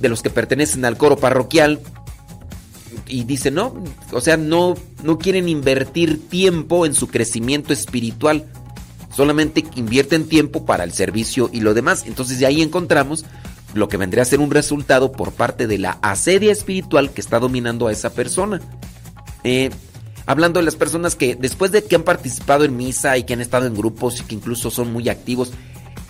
de 0.00 0.08
los 0.08 0.22
que 0.22 0.30
pertenecen 0.30 0.84
al 0.84 0.96
coro 0.96 1.16
parroquial. 1.16 1.80
Y 3.08 3.24
dice, 3.24 3.50
no, 3.50 3.74
o 4.12 4.20
sea, 4.20 4.36
no, 4.36 4.74
no 5.02 5.18
quieren 5.18 5.48
invertir 5.48 6.28
tiempo 6.28 6.86
en 6.86 6.94
su 6.94 7.08
crecimiento 7.08 7.72
espiritual 7.72 8.46
solamente 9.18 9.64
invierten 9.74 10.28
tiempo 10.28 10.64
para 10.64 10.84
el 10.84 10.92
servicio 10.92 11.50
y 11.52 11.58
lo 11.58 11.74
demás. 11.74 12.04
Entonces 12.06 12.38
de 12.38 12.46
ahí 12.46 12.62
encontramos 12.62 13.24
lo 13.74 13.88
que 13.88 13.96
vendría 13.96 14.22
a 14.22 14.26
ser 14.26 14.38
un 14.38 14.52
resultado 14.52 15.10
por 15.10 15.32
parte 15.32 15.66
de 15.66 15.76
la 15.76 15.98
asedia 16.02 16.52
espiritual 16.52 17.10
que 17.10 17.20
está 17.20 17.40
dominando 17.40 17.88
a 17.88 17.92
esa 17.92 18.10
persona. 18.10 18.60
Eh, 19.42 19.70
hablando 20.26 20.60
de 20.60 20.66
las 20.66 20.76
personas 20.76 21.16
que 21.16 21.34
después 21.34 21.72
de 21.72 21.82
que 21.82 21.96
han 21.96 22.04
participado 22.04 22.62
en 22.62 22.76
misa 22.76 23.18
y 23.18 23.24
que 23.24 23.32
han 23.32 23.40
estado 23.40 23.66
en 23.66 23.74
grupos 23.74 24.20
y 24.20 24.22
que 24.22 24.36
incluso 24.36 24.70
son 24.70 24.92
muy 24.92 25.08
activos, 25.08 25.50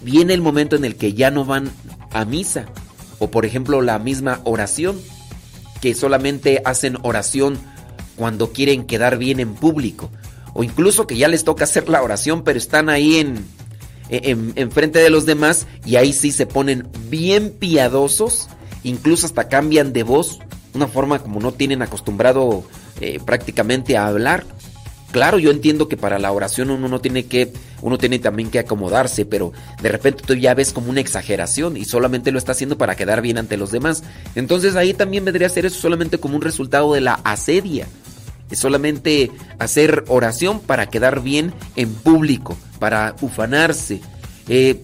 viene 0.03 0.35
el 0.35 0.43
momento 0.43 0.77
en 0.77 0.85
el 0.85 0.97
que 0.97 1.15
ya 1.15 1.31
no 1.31 1.47
van 1.47 1.71
a 2.13 2.27
misa. 2.27 2.67
O 3.21 3.31
por 3.31 3.47
ejemplo 3.47 3.81
la 3.81 3.99
misma 3.99 4.43
oración, 4.45 5.01
que 5.81 5.95
solamente 5.95 6.61
hacen 6.67 6.99
oración 7.01 7.59
cuando 8.17 8.53
quieren 8.53 8.85
quedar 8.85 9.17
bien 9.17 9.41
en 9.41 9.55
público 9.55 10.11
o 10.59 10.65
incluso 10.65 11.07
que 11.07 11.17
ya 11.17 11.29
les 11.29 11.45
toca 11.45 11.63
hacer 11.63 11.89
la 11.89 12.03
oración, 12.03 12.43
pero 12.43 12.59
están 12.59 12.89
ahí 12.89 13.19
en, 13.19 13.45
en, 14.09 14.73
frente 14.73 14.99
de 14.99 15.09
los 15.09 15.25
demás 15.25 15.69
y 15.87 15.95
ahí 15.95 16.13
sí 16.13 16.33
se 16.33 16.47
ponen 16.47 16.89
bien 17.09 17.51
piadosos, 17.51 18.49
incluso 18.83 19.27
hasta 19.27 19.49
cambian 19.49 19.93
de 19.93 20.03
voz, 20.03 20.41
una 20.75 20.89
forma 20.89 21.21
como 21.21 21.39
no 21.39 21.53
tienen 21.53 21.81
acostumbrado 21.81 22.65
eh, 23.01 23.21
prácticamente 23.25 23.97
a 23.97 24.09
hablar. 24.09 24.47
Claro, 25.13 25.39
yo 25.39 25.53
entiendo 25.53 25.87
que 25.87 25.97
para 25.97 26.19
la 26.19 26.33
oración 26.33 26.73
uno 26.73 26.89
no 26.89 27.01
tiene 27.01 27.27
que, 27.27 27.53
uno 27.81 27.97
tiene 27.97 28.19
también 28.19 28.51
que 28.51 28.59
acomodarse, 28.59 29.25
pero 29.25 29.53
de 29.81 29.91
repente 29.91 30.25
tú 30.27 30.35
ya 30.35 30.55
ves 30.55 30.73
como 30.73 30.91
una 30.91 31.01
exageración 31.01 31.77
y 31.77 31.85
solamente 31.85 32.33
lo 32.33 32.39
está 32.39 32.51
haciendo 32.51 32.77
para 32.77 32.97
quedar 32.97 33.23
bien 33.23 33.39
ante 33.39 33.57
los 33.57 33.71
demás. 33.71 34.03
Entonces 34.35 34.75
ahí 34.75 34.93
también 34.93 35.25
vendría 35.25 35.47
a 35.47 35.51
ser 35.51 35.67
eso 35.67 35.79
solamente 35.79 36.19
como 36.19 36.35
un 36.35 36.43
resultado 36.43 36.95
de 36.95 37.01
la 37.01 37.15
asedia 37.23 37.87
es 38.51 38.59
solamente 38.59 39.31
hacer 39.59 40.05
oración 40.09 40.61
para 40.61 40.89
quedar 40.89 41.23
bien 41.23 41.53
en 41.77 41.93
público, 41.93 42.57
para 42.79 43.15
ufanarse. 43.21 44.01
Eh, 44.49 44.83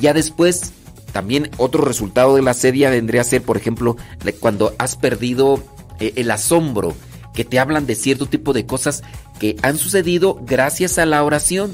ya 0.00 0.12
después, 0.12 0.72
también 1.12 1.50
otro 1.56 1.84
resultado 1.84 2.36
de 2.36 2.42
la 2.42 2.54
sedia 2.54 2.90
vendría 2.90 3.22
a 3.22 3.24
ser, 3.24 3.42
por 3.42 3.56
ejemplo, 3.56 3.96
cuando 4.40 4.74
has 4.78 4.96
perdido 4.96 5.62
eh, 6.00 6.12
el 6.16 6.30
asombro, 6.30 6.94
que 7.34 7.44
te 7.44 7.58
hablan 7.58 7.86
de 7.86 7.94
cierto 7.94 8.26
tipo 8.26 8.52
de 8.52 8.66
cosas 8.66 9.02
que 9.38 9.56
han 9.62 9.78
sucedido 9.78 10.40
gracias 10.42 10.98
a 10.98 11.06
la 11.06 11.22
oración 11.22 11.72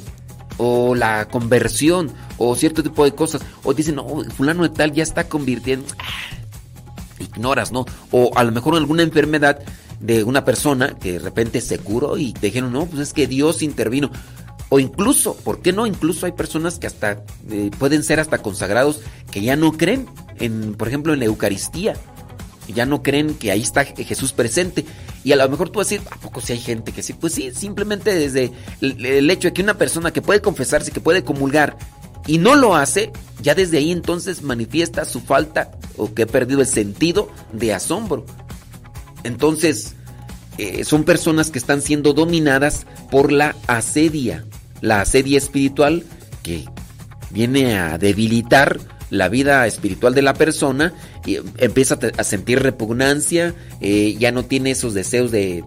o 0.58 0.94
la 0.94 1.26
conversión 1.28 2.12
o 2.36 2.54
cierto 2.54 2.82
tipo 2.82 3.04
de 3.04 3.14
cosas. 3.14 3.42
O 3.62 3.72
dicen, 3.72 3.96
no, 3.96 4.24
fulano 4.36 4.62
de 4.62 4.68
tal 4.68 4.92
ya 4.92 5.02
está 5.02 5.28
convirtiendo. 5.28 5.86
Ah, 5.98 6.36
ignoras, 7.18 7.72
¿no? 7.72 7.86
O 8.10 8.30
a 8.36 8.44
lo 8.44 8.52
mejor 8.52 8.76
alguna 8.76 9.02
enfermedad 9.02 9.60
de 10.00 10.24
una 10.24 10.44
persona 10.44 10.96
que 10.98 11.12
de 11.12 11.18
repente 11.18 11.60
se 11.60 11.78
curó 11.78 12.16
y 12.16 12.32
te 12.32 12.46
dijeron, 12.46 12.72
no, 12.72 12.86
pues 12.86 13.00
es 13.00 13.12
que 13.12 13.26
Dios 13.26 13.62
intervino. 13.62 14.10
O 14.68 14.78
incluso, 14.78 15.36
¿por 15.36 15.62
qué 15.62 15.72
no? 15.72 15.86
Incluso 15.86 16.26
hay 16.26 16.32
personas 16.32 16.78
que 16.78 16.86
hasta 16.86 17.22
eh, 17.50 17.70
pueden 17.78 18.02
ser 18.02 18.20
hasta 18.20 18.38
consagrados 18.38 19.00
que 19.30 19.42
ya 19.42 19.56
no 19.56 19.72
creen, 19.72 20.06
en, 20.40 20.74
por 20.74 20.88
ejemplo, 20.88 21.12
en 21.12 21.20
la 21.20 21.26
Eucaristía. 21.26 21.94
Ya 22.68 22.86
no 22.86 23.02
creen 23.02 23.34
que 23.34 23.50
ahí 23.50 23.60
está 23.60 23.84
Jesús 23.84 24.32
presente. 24.32 24.86
Y 25.22 25.32
a 25.32 25.36
lo 25.36 25.48
mejor 25.48 25.68
tú 25.68 25.78
vas 25.78 25.88
a 25.88 25.90
decir, 25.90 26.08
¿a 26.10 26.16
poco 26.16 26.40
si 26.40 26.54
hay 26.54 26.60
gente 26.60 26.92
que 26.92 27.02
sí? 27.02 27.12
Pues 27.12 27.34
sí, 27.34 27.52
simplemente 27.54 28.14
desde 28.14 28.52
el 28.80 29.30
hecho 29.30 29.48
de 29.48 29.52
que 29.52 29.62
una 29.62 29.76
persona 29.76 30.12
que 30.12 30.22
puede 30.22 30.40
confesarse, 30.40 30.90
que 30.90 31.00
puede 31.00 31.24
comulgar 31.24 31.76
y 32.26 32.38
no 32.38 32.54
lo 32.54 32.74
hace, 32.74 33.12
ya 33.42 33.54
desde 33.54 33.78
ahí 33.78 33.92
entonces 33.92 34.42
manifiesta 34.42 35.04
su 35.04 35.20
falta 35.20 35.72
o 35.96 36.14
que 36.14 36.22
ha 36.22 36.26
perdido 36.26 36.60
el 36.60 36.66
sentido 36.66 37.28
de 37.52 37.74
asombro. 37.74 38.24
Entonces, 39.24 39.94
eh, 40.58 40.84
son 40.84 41.04
personas 41.04 41.50
que 41.50 41.58
están 41.58 41.82
siendo 41.82 42.12
dominadas 42.12 42.86
por 43.10 43.32
la 43.32 43.56
asedia, 43.66 44.44
la 44.80 45.00
asedia 45.00 45.38
espiritual 45.38 46.04
que 46.42 46.64
viene 47.30 47.76
a 47.76 47.98
debilitar 47.98 48.78
la 49.10 49.28
vida 49.28 49.66
espiritual 49.66 50.14
de 50.14 50.22
la 50.22 50.34
persona 50.34 50.92
y 51.26 51.38
empieza 51.58 51.98
a 52.16 52.24
sentir 52.24 52.62
repugnancia, 52.62 53.54
eh, 53.80 54.16
ya 54.18 54.30
no 54.32 54.44
tiene 54.44 54.72
esos 54.72 54.94
deseos 54.94 55.30
de, 55.30 55.64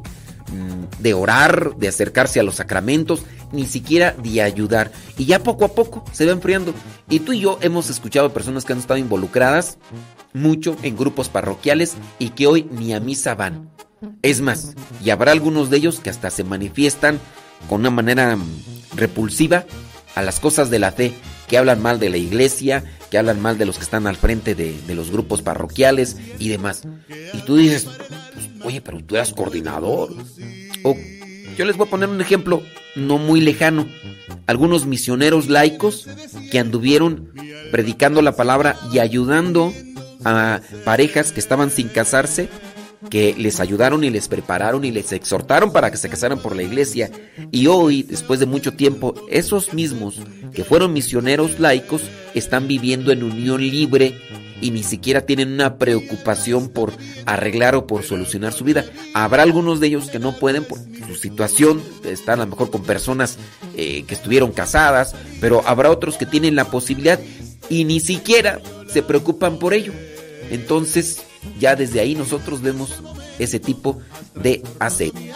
de 1.00 1.14
orar, 1.14 1.76
de 1.78 1.88
acercarse 1.88 2.40
a 2.40 2.44
los 2.44 2.56
sacramentos, 2.56 3.24
ni 3.52 3.66
siquiera 3.66 4.12
de 4.12 4.42
ayudar. 4.42 4.92
Y 5.18 5.26
ya 5.26 5.40
poco 5.40 5.66
a 5.66 5.70
poco 5.70 6.04
se 6.12 6.26
va 6.26 6.32
enfriando. 6.32 6.74
Y 7.10 7.20
tú 7.20 7.34
y 7.34 7.42
yo 7.42 7.60
hemos 7.62 7.90
escuchado 7.90 8.34
personas 8.34 8.66
que 8.66 8.74
han 8.74 8.80
estado 8.80 9.00
involucradas 9.00 9.78
mucho 10.34 10.78
en 10.84 10.98
grupos 10.98 11.30
parroquiales 11.30 11.96
y 12.20 12.30
que 12.30 12.48
hoy 12.48 12.68
ni 12.72 12.94
a 12.94 13.00
misa 13.00 13.36
van. 13.36 13.70
Es 14.22 14.42
más, 14.42 14.76
y 15.04 15.10
habrá 15.10 15.32
algunos 15.32 15.70
de 15.70 15.78
ellos 15.78 16.00
que 16.00 16.10
hasta 16.10 16.30
se 16.30 16.44
manifiestan 16.44 17.20
con 17.68 17.82
una 17.82 17.90
manera 17.90 18.36
mm, 18.36 18.46
repulsiva 18.96 19.66
a 20.16 20.22
las 20.22 20.40
cosas 20.40 20.70
de 20.70 20.80
la 20.80 20.92
fe, 20.92 21.14
que 21.48 21.58
hablan 21.58 21.82
mal 21.82 22.00
de 22.00 22.10
la 22.10 22.18
iglesia, 22.18 22.84
que 23.10 23.18
hablan 23.18 23.42
mal 23.42 23.58
de 23.58 23.66
los 23.66 23.78
que 23.78 23.84
están 23.84 24.08
al 24.08 24.16
frente 24.16 24.56
de, 24.56 24.76
los 24.94 25.12
grupos 25.12 25.42
parroquiales 25.42 26.18
y 26.40 26.50
demás. 26.50 26.84
Y 27.34 27.38
tú 27.40 27.56
dices, 27.56 27.88
oye, 28.64 28.82
pero 28.82 29.04
tú 29.04 29.16
eras 29.16 29.34
coordinador. 29.34 30.14
Yo 31.58 31.66
les 31.66 31.76
voy 31.76 31.88
a 31.88 31.90
poner 31.90 32.10
un 32.10 32.22
ejemplo 32.22 32.62
no 32.96 33.18
muy 33.18 33.42
lejano. 33.42 33.88
Algunos 34.46 34.86
misioneros 34.86 35.50
laicos 35.50 36.08
que 36.52 36.60
anduvieron 36.60 37.32
predicando 37.72 38.22
la 38.22 38.36
palabra 38.36 38.78
y 38.92 39.00
ayudando 39.00 39.74
a 40.24 40.62
parejas 40.86 41.32
que 41.32 41.40
estaban 41.40 41.72
sin 41.72 41.90
casarse, 41.90 42.50
que 43.10 43.36
les 43.38 43.60
ayudaron 43.60 44.04
y 44.04 44.10
les 44.10 44.28
prepararon 44.28 44.86
y 44.86 44.92
les 44.92 45.12
exhortaron 45.12 45.72
para 45.72 45.92
que 45.92 45.98
se 45.98 46.10
casaran 46.10 46.40
por 46.40 46.56
la 46.56 46.64
iglesia. 46.64 47.12
Y 47.52 47.68
hoy, 47.68 48.04
después 48.04 48.40
de 48.40 48.46
mucho 48.46 48.74
tiempo, 48.74 49.14
esos 49.30 49.74
mismos 49.74 50.20
que 50.54 50.64
fueron 50.64 50.94
misioneros 50.94 51.60
laicos 51.60 52.04
están 52.34 52.68
viviendo 52.68 53.12
en 53.12 53.24
unión 53.24 53.62
libre 53.62 54.16
y 54.62 54.72
ni 54.72 54.84
siquiera 54.84 55.22
tienen 55.22 55.52
una 55.52 55.78
preocupación 55.78 56.70
por 56.70 56.94
arreglar 57.26 57.76
o 57.76 57.88
por 57.88 58.04
solucionar 58.04 58.54
su 58.54 58.64
vida. 58.64 58.86
Habrá 59.14 59.44
algunos 59.44 59.80
de 59.80 59.88
ellos 59.88 60.10
que 60.10 60.20
no 60.20 60.38
pueden 60.38 60.64
por 60.64 60.80
su 61.08 61.16
situación, 61.16 61.82
están 62.04 62.40
a 62.40 62.46
lo 62.46 62.52
mejor 62.52 62.70
con 62.70 62.84
personas 62.84 63.38
eh, 63.76 64.04
que 64.08 64.16
estuvieron 64.16 64.52
casadas, 64.52 65.16
pero 65.40 65.64
habrá 65.66 65.92
otros 65.92 66.18
que 66.18 66.26
tienen 66.26 66.56
la 66.56 66.66
posibilidad 66.66 67.20
y 67.70 67.86
ni 67.86 68.00
siquiera 68.00 68.60
se 68.88 69.04
preocupan 69.04 69.60
por 69.60 69.74
ello. 69.74 69.94
Entonces, 70.50 71.24
ya 71.60 71.76
desde 71.76 72.00
ahí 72.00 72.16
nosotros 72.16 72.62
vemos 72.62 73.02
ese 73.40 73.60
tipo 73.60 74.00
de 74.36 74.64
aceite. 74.80 75.32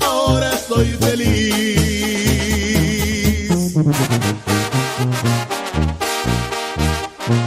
Ahora 0.00 0.52
estoy 0.54 0.86
feliz. 0.86 1.72
Ahora 7.24 7.38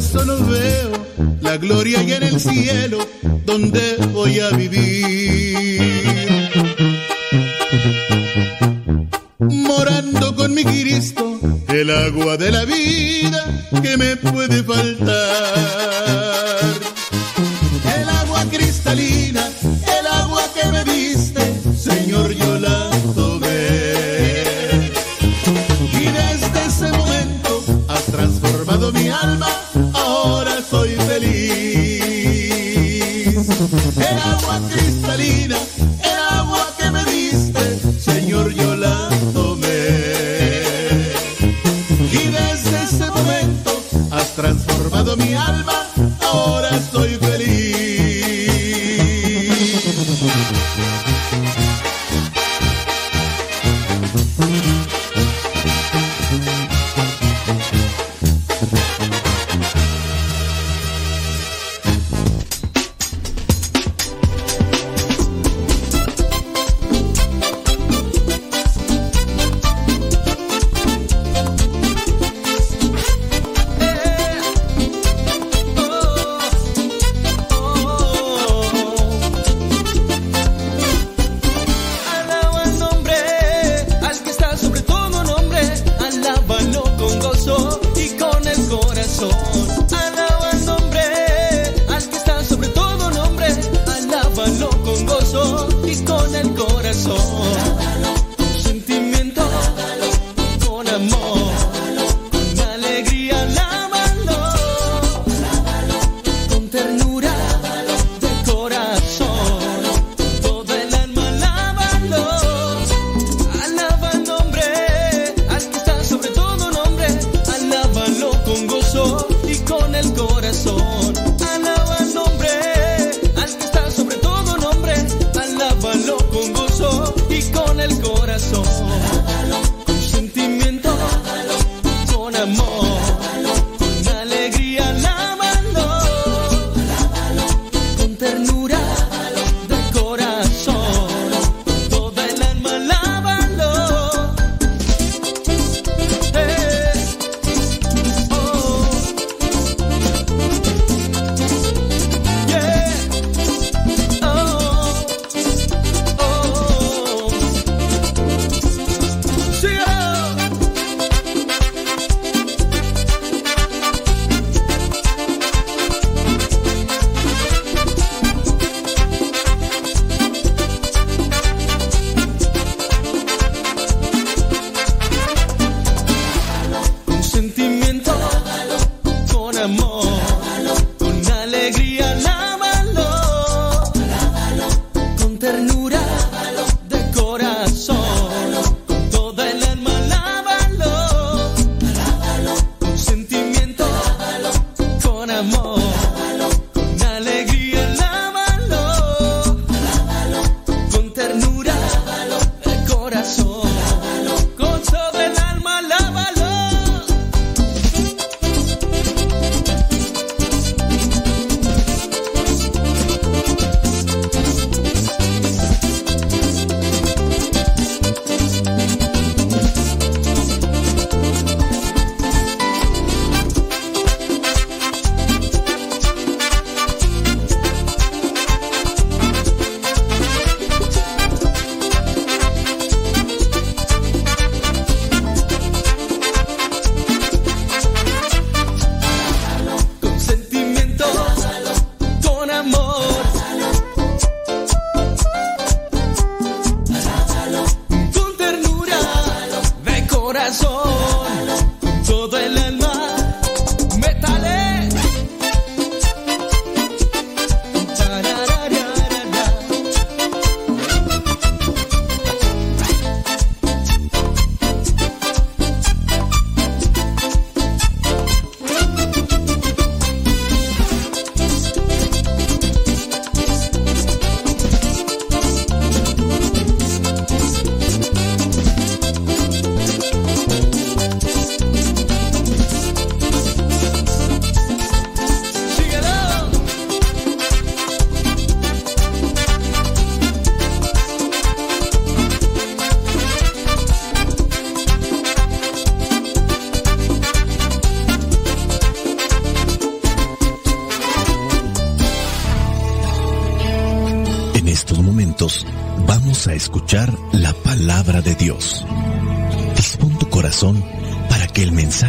solo 0.00 0.38
veo 0.46 0.92
la 1.42 1.58
gloria 1.58 2.02
y 2.02 2.12
en 2.12 2.22
el 2.22 2.40
cielo, 2.40 3.06
donde 3.44 3.96
voy 4.14 4.40
a 4.40 4.48
vivir. 4.56 6.03
El 11.84 11.90
agua 11.90 12.38
de 12.38 12.50
la 12.50 12.64
vida 12.64 13.44
que 13.82 13.96
me 13.98 14.16
puede 14.16 14.62
faltar. 14.62 16.43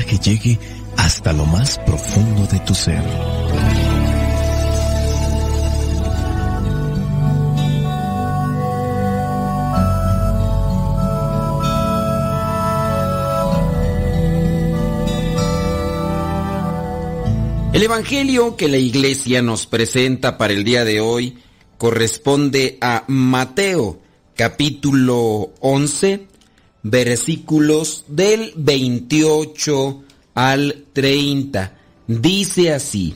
Mensaje 0.06 0.18
llegue 0.18 0.60
hasta 0.98 1.34
lo 1.34 1.46
más 1.46 1.78
profundo 1.80 2.48
de 2.48 2.60
tu 2.60 2.74
ser. 2.74 3.04
El 17.74 17.84
Evangelio 17.84 18.56
que 18.56 18.70
la 18.70 18.78
iglesia 18.78 19.42
nos 19.42 19.66
presenta 19.68 20.38
para 20.38 20.54
el 20.54 20.64
día 20.64 20.86
de 20.86 21.02
hoy 21.02 21.38
corresponde 21.78 22.78
a 22.80 23.04
Mateo 23.08 24.00
capítulo 24.34 25.54
11 25.60 26.28
versículos 26.86 28.06
del 28.08 28.54
28 28.56 30.04
al 30.36 30.86
30. 30.94 31.74
Dice 32.06 32.74
así, 32.74 33.16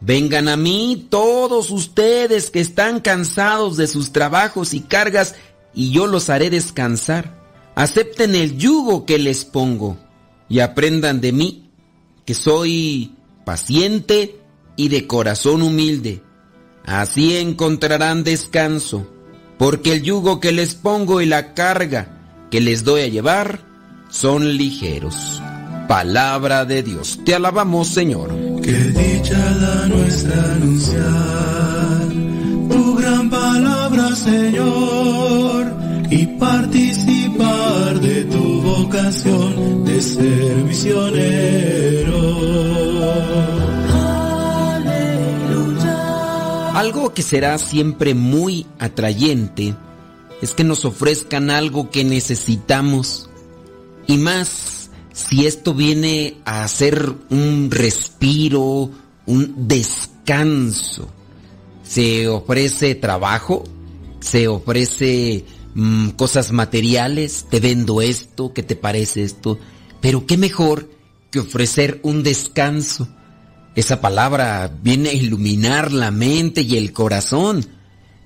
vengan 0.00 0.46
a 0.46 0.58
mí 0.58 1.06
todos 1.08 1.70
ustedes 1.70 2.50
que 2.50 2.60
están 2.60 3.00
cansados 3.00 3.78
de 3.78 3.86
sus 3.86 4.12
trabajos 4.12 4.74
y 4.74 4.80
cargas 4.80 5.36
y 5.72 5.90
yo 5.90 6.06
los 6.06 6.28
haré 6.28 6.50
descansar. 6.50 7.40
Acepten 7.76 8.34
el 8.34 8.58
yugo 8.58 9.06
que 9.06 9.18
les 9.18 9.46
pongo 9.46 9.96
y 10.50 10.60
aprendan 10.60 11.22
de 11.22 11.32
mí, 11.32 11.70
que 12.26 12.34
soy 12.34 13.14
paciente 13.46 14.38
y 14.76 14.88
de 14.88 15.06
corazón 15.06 15.62
humilde. 15.62 16.22
Así 16.84 17.38
encontrarán 17.38 18.22
descanso, 18.22 19.10
porque 19.56 19.94
el 19.94 20.02
yugo 20.02 20.40
que 20.40 20.52
les 20.52 20.74
pongo 20.74 21.22
y 21.22 21.26
la 21.26 21.54
carga 21.54 22.18
que 22.52 22.60
les 22.60 22.84
doy 22.84 23.00
a 23.00 23.08
llevar 23.08 23.60
son 24.10 24.58
ligeros. 24.58 25.42
Palabra 25.88 26.66
de 26.66 26.82
Dios. 26.82 27.18
Te 27.24 27.34
alabamos, 27.34 27.88
Señor. 27.88 28.28
Qué 28.62 28.72
dicha 28.72 29.38
da 29.38 29.88
nuestra 29.88 30.52
anunciar 30.52 32.08
tu 32.68 32.94
gran 32.96 33.30
palabra, 33.30 34.14
Señor, 34.14 35.74
y 36.10 36.26
participar 36.38 37.98
de 38.00 38.24
tu 38.24 38.60
vocación 38.60 39.84
de 39.86 40.02
ser 40.02 40.56
misionero. 40.56 42.20
Algo 46.74 47.14
que 47.14 47.22
será 47.22 47.56
siempre 47.56 48.12
muy 48.12 48.66
atrayente 48.78 49.74
es 50.42 50.52
que 50.52 50.64
nos 50.64 50.84
ofrezcan 50.84 51.50
algo 51.50 51.90
que 51.90 52.04
necesitamos. 52.04 53.30
Y 54.06 54.18
más 54.18 54.90
si 55.12 55.46
esto 55.46 55.72
viene 55.72 56.38
a 56.44 56.66
ser 56.68 57.14
un 57.30 57.70
respiro, 57.70 58.90
un 59.24 59.68
descanso. 59.68 61.08
Se 61.84 62.28
ofrece 62.28 62.96
trabajo, 62.96 63.62
se 64.20 64.48
ofrece 64.48 65.44
mm, 65.74 66.10
cosas 66.10 66.50
materiales, 66.50 67.46
te 67.48 67.60
vendo 67.60 68.02
esto, 68.02 68.52
¿qué 68.52 68.64
te 68.64 68.74
parece 68.74 69.22
esto? 69.22 69.58
Pero 70.00 70.26
qué 70.26 70.36
mejor 70.36 70.90
que 71.30 71.38
ofrecer 71.38 72.00
un 72.02 72.24
descanso. 72.24 73.08
Esa 73.76 74.00
palabra 74.00 74.76
viene 74.82 75.10
a 75.10 75.14
iluminar 75.14 75.92
la 75.92 76.10
mente 76.10 76.62
y 76.62 76.76
el 76.76 76.92
corazón. 76.92 77.64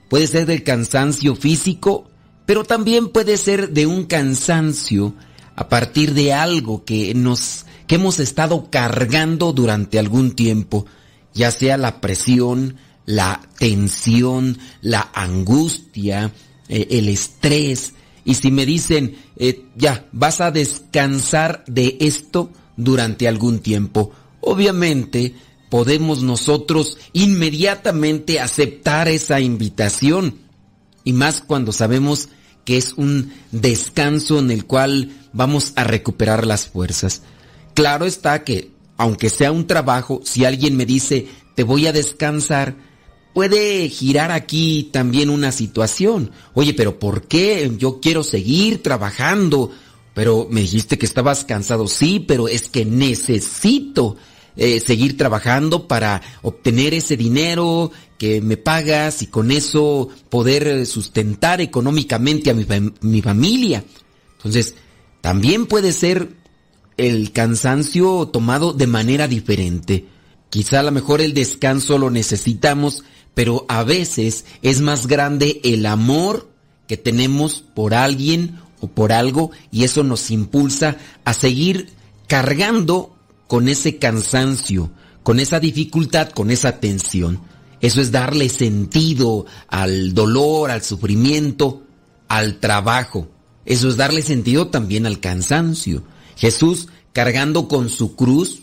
Puede 0.09 0.27
ser 0.27 0.47
del 0.47 0.63
cansancio 0.63 1.35
físico, 1.35 2.09
pero 2.45 2.65
también 2.65 3.09
puede 3.09 3.37
ser 3.37 3.71
de 3.71 3.87
un 3.87 4.05
cansancio 4.05 5.15
a 5.57 5.69
partir 5.69 6.15
de 6.15 6.33
algo 6.33 6.85
que 6.85 7.15
nos 7.15 7.65
que 7.87 7.97
hemos 7.97 8.19
estado 8.19 8.69
cargando 8.71 9.53
durante 9.53 9.99
algún 9.99 10.33
tiempo, 10.33 10.87
ya 11.35 11.51
sea 11.51 11.77
la 11.77 12.01
presión, 12.01 12.77
la 13.05 13.41
tensión, 13.59 14.59
la 14.81 15.09
angustia, 15.15 16.33
eh, 16.69 16.89
el 16.91 17.09
estrés. 17.09 17.95
Y 18.25 18.35
si 18.35 18.51
me 18.51 18.67
dicen, 18.67 19.17
eh, 19.37 19.67
ya, 19.77 20.07
vas 20.13 20.41
a 20.41 20.51
descansar 20.51 21.65
de 21.69 21.97
esto 22.01 22.51
durante 22.77 23.29
algún 23.29 23.61
tiempo, 23.61 24.11
obviamente 24.41 25.35
podemos 25.69 26.23
nosotros 26.23 26.99
inmediatamente 27.13 28.41
aceptar 28.41 29.09
esa 29.09 29.41
invitación. 29.41 30.39
Y 31.05 31.13
más 31.13 31.41
cuando 31.41 31.73
sabemos 31.73 32.29
que 32.65 32.77
es 32.77 32.95
un 32.95 33.33
descanso 33.53 34.39
en 34.39 34.51
el 34.51 34.67
cual 34.67 35.11
vamos 35.33 35.73
a 35.77 35.85
recuperar 35.85 36.47
las 36.47 36.67
fuerzas. 36.67 37.23
Claro 37.75 38.07
está 38.07 38.43
que, 38.43 38.73
aunque 38.97 39.31
sea 39.31 39.53
un 39.53 39.67
trabajo, 39.67 40.21
si 40.25 40.45
alguien 40.45 40.77
me 40.77 40.87
dice, 40.87 41.29
te 41.55 41.63
voy 41.63 41.87
a 41.87 41.93
descansar, 41.93 42.77
puede 43.35 43.89
girar 43.89 44.33
aquí 44.33 44.89
también 44.93 45.31
una 45.31 45.53
situación. 45.53 46.33
Oye, 46.55 46.75
pero 46.75 46.99
¿por 46.99 47.29
qué? 47.29 47.71
Yo 47.79 48.01
quiero 48.01 48.25
seguir 48.25 48.83
trabajando. 48.83 49.71
Pero 50.15 50.49
me 50.51 50.63
dijiste 50.63 50.97
que 50.97 51.05
estabas 51.05 51.45
cansado. 51.45 51.87
Sí, 51.87 52.25
pero 52.27 52.49
es 52.49 52.71
que 52.71 52.87
necesito 52.87 54.17
eh, 54.57 54.81
seguir 54.81 55.17
trabajando 55.17 55.87
para 55.87 56.23
obtener 56.43 56.95
ese 56.95 57.17
dinero 57.17 57.91
que 58.19 58.41
me 58.41 58.57
pagas 58.57 59.23
y 59.23 59.27
con 59.27 59.51
eso 59.51 60.09
poder 60.31 60.87
sustentar 60.87 61.61
económicamente 61.61 62.51
a 62.51 62.55
mi, 62.55 62.67
mi 63.01 63.23
familia. 63.23 63.85
Entonces, 64.37 64.75
también 65.21 65.67
puede 65.67 65.93
ser 65.93 66.31
el 66.97 67.33
cansancio 67.33 68.29
tomado 68.29 68.73
de 68.73 68.87
manera 68.87 69.29
diferente. 69.29 70.07
Quizá 70.51 70.81
a 70.81 70.85
lo 70.85 70.93
mejor 70.93 71.21
el 71.21 71.35
descanso 71.35 71.99
lo 71.99 72.11
necesitamos, 72.11 73.05
pero 73.35 73.67
a 73.69 73.85
veces 73.85 74.47
es 74.63 74.81
más 74.81 75.07
grande 75.07 75.61
el 75.65 75.85
amor 75.85 76.49
que 76.87 76.97
tenemos 76.97 77.63
por 77.75 77.93
alguien 77.93 78.61
o 78.81 78.89
por 78.89 79.13
algo 79.13 79.51
y 79.71 79.85
eso 79.85 80.03
nos 80.03 80.31
impulsa 80.31 80.97
a 81.25 81.35
seguir 81.35 81.91
cargando 82.29 83.16
con 83.47 83.69
ese 83.69 83.99
cansancio, 83.99 84.91
con 85.23 85.41
esa 85.41 85.61
dificultad, 85.61 86.31
con 86.31 86.51
esa 86.51 86.81
tensión. 86.81 87.41
Eso 87.81 88.01
es 88.01 88.11
darle 88.11 88.49
sentido 88.49 89.47
al 89.69 90.15
dolor, 90.15 90.71
al 90.71 90.83
sufrimiento, 90.83 91.83
al 92.29 92.59
trabajo. 92.59 93.29
Eso 93.65 93.89
es 93.89 93.97
darle 93.97 94.23
sentido 94.23 94.69
también 94.69 95.07
al 95.07 95.21
cansancio. 95.21 96.05
Jesús, 96.37 96.89
cargando 97.13 97.69
con 97.69 97.91
su 97.91 98.15
cruz, 98.17 98.63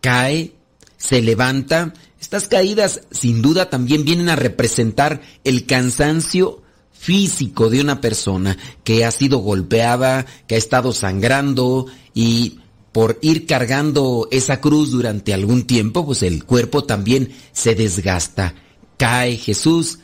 cae, 0.00 0.54
se 0.96 1.22
levanta. 1.22 1.94
Estas 2.20 2.48
caídas 2.48 3.02
sin 3.10 3.42
duda 3.42 3.70
también 3.70 4.04
vienen 4.04 4.28
a 4.28 4.36
representar 4.36 5.22
el 5.44 5.66
cansancio 5.66 6.62
físico 6.92 7.68
de 7.68 7.80
una 7.80 8.00
persona 8.00 8.56
que 8.84 9.04
ha 9.04 9.10
sido 9.10 9.38
golpeada, 9.38 10.24
que 10.46 10.54
ha 10.54 10.58
estado 10.58 10.92
sangrando 10.92 11.86
y 12.14 12.60
por 12.92 13.18
ir 13.22 13.46
cargando 13.46 14.28
esa 14.30 14.60
cruz 14.60 14.90
durante 14.90 15.32
algún 15.32 15.66
tiempo, 15.66 16.04
pues 16.04 16.22
el 16.22 16.44
cuerpo 16.44 16.84
también 16.84 17.32
se 17.52 17.74
desgasta. 17.74 18.54
Cae 18.98 19.36
Jesús, 19.36 19.98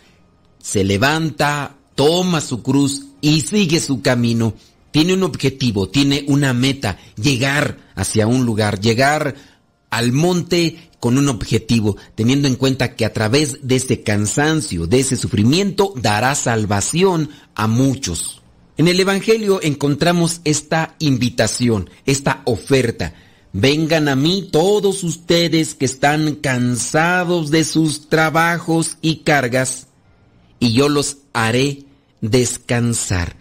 se 0.58 0.84
levanta, 0.84 1.76
toma 1.94 2.40
su 2.40 2.62
cruz 2.62 3.04
y 3.20 3.42
sigue 3.42 3.80
su 3.80 4.00
camino. 4.00 4.54
Tiene 4.90 5.12
un 5.12 5.22
objetivo, 5.22 5.88
tiene 5.88 6.24
una 6.28 6.54
meta, 6.54 6.98
llegar 7.16 7.76
hacia 7.94 8.26
un 8.26 8.46
lugar, 8.46 8.80
llegar 8.80 9.34
al 9.90 10.12
monte 10.12 10.90
con 10.98 11.18
un 11.18 11.28
objetivo, 11.28 11.96
teniendo 12.14 12.48
en 12.48 12.56
cuenta 12.56 12.96
que 12.96 13.04
a 13.04 13.12
través 13.12 13.58
de 13.62 13.76
ese 13.76 14.02
cansancio, 14.02 14.86
de 14.86 15.00
ese 15.00 15.16
sufrimiento, 15.16 15.92
dará 15.96 16.34
salvación 16.34 17.30
a 17.54 17.66
muchos. 17.66 18.42
En 18.78 18.86
el 18.86 19.00
Evangelio 19.00 19.58
encontramos 19.60 20.40
esta 20.44 20.94
invitación, 21.00 21.90
esta 22.06 22.42
oferta. 22.44 23.12
Vengan 23.52 24.08
a 24.08 24.14
mí 24.14 24.50
todos 24.52 25.02
ustedes 25.02 25.74
que 25.74 25.84
están 25.84 26.36
cansados 26.36 27.50
de 27.50 27.64
sus 27.64 28.08
trabajos 28.08 28.96
y 29.02 29.16
cargas, 29.24 29.88
y 30.60 30.74
yo 30.74 30.88
los 30.88 31.18
haré 31.32 31.86
descansar. 32.20 33.34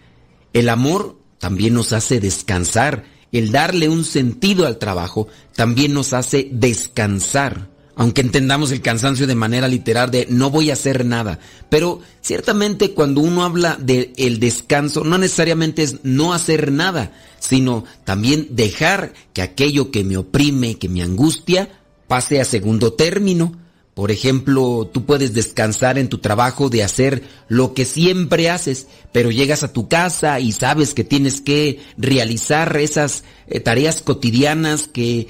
El 0.52 0.68
amor 0.68 1.16
también 1.38 1.72
nos 1.72 1.92
hace 1.92 2.18
descansar. 2.18 3.04
El 3.30 3.52
darle 3.52 3.88
un 3.88 4.04
sentido 4.04 4.66
al 4.66 4.78
trabajo 4.78 5.28
también 5.54 5.94
nos 5.94 6.14
hace 6.14 6.48
descansar 6.50 7.68
aunque 7.98 8.20
entendamos 8.20 8.70
el 8.70 8.80
cansancio 8.80 9.26
de 9.26 9.34
manera 9.34 9.66
literal 9.66 10.08
de 10.12 10.28
no 10.30 10.50
voy 10.50 10.70
a 10.70 10.74
hacer 10.74 11.04
nada. 11.04 11.40
Pero 11.68 12.00
ciertamente 12.20 12.92
cuando 12.92 13.20
uno 13.20 13.42
habla 13.42 13.76
del 13.76 14.12
el 14.16 14.38
descanso, 14.38 15.02
no 15.02 15.18
necesariamente 15.18 15.82
es 15.82 15.96
no 16.04 16.32
hacer 16.32 16.70
nada, 16.70 17.10
sino 17.40 17.84
también 18.04 18.50
dejar 18.52 19.14
que 19.32 19.42
aquello 19.42 19.90
que 19.90 20.04
me 20.04 20.16
oprime, 20.16 20.76
que 20.76 20.88
me 20.88 21.02
angustia, 21.02 21.70
pase 22.06 22.40
a 22.40 22.44
segundo 22.44 22.92
término, 22.92 23.58
Por 23.94 24.12
ejemplo, 24.12 24.88
tú 24.92 25.04
puedes 25.04 25.34
descansar 25.34 25.98
en 25.98 26.08
tu 26.08 26.18
trabajo 26.18 26.70
de 26.70 26.84
hacer 26.84 27.24
lo 27.48 27.74
que 27.74 27.84
siempre 27.84 28.48
haces, 28.48 28.86
pero 29.10 29.32
llegas 29.32 29.64
a 29.64 29.72
tu 29.72 29.88
casa 29.88 30.38
y 30.38 30.52
sabes 30.52 30.94
que 30.94 31.02
tienes 31.02 31.40
que 31.40 31.80
realizar 31.96 32.76
esas 32.76 33.24
eh, 33.48 33.58
tareas 33.58 34.00
cotidianas 34.00 34.86
que, 34.86 35.26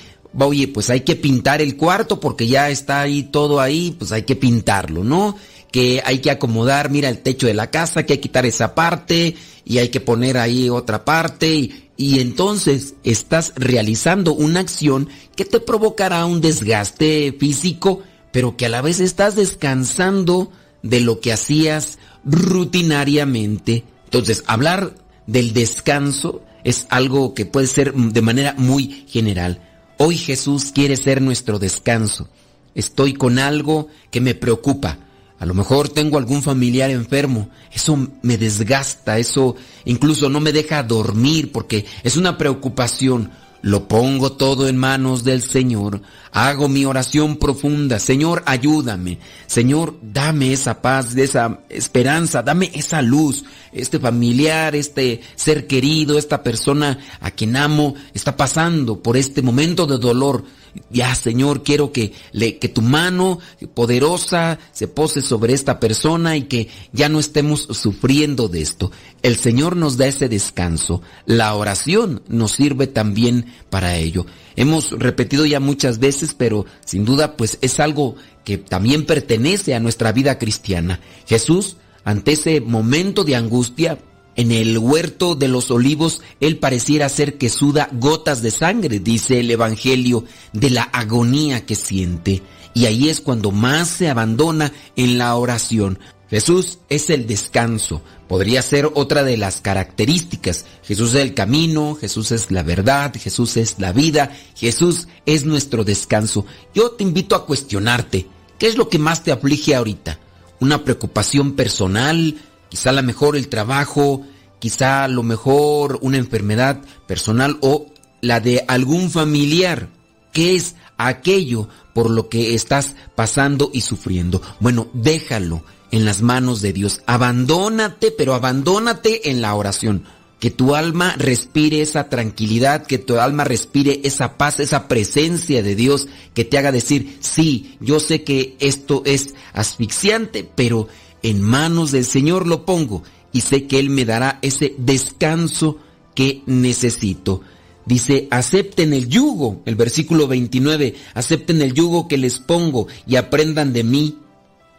oye, 0.47 0.69
pues 0.69 0.91
hay 0.91 1.01
que 1.01 1.17
pintar 1.17 1.61
el 1.61 1.77
cuarto 1.77 2.21
porque 2.21 2.47
ya 2.47 2.71
está 2.71 3.01
ahí 3.01 3.25
todo 3.25 3.61
ahí, 3.61 3.95
pues 3.99 4.13
hay 4.13 4.23
que 4.23 4.37
pintarlo, 4.37 5.05
¿no? 5.05 5.37
Que 5.71 6.03
hay 6.05 6.21
que 6.21 6.31
acomodar, 6.31 6.91
mira, 6.91 7.09
el 7.09 7.19
techo 7.19 7.47
de 7.47 7.55
la 7.55 7.71
casa, 7.71 8.05
que 8.05 8.15
hay 8.15 8.19
que 8.19 8.29
quitar 8.29 8.47
esa 8.47 8.75
parte 8.75 9.37
y 9.65 9.79
hay 9.79 9.89
que 9.89 10.01
poner 10.01 10.39
ahí 10.39 10.71
otra 10.71 11.05
parte 11.05 11.55
y, 11.55 11.91
y 11.97 12.21
entonces 12.21 12.95
estás 13.05 13.53
realizando 13.57 14.33
una 14.33 14.61
acción 14.61 15.09
que 15.37 15.45
te 15.45 15.61
provocará 15.61 16.25
un 16.27 16.41
desgaste 16.41 17.37
físico, 17.39 18.03
pero 18.33 18.57
que 18.57 18.67
a 18.67 18.71
la 18.71 18.83
vez 18.83 19.01
estás 19.01 19.35
descansando 19.35 20.51
de 20.83 21.01
lo 21.01 21.21
que 21.21 21.33
hacías 21.33 21.99
rutinariamente. 22.25 23.85
Entonces, 24.05 24.45
hablar 24.47 24.95
del 25.27 25.53
descanso 25.53 26.43
es 26.65 26.87
algo 26.91 27.35
que 27.35 27.47
puede 27.47 27.67
ser 27.67 27.93
de 27.95 28.23
manera 28.23 28.55
muy 28.57 29.07
general. 29.09 29.61
Hoy 30.01 30.17
Jesús 30.17 30.71
quiere 30.73 30.97
ser 30.97 31.21
nuestro 31.21 31.59
descanso. 31.59 32.29
Estoy 32.77 33.15
con 33.15 33.41
algo 33.41 33.89
que 34.13 34.21
me 34.21 34.37
preocupa. 34.37 34.97
A 35.41 35.45
lo 35.45 35.55
mejor 35.55 35.89
tengo 35.89 36.19
algún 36.19 36.41
familiar 36.41 36.91
enfermo. 36.91 37.51
Eso 37.73 38.09
me 38.23 38.39
desgasta, 38.39 39.19
eso 39.19 39.57
incluso 39.85 40.29
no 40.29 40.39
me 40.39 40.53
deja 40.53 40.85
dormir 40.85 41.51
porque 41.51 41.85
es 42.05 42.17
una 42.17 42.39
preocupación. 42.39 43.33
Lo 43.61 43.89
pongo 43.89 44.33
todo 44.33 44.69
en 44.69 44.77
manos 44.77 45.25
del 45.25 45.43
Señor. 45.43 46.01
Hago 46.31 46.69
mi 46.69 46.85
oración 46.85 47.37
profunda. 47.37 47.99
Señor, 47.99 48.45
ayúdame. 48.47 49.19
Señor, 49.47 49.99
dame 50.01 50.53
esa 50.53 50.81
paz, 50.81 51.17
esa 51.17 51.61
esperanza, 51.69 52.43
dame 52.43 52.71
esa 52.75 53.03
luz. 53.03 53.45
Este 53.73 53.99
familiar, 53.99 54.77
este 54.77 55.23
ser 55.35 55.67
querido, 55.67 56.19
esta 56.19 56.43
persona 56.43 56.99
a 57.21 57.33
quien 57.33 57.57
amo, 57.57 57.95
está 58.15 58.37
pasando 58.37 59.03
por 59.03 59.17
este 59.17 59.43
momento 59.43 59.87
de 59.87 59.99
dolor. 59.99 60.45
Ya, 60.91 61.15
Señor, 61.15 61.63
quiero 61.63 61.93
que, 61.93 62.13
le, 62.33 62.59
que 62.59 62.69
tu 62.69 62.83
mano 62.83 63.39
poderosa 63.75 64.59
se 64.73 64.89
pose 64.89 65.23
sobre 65.23 65.53
esta 65.55 65.81
persona 65.81 66.37
y 66.37 66.43
que 66.43 66.69
ya 66.93 67.09
no 67.09 67.21
estemos 67.21 67.69
sufriendo 67.71 68.49
de 68.49 68.63
esto. 68.63 68.91
El 69.23 69.37
Señor 69.37 69.77
nos 69.77 69.97
da 69.97 70.07
ese 70.07 70.29
descanso. 70.29 71.03
La 71.27 71.55
oración 71.55 72.23
nos 72.29 72.53
sirve 72.53 72.87
también 72.87 73.47
para 73.71 73.97
ello. 73.97 74.27
Hemos 74.57 74.91
repetido 74.93 75.47
ya 75.47 75.61
muchas 75.61 75.99
veces, 75.99 76.35
pero 76.37 76.67
sin 76.85 77.05
duda 77.05 77.37
pues 77.37 77.59
es 77.61 77.81
algo 77.81 78.17
que 78.45 78.59
también 78.59 79.07
pertenece 79.07 79.75
a 79.75 79.81
nuestra 79.81 80.13
vida 80.13 80.39
cristiana. 80.39 81.01
Jesús, 81.27 81.77
ante 82.05 82.33
ese 82.33 82.61
momento 82.61 83.25
de 83.25 83.37
angustia, 83.37 83.99
en 84.39 84.53
el 84.53 84.79
huerto 84.79 85.35
de 85.35 85.49
los 85.49 85.69
olivos, 85.73 86.23
él 86.39 86.59
pareciera 86.59 87.09
ser 87.09 87.39
que 87.39 87.49
suda 87.49 87.89
gotas 87.91 88.41
de 88.41 88.53
sangre, 88.53 89.01
dice 89.01 89.41
el 89.41 89.51
Evangelio, 89.51 90.25
de 90.53 90.71
la 90.71 90.85
agonía 90.85 91.67
que 91.67 91.75
siente. 91.75 92.43
Y 92.73 92.87
ahí 92.87 93.09
es 93.09 93.21
cuando 93.21 93.51
más 93.51 93.89
se 93.89 94.09
abandona 94.09 94.73
en 94.95 95.19
la 95.19 95.35
oración. 95.35 95.99
Jesús 96.31 96.79
es 96.89 97.11
el 97.11 97.27
descanso. 97.27 98.01
Podría 98.29 98.63
ser 98.63 98.89
otra 98.95 99.25
de 99.25 99.37
las 99.37 99.61
características. 99.61 100.67
Jesús 100.85 101.15
es 101.15 101.23
el 101.23 101.35
camino, 101.35 101.97
Jesús 102.01 102.31
es 102.31 102.53
la 102.53 102.63
verdad, 102.63 103.13
Jesús 103.19 103.57
es 103.57 103.81
la 103.81 103.93
vida, 103.93 104.31
Jesús 104.55 105.09
es 105.27 105.47
nuestro 105.47 105.83
descanso. 105.83 106.47
Yo 106.73 106.93
te 106.93 107.03
invito 107.03 107.35
a 107.35 107.45
cuestionarte, 107.45 108.29
¿qué 108.57 108.69
es 108.69 108.77
lo 108.77 108.89
que 108.89 109.01
más 109.01 109.25
te 109.25 109.33
aflige 109.33 109.75
ahorita? 109.75 110.21
¿Una 110.61 110.85
preocupación 110.85 111.57
personal? 111.57 112.37
Quizá 112.69 112.91
a 112.91 112.95
lo 112.95 113.03
mejor 113.03 113.37
el 113.37 113.49
trabajo, 113.49 114.25
quizá 114.59 115.09
lo 115.09 115.23
mejor 115.23 115.99
una 116.03 116.19
enfermedad 116.19 116.81
personal 117.07 117.59
o 117.61 117.87
la 118.21 118.41
de 118.41 118.65
algún 118.69 119.11
familiar. 119.11 119.89
¿Qué 120.33 120.57
es 120.57 120.75
aquello 120.97 121.69
por 121.95 122.11
lo 122.11 122.29
que 122.29 122.55
estás 122.55 122.95
pasando 123.15 123.71
y 123.73 123.81
sufriendo? 123.81 124.43
Bueno, 124.61 124.89
déjalo 124.93 125.65
en 125.91 126.05
las 126.05 126.23
manos 126.23 126.61
de 126.61 126.73
Dios. 126.73 127.01
Abandónate, 127.07 128.11
pero 128.11 128.35
abandónate 128.35 129.31
en 129.31 129.41
la 129.41 129.55
oración. 129.55 130.05
Que 130.39 130.51
tu 130.53 130.77
alma 130.77 131.17
respire 131.19 131.83
esa 131.83 132.09
tranquilidad, 132.09 132.87
que 132.87 132.99
tu 132.99 133.19
alma 133.19 133.43
respire 133.43 134.03
esa 134.05 134.39
paz, 134.39 134.61
esa 134.61 134.87
presencia 134.87 135.65
de 135.65 135.75
Dios 135.75 136.07
que 136.33 136.45
te 136.45 136.59
haga 136.59 136.71
decir, 136.71 137.19
sí, 137.21 137.77
yo 137.81 137.99
sé 137.99 138.23
que 138.23 138.57
esto 138.61 139.03
es 139.05 139.35
asfixiante, 139.53 140.49
pero 140.55 140.87
en 141.23 141.43
manos 141.43 141.93
del 141.93 142.05
Señor 142.05 142.47
lo 142.47 142.65
pongo 142.65 143.03
y 143.33 143.43
sé 143.43 143.67
que 143.67 143.79
Él 143.79 143.91
me 143.91 144.05
dará 144.05 144.39
ese 144.43 144.75
descanso 144.79 145.79
que 146.15 146.43
necesito. 146.47 147.43
Dice, 147.87 148.29
acepten 148.31 148.93
el 148.93 149.09
yugo, 149.09 149.63
el 149.65 149.75
versículo 149.75 150.29
29, 150.29 150.95
acepten 151.15 151.63
el 151.63 151.73
yugo 151.73 152.07
que 152.07 152.19
les 152.19 152.39
pongo 152.39 152.87
y 153.07 153.17
aprendan 153.17 153.73
de 153.73 153.83
mí, 153.83 154.19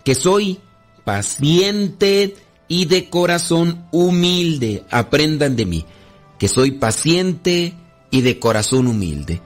que 0.03 0.13
soy 0.13 0.59
paciente 1.05 2.35
y 2.67 2.85
de 2.85 3.09
corazón 3.09 3.85
humilde. 3.91 4.83
Aprendan 4.91 5.55
de 5.55 5.65
mí, 5.65 5.85
que 6.37 6.47
soy 6.47 6.71
paciente 6.71 7.73
y 8.11 8.21
de 8.21 8.37
corazón 8.37 8.87
humilde. 8.87 9.41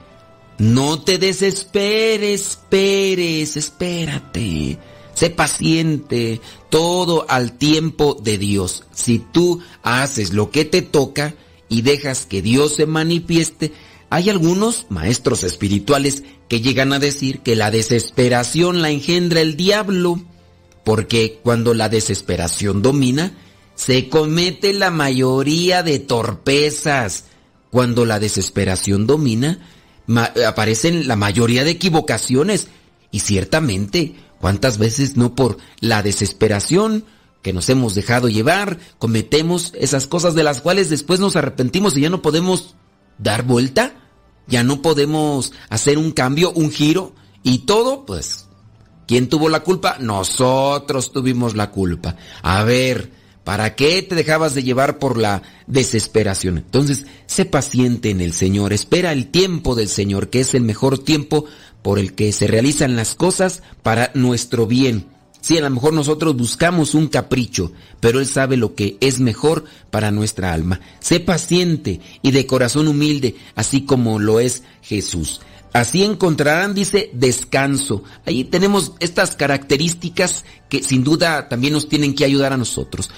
No 0.58 1.00
te 1.00 1.18
desesperes, 1.18 2.40
esperes, 2.48 3.56
espérate. 3.56 4.78
Sé 5.14 5.30
paciente, 5.30 6.40
todo 6.70 7.24
al 7.28 7.56
tiempo 7.56 8.16
de 8.20 8.38
Dios. 8.38 8.84
Si 8.92 9.18
tú 9.18 9.60
haces 9.82 10.32
lo 10.32 10.50
que 10.50 10.64
te 10.64 10.82
toca 10.82 11.34
y 11.68 11.82
dejas 11.82 12.26
que 12.26 12.42
Dios 12.42 12.74
se 12.74 12.86
manifieste, 12.86 13.72
hay 14.10 14.30
algunos 14.30 14.86
maestros 14.90 15.42
espirituales 15.44 16.22
que 16.48 16.60
llegan 16.60 16.92
a 16.92 16.98
decir 16.98 17.40
que 17.40 17.56
la 17.56 17.70
desesperación 17.70 18.82
la 18.82 18.90
engendra 18.90 19.40
el 19.40 19.56
diablo, 19.56 20.20
porque 20.84 21.40
cuando 21.42 21.74
la 21.74 21.88
desesperación 21.88 22.82
domina, 22.82 23.32
se 23.74 24.08
comete 24.08 24.72
la 24.72 24.90
mayoría 24.90 25.82
de 25.82 25.98
torpezas. 25.98 27.24
Cuando 27.70 28.04
la 28.04 28.20
desesperación 28.20 29.06
domina, 29.06 29.58
aparecen 30.46 31.08
la 31.08 31.16
mayoría 31.16 31.64
de 31.64 31.72
equivocaciones. 31.72 32.68
Y 33.10 33.20
ciertamente, 33.20 34.14
¿Cuántas 34.44 34.76
veces 34.76 35.16
no 35.16 35.34
por 35.34 35.56
la 35.80 36.02
desesperación 36.02 37.06
que 37.40 37.54
nos 37.54 37.70
hemos 37.70 37.94
dejado 37.94 38.28
llevar, 38.28 38.78
cometemos 38.98 39.72
esas 39.74 40.06
cosas 40.06 40.34
de 40.34 40.42
las 40.42 40.60
cuales 40.60 40.90
después 40.90 41.18
nos 41.18 41.34
arrepentimos 41.34 41.96
y 41.96 42.02
ya 42.02 42.10
no 42.10 42.20
podemos 42.20 42.74
dar 43.16 43.44
vuelta? 43.44 43.94
Ya 44.46 44.62
no 44.62 44.82
podemos 44.82 45.54
hacer 45.70 45.96
un 45.96 46.12
cambio, 46.12 46.52
un 46.52 46.70
giro 46.70 47.14
y 47.42 47.60
todo, 47.60 48.04
pues, 48.04 48.44
¿quién 49.08 49.30
tuvo 49.30 49.48
la 49.48 49.60
culpa? 49.60 49.96
Nosotros 49.98 51.10
tuvimos 51.10 51.56
la 51.56 51.70
culpa. 51.70 52.16
A 52.42 52.64
ver, 52.64 53.12
¿para 53.44 53.74
qué 53.74 54.02
te 54.02 54.14
dejabas 54.14 54.54
de 54.54 54.62
llevar 54.62 54.98
por 54.98 55.16
la 55.16 55.40
desesperación? 55.66 56.58
Entonces, 56.58 57.06
sé 57.24 57.46
paciente 57.46 58.10
en 58.10 58.20
el 58.20 58.34
Señor, 58.34 58.74
espera 58.74 59.10
el 59.12 59.30
tiempo 59.30 59.74
del 59.74 59.88
Señor, 59.88 60.28
que 60.28 60.40
es 60.40 60.52
el 60.52 60.64
mejor 60.64 60.98
tiempo 60.98 61.46
por 61.84 61.98
el 61.98 62.14
que 62.14 62.32
se 62.32 62.46
realizan 62.46 62.96
las 62.96 63.14
cosas 63.14 63.62
para 63.82 64.10
nuestro 64.14 64.66
bien. 64.66 65.04
Sí, 65.42 65.58
a 65.58 65.60
lo 65.60 65.68
mejor 65.68 65.92
nosotros 65.92 66.34
buscamos 66.34 66.94
un 66.94 67.08
capricho, 67.08 67.72
pero 68.00 68.20
Él 68.20 68.26
sabe 68.26 68.56
lo 68.56 68.74
que 68.74 68.96
es 69.00 69.20
mejor 69.20 69.66
para 69.90 70.10
nuestra 70.10 70.54
alma. 70.54 70.80
Sé 71.00 71.20
paciente 71.20 72.00
y 72.22 72.30
de 72.30 72.46
corazón 72.46 72.88
humilde, 72.88 73.36
así 73.54 73.82
como 73.82 74.18
lo 74.18 74.40
es 74.40 74.62
Jesús. 74.80 75.42
Así 75.74 76.02
encontrarán, 76.04 76.72
dice, 76.72 77.10
descanso. 77.12 78.02
Ahí 78.24 78.44
tenemos 78.44 78.92
estas 78.98 79.36
características 79.36 80.46
que 80.70 80.82
sin 80.82 81.04
duda 81.04 81.50
también 81.50 81.74
nos 81.74 81.86
tienen 81.86 82.14
que 82.14 82.24
ayudar 82.24 82.54
a 82.54 82.56
nosotros. 82.56 83.10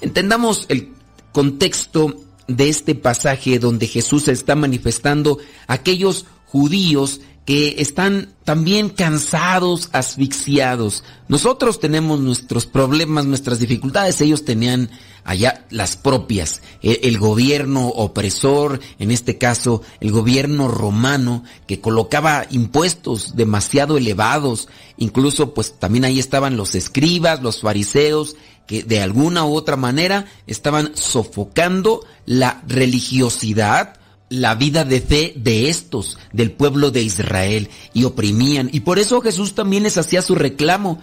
Entendamos 0.00 0.64
el 0.70 0.94
contexto 1.32 2.16
de 2.48 2.70
este 2.70 2.94
pasaje 2.94 3.58
donde 3.58 3.86
Jesús 3.86 4.28
está 4.28 4.54
manifestando 4.54 5.36
a 5.66 5.74
aquellos 5.74 6.24
judíos 6.46 7.20
que 7.44 7.76
están 7.78 8.28
también 8.44 8.88
cansados, 8.88 9.88
asfixiados. 9.92 11.02
Nosotros 11.28 11.80
tenemos 11.80 12.20
nuestros 12.20 12.66
problemas, 12.66 13.26
nuestras 13.26 13.58
dificultades, 13.58 14.20
ellos 14.20 14.44
tenían 14.44 14.90
allá 15.24 15.64
las 15.70 15.96
propias. 15.96 16.62
E, 16.82 17.00
el, 17.04 17.18
gobierno 17.18 17.88
opresor, 17.88 18.80
en 18.98 19.10
este 19.10 19.38
caso 19.38 19.82
el 20.00 20.12
gobierno 20.12 20.68
romano, 20.68 21.42
que 21.66 21.80
colocaba 21.80 22.46
impuestos 22.50 23.34
demasiado 23.34 23.96
elevados, 23.96 24.68
incluso 24.96 25.52
pues 25.52 25.78
también 25.78 26.04
ahí 26.04 26.20
estaban 26.20 26.56
los 26.56 26.76
escribas, 26.76 27.42
los 27.42 27.60
fariseos, 27.60 28.36
que 28.66 28.84
de 28.84 29.00
alguna 29.00 29.44
u 29.44 29.54
otra 29.54 29.76
manera 29.76 30.26
estaban 30.46 30.92
sofocando 30.94 32.04
la 32.24 32.62
religiosidad 32.68 33.98
la 34.32 34.54
vida 34.54 34.84
de 34.84 35.00
fe 35.00 35.34
de 35.36 35.68
estos, 35.68 36.18
del 36.32 36.52
pueblo 36.52 36.90
de 36.90 37.02
Israel, 37.02 37.68
y 37.92 38.04
oprimían. 38.04 38.70
Y 38.72 38.80
por 38.80 38.98
eso 38.98 39.20
Jesús 39.20 39.54
también 39.54 39.82
les 39.82 39.98
hacía 39.98 40.22
su 40.22 40.34
reclamo. 40.34 41.00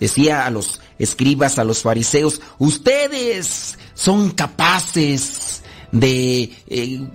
Decía 0.00 0.46
a 0.46 0.50
los 0.50 0.80
escribas, 0.98 1.58
a 1.58 1.64
los 1.64 1.82
fariseos, 1.82 2.40
ustedes 2.58 3.78
son 3.94 4.30
capaces 4.30 5.62
de 5.92 6.50
eh, 6.66 7.06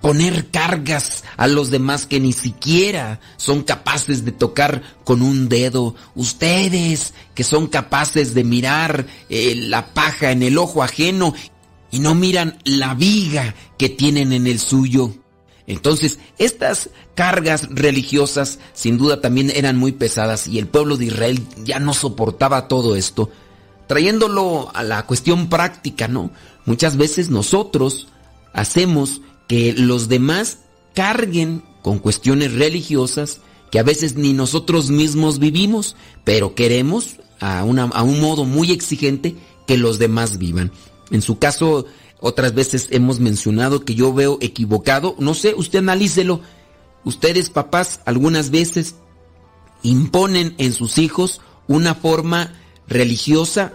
poner 0.00 0.50
cargas 0.50 1.24
a 1.36 1.48
los 1.48 1.70
demás 1.70 2.06
que 2.06 2.20
ni 2.20 2.32
siquiera 2.32 3.20
son 3.36 3.62
capaces 3.62 4.24
de 4.24 4.30
tocar 4.30 4.82
con 5.02 5.22
un 5.22 5.48
dedo. 5.48 5.96
Ustedes 6.14 7.14
que 7.34 7.42
son 7.42 7.66
capaces 7.66 8.32
de 8.32 8.44
mirar 8.44 9.06
eh, 9.28 9.54
la 9.56 9.92
paja 9.92 10.30
en 10.30 10.42
el 10.44 10.56
ojo 10.56 10.84
ajeno 10.84 11.34
y 11.90 11.98
no 11.98 12.14
miran 12.14 12.58
la 12.64 12.94
viga 12.94 13.54
que 13.78 13.88
tienen 13.88 14.32
en 14.32 14.46
el 14.46 14.58
suyo. 14.58 15.12
Entonces, 15.66 16.18
estas 16.38 16.90
cargas 17.14 17.68
religiosas 17.70 18.58
sin 18.72 18.98
duda 18.98 19.20
también 19.20 19.52
eran 19.54 19.76
muy 19.76 19.92
pesadas 19.92 20.48
y 20.48 20.58
el 20.58 20.66
pueblo 20.66 20.96
de 20.96 21.06
Israel 21.06 21.40
ya 21.64 21.78
no 21.78 21.94
soportaba 21.94 22.66
todo 22.68 22.96
esto. 22.96 23.30
Trayéndolo 23.86 24.70
a 24.74 24.82
la 24.82 25.06
cuestión 25.06 25.48
práctica, 25.48 26.08
¿no? 26.08 26.30
Muchas 26.64 26.96
veces 26.96 27.30
nosotros 27.30 28.08
hacemos 28.52 29.20
que 29.48 29.72
los 29.72 30.08
demás 30.08 30.58
carguen 30.94 31.62
con 31.82 31.98
cuestiones 31.98 32.52
religiosas 32.54 33.40
que 33.70 33.78
a 33.78 33.84
veces 33.84 34.16
ni 34.16 34.32
nosotros 34.32 34.90
mismos 34.90 35.38
vivimos, 35.38 35.96
pero 36.24 36.54
queremos 36.54 37.16
a, 37.38 37.60
a 37.60 38.02
un 38.02 38.20
modo 38.20 38.44
muy 38.44 38.72
exigente 38.72 39.36
que 39.66 39.78
los 39.78 39.98
demás 39.98 40.38
vivan. 40.38 40.72
En 41.10 41.22
su 41.22 41.38
caso, 41.38 41.86
otras 42.20 42.54
veces 42.54 42.88
hemos 42.90 43.18
mencionado 43.18 43.84
que 43.84 43.94
yo 43.94 44.12
veo 44.12 44.38
equivocado, 44.40 45.16
no 45.18 45.34
sé, 45.34 45.54
usted 45.56 45.78
analícelo. 45.80 46.40
Ustedes, 47.04 47.48
papás, 47.48 48.00
algunas 48.04 48.50
veces 48.50 48.96
imponen 49.82 50.54
en 50.58 50.72
sus 50.72 50.98
hijos 50.98 51.40
una 51.66 51.94
forma 51.94 52.52
religiosa 52.86 53.72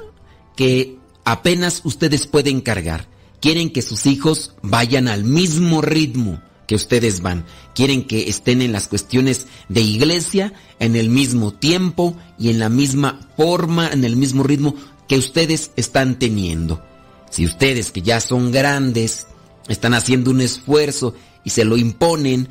que 0.56 0.98
apenas 1.24 1.82
ustedes 1.84 2.28
pueden 2.28 2.62
cargar. 2.62 3.08
Quieren 3.42 3.72
que 3.72 3.82
sus 3.82 4.06
hijos 4.06 4.54
vayan 4.62 5.08
al 5.08 5.24
mismo 5.24 5.82
ritmo 5.82 6.42
que 6.68 6.76
ustedes 6.76 7.22
van. 7.22 7.46
Quieren 7.74 8.06
que 8.06 8.30
estén 8.30 8.62
en 8.62 8.72
las 8.72 8.88
cuestiones 8.88 9.48
de 9.70 9.82
iglesia 9.82 10.54
en 10.80 10.96
el 10.96 11.10
mismo 11.10 11.54
tiempo 11.54 12.16
y 12.38 12.50
en 12.50 12.60
la 12.60 12.70
misma 12.70 13.28
forma, 13.38 13.90
en 13.90 14.04
el 14.04 14.16
mismo 14.16 14.44
ritmo 14.44 14.76
que 15.08 15.18
ustedes 15.18 15.72
están 15.76 16.18
teniendo. 16.20 16.82
Si 17.30 17.46
ustedes 17.46 17.92
que 17.92 18.02
ya 18.02 18.22
son 18.22 18.52
grandes 18.52 19.28
están 19.68 19.94
haciendo 19.94 20.32
un 20.32 20.42
esfuerzo 20.42 21.16
y 21.44 21.50
se 21.50 21.66
lo 21.66 21.78
imponen 21.78 22.50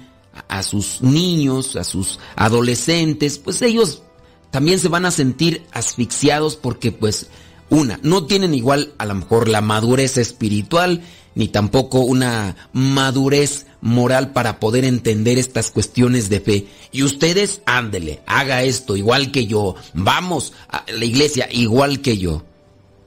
a 0.48 0.62
sus 0.62 1.00
niños, 1.00 1.76
a 1.76 1.84
sus 1.84 2.18
adolescentes, 2.36 3.38
pues 3.38 3.62
ellos 3.62 4.02
también 4.50 4.78
se 4.78 4.88
van 4.88 5.06
a 5.06 5.10
sentir 5.10 5.64
asfixiados 5.72 6.56
porque 6.56 6.92
pues 6.92 7.28
una, 7.70 7.98
no 8.02 8.26
tienen 8.26 8.54
igual 8.54 8.92
a 8.98 9.06
lo 9.06 9.14
mejor 9.14 9.48
la 9.48 9.60
madurez 9.60 10.16
espiritual 10.18 11.02
ni 11.34 11.48
tampoco 11.48 12.00
una 12.00 12.56
madurez 12.72 13.66
moral 13.80 14.32
para 14.32 14.60
poder 14.60 14.84
entender 14.84 15.38
estas 15.38 15.70
cuestiones 15.70 16.28
de 16.28 16.40
fe. 16.40 16.66
Y 16.92 17.02
ustedes, 17.02 17.60
ándele, 17.66 18.20
haga 18.26 18.62
esto 18.62 18.96
igual 18.96 19.30
que 19.32 19.46
yo, 19.46 19.74
vamos 19.92 20.52
a 20.68 20.84
la 20.92 21.04
iglesia 21.04 21.48
igual 21.50 22.00
que 22.00 22.18
yo. 22.18 22.44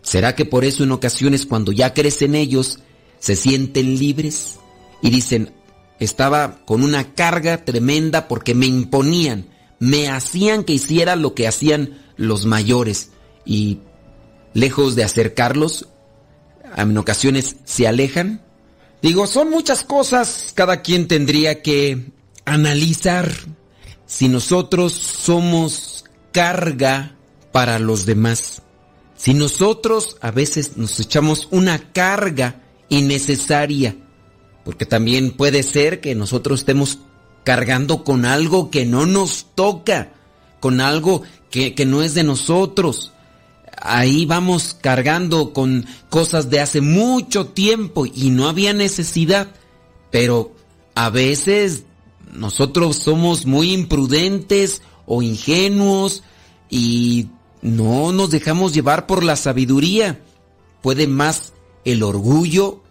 ¿Será 0.08 0.36
que 0.36 0.46
por 0.46 0.64
eso 0.64 0.86
en 0.86 0.94
ocasiones 0.94 1.46
cuando 1.46 1.74
ya 1.74 1.94
crecen 1.94 2.34
ellos 2.34 2.80
se 3.20 3.36
sienten 3.36 4.00
libres 4.00 4.58
y 5.02 5.10
dicen, 5.10 5.52
estaba 6.00 6.60
con 6.64 6.82
una 6.82 7.14
carga 7.14 7.66
tremenda 7.66 8.30
porque 8.30 8.56
me 8.56 8.68
imponían, 8.68 9.50
me 9.80 10.08
hacían 10.08 10.64
que 10.64 10.72
hiciera 10.72 11.18
lo 11.18 11.34
que 11.34 11.46
hacían 11.46 12.00
los 12.16 12.46
mayores 12.46 13.10
y 13.44 13.80
lejos 14.54 14.96
de 14.96 15.04
acercarlos, 15.04 15.90
en 16.78 16.98
ocasiones 16.98 17.58
se 17.66 17.86
alejan? 17.86 18.42
Digo, 19.02 19.28
son 19.28 19.50
muchas 19.50 19.84
cosas, 19.84 20.54
cada 20.56 20.84
quien 20.84 21.10
tendría 21.10 21.62
que 21.62 22.14
analizar 22.46 23.30
si 24.06 24.30
nosotros 24.30 24.94
somos 24.94 26.06
carga 26.32 27.18
para 27.52 27.78
los 27.78 28.06
demás. 28.06 28.62
Si 29.18 29.34
nosotros 29.34 30.16
a 30.22 30.32
veces 30.32 30.78
nos 30.78 31.00
echamos 31.00 31.48
una 31.52 31.92
carga 31.92 32.62
innecesaria, 32.88 33.98
porque 34.64 34.86
también 34.86 35.32
puede 35.32 35.64
ser 35.64 36.00
que 36.00 36.16
nosotros 36.16 36.60
estemos 36.60 37.00
cargando 37.44 38.04
con 38.04 38.26
algo 38.26 38.70
que 38.70 38.86
no 38.86 39.06
nos 39.06 39.48
toca, 39.56 40.14
con 40.60 40.82
algo 40.82 41.24
que, 41.50 41.74
que 41.74 41.86
no 41.86 42.04
es 42.04 42.14
de 42.14 42.24
nosotros. 42.24 43.12
Ahí 43.82 44.26
vamos 44.26 44.76
cargando 44.80 45.52
con 45.52 45.86
cosas 46.10 46.50
de 46.50 46.60
hace 46.60 46.82
mucho 46.82 47.48
tiempo 47.48 48.06
y 48.06 48.30
no 48.30 48.48
había 48.48 48.74
necesidad, 48.74 49.48
pero 50.12 50.54
a 50.94 51.10
veces 51.10 51.84
nosotros 52.34 52.98
somos 52.98 53.46
muy 53.46 53.74
imprudentes 53.74 54.82
o 55.06 55.22
ingenuos 55.22 56.24
y 56.70 57.28
no 57.62 58.12
nos 58.12 58.32
dejamos 58.32 58.74
llevar 58.74 59.08
por 59.08 59.24
la 59.24 59.36
sabiduría. 59.36 60.22
Puede 60.82 61.08
más 61.08 61.54
el 61.86 62.04
orgullo, 62.04 62.84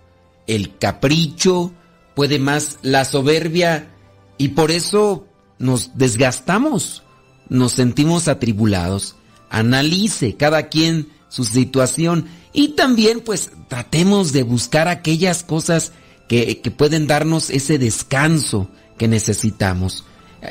el 0.47 0.77
capricho, 0.79 1.73
puede 2.15 2.39
más 2.39 2.79
la 2.83 3.05
soberbia 3.05 3.95
y 4.39 4.49
por 4.49 4.71
eso 4.71 5.27
nos 5.59 5.97
desgastamos, 5.97 7.03
nos 7.49 7.73
sentimos 7.73 8.29
atribulados 8.29 9.17
analice 9.51 10.37
cada 10.37 10.69
quien 10.69 11.09
su 11.29 11.45
situación 11.45 12.27
y 12.53 12.69
también 12.69 13.21
pues 13.21 13.51
tratemos 13.69 14.33
de 14.33 14.43
buscar 14.43 14.89
aquellas 14.89 15.43
cosas 15.43 15.93
que, 16.29 16.61
que 16.61 16.71
pueden 16.71 17.07
darnos 17.07 17.51
ese 17.51 17.79
descanso 17.79 18.69
que 18.99 19.09
necesitamos. 19.09 20.05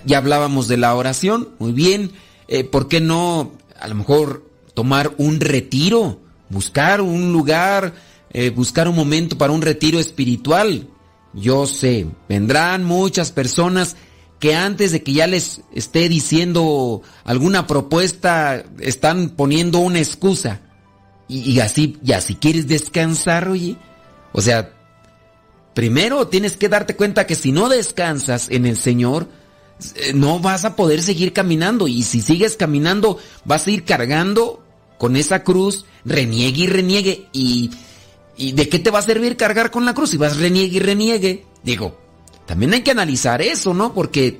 Ya 0.06 0.18
hablábamos 0.18 0.68
de 0.68 0.78
la 0.78 0.94
oración, 0.96 1.50
muy 1.60 1.72
bien, 1.72 2.12
eh, 2.48 2.64
¿por 2.64 2.88
qué 2.88 3.02
no 3.02 3.52
a 3.80 3.88
lo 3.88 3.95
mejor 3.95 4.49
tomar 4.73 5.14
un 5.18 5.39
retiro? 5.39 6.19
Buscar 6.49 7.02
un 7.02 7.34
lugar, 7.34 7.93
eh, 8.31 8.49
buscar 8.49 8.88
un 8.88 8.95
momento 8.95 9.38
para 9.38 9.53
un 9.53 9.61
retiro 9.61 9.99
espiritual. 9.99 10.88
Yo 11.34 11.65
sé, 11.68 12.07
vendrán 12.30 12.84
muchas 12.84 13.31
personas 13.31 13.95
que 14.39 14.56
antes 14.56 14.91
de 14.91 15.03
que 15.03 15.14
ya 15.14 15.27
les 15.27 15.61
esté 15.73 16.07
diciendo 16.10 17.02
alguna 17.23 17.68
propuesta, 17.68 18.64
están 18.80 19.30
poniendo 19.30 19.80
una 19.80 19.99
excusa. 19.99 20.61
Y, 21.27 21.60
así, 21.60 21.97
ya 22.03 22.22
si 22.22 22.35
quieres 22.35 22.68
descansar, 22.68 23.47
oye. 23.49 23.77
O 24.31 24.41
sea, 24.41 24.72
primero 25.73 26.27
tienes 26.27 26.57
que 26.57 26.69
darte 26.69 26.95
cuenta 26.95 27.26
que 27.26 27.35
si 27.35 27.52
no 27.52 27.69
descansas 27.69 28.49
en 28.52 28.65
el 28.65 28.77
Señor, 28.77 29.27
no 30.14 30.39
vas 30.39 30.65
a 30.65 30.76
poder 30.76 31.02
seguir 31.02 31.34
caminando. 31.34 31.88
Y 31.88 32.03
si 32.03 32.22
sigues 32.22 32.56
caminando, 32.56 33.18
vas 33.43 33.68
a 33.68 33.72
ir 33.72 33.84
cargando 33.84 34.64
con 34.97 35.15
esa 35.15 35.43
cruz, 35.43 35.85
reniegue 36.03 36.64
y 36.64 36.68
reniegue. 36.68 37.27
Y, 37.34 37.72
¿Y 38.38 38.52
de 38.53 38.69
qué 38.69 38.80
te 38.80 38.91
va 38.91 38.99
a 38.99 39.03
servir 39.03 39.38
cargar 39.38 39.72
con 39.72 39.85
la 39.85 39.93
cruz 39.93 40.11
si 40.11 40.18
vas 40.18 40.38
reniegue 40.38 40.77
y 40.77 40.80
reniegue? 40.80 41.45
Digo, 41.64 41.97
también 42.45 42.73
hay 42.73 42.81
que 42.81 42.91
analizar 42.91 43.41
eso, 43.41 43.73
¿no? 43.73 43.93
Porque 43.93 44.39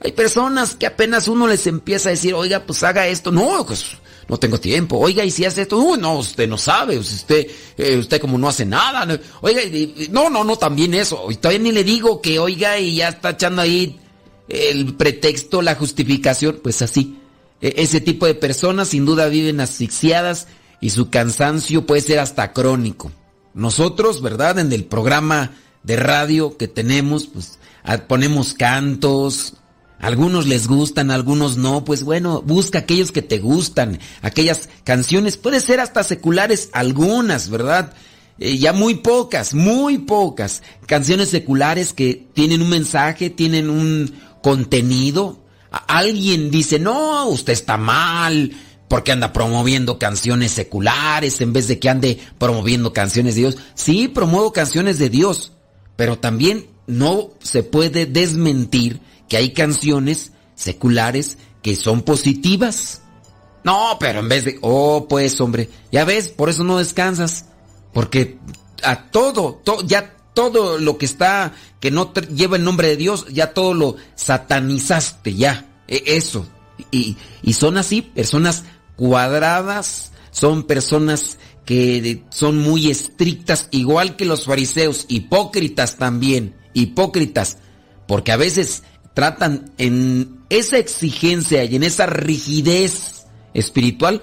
hay 0.00 0.12
personas 0.12 0.74
que 0.74 0.86
apenas 0.86 1.28
uno 1.28 1.46
les 1.46 1.66
empieza 1.66 2.08
a 2.08 2.12
decir, 2.12 2.34
oiga, 2.34 2.64
pues 2.64 2.82
haga 2.82 3.06
esto. 3.06 3.30
No, 3.30 3.64
pues 3.66 3.84
no 4.28 4.38
tengo 4.38 4.58
tiempo. 4.58 4.98
Oiga, 4.98 5.24
y 5.24 5.30
si 5.30 5.44
hace 5.44 5.62
esto, 5.62 5.78
uy, 5.78 5.98
no, 5.98 6.18
usted 6.18 6.48
no 6.48 6.58
sabe. 6.58 6.98
Usted, 6.98 7.46
eh, 7.76 7.98
usted 7.98 8.20
como 8.20 8.38
no 8.38 8.48
hace 8.48 8.64
nada. 8.64 9.06
Oiga, 9.40 9.60
no, 10.10 10.30
no, 10.30 10.44
no, 10.44 10.56
también 10.56 10.94
eso. 10.94 11.30
Y 11.30 11.36
todavía 11.36 11.60
ni 11.60 11.72
le 11.72 11.84
digo 11.84 12.20
que 12.20 12.38
oiga 12.38 12.78
y 12.78 12.96
ya 12.96 13.08
está 13.08 13.30
echando 13.30 13.62
ahí 13.62 13.98
el 14.52 14.94
pretexto, 14.94 15.62
la 15.62 15.74
justificación. 15.74 16.60
Pues 16.62 16.82
así. 16.82 17.18
E, 17.60 17.74
ese 17.78 18.00
tipo 18.00 18.26
de 18.26 18.34
personas 18.34 18.88
sin 18.88 19.04
duda 19.04 19.28
viven 19.28 19.60
asfixiadas 19.60 20.46
y 20.80 20.90
su 20.90 21.10
cansancio 21.10 21.86
puede 21.86 22.02
ser 22.02 22.18
hasta 22.18 22.52
crónico. 22.52 23.12
Nosotros, 23.54 24.22
¿verdad? 24.22 24.58
En 24.58 24.72
el 24.72 24.84
programa 24.84 25.52
de 25.82 25.96
radio 25.96 26.56
que 26.56 26.68
tenemos, 26.68 27.26
pues 27.26 27.58
ponemos 28.08 28.54
cantos, 28.54 29.54
algunos 29.98 30.46
les 30.46 30.66
gustan, 30.66 31.10
algunos 31.10 31.56
no, 31.56 31.84
pues 31.84 32.02
bueno, 32.02 32.42
busca 32.42 32.80
aquellos 32.80 33.12
que 33.12 33.22
te 33.22 33.38
gustan, 33.38 34.00
aquellas 34.20 34.68
canciones, 34.84 35.36
puede 35.36 35.60
ser 35.60 35.80
hasta 35.80 36.02
seculares, 36.02 36.70
algunas, 36.72 37.50
¿verdad? 37.50 37.94
Eh, 38.38 38.58
ya 38.58 38.72
muy 38.72 38.96
pocas, 38.96 39.54
muy 39.54 39.98
pocas 39.98 40.62
canciones 40.86 41.28
seculares 41.28 41.92
que 41.92 42.26
tienen 42.34 42.62
un 42.62 42.70
mensaje, 42.70 43.30
tienen 43.30 43.70
un 43.70 44.12
contenido. 44.42 45.38
alguien 45.70 46.50
dice, 46.50 46.78
no, 46.78 47.26
usted 47.28 47.52
está 47.54 47.76
mal, 47.78 48.52
porque 48.88 49.12
anda 49.12 49.32
promoviendo 49.32 49.98
canciones 49.98 50.52
seculares 50.52 51.40
en 51.40 51.52
vez 51.54 51.66
de 51.68 51.78
que 51.78 51.88
ande 51.88 52.18
promoviendo 52.38 52.92
canciones 52.92 53.34
de 53.36 53.40
Dios. 53.42 53.56
Sí, 53.74 54.08
promuevo 54.08 54.52
canciones 54.52 54.98
de 54.98 55.08
Dios, 55.08 55.52
pero 55.96 56.18
también 56.18 56.66
no 56.86 57.30
se 57.40 57.62
puede 57.62 58.04
desmentir 58.04 59.00
que 59.28 59.38
hay 59.38 59.54
canciones 59.54 60.32
seculares 60.54 61.38
que 61.62 61.74
son 61.74 62.02
positivas. 62.02 63.00
No, 63.64 63.96
pero 63.98 64.18
en 64.20 64.28
vez 64.28 64.44
de, 64.44 64.58
oh, 64.60 65.06
pues 65.08 65.40
hombre, 65.40 65.70
ya 65.90 66.04
ves, 66.04 66.28
por 66.28 66.50
eso 66.50 66.64
no 66.64 66.78
descansas, 66.78 67.46
porque 67.94 68.38
a 68.82 69.04
todo, 69.10 69.60
to- 69.64 69.86
ya 69.86 70.16
todo 70.34 70.78
lo 70.78 70.98
que 70.98 71.06
está, 71.06 71.52
que 71.80 71.90
no 71.90 72.12
lleva 72.34 72.56
el 72.56 72.64
nombre 72.64 72.88
de 72.88 72.96
Dios, 72.96 73.26
ya 73.30 73.52
todo 73.52 73.74
lo 73.74 73.96
satanizaste, 74.14 75.34
ya, 75.34 75.82
e- 75.88 76.02
eso. 76.06 76.46
Y, 76.90 77.16
y 77.42 77.52
son 77.52 77.76
así, 77.76 78.02
personas 78.02 78.64
cuadradas, 78.96 80.12
son 80.30 80.64
personas 80.64 81.38
que 81.64 82.24
son 82.30 82.58
muy 82.58 82.90
estrictas, 82.90 83.68
igual 83.70 84.16
que 84.16 84.24
los 84.24 84.46
fariseos, 84.46 85.06
hipócritas 85.08 85.96
también, 85.96 86.56
hipócritas, 86.74 87.58
porque 88.08 88.32
a 88.32 88.36
veces 88.36 88.82
tratan 89.14 89.72
en 89.78 90.40
esa 90.48 90.78
exigencia 90.78 91.64
y 91.64 91.76
en 91.76 91.82
esa 91.82 92.06
rigidez 92.06 93.26
espiritual, 93.54 94.22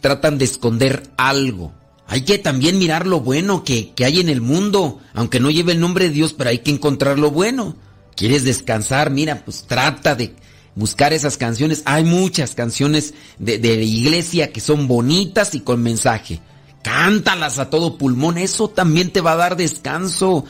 tratan 0.00 0.38
de 0.38 0.46
esconder 0.46 1.02
algo. 1.16 1.72
Hay 2.06 2.22
que 2.22 2.38
también 2.38 2.78
mirar 2.78 3.06
lo 3.06 3.20
bueno 3.20 3.64
que, 3.64 3.92
que 3.94 4.04
hay 4.04 4.20
en 4.20 4.28
el 4.28 4.40
mundo, 4.40 5.00
aunque 5.14 5.40
no 5.40 5.50
lleve 5.50 5.72
el 5.72 5.80
nombre 5.80 6.06
de 6.06 6.14
Dios, 6.14 6.32
pero 6.32 6.50
hay 6.50 6.58
que 6.58 6.70
encontrar 6.70 7.18
lo 7.18 7.30
bueno. 7.30 7.76
¿Quieres 8.14 8.44
descansar? 8.44 9.10
Mira, 9.10 9.44
pues 9.44 9.64
trata 9.66 10.14
de 10.14 10.34
buscar 10.74 11.12
esas 11.12 11.36
canciones. 11.36 11.82
Hay 11.86 12.04
muchas 12.04 12.54
canciones 12.54 13.14
de, 13.38 13.58
de 13.58 13.82
iglesia 13.82 14.52
que 14.52 14.60
son 14.60 14.86
bonitas 14.86 15.54
y 15.54 15.60
con 15.60 15.82
mensaje. 15.82 16.40
Cántalas 16.82 17.58
a 17.58 17.70
todo 17.70 17.96
pulmón, 17.96 18.36
eso 18.36 18.68
también 18.68 19.10
te 19.10 19.22
va 19.22 19.32
a 19.32 19.36
dar 19.36 19.56
descanso. 19.56 20.44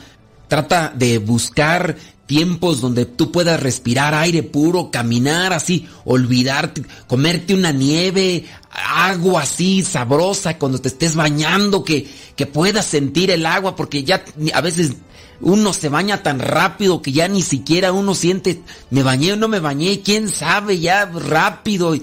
Trata 0.47 0.93
de 0.95 1.17
buscar 1.17 1.95
tiempos 2.25 2.81
donde 2.81 3.05
tú 3.05 3.31
puedas 3.31 3.59
respirar 3.59 4.13
aire 4.13 4.43
puro, 4.43 4.91
caminar 4.91 5.53
así, 5.53 5.87
olvidarte, 6.05 6.83
comerte 7.07 7.53
una 7.53 7.71
nieve, 7.71 8.45
agua 8.71 9.43
así 9.43 9.83
sabrosa 9.83 10.57
cuando 10.57 10.79
te 10.79 10.87
estés 10.87 11.15
bañando, 11.15 11.83
que, 11.83 12.07
que 12.35 12.45
puedas 12.45 12.85
sentir 12.85 13.29
el 13.31 13.45
agua, 13.45 13.75
porque 13.75 14.03
ya 14.03 14.23
a 14.53 14.61
veces 14.61 14.93
uno 15.41 15.73
se 15.73 15.89
baña 15.89 16.23
tan 16.23 16.39
rápido 16.39 17.01
que 17.01 17.11
ya 17.11 17.27
ni 17.27 17.41
siquiera 17.41 17.91
uno 17.91 18.15
siente, 18.15 18.61
me 18.89 19.03
bañé 19.03 19.33
o 19.33 19.35
no 19.35 19.47
me 19.47 19.59
bañé, 19.59 20.01
quién 20.01 20.29
sabe, 20.29 20.79
ya 20.79 21.05
rápido, 21.05 21.95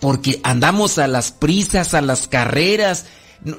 porque 0.00 0.40
andamos 0.42 0.98
a 0.98 1.06
las 1.06 1.30
prisas, 1.30 1.94
a 1.94 2.00
las 2.00 2.28
carreras, 2.28 3.06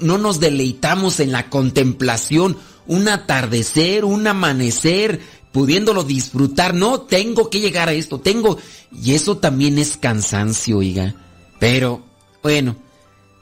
no 0.01 0.17
nos 0.17 0.39
deleitamos 0.39 1.19
en 1.19 1.31
la 1.31 1.49
contemplación, 1.49 2.57
un 2.87 3.07
atardecer, 3.07 4.03
un 4.03 4.25
amanecer, 4.27 5.21
pudiéndolo 5.51 6.03
disfrutar. 6.03 6.73
No, 6.73 7.01
tengo 7.01 7.49
que 7.49 7.59
llegar 7.59 7.89
a 7.89 7.93
esto, 7.93 8.19
tengo... 8.19 8.57
Y 8.91 9.13
eso 9.13 9.38
también 9.38 9.77
es 9.77 9.97
cansancio, 9.97 10.77
oiga. 10.80 11.13
Pero, 11.59 12.01
bueno, 12.41 12.76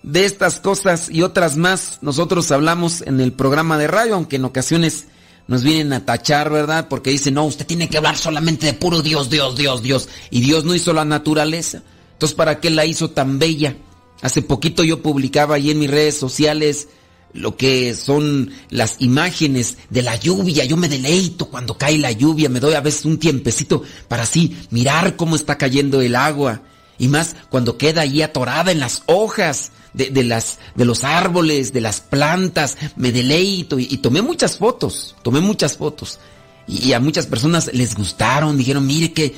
de 0.04 0.26
estas 0.26 0.60
cosas 0.60 1.10
y 1.10 1.22
otras 1.22 1.58
más 1.58 2.00
nosotros 2.02 2.52
hablamos 2.52 3.02
en 3.02 3.20
el 3.20 3.32
programa 3.32 3.78
de 3.78 3.88
radio, 3.88 4.16
aunque 4.16 4.36
en 4.38 4.46
ocasiones 4.46 5.06
nos 5.48 5.64
vienen 5.64 5.94
a 5.94 6.06
tachar, 6.06 6.50
¿verdad? 6.50 6.88
Porque 6.90 7.10
dicen, 7.10 7.36
no, 7.36 7.46
usted 7.46 7.66
tiene 7.66 7.90
que 7.90 7.98
hablar 7.98 8.18
solamente 8.18 8.66
de 8.66 8.74
puro 8.74 9.02
Dios, 9.02 9.30
Dios, 9.30 9.56
Dios, 9.56 9.82
Dios. 9.82 10.10
Y 10.30 10.42
Dios 10.42 10.66
no 10.66 10.76
hizo 10.76 10.92
la 10.94 11.06
naturaleza. 11.06 11.84
Entonces, 12.14 12.36
¿para 12.36 12.60
qué 12.60 12.70
la 12.70 12.86
hizo 12.86 13.12
tan 13.12 13.40
bella? 13.40 13.78
Hace 14.22 14.42
poquito 14.42 14.84
yo 14.84 15.02
publicaba 15.02 15.56
ahí 15.56 15.72
en 15.72 15.80
mis 15.80 15.90
redes 15.90 16.18
sociales 16.18 16.90
lo 17.34 17.56
que 17.56 17.94
son 17.94 18.52
las 18.70 18.96
imágenes 19.00 19.78
de 19.90 20.02
la 20.02 20.16
lluvia. 20.16 20.66
Yo 20.66 20.78
me 20.78 20.90
deleito 20.90 21.48
cuando 21.48 21.78
cae 21.78 21.98
la 21.98 22.12
lluvia, 22.12 22.50
me 22.50 22.60
doy 22.60 22.74
a 22.74 22.82
veces 22.82 23.06
un 23.06 23.20
tiempecito 23.20 23.84
para 24.08 24.24
así 24.24 24.58
mirar 24.72 25.16
cómo 25.16 25.36
está 25.36 25.58
cayendo 25.58 26.02
el 26.02 26.16
agua. 26.16 26.62
Y 26.98 27.08
más 27.08 27.36
cuando 27.50 27.78
queda 27.78 28.02
ahí 28.02 28.22
atorada 28.22 28.72
en 28.72 28.80
las 28.80 29.04
hojas 29.06 29.72
de, 29.94 30.10
de 30.10 30.24
las, 30.24 30.60
de 30.76 30.86
los 30.86 31.04
árboles, 31.04 31.74
de 31.74 31.82
las 31.82 32.02
plantas, 32.02 32.78
me 32.96 33.12
deleito 33.12 33.78
y, 33.80 33.98
tomé 33.98 34.22
muchas 34.22 34.58
fotos, 34.58 35.16
tomé 35.22 35.40
muchas 35.40 35.78
fotos. 35.78 36.20
Y, 36.68 36.94
a 36.94 37.00
muchas 37.00 37.28
personas 37.28 37.72
les 37.74 37.96
gustaron, 37.96 38.58
dijeron, 38.58 38.86
mire 38.86 39.14
que, 39.14 39.36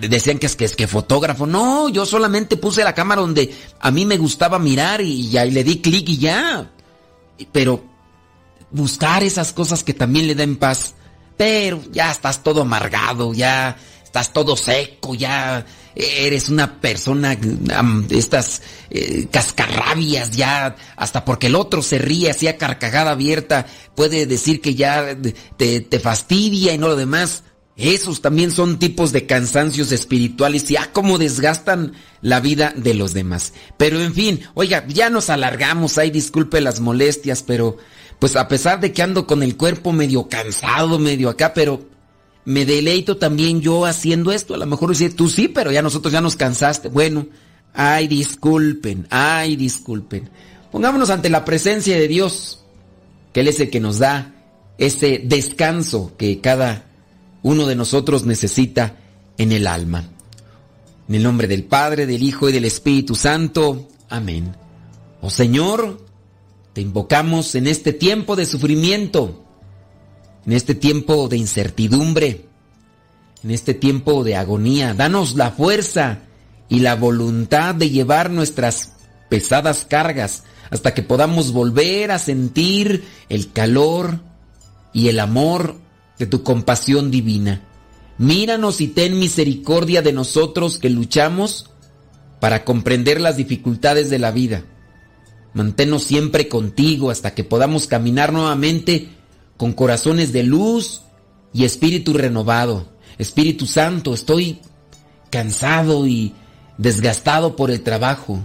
decían 0.00 0.38
que 0.38 0.46
es 0.46 0.56
que 0.56 0.64
es 0.64 0.74
que 0.74 0.86
fotógrafo. 0.86 1.46
No, 1.46 1.88
yo 1.88 2.06
solamente 2.06 2.56
puse 2.56 2.82
la 2.82 2.94
cámara 2.94 3.20
donde 3.20 3.54
a 3.78 3.90
mí 3.90 4.06
me 4.06 4.16
gustaba 4.16 4.58
mirar 4.58 5.00
y 5.00 5.36
y 5.36 5.50
le 5.50 5.64
di 5.64 5.80
clic 5.80 6.08
y 6.08 6.18
ya. 6.18 6.70
Pero 7.52 7.84
buscar 8.70 9.22
esas 9.22 9.52
cosas 9.52 9.84
que 9.84 9.94
también 9.94 10.26
le 10.26 10.34
den 10.34 10.56
paz. 10.56 10.94
Pero 11.36 11.82
ya 11.92 12.10
estás 12.10 12.42
todo 12.42 12.62
amargado, 12.62 13.34
ya 13.34 13.76
estás 14.02 14.32
todo 14.32 14.56
seco, 14.56 15.14
ya 15.14 15.64
eres 15.94 16.48
una 16.48 16.80
persona, 16.80 17.36
de 17.36 18.18
estas 18.18 18.62
eh, 18.90 19.26
cascarrabias, 19.30 20.30
ya 20.30 20.76
hasta 20.96 21.24
porque 21.24 21.48
el 21.48 21.54
otro 21.54 21.82
se 21.82 21.98
ríe 21.98 22.30
así 22.30 22.48
a 22.48 22.56
carcajada 22.56 23.12
abierta, 23.12 23.66
puede 23.94 24.26
decir 24.26 24.60
que 24.60 24.74
ya 24.74 25.16
te, 25.56 25.80
te 25.80 26.00
fastidia 26.00 26.72
y 26.72 26.78
no 26.78 26.88
lo 26.88 26.96
demás. 26.96 27.42
Esos 27.76 28.22
también 28.22 28.50
son 28.50 28.78
tipos 28.78 29.12
de 29.12 29.26
cansancios 29.26 29.92
espirituales 29.92 30.70
y 30.70 30.76
ah, 30.76 30.88
cómo 30.92 31.18
desgastan 31.18 31.92
la 32.22 32.40
vida 32.40 32.72
de 32.74 32.94
los 32.94 33.12
demás. 33.12 33.52
Pero 33.76 34.00
en 34.00 34.14
fin, 34.14 34.40
oiga, 34.54 34.86
ya 34.88 35.10
nos 35.10 35.28
alargamos, 35.28 35.98
ahí 35.98 36.10
disculpe 36.10 36.62
las 36.62 36.80
molestias, 36.80 37.42
pero 37.42 37.76
pues 38.18 38.34
a 38.36 38.48
pesar 38.48 38.80
de 38.80 38.92
que 38.92 39.02
ando 39.02 39.26
con 39.26 39.42
el 39.42 39.58
cuerpo 39.58 39.92
medio 39.92 40.26
cansado, 40.26 40.98
medio 40.98 41.28
acá, 41.28 41.52
pero 41.52 41.86
me 42.46 42.64
deleito 42.64 43.18
también 43.18 43.60
yo 43.60 43.84
haciendo 43.84 44.32
esto. 44.32 44.54
A 44.54 44.58
lo 44.58 44.64
mejor 44.64 44.90
dice, 44.90 45.10
tú 45.10 45.28
sí, 45.28 45.48
pero 45.48 45.70
ya 45.70 45.82
nosotros 45.82 46.12
ya 46.12 46.22
nos 46.22 46.36
cansaste. 46.36 46.88
Bueno, 46.88 47.26
ay, 47.74 48.08
disculpen, 48.08 49.06
ay, 49.10 49.54
disculpen. 49.56 50.30
Pongámonos 50.72 51.10
ante 51.10 51.28
la 51.28 51.44
presencia 51.44 51.96
de 51.96 52.08
Dios, 52.08 52.64
que 53.34 53.40
Él 53.40 53.48
es 53.48 53.60
el 53.60 53.68
que 53.68 53.80
nos 53.80 53.98
da 53.98 54.32
ese 54.78 55.20
descanso 55.24 56.14
que 56.16 56.40
cada 56.40 56.86
uno 57.46 57.66
de 57.66 57.76
nosotros 57.76 58.24
necesita 58.24 58.96
en 59.38 59.52
el 59.52 59.68
alma. 59.68 60.08
En 61.08 61.14
el 61.14 61.22
nombre 61.22 61.46
del 61.46 61.62
Padre, 61.62 62.04
del 62.04 62.24
Hijo 62.24 62.48
y 62.48 62.52
del 62.52 62.64
Espíritu 62.64 63.14
Santo. 63.14 63.86
Amén. 64.08 64.56
Oh 65.20 65.30
Señor, 65.30 66.04
te 66.72 66.80
invocamos 66.80 67.54
en 67.54 67.68
este 67.68 67.92
tiempo 67.92 68.34
de 68.34 68.46
sufrimiento, 68.46 69.44
en 70.44 70.54
este 70.54 70.74
tiempo 70.74 71.28
de 71.28 71.36
incertidumbre, 71.36 72.46
en 73.44 73.52
este 73.52 73.74
tiempo 73.74 74.24
de 74.24 74.34
agonía. 74.34 74.94
Danos 74.94 75.36
la 75.36 75.52
fuerza 75.52 76.22
y 76.68 76.80
la 76.80 76.96
voluntad 76.96 77.76
de 77.76 77.90
llevar 77.90 78.28
nuestras 78.28 78.94
pesadas 79.28 79.86
cargas 79.88 80.42
hasta 80.70 80.94
que 80.94 81.04
podamos 81.04 81.52
volver 81.52 82.10
a 82.10 82.18
sentir 82.18 83.04
el 83.28 83.52
calor 83.52 84.18
y 84.92 85.10
el 85.10 85.20
amor 85.20 85.85
de 86.18 86.26
tu 86.26 86.42
compasión 86.42 87.10
divina. 87.10 87.62
Míranos 88.18 88.80
y 88.80 88.88
ten 88.88 89.18
misericordia 89.18 90.02
de 90.02 90.12
nosotros 90.12 90.78
que 90.78 90.90
luchamos 90.90 91.70
para 92.40 92.64
comprender 92.64 93.20
las 93.20 93.36
dificultades 93.36 94.10
de 94.10 94.18
la 94.18 94.30
vida. 94.30 94.64
Manténnos 95.54 96.04
siempre 96.04 96.48
contigo 96.48 97.10
hasta 97.10 97.34
que 97.34 97.44
podamos 97.44 97.86
caminar 97.86 98.32
nuevamente 98.32 99.08
con 99.56 99.72
corazones 99.72 100.32
de 100.32 100.42
luz 100.42 101.02
y 101.52 101.64
espíritu 101.64 102.12
renovado. 102.12 102.88
Espíritu 103.18 103.66
Santo, 103.66 104.12
estoy 104.12 104.60
cansado 105.30 106.06
y 106.06 106.34
desgastado 106.78 107.56
por 107.56 107.70
el 107.70 107.82
trabajo. 107.82 108.40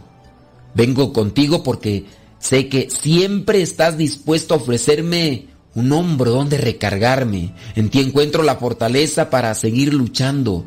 Vengo 0.73 1.11
contigo 1.11 1.63
porque 1.63 2.05
sé 2.39 2.69
que 2.69 2.89
siempre 2.89 3.61
estás 3.61 3.97
dispuesto 3.97 4.53
a 4.53 4.57
ofrecerme 4.57 5.47
un 5.75 5.91
hombro 5.91 6.31
donde 6.31 6.57
recargarme. 6.57 7.53
En 7.75 7.89
ti 7.89 7.99
encuentro 7.99 8.43
la 8.43 8.57
fortaleza 8.57 9.29
para 9.29 9.53
seguir 9.55 9.93
luchando. 9.93 10.65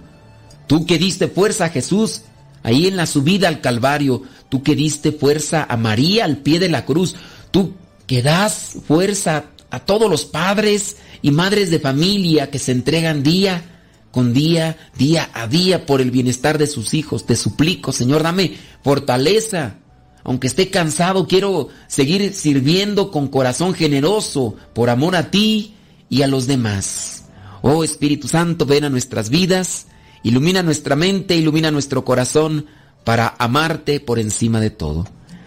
Tú 0.67 0.87
que 0.87 0.99
diste 0.99 1.29
fuerza 1.29 1.67
a 1.67 1.71
Jesús 1.71 2.23
ahí 2.63 2.87
en 2.87 2.97
la 2.97 3.07
subida 3.07 3.49
al 3.49 3.61
Calvario, 3.61 4.23
tú 4.49 4.63
que 4.63 4.75
diste 4.75 5.13
fuerza 5.13 5.67
a 5.69 5.77
María 5.77 6.25
al 6.25 6.39
pie 6.39 6.59
de 6.59 6.71
la 6.71 6.87
cruz, 6.87 7.17
tú 7.51 7.75
que 8.07 8.23
das 8.23 8.77
fuerza 8.87 9.45
a 9.71 9.81
todos 9.81 10.11
los 10.11 10.25
padres 10.25 10.97
y 11.21 11.31
madres 11.31 11.71
de 11.71 11.81
familia 11.81 12.51
que 12.51 12.59
se 12.59 12.73
entregan 12.73 13.23
día 13.23 13.71
con 14.11 14.33
día, 14.33 14.77
día 14.97 15.29
a 15.35 15.49
día 15.49 15.87
por 15.87 16.01
el 16.01 16.13
bienestar 16.13 16.57
de 16.57 16.69
sus 16.69 16.95
hijos. 16.95 17.27
Te 17.27 17.35
suplico, 17.35 17.93
Señor, 17.93 18.23
dame 18.23 18.57
fortaleza. 18.83 19.79
Aunque 20.25 20.47
esté 20.47 20.71
cansado, 20.71 21.29
quiero 21.29 21.69
seguir 21.87 22.33
sirviendo 22.33 23.11
con 23.11 23.29
corazón 23.29 23.75
generoso 23.75 24.57
por 24.73 24.91
amor 24.91 25.17
a 25.17 25.31
ti 25.31 25.75
y 26.09 26.23
a 26.23 26.27
los 26.27 26.47
demás. 26.47 27.25
Oh 27.61 27.85
Espíritu 27.85 28.27
Santo, 28.27 28.67
ven 28.67 28.85
a 28.85 28.91
nuestras 28.91 29.29
vidas, 29.29 29.87
ilumina 30.23 30.63
nuestra 30.63 30.97
mente, 30.97 31.37
ilumina 31.37 31.71
nuestro 31.71 32.05
corazón 32.05 32.67
para 33.05 33.35
amarte 33.39 34.01
por 34.01 34.19
encima 34.19 34.61
de 34.61 34.71
todo. 34.71 35.07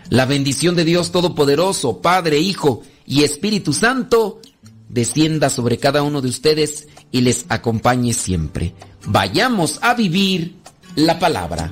La 0.10 0.26
bendición 0.26 0.76
de 0.76 0.86
Dios 0.86 1.12
Todopoderoso, 1.12 2.02
Padre, 2.02 2.40
Hijo 2.40 2.84
y 3.06 3.24
Espíritu 3.24 3.74
Santo, 3.74 4.42
descienda 4.90 5.50
sobre 5.50 5.78
cada 5.78 6.04
uno 6.04 6.22
de 6.22 6.30
ustedes 6.30 6.88
y 7.12 7.22
les 7.22 7.46
acompañe 7.50 8.14
siempre. 8.14 8.74
Vayamos 9.06 9.80
a 9.82 9.96
vivir 9.96 10.56
la 10.96 11.20
palabra. 11.20 11.72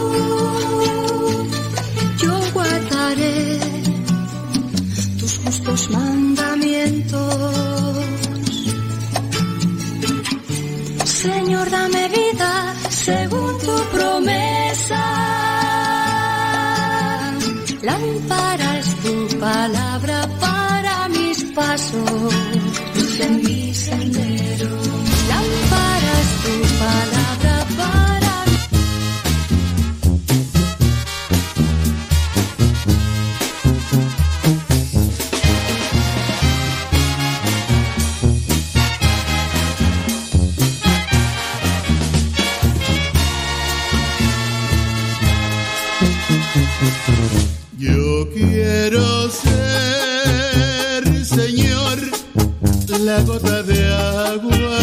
Mandamientos. 5.91 7.95
Señor, 11.05 11.69
dame 11.69 12.07
vida 12.09 12.73
según 12.89 13.57
tu 13.59 13.75
promesa. 13.95 15.03
Lámpara 17.83 18.81
tu 19.03 19.39
palabra 19.39 20.27
para 20.39 21.07
mis 21.09 21.43
pasos, 21.55 22.33
en 23.19 23.35
mi 23.43 23.73
sendero. 23.73 24.69
Lámpara 25.31 26.15
tu 26.43 26.55
palabra 26.83 27.55
para 27.77 28.10
quiero 48.81 49.29
ser, 49.29 51.03
Señor, 51.23 51.99
la 52.99 53.21
gota 53.21 53.61
de 53.61 53.93
agua 53.93 54.79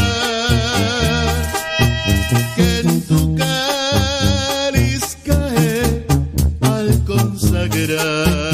que 2.55 2.79
en 2.79 3.03
tu 3.09 3.35
cáliz 3.35 5.17
cae 5.27 6.07
al 6.61 7.05
consagrar. 7.05 8.53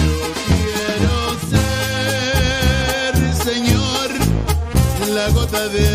Yo 0.00 0.16
quiero 0.48 1.16
ser, 1.50 3.12
Señor, 3.44 4.08
la 5.14 5.26
gota 5.28 5.68
de 5.68 5.84
agua 5.88 5.93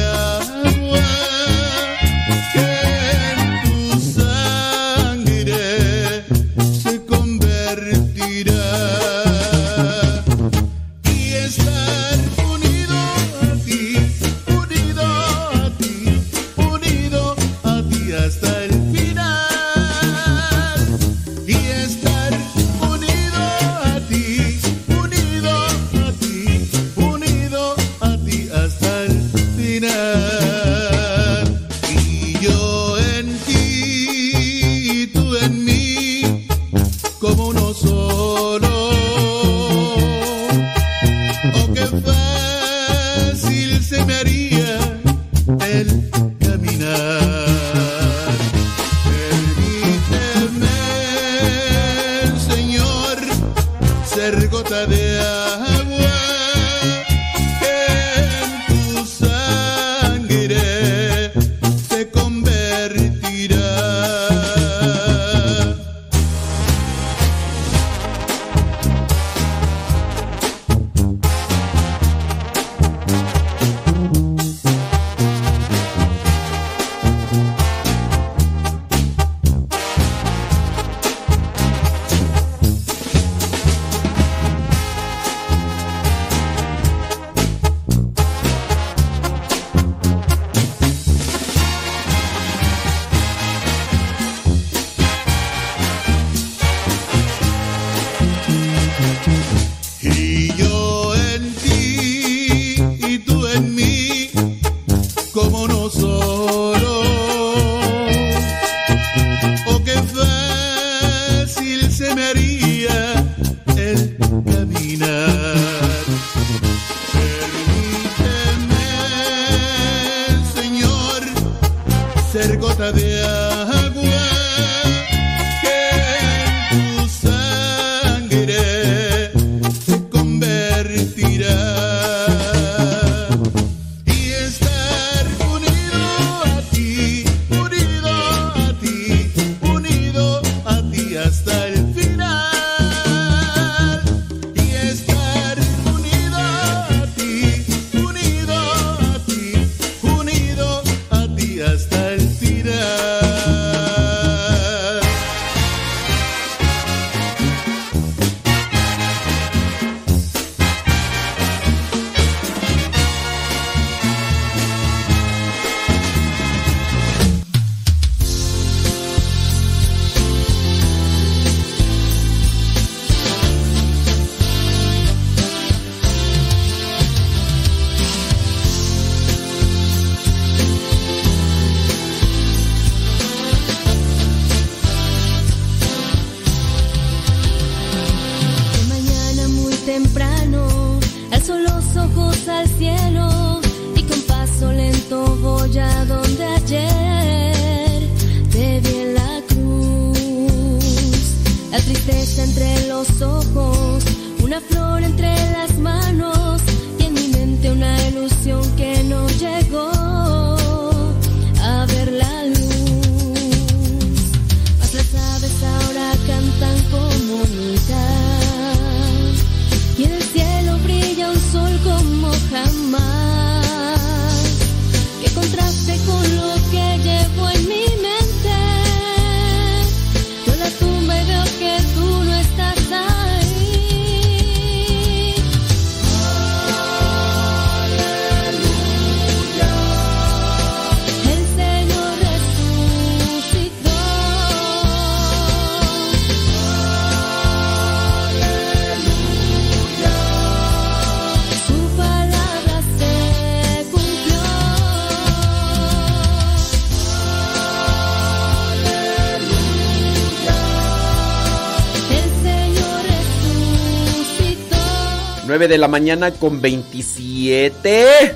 de 265.69 265.77
la 265.77 265.87
mañana 265.87 266.31
con 266.31 266.59
27 266.59 268.35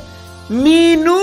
minutos. 0.49 1.23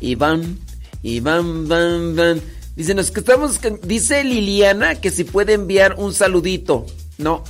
Iván, 0.00 0.58
Iván, 1.02 1.68
van, 1.68 2.16
van. 2.16 2.40
Dice, 2.76 2.94
nos 2.94 3.10
que 3.10 3.20
estamos, 3.20 3.60
dice 3.82 4.24
Liliana 4.24 5.00
que 5.00 5.10
si 5.10 5.24
puede 5.24 5.54
enviar 5.54 5.96
un 5.98 6.14
saludito. 6.14 6.86
No. 7.18 7.44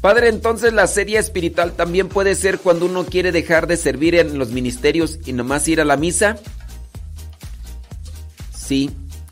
Padre, 0.00 0.28
entonces 0.28 0.72
la 0.72 0.86
serie 0.86 1.18
espiritual 1.18 1.72
también 1.72 2.08
puede 2.08 2.34
ser 2.34 2.58
cuando 2.58 2.86
uno 2.86 3.04
quiere 3.04 3.32
dejar 3.32 3.66
de 3.66 3.76
servir 3.76 4.14
en 4.14 4.38
los 4.38 4.48
ministerios 4.48 5.18
y 5.26 5.34
nomás 5.34 5.68
ir 5.68 5.80
a 5.80 5.84
la 5.84 5.98
misa. 5.98 6.38
Sí, 8.56 8.90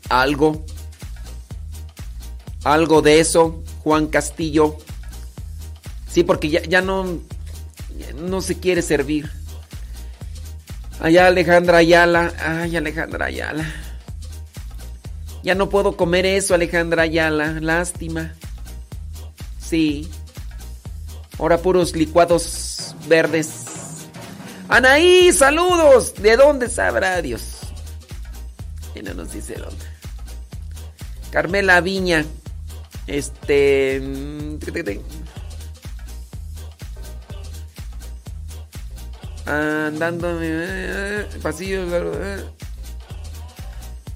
algo. 0.09 0.63
Algo 2.63 3.01
de 3.01 3.19
eso, 3.19 3.63
Juan 3.83 4.07
Castillo. 4.07 4.77
Sí, 6.11 6.23
porque 6.23 6.49
ya, 6.49 6.63
ya 6.63 6.81
no, 6.81 7.19
no 8.15 8.41
se 8.41 8.57
quiere 8.59 8.81
servir. 8.81 9.29
Allá 10.99 11.27
Alejandra 11.27 11.77
Ayala. 11.77 12.33
Ay, 12.39 12.75
Alejandra 12.75 13.27
Ayala. 13.27 13.71
Ya 15.43 15.55
no 15.55 15.69
puedo 15.69 15.95
comer 15.95 16.25
eso, 16.25 16.53
Alejandra 16.53 17.03
Ayala. 17.03 17.59
Lástima. 17.61 18.33
Sí. 19.59 20.09
Ahora 21.37 21.59
puros 21.59 21.95
licuados 21.95 22.95
verdes. 23.07 23.65
Anaí, 24.67 25.31
saludos. 25.31 26.15
¿De 26.15 26.35
dónde 26.35 26.69
sabrá 26.69 27.21
Dios? 27.21 27.59
Y 28.93 29.01
no 29.01 29.13
nos 29.13 29.31
dice 29.31 29.55
dónde. 29.55 29.85
Carmela 31.31 31.79
Viña. 31.79 32.25
Este. 33.07 34.01
Andando 39.49 40.37
eh, 40.41 41.27
pasillo. 41.41 41.83
eh. 42.13 42.43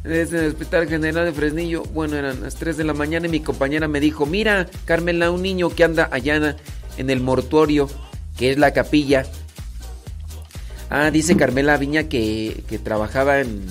Es 0.04 0.34
en 0.34 0.40
el 0.40 0.48
Hospital 0.50 0.88
General 0.88 1.26
de 1.26 1.32
Fresnillo. 1.32 1.84
Bueno, 1.84 2.18
eran 2.18 2.42
las 2.42 2.56
3 2.56 2.78
de 2.78 2.84
la 2.84 2.94
mañana 2.94 3.28
y 3.28 3.30
mi 3.30 3.40
compañera 3.40 3.88
me 3.88 4.00
dijo, 4.00 4.26
mira, 4.26 4.68
Carmela, 4.86 5.32
un 5.32 5.42
niño 5.42 5.70
que 5.70 5.84
anda 5.86 6.10
allá 6.12 6.58
en 6.98 7.10
el 7.10 7.22
mortuorio, 7.22 7.90
que 8.38 8.52
es 8.52 8.58
la 8.58 8.74
capilla. 8.74 9.26
Ah, 10.90 11.10
dice 11.10 11.36
Carmela 11.38 11.78
Viña 11.78 12.04
que, 12.10 12.64
que 12.68 12.78
trabajaba 12.78 13.40
en... 13.40 13.66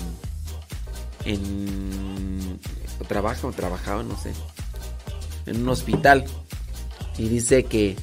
en... 1.23 2.59
trabaja 3.07 3.47
o 3.47 3.51
trabajaba, 3.51 4.03
no 4.03 4.19
sé. 4.19 4.33
En 5.45 5.61
un 5.61 5.69
hospital. 5.69 6.25
Y 7.17 7.29
dice 7.29 7.65
que, 7.65 7.95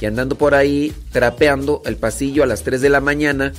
que 0.00 0.06
andando 0.06 0.38
por 0.38 0.54
ahí 0.54 0.94
trapeando 1.12 1.82
el 1.84 1.98
pasillo 1.98 2.42
a 2.42 2.46
las 2.46 2.62
3 2.62 2.80
de 2.80 2.88
la 2.88 3.02
mañana, 3.02 3.52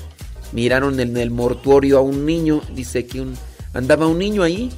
miraron 0.54 1.00
en 1.00 1.16
el 1.18 1.30
mortuorio 1.30 2.00
a 2.00 2.02
un 2.02 2.26
niño, 2.26 2.64
dice 2.74 3.06
que 3.06 3.22
un, 3.22 3.38
andaba 3.76 4.08
un 4.08 4.18
niño 4.18 4.42
ahí, 4.42 4.72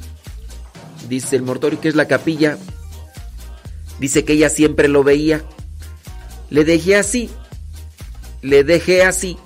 dice 1.08 1.38
el 1.38 1.44
mortuorio 1.44 1.80
que 1.80 1.88
es 1.88 1.96
la 1.96 2.10
capilla, 2.10 2.58
dice 3.98 4.26
que 4.26 4.34
ella 4.34 4.50
siempre 4.50 4.90
lo 4.90 5.06
veía, 5.06 5.42
le 6.50 6.66
dejé 6.66 6.98
así, 6.98 7.30
le 8.42 8.66
dejé 8.66 9.04
así, 9.04 9.38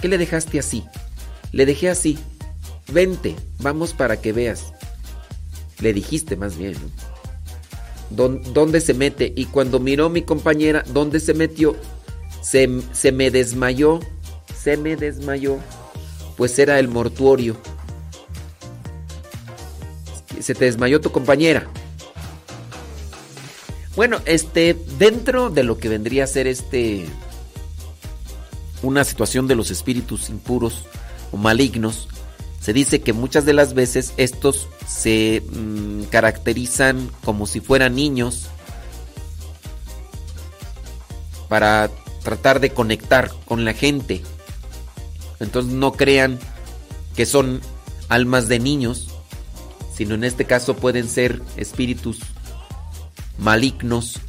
¿qué 0.00 0.08
le 0.08 0.16
dejaste 0.16 0.58
así? 0.58 0.84
Le 1.52 1.66
dejé 1.66 1.90
así, 1.90 2.18
vente, 2.90 3.36
vamos 3.58 3.92
para 3.92 4.22
que 4.22 4.32
veas, 4.32 4.72
le 5.80 5.92
dijiste 5.92 6.34
más 6.34 6.56
bien. 6.56 6.76
¿Dónde 8.10 8.80
se 8.80 8.94
mete? 8.94 9.32
Y 9.36 9.46
cuando 9.46 9.80
miró 9.80 10.08
mi 10.08 10.22
compañera, 10.22 10.84
¿dónde 10.92 11.20
se 11.20 11.34
metió? 11.34 11.76
Se, 12.42 12.68
se 12.92 13.12
me 13.12 13.30
desmayó, 13.30 14.00
se 14.60 14.76
me 14.76 14.96
desmayó, 14.96 15.58
pues 16.36 16.58
era 16.58 16.78
el 16.78 16.88
mortuorio. 16.88 17.56
Se 20.40 20.54
te 20.54 20.64
desmayó 20.64 21.00
tu 21.00 21.10
compañera. 21.10 21.66
Bueno, 23.96 24.20
este, 24.26 24.76
dentro 24.98 25.50
de 25.50 25.64
lo 25.64 25.76
que 25.78 25.88
vendría 25.88 26.24
a 26.24 26.28
ser 26.28 26.46
este, 26.46 27.04
una 28.82 29.02
situación 29.02 29.48
de 29.48 29.56
los 29.56 29.72
espíritus 29.72 30.30
impuros 30.30 30.84
o 31.32 31.36
malignos, 31.36 32.08
se 32.68 32.74
dice 32.74 33.00
que 33.00 33.14
muchas 33.14 33.46
de 33.46 33.54
las 33.54 33.72
veces 33.72 34.12
estos 34.18 34.68
se 34.86 35.42
mm, 35.50 36.02
caracterizan 36.10 37.10
como 37.24 37.46
si 37.46 37.60
fueran 37.60 37.94
niños 37.94 38.48
para 41.48 41.88
tratar 42.22 42.60
de 42.60 42.68
conectar 42.74 43.32
con 43.46 43.64
la 43.64 43.72
gente. 43.72 44.20
Entonces 45.40 45.72
no 45.72 45.92
crean 45.92 46.38
que 47.16 47.24
son 47.24 47.62
almas 48.10 48.48
de 48.48 48.58
niños, 48.58 49.08
sino 49.96 50.14
en 50.14 50.24
este 50.24 50.44
caso 50.44 50.76
pueden 50.76 51.08
ser 51.08 51.40
espíritus 51.56 52.18
malignos 53.38 54.20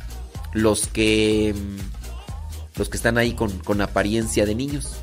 los 0.53 0.87
que 0.87 1.53
mm, 1.53 2.79
los 2.79 2.87
que 2.87 2.95
están 2.95 3.17
ahí 3.17 3.33
con, 3.33 3.59
con 3.59 3.81
apariencia 3.81 4.45
de 4.45 4.55
niños. 4.55 4.98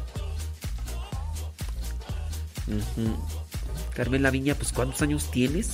Carmen 3.94 4.28
Viña, 4.30 4.55
pues 4.55 4.72
¿cuántos 4.72 5.01
años 5.02 5.30
tienes? 5.30 5.70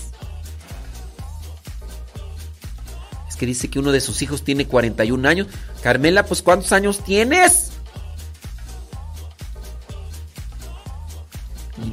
Es 3.28 3.36
que 3.36 3.47
dice 3.47 3.69
que 3.69 3.78
uno 3.78 3.93
de 3.93 4.01
sus 4.01 4.23
hijos 4.23 4.44
tiene 4.44 4.66
41 4.66 5.28
años. 5.28 5.48
Carmela, 5.82 6.24
pues 6.24 6.43
¿cuántos 6.43 6.73
años 6.73 7.02
tienes? 7.05 7.70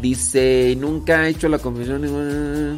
Dice, 0.02 0.76
nunca 0.78 1.22
ha 1.22 1.28
hecho 1.28 1.50
la 1.50 1.58
confesión. 1.60 2.04
eh, 2.06 2.78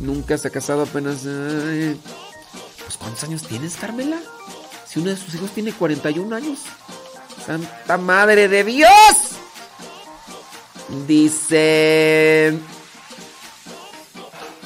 Nunca 0.00 0.36
se 0.36 0.48
ha 0.48 0.50
casado 0.50 0.82
apenas. 0.82 1.22
eh. 1.26 1.96
Pues 2.84 2.96
¿cuántos 2.96 3.22
años 3.24 3.42
tienes, 3.42 3.76
Carmela? 3.76 4.18
Si 4.86 4.98
uno 5.00 5.10
de 5.10 5.16
sus 5.16 5.34
hijos 5.34 5.50
tiene 5.52 5.72
41 5.72 6.34
años. 6.34 6.58
Santa 7.46 7.98
Madre 7.98 8.48
de 8.48 8.64
Dios. 8.64 8.88
Dice. 11.06 12.58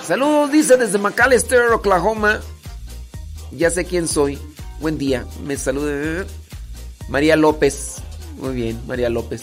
Saludos, 0.06 0.52
dice 0.52 0.76
desde 0.76 0.98
McAllister, 0.98 1.70
Oklahoma. 1.72 2.40
Ya 3.52 3.70
sé 3.70 3.84
quién 3.84 4.08
soy. 4.08 4.38
Buen 4.80 4.98
día. 4.98 5.26
Me 5.44 5.56
saluda 5.56 6.24
María 7.08 7.36
López. 7.36 7.96
Muy 8.36 8.54
bien, 8.54 8.80
María 8.86 9.08
López. 9.08 9.42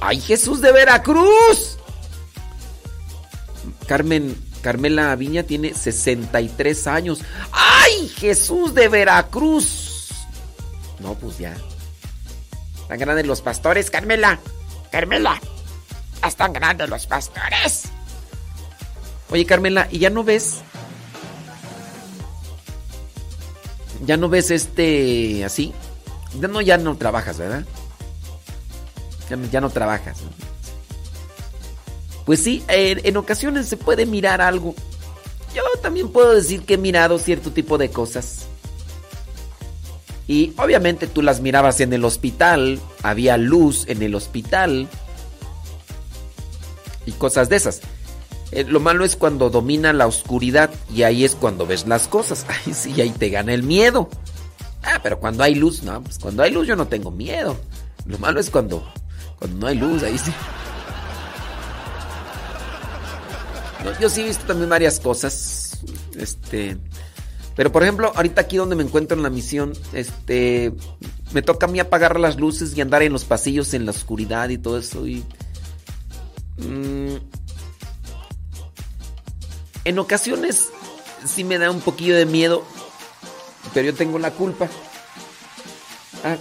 ¡Ay, 0.00 0.20
Jesús 0.20 0.60
de 0.60 0.72
Veracruz! 0.72 1.78
Carmen, 3.86 4.36
Carmela 4.62 5.14
Viña 5.14 5.44
tiene 5.44 5.74
63 5.74 6.86
años. 6.88 7.20
¡Ay, 7.52 8.08
Jesús 8.08 8.74
de 8.74 8.88
Veracruz! 8.88 10.10
No, 10.98 11.14
pues 11.14 11.38
ya. 11.38 11.56
Están 12.80 12.98
grandes 12.98 13.26
los 13.26 13.42
pastores, 13.42 13.90
Carmela. 13.90 14.40
Carmela. 14.90 15.40
Están 16.26 16.52
grandes 16.52 16.88
los 16.88 17.06
pastores. 17.06 17.84
Oye, 19.30 19.44
Carmela, 19.46 19.88
¿y 19.90 19.98
ya 19.98 20.10
no 20.10 20.24
ves? 20.24 20.58
¿Ya 24.04 24.16
no 24.16 24.28
ves 24.28 24.50
este 24.50 25.44
así? 25.44 25.72
Ya 26.40 26.48
no, 26.48 26.60
ya 26.60 26.76
no 26.78 26.96
trabajas, 26.96 27.38
¿verdad? 27.38 27.64
Ya, 29.50 29.60
no- 29.60 29.70
trabajas. 29.70 30.20
¿no? 30.22 30.30
Pues 32.26 32.42
sí, 32.42 32.62
en 32.68 33.16
ocasiones 33.16 33.68
se 33.68 33.76
puede 33.76 34.04
mirar 34.04 34.40
algo. 34.40 34.74
Yo 35.54 35.62
también 35.80 36.08
puedo 36.10 36.34
decir 36.34 36.64
que 36.64 36.74
he 36.74 36.78
mirado 36.78 37.18
cierto 37.18 37.50
tipo 37.52 37.78
de 37.78 37.90
cosas. 37.90 38.46
Y 40.28 40.52
obviamente 40.56 41.06
tú 41.06 41.22
las 41.22 41.40
mirabas 41.40 41.80
en 41.80 41.92
el 41.92 42.04
hospital, 42.04 42.80
había 43.02 43.36
luz 43.36 43.84
en 43.88 44.02
el 44.02 44.14
hospital 44.14 44.88
y 47.06 47.12
cosas 47.12 47.48
de 47.48 47.56
esas. 47.56 47.80
Eh, 48.52 48.64
lo 48.64 48.80
malo 48.80 49.04
es 49.04 49.16
cuando 49.16 49.48
domina 49.48 49.92
la 49.92 50.06
oscuridad 50.06 50.70
y 50.94 51.04
ahí 51.04 51.24
es 51.24 51.34
cuando 51.34 51.66
ves 51.66 51.86
las 51.86 52.06
cosas. 52.06 52.46
Ay, 52.66 52.74
sí, 52.74 53.00
ahí 53.00 53.10
te 53.10 53.30
gana 53.30 53.54
el 53.54 53.62
miedo. 53.62 54.08
Ah, 54.82 55.00
pero 55.02 55.18
cuando 55.18 55.42
hay 55.42 55.54
luz, 55.54 55.82
no, 55.82 56.02
pues 56.02 56.18
cuando 56.18 56.42
hay 56.42 56.50
luz 56.50 56.66
yo 56.66 56.76
no 56.76 56.86
tengo 56.88 57.10
miedo. 57.10 57.56
Lo 58.04 58.18
malo 58.18 58.40
es 58.40 58.50
cuando, 58.50 58.86
cuando 59.38 59.58
no 59.58 59.66
hay 59.68 59.76
luz, 59.76 60.02
ahí 60.02 60.18
sí. 60.18 60.32
Yo 64.00 64.08
sí 64.08 64.20
he 64.20 64.24
visto 64.24 64.44
también 64.44 64.68
varias 64.68 65.00
cosas. 65.00 65.80
Este. 66.16 66.76
Pero 67.54 67.70
por 67.70 67.82
ejemplo, 67.82 68.12
ahorita 68.14 68.42
aquí 68.42 68.56
donde 68.56 68.76
me 68.76 68.82
encuentro 68.82 69.16
en 69.16 69.22
la 69.22 69.30
misión, 69.30 69.72
este. 69.92 70.72
Me 71.32 71.42
toca 71.42 71.66
a 71.66 71.68
mí 71.68 71.80
apagar 71.80 72.18
las 72.20 72.36
luces 72.38 72.76
y 72.76 72.80
andar 72.80 73.02
en 73.02 73.12
los 73.12 73.24
pasillos 73.24 73.74
en 73.74 73.86
la 73.86 73.92
oscuridad 73.92 74.48
y 74.48 74.58
todo 74.58 74.78
eso. 74.78 75.06
Y. 75.06 75.24
mm, 76.62 77.16
en 79.84 79.98
ocasiones 79.98 80.68
sí 81.24 81.44
me 81.44 81.58
da 81.58 81.70
un 81.70 81.80
poquillo 81.80 82.16
de 82.16 82.26
miedo, 82.26 82.64
pero 83.74 83.86
yo 83.86 83.94
tengo 83.94 84.18
la 84.18 84.30
culpa. 84.30 84.68
Ah, 86.24 86.36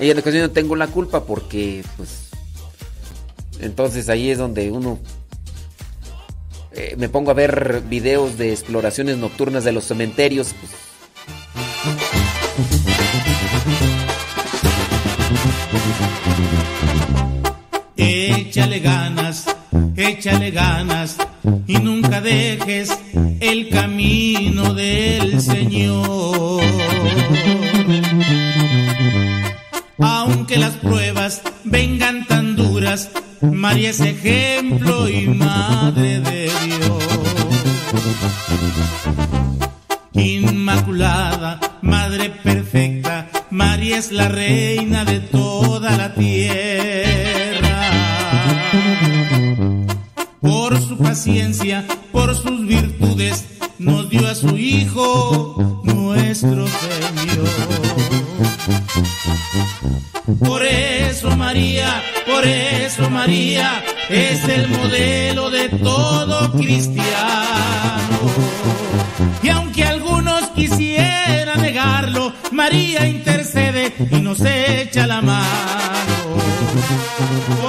y 0.00 0.10
en 0.10 0.18
ocasiones 0.18 0.48
no 0.48 0.54
tengo 0.54 0.76
la 0.76 0.86
culpa 0.86 1.24
porque, 1.24 1.84
pues, 1.96 2.28
entonces 3.60 4.08
ahí 4.08 4.30
es 4.30 4.38
donde 4.38 4.70
uno 4.70 4.98
eh, 6.72 6.94
me 6.96 7.08
pongo 7.08 7.30
a 7.32 7.34
ver 7.34 7.82
videos 7.88 8.38
de 8.38 8.52
exploraciones 8.52 9.16
nocturnas 9.16 9.64
de 9.64 9.72
los 9.72 9.84
cementerios. 9.84 10.54
pues. 10.60 10.72
Échale 18.48 18.80
ganas, 18.80 19.44
échale 19.94 20.50
ganas 20.50 21.18
y 21.66 21.74
nunca 21.74 22.22
dejes 22.22 22.98
el 23.40 23.68
camino 23.68 24.72
del 24.72 25.38
Señor. 25.42 26.62
Aunque 29.98 30.56
las 30.56 30.72
pruebas 30.76 31.42
vengan 31.64 32.26
tan 32.26 32.56
duras, 32.56 33.10
María 33.42 33.90
es 33.90 34.00
ejemplo 34.00 35.10
y 35.10 35.26
madre 35.28 36.20
de 36.20 36.50
Dios. 36.64 37.04
Inmaculada, 40.14 41.60
Madre 41.82 42.30
perfecta, 42.30 43.28
María 43.50 43.98
es 43.98 44.10
la 44.10 44.28
reina 44.28 45.04
de 45.04 45.20
toda 45.20 45.96
la 45.96 46.14
tierra. 46.14 47.17
Por 50.40 50.80
su 50.80 50.96
paciencia, 50.96 51.84
por 52.12 52.34
sus 52.34 52.66
virtudes, 52.66 53.44
nos 53.78 54.08
dio 54.08 54.28
a 54.28 54.34
su 54.34 54.56
Hijo, 54.56 55.82
nuestro 55.82 56.66
Señor. 56.66 57.48
Por 60.38 60.64
eso 60.64 61.36
María, 61.36 62.02
por 62.26 62.46
eso 62.46 63.10
María 63.10 63.82
es 64.08 64.44
el 64.48 64.68
modelo 64.68 65.50
de 65.50 65.68
todo 65.70 66.52
cristiano. 66.52 68.18
Y 69.42 69.48
aunque 69.48 69.84
algunos 69.84 70.48
quisieran 70.50 71.60
negarlo, 71.62 72.32
María 72.52 73.08
intercede 73.08 73.92
y 74.10 74.20
nos 74.20 74.40
echa 74.40 75.06
la 75.06 75.20
mano. 75.20 75.48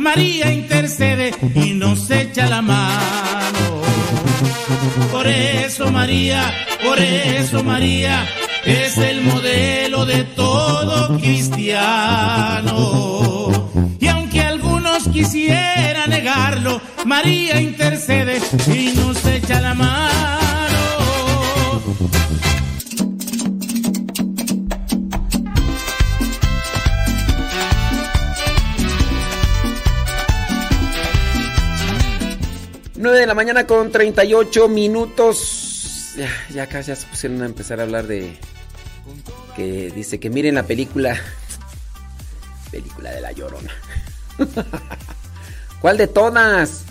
María 0.00 0.50
intercede 0.50 1.32
y 1.54 1.74
nos 1.74 2.10
echa 2.10 2.46
la 2.46 2.62
mano. 2.62 3.82
Por 5.12 5.26
eso 5.26 5.90
María, 5.90 6.50
por 6.82 6.98
eso 6.98 7.62
María 7.62 8.26
es 8.64 8.96
el 8.96 9.20
modelo 9.20 10.06
de 10.06 10.24
todo 10.24 11.18
cristiano. 11.18 12.70
Y 14.00 14.08
aunque 14.08 14.40
algunos 14.40 15.06
quisieran 15.08 16.08
negarlo, 16.08 16.80
María 17.04 17.60
intercede 17.60 18.40
y 18.74 18.94
nos 18.96 19.22
echa 19.26 19.60
la 19.60 19.74
mano. 19.74 20.59
9 33.00 33.18
de 33.18 33.26
la 33.26 33.34
mañana 33.34 33.66
con 33.66 33.90
38 33.90 34.68
minutos. 34.68 36.12
Ya, 36.16 36.28
ya 36.52 36.66
casi 36.66 36.88
ya 36.88 36.96
se 36.96 37.06
pusieron 37.06 37.42
a 37.42 37.46
empezar 37.46 37.80
a 37.80 37.84
hablar 37.84 38.06
de. 38.06 38.36
Que 39.56 39.90
dice 39.90 40.20
que 40.20 40.28
miren 40.28 40.56
la 40.56 40.64
película. 40.64 41.18
Película 42.70 43.10
de 43.10 43.20
la 43.22 43.32
llorona. 43.32 43.72
¿Cuál 45.80 45.96
de 45.96 46.08
todas? 46.08 46.82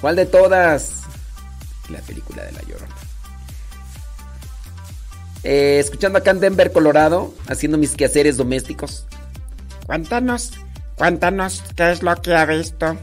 ¿Cuál 0.00 0.16
de 0.16 0.26
todas? 0.26 1.00
La 1.88 2.00
película 2.00 2.44
de 2.44 2.52
la 2.52 2.60
llorona. 2.62 2.94
Eh, 5.42 5.78
escuchando 5.80 6.18
acá 6.18 6.32
en 6.32 6.40
Denver, 6.40 6.70
Colorado, 6.70 7.34
haciendo 7.48 7.78
mis 7.78 7.96
quehaceres 7.96 8.36
domésticos. 8.36 9.06
Cuéntanos, 9.86 10.52
cuéntanos 10.96 11.62
qué 11.74 11.92
es 11.92 12.02
lo 12.02 12.14
que 12.20 12.34
ha 12.34 12.44
visto. 12.44 12.98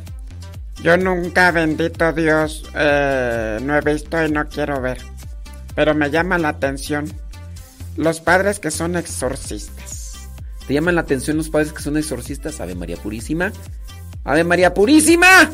Yo 0.83 0.95
nunca, 0.97 1.51
bendito 1.51 2.13
Dios, 2.13 2.63
eh, 2.73 3.59
no 3.61 3.77
he 3.77 3.81
visto 3.81 4.23
y 4.25 4.31
no 4.31 4.47
quiero 4.47 4.79
ver. 4.79 4.99
Pero 5.75 5.93
me 5.93 6.09
llama 6.09 6.37
la 6.37 6.49
atención 6.49 7.11
los 7.97 8.21
padres 8.21 8.59
que 8.59 8.71
son 8.71 8.95
exorcistas. 8.95 9.99
¿Te 10.67 10.73
llaman 10.73 10.95
la 10.95 11.01
atención 11.01 11.35
los 11.35 11.49
padres 11.49 11.73
que 11.73 11.81
son 11.81 11.97
exorcistas? 11.97 12.61
Ave 12.61 12.75
María 12.75 12.95
Purísima. 12.95 13.51
Ave 14.23 14.43
María 14.43 14.73
Purísima. 14.73 15.49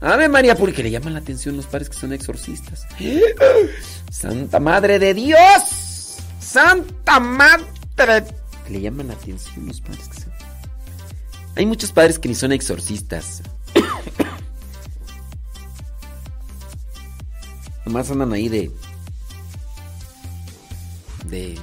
Ave 0.00 0.28
María 0.28 0.54
Purísima. 0.54 0.76
Que 0.76 0.82
le 0.82 0.90
llaman 0.90 1.14
la 1.14 1.20
atención 1.20 1.56
los 1.56 1.66
padres 1.66 1.88
que 1.88 1.96
son 1.96 2.12
exorcistas. 2.12 2.86
Santa 4.10 4.60
Madre 4.60 4.98
de 4.98 5.14
Dios. 5.14 6.18
Santa 6.40 7.20
Madre. 7.20 8.24
Le 8.68 8.80
llaman 8.80 9.08
la 9.08 9.14
atención 9.14 9.66
los 9.66 9.80
padres 9.80 10.08
que 10.08 10.20
son. 10.20 10.33
Hay 11.56 11.66
muchos 11.66 11.92
padres 11.92 12.18
que 12.18 12.28
ni 12.28 12.34
son 12.34 12.52
exorcistas. 12.52 13.42
Nomás 17.84 18.10
andan 18.10 18.32
ahí 18.32 18.48
de. 18.48 18.70
De. 21.26 21.58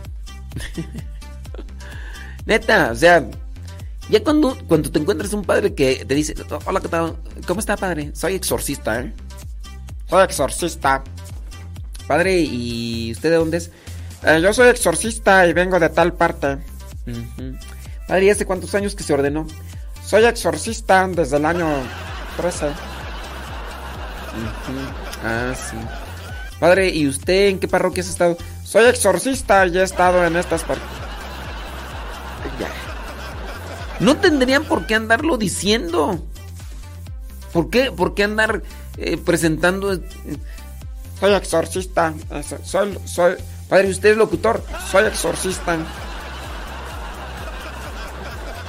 Neta, 2.46 2.92
o 2.92 2.96
sea. 2.96 3.28
Ya 4.10 4.22
cuando, 4.24 4.58
cuando 4.68 4.92
te 4.92 5.00
encuentras 5.00 5.34
un 5.34 5.44
padre 5.44 5.74
que 5.74 6.06
te 6.06 6.16
dice: 6.16 6.36
Hola, 6.66 6.80
¿qué 6.80 6.88
tal? 6.88 7.18
¿Cómo 7.48 7.60
está, 7.60 7.76
padre? 7.76 8.12
Soy 8.14 8.36
exorcista, 8.36 9.02
¿eh? 9.02 9.14
Soy 10.10 10.24
exorcista. 10.24 11.04
Padre, 12.08 12.40
¿y 12.40 13.12
usted 13.12 13.30
de 13.30 13.36
dónde 13.36 13.58
es? 13.58 13.72
Eh, 14.24 14.40
yo 14.42 14.54
soy 14.54 14.70
exorcista 14.70 15.48
y 15.48 15.54
vengo 15.54 15.80
de 15.80 15.90
tal 15.90 16.14
parte. 16.14 16.58
Padre, 18.08 18.26
¿y 18.26 18.30
hace 18.30 18.46
cuántos 18.46 18.76
años 18.76 18.96
que 18.96 19.04
se 19.04 19.14
ordenó? 19.14 19.48
Soy 20.06 20.26
exorcista 20.26 21.08
desde 21.08 21.38
el 21.38 21.46
año 21.46 21.68
13. 22.38 22.66
Ujú. 22.68 22.74
Ah, 25.24 25.54
sí. 25.56 25.78
Padre, 26.60 26.90
¿y 26.90 27.08
usted 27.08 27.48
en 27.50 27.60
qué 27.60 27.68
parroquia 27.68 28.04
has 28.04 28.10
estado? 28.10 28.38
Soy 28.64 28.86
exorcista 28.86 29.66
y 29.68 29.78
he 29.78 29.84
estado 29.84 30.26
en 30.26 30.36
estas 30.36 30.64
partes. 30.64 30.86
No 34.00 34.18
tendrían 34.18 34.64
por 34.64 34.88
qué 34.88 34.96
andarlo 34.96 35.38
diciendo. 35.38 36.20
¿Por 37.54 37.70
qué, 37.70 37.92
por 37.92 38.16
qué 38.16 38.24
andar 38.24 38.64
eh, 38.98 39.18
presentando? 39.18 39.94
eh, 39.94 40.02
Soy 41.20 41.34
exorcista. 41.34 42.14
Soy, 42.64 42.98
soy, 43.06 43.36
Padre, 43.70 43.90
¿usted 43.90 44.12
es 44.12 44.18
locutor? 44.18 44.64
soy 44.90 45.06
exorcista. 45.06 45.78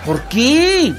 ¿Por 0.04 0.20
qué? 0.24 0.94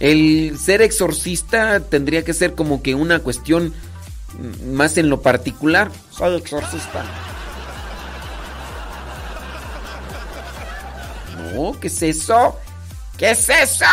El 0.00 0.58
ser 0.58 0.80
exorcista 0.80 1.80
tendría 1.80 2.24
que 2.24 2.32
ser 2.32 2.54
como 2.54 2.82
que 2.82 2.94
una 2.94 3.20
cuestión 3.20 3.74
más 4.66 4.96
en 4.96 5.10
lo 5.10 5.20
particular. 5.20 5.90
Soy 6.10 6.36
exorcista. 6.36 7.04
No, 11.54 11.78
¿qué 11.78 11.88
es 11.88 12.02
eso? 12.02 12.58
¿Qué 13.18 13.32
es 13.32 13.48
eso? 13.48 13.84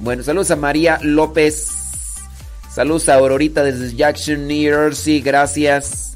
Bueno, 0.00 0.24
saludos 0.24 0.50
a 0.50 0.56
María 0.56 0.98
López. 1.02 1.68
Saludos 2.72 3.08
a 3.08 3.14
Aurorita 3.14 3.62
desde 3.62 3.94
Jackson, 3.94 4.48
New 4.48 4.62
Jersey. 4.62 5.20
Gracias. 5.20 6.14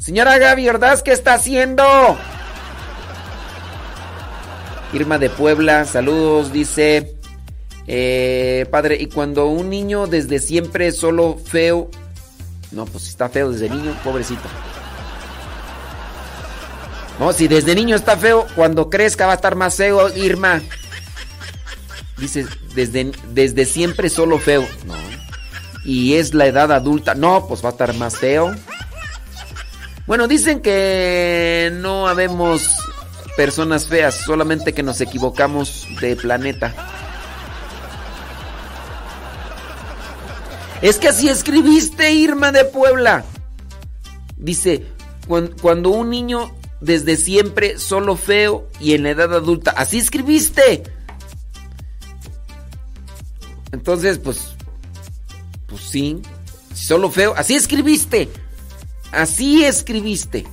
Señora 0.00 0.38
Gaby 0.38 0.68
Ordaz, 0.68 1.02
¿qué 1.02 1.12
está 1.12 1.34
haciendo? 1.34 1.84
Irma 4.92 5.18
de 5.18 5.30
Puebla, 5.30 5.84
saludos, 5.84 6.52
dice. 6.52 7.15
Eh, 7.86 8.66
padre, 8.70 8.96
y 9.00 9.06
cuando 9.06 9.46
un 9.46 9.70
niño 9.70 10.06
desde 10.06 10.38
siempre 10.38 10.88
es 10.88 10.96
solo 10.98 11.38
feo. 11.44 11.90
No, 12.72 12.84
pues 12.84 13.08
está 13.08 13.28
feo 13.28 13.52
desde 13.52 13.70
niño, 13.70 13.96
pobrecito. 14.02 14.42
No, 17.18 17.32
si 17.32 17.48
desde 17.48 17.74
niño 17.74 17.96
está 17.96 18.16
feo, 18.16 18.46
cuando 18.54 18.90
crezca 18.90 19.26
va 19.26 19.32
a 19.32 19.36
estar 19.36 19.54
más 19.54 19.76
feo, 19.76 20.14
Irma. 20.14 20.60
Dice, 22.18 22.46
desde, 22.74 23.12
desde 23.32 23.64
siempre 23.64 24.08
solo 24.08 24.38
feo. 24.38 24.66
No. 24.86 24.94
Y 25.84 26.14
es 26.14 26.34
la 26.34 26.46
edad 26.46 26.72
adulta. 26.72 27.14
No, 27.14 27.46
pues 27.46 27.64
va 27.64 27.68
a 27.68 27.72
estar 27.72 27.94
más 27.94 28.16
feo. 28.16 28.54
Bueno, 30.06 30.28
dicen 30.28 30.60
que 30.60 31.70
no 31.74 32.06
habemos 32.06 32.76
personas 33.36 33.86
feas, 33.86 34.14
solamente 34.14 34.72
que 34.72 34.82
nos 34.82 35.00
equivocamos 35.00 35.86
de 36.00 36.16
planeta. 36.16 36.74
Es 40.82 40.98
que 40.98 41.08
así 41.08 41.28
escribiste, 41.28 42.12
Irma 42.12 42.52
de 42.52 42.64
Puebla. 42.64 43.24
Dice, 44.36 44.84
cuan- 45.26 45.54
cuando 45.60 45.90
un 45.90 46.10
niño 46.10 46.54
desde 46.80 47.16
siempre 47.16 47.78
solo 47.78 48.16
feo 48.16 48.68
y 48.80 48.92
en 48.94 49.04
la 49.04 49.10
edad 49.10 49.34
adulta, 49.34 49.70
así 49.72 49.98
escribiste. 49.98 50.82
Entonces, 53.72 54.18
pues, 54.18 54.54
pues 55.66 55.82
sí, 55.82 56.20
solo 56.74 57.10
feo, 57.10 57.34
así 57.36 57.54
escribiste. 57.54 58.28
Así 59.12 59.64
escribiste. 59.64 60.46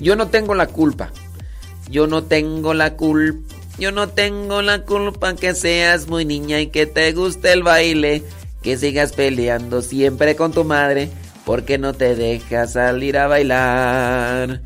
Yo 0.00 0.16
no 0.16 0.28
tengo 0.28 0.54
la 0.54 0.66
culpa. 0.68 1.10
Yo 1.90 2.06
no 2.06 2.24
tengo 2.24 2.72
la 2.72 2.94
culpa. 2.96 3.54
Yo 3.78 3.90
no 3.92 4.08
tengo 4.08 4.62
la 4.62 4.84
culpa 4.84 5.34
que 5.34 5.54
seas 5.54 6.06
muy 6.06 6.24
niña 6.24 6.60
y 6.60 6.68
que 6.68 6.86
te 6.86 7.12
guste 7.12 7.52
el 7.52 7.62
baile 7.62 8.22
que 8.62 8.76
sigas 8.76 9.12
peleando 9.12 9.82
siempre 9.82 10.36
con 10.36 10.52
tu 10.52 10.64
madre 10.64 11.10
porque 11.44 11.78
no 11.78 11.92
te 11.94 12.14
deja 12.14 12.66
salir 12.66 13.18
a 13.18 13.26
bailar. 13.26 14.62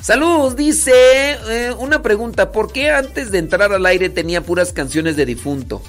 Saludos, 0.00 0.54
dice 0.54 0.92
eh, 1.48 1.72
una 1.78 2.02
pregunta, 2.02 2.52
¿por 2.52 2.72
qué 2.72 2.90
antes 2.90 3.32
de 3.32 3.38
entrar 3.38 3.72
al 3.72 3.84
aire 3.86 4.08
tenía 4.08 4.42
puras 4.42 4.72
canciones 4.72 5.16
de 5.16 5.26
difunto? 5.26 5.82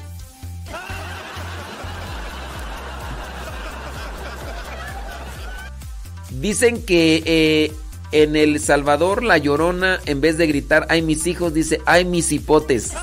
Dicen 6.31 6.83
que 6.83 7.21
eh, 7.25 7.73
en 8.11 8.35
El 8.35 8.59
Salvador 8.59 9.23
la 9.23 9.37
llorona, 9.37 9.99
en 10.05 10.21
vez 10.21 10.37
de 10.37 10.47
gritar, 10.47 10.87
ay 10.89 11.01
mis 11.01 11.27
hijos, 11.27 11.53
dice, 11.53 11.79
ay 11.85 12.05
mis 12.05 12.31
hipotes. 12.31 12.93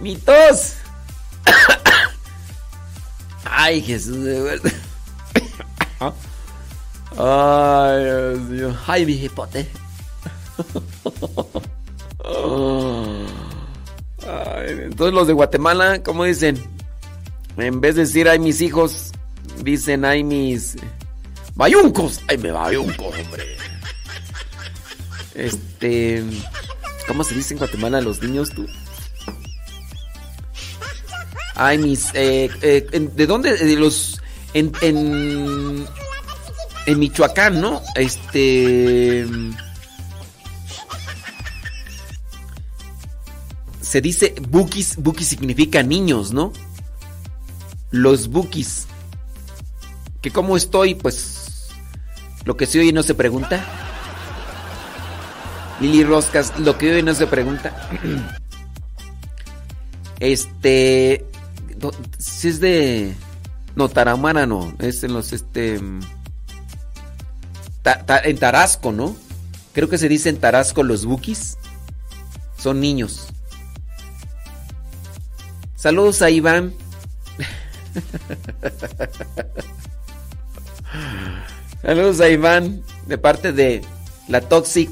¡Mi 0.00 0.16
tos! 0.16 0.74
¡Ay, 3.44 3.82
Jesús 3.82 4.24
de 4.24 4.40
verdad! 4.40 4.72
¡Ay, 7.18 8.04
Dios 8.04 8.38
mío! 8.48 8.76
¡Ay, 8.86 9.06
mi 9.06 9.12
hipote! 9.12 9.68
Entonces 14.66 15.14
los 15.14 15.26
de 15.26 15.32
Guatemala, 15.32 16.02
¿cómo 16.02 16.24
dicen? 16.24 16.62
En 17.56 17.80
vez 17.80 17.96
de 17.96 18.02
decir 18.02 18.28
ay 18.28 18.38
mis 18.38 18.60
hijos, 18.60 19.12
dicen 19.62 20.04
ay 20.04 20.22
mis 20.22 20.76
bayuncos. 21.54 22.20
Ay, 22.28 22.38
me 22.38 22.52
bayunco, 22.52 23.06
hombre. 23.06 23.56
Este, 25.34 26.22
¿cómo 27.06 27.24
se 27.24 27.34
dice 27.34 27.54
en 27.54 27.58
Guatemala 27.58 28.00
los 28.00 28.22
niños 28.22 28.50
tú? 28.50 28.66
Ay, 31.62 31.76
mis, 31.76 32.08
eh, 32.14 32.50
eh, 32.62 33.10
¿de 33.14 33.26
dónde? 33.26 33.54
De 33.54 33.76
los, 33.76 34.18
en, 34.54 34.72
en, 34.80 35.86
en 36.86 36.98
Michoacán, 36.98 37.60
¿no? 37.60 37.82
Este, 37.96 39.26
se 43.82 44.00
dice 44.00 44.34
bukis, 44.48 44.96
bukis 44.96 45.28
significa 45.28 45.82
niños, 45.82 46.32
¿no? 46.32 46.54
Los 47.90 48.28
bukis. 48.28 48.86
¿Que 50.22 50.30
cómo 50.30 50.56
estoy? 50.56 50.94
Pues 50.94 51.68
lo 52.46 52.56
que 52.56 52.64
se 52.64 52.80
oye 52.80 52.94
no 52.94 53.02
se 53.02 53.14
pregunta. 53.14 53.62
Lili 55.78 56.04
Roscas, 56.04 56.58
lo 56.58 56.78
que 56.78 56.90
oye 56.90 57.02
no 57.02 57.12
se 57.12 57.26
pregunta. 57.26 57.90
Este, 60.20 61.29
si 62.18 62.48
es 62.48 62.60
de 62.60 63.14
no 63.76 63.88
Taramara 63.88 64.46
no, 64.46 64.74
es 64.78 65.04
en 65.04 65.14
los 65.14 65.32
este 65.32 65.80
mm, 65.80 66.00
en 68.24 68.38
Tarasco, 68.38 68.92
¿no? 68.92 69.16
Creo 69.72 69.88
que 69.88 69.98
se 69.98 70.08
dice 70.08 70.28
en 70.28 70.38
Tarasco 70.38 70.82
los 70.82 71.04
bukis. 71.04 71.56
Son 72.58 72.80
niños. 72.80 73.28
Saludos 75.76 76.22
a 76.22 76.30
Iván. 76.30 76.74
Saludos 81.82 82.20
a 82.20 82.28
Iván 82.28 82.82
de 83.06 83.16
parte 83.16 83.52
de 83.52 83.80
la 84.28 84.42
Toxic. 84.42 84.90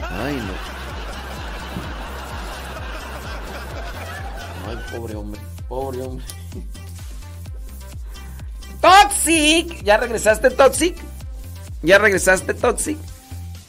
Ay, 0.00 0.36
no. 0.36 0.71
Pobre 5.72 6.02
hombre. 6.02 6.26
Toxic, 8.82 9.82
¿ya 9.82 9.96
regresaste 9.96 10.50
Toxic? 10.50 10.94
¿Ya 11.82 11.96
regresaste 11.96 12.52
Toxic? 12.52 12.98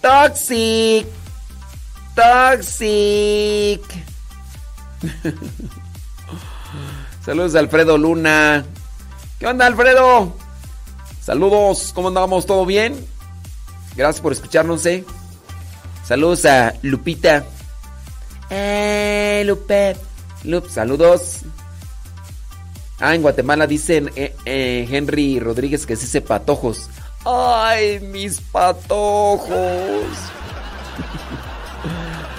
Toxic. 0.01 1.07
Toxic. 2.13 3.81
Saludos 7.25 7.55
a 7.55 7.59
Alfredo 7.59 7.97
Luna. 7.97 8.65
¿Qué 9.39 9.47
onda, 9.47 9.65
Alfredo? 9.65 10.35
Saludos, 11.21 11.93
¿cómo 11.95 12.09
andamos? 12.09 12.45
¿Todo 12.45 12.65
bien? 12.65 13.07
Gracias 13.95 14.21
por 14.21 14.33
escucharnos, 14.33 14.85
¿eh? 14.87 15.05
Saludos 16.05 16.45
a 16.47 16.73
Lupita. 16.81 17.45
Eh, 18.49 19.43
Lupe. 19.45 19.95
Lup, 20.43 20.67
saludos. 20.67 21.45
Ah, 23.05 23.15
en 23.15 23.21
Guatemala 23.21 23.67
dicen 23.67 24.09
eh, 24.15 24.33
eh, 24.45 24.87
Henry 24.89 25.37
Rodríguez 25.37 25.85
que 25.85 25.97
se 25.97 26.05
dice 26.05 26.21
patojos. 26.21 26.89
¡Ay, 27.25 27.99
mis 27.99 28.39
patojos! 28.39 29.57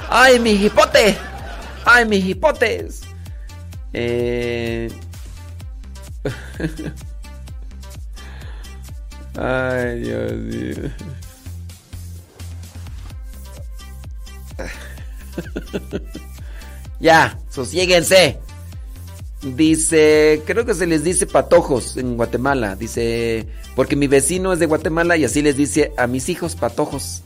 ¡Ay, 0.08 0.40
mi 0.40 0.52
hipote! 0.52 1.18
¡Ay, 1.84 2.06
mis 2.06 2.24
hipotes! 2.24 3.02
Eh... 3.92 4.90
Ay, 9.36 10.00
Dios 10.00 10.32
mío. 10.32 10.90
ya, 17.00 17.38
sosiéguense. 17.50 18.38
Dice, 19.44 20.42
creo 20.46 20.64
que 20.64 20.72
se 20.72 20.86
les 20.86 21.04
dice 21.04 21.26
patojos 21.26 21.98
en 21.98 22.16
Guatemala. 22.16 22.76
Dice, 22.76 23.46
porque 23.76 23.94
mi 23.94 24.06
vecino 24.06 24.54
es 24.54 24.58
de 24.58 24.66
Guatemala 24.66 25.18
y 25.18 25.24
así 25.24 25.42
les 25.42 25.56
dice 25.56 25.92
a 25.98 26.06
mis 26.06 26.30
hijos 26.30 26.56
patojos. 26.56 27.22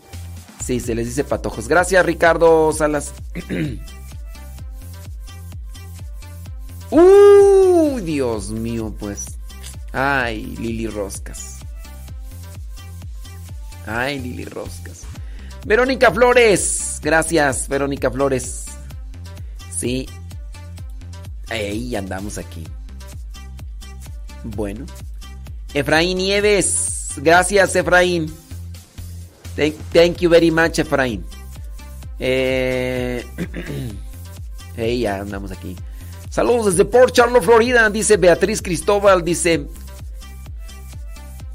Sí, 0.64 0.80
se 0.80 0.96
les 0.96 1.06
dice 1.06 1.22
patojos. 1.22 1.68
Gracias, 1.68 2.04
Ricardo 2.04 2.72
Salas. 2.72 3.14
¡Uh! 6.90 8.00
Dios 8.00 8.50
mío, 8.50 8.92
pues. 8.98 9.38
Ay, 9.92 10.56
Lili 10.58 10.88
Roscas. 10.88 11.58
Ay, 13.86 14.18
Lili 14.18 14.44
Roscas. 14.44 15.04
Verónica 15.64 16.10
Flores. 16.10 17.00
Gracias, 17.02 17.68
Verónica 17.68 18.10
Flores. 18.10 18.66
Sí. 19.70 20.08
Ahí 21.50 21.94
andamos 21.96 22.38
aquí. 22.38 22.64
Bueno. 24.44 24.86
Efraín 25.74 26.18
Nieves. 26.18 27.12
Gracias, 27.16 27.74
Efraín. 27.76 28.32
Thank, 29.92 30.18
you 30.18 30.30
very 30.30 30.50
much, 30.50 30.78
Efraín. 30.78 31.24
Eh, 32.18 33.24
hey, 34.76 35.00
ya 35.00 35.20
andamos 35.20 35.50
aquí. 35.50 35.76
Saludos 36.30 36.66
desde 36.66 36.84
Port 36.84 37.12
Charlotte, 37.12 37.44
Florida. 37.44 37.88
Dice 37.90 38.16
Beatriz 38.16 38.62
Cristóbal. 38.62 39.24
Dice. 39.24 39.66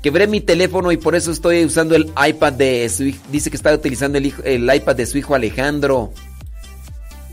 Quebré 0.01 0.27
mi 0.27 0.41
teléfono 0.41 0.91
y 0.91 0.97
por 0.97 1.15
eso 1.15 1.31
estoy 1.31 1.63
usando 1.63 1.95
el 1.95 2.11
iPad 2.27 2.53
de 2.53 2.89
su 2.89 3.03
hijo. 3.03 3.23
Dice 3.31 3.49
que 3.49 3.55
está 3.55 3.73
utilizando 3.73 4.17
el 4.17 4.75
iPad 4.75 4.95
de 4.97 5.05
su 5.05 5.17
hijo 5.17 5.33
Alejandro 5.33 6.11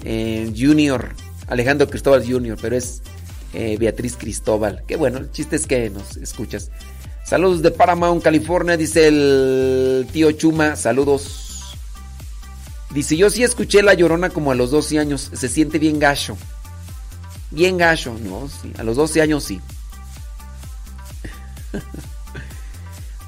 eh, 0.04 0.52
Junior. 0.56 1.08
Alejandro 1.50 1.88
Cristóbal 1.88 2.24
Junior, 2.26 2.56
pero 2.60 2.76
es 2.76 3.02
eh, 3.52 3.76
Beatriz 3.78 4.16
Cristóbal. 4.16 4.84
Qué 4.86 4.96
bueno, 4.96 5.18
el 5.18 5.30
chiste 5.32 5.56
es 5.56 5.66
que 5.66 5.90
nos 5.90 6.16
escuchas. 6.16 6.70
Saludos 7.24 7.62
de 7.62 7.70
Paramount, 7.70 8.22
California, 8.22 8.76
dice 8.76 9.08
el 9.08 10.06
tío 10.12 10.32
Chuma. 10.32 10.76
Saludos. 10.76 11.76
Dice, 12.94 13.16
yo 13.16 13.30
sí 13.30 13.44
escuché 13.44 13.82
La 13.82 13.94
Llorona 13.94 14.30
como 14.30 14.50
a 14.50 14.54
los 14.54 14.70
12 14.70 14.98
años. 14.98 15.30
Se 15.32 15.48
siente 15.48 15.78
bien 15.78 15.98
gacho. 15.98 16.36
Bien 17.50 17.76
gacho, 17.78 18.16
¿no? 18.24 18.48
Sí, 18.48 18.72
a 18.78 18.82
los 18.82 18.96
12 18.96 19.22
años 19.22 19.44
sí. 19.44 19.60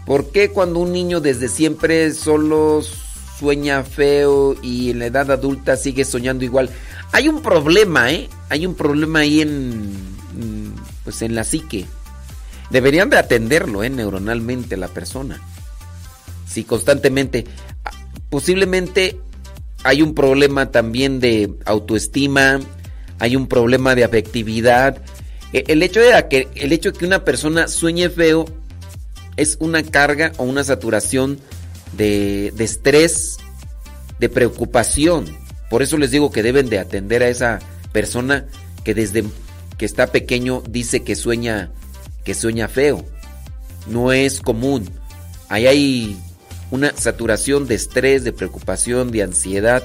¿Por 0.07 0.33
qué 0.33 0.51
cuando 0.51 0.81
un 0.81 0.93
niño 0.93 1.21
desde 1.21 1.49
siempre 1.49 2.13
solo 2.13 2.83
sueña 3.39 3.83
feo 3.85 4.57
y 4.63 4.91
en 4.91 4.99
la 5.01 5.07
edad 5.07 5.31
adulta 5.31 5.77
sigue 5.77 6.05
soñando 6.05 6.45
igual? 6.45 6.71
Hay 7.13 7.29
un 7.29 7.43
problema, 7.43 8.11
¿eh? 8.11 8.29
Hay 8.49 8.67
un 8.67 8.75
problema 8.75 9.21
ahí 9.21 9.41
en 9.43 10.13
pues 11.05 11.23
en 11.23 11.35
la 11.35 11.45
psique. 11.45 11.87
Deberían 12.71 13.11
de 13.11 13.19
atenderlo, 13.19 13.83
¿eh? 13.83 13.91
neuronalmente 13.91 14.77
la 14.77 14.89
persona. 14.89 15.41
Si 16.49 16.65
constantemente 16.65 17.45
ah, 17.85 17.91
posiblemente 18.31 19.19
hay 19.85 20.01
un 20.01 20.15
problema 20.15 20.71
también 20.71 21.21
de 21.21 21.53
autoestima, 21.67 22.61
hay 23.19 23.37
un 23.37 23.47
problema 23.47 23.95
de 23.95 24.05
afectividad. 24.05 25.03
E- 25.53 25.65
El 25.69 25.83
hecho 25.83 26.01
de 26.01 26.29
que 26.31 26.49
el 26.55 26.73
hecho 26.73 26.93
de 26.93 26.99
que 26.99 27.05
una 27.07 27.25
persona 27.25 27.69
sueñe 27.69 28.09
feo 28.09 28.47
es 29.37 29.57
una 29.61 29.83
carga 29.83 30.33
o 30.39 30.45
una 30.45 30.65
saturación 30.65 31.39
de, 31.93 32.53
de 32.55 32.65
estrés, 32.65 33.37
de 34.19 34.29
preocupación. 34.29 35.27
Por 35.73 35.81
eso 35.81 35.97
les 35.97 36.11
digo 36.11 36.31
que 36.31 36.43
deben 36.43 36.69
de 36.69 36.79
atender 36.79 37.23
a 37.23 37.29
esa 37.29 37.59
persona 37.93 38.45
que 38.85 38.93
desde 38.93 39.25
que 39.79 39.87
está 39.87 40.09
pequeño 40.09 40.63
dice 40.69 41.03
que 41.03 41.17
sueña 41.17 41.71
que 42.27 42.35
sueña 42.35 42.69
feo. 42.69 43.07
No 43.87 44.13
es 44.13 44.43
común. 44.43 44.91
Ahí 45.49 45.67
hay 45.67 46.21
una 46.71 46.95
saturación 46.95 47.67
de 47.67 47.77
estrés, 47.77 48.23
de 48.23 48.35
preocupación, 48.35 49.13
de 49.13 49.23
ansiedad. 49.23 49.83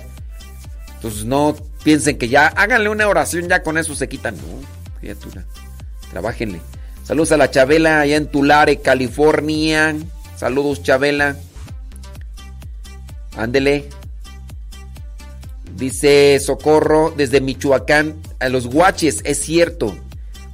Entonces 0.96 1.24
no 1.24 1.56
piensen 1.86 2.18
que 2.18 2.28
ya 2.28 2.48
háganle 2.48 2.90
una 2.90 3.08
oración, 3.08 3.48
ya 3.48 3.64
con 3.64 3.78
eso 3.78 3.96
se 3.96 4.10
quitan. 4.10 4.36
No, 4.36 4.44
criatura. 5.00 5.46
Trabájenle. 6.12 6.60
Saludos 7.06 7.32
a 7.32 7.38
la 7.38 7.50
Chabela 7.50 8.02
allá 8.02 8.18
en 8.18 8.28
Tulare, 8.28 8.82
California. 8.82 9.96
Saludos, 10.36 10.84
Chabela. 10.84 11.38
Ándele. 13.38 13.88
Dice 15.78 16.40
Socorro 16.40 17.14
desde 17.16 17.40
Michoacán 17.40 18.16
a 18.40 18.50
los 18.50 18.66
guaches, 18.66 19.22
es 19.24 19.40
cierto. 19.40 19.96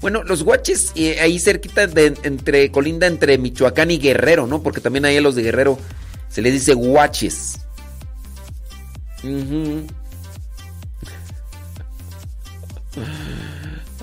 Bueno, 0.02 0.22
los 0.24 0.44
guaches 0.44 0.92
eh, 0.96 1.22
ahí 1.22 1.40
cerquita 1.40 1.88
de 1.88 2.14
entre 2.24 2.70
colinda 2.72 3.08
entre 3.08 3.38
Michoacán 3.38 3.90
y 3.90 4.00
Guerrero, 4.00 4.48
¿no? 4.48 4.62
Porque 4.62 4.82
también 4.82 5.06
ahí 5.06 5.16
a 5.16 5.22
los 5.22 5.36
de 5.36 5.44
Guerrero 5.44 5.80
se 6.28 6.42
les 6.42 6.52
dice 6.52 6.74
guaches. 6.74 7.62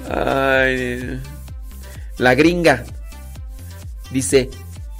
Ay, 0.09 1.21
la 2.17 2.35
gringa 2.35 2.85
dice 4.11 4.49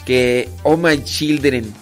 que 0.05 0.51
oh 0.65 0.77
my 0.77 1.03
children 1.03 1.73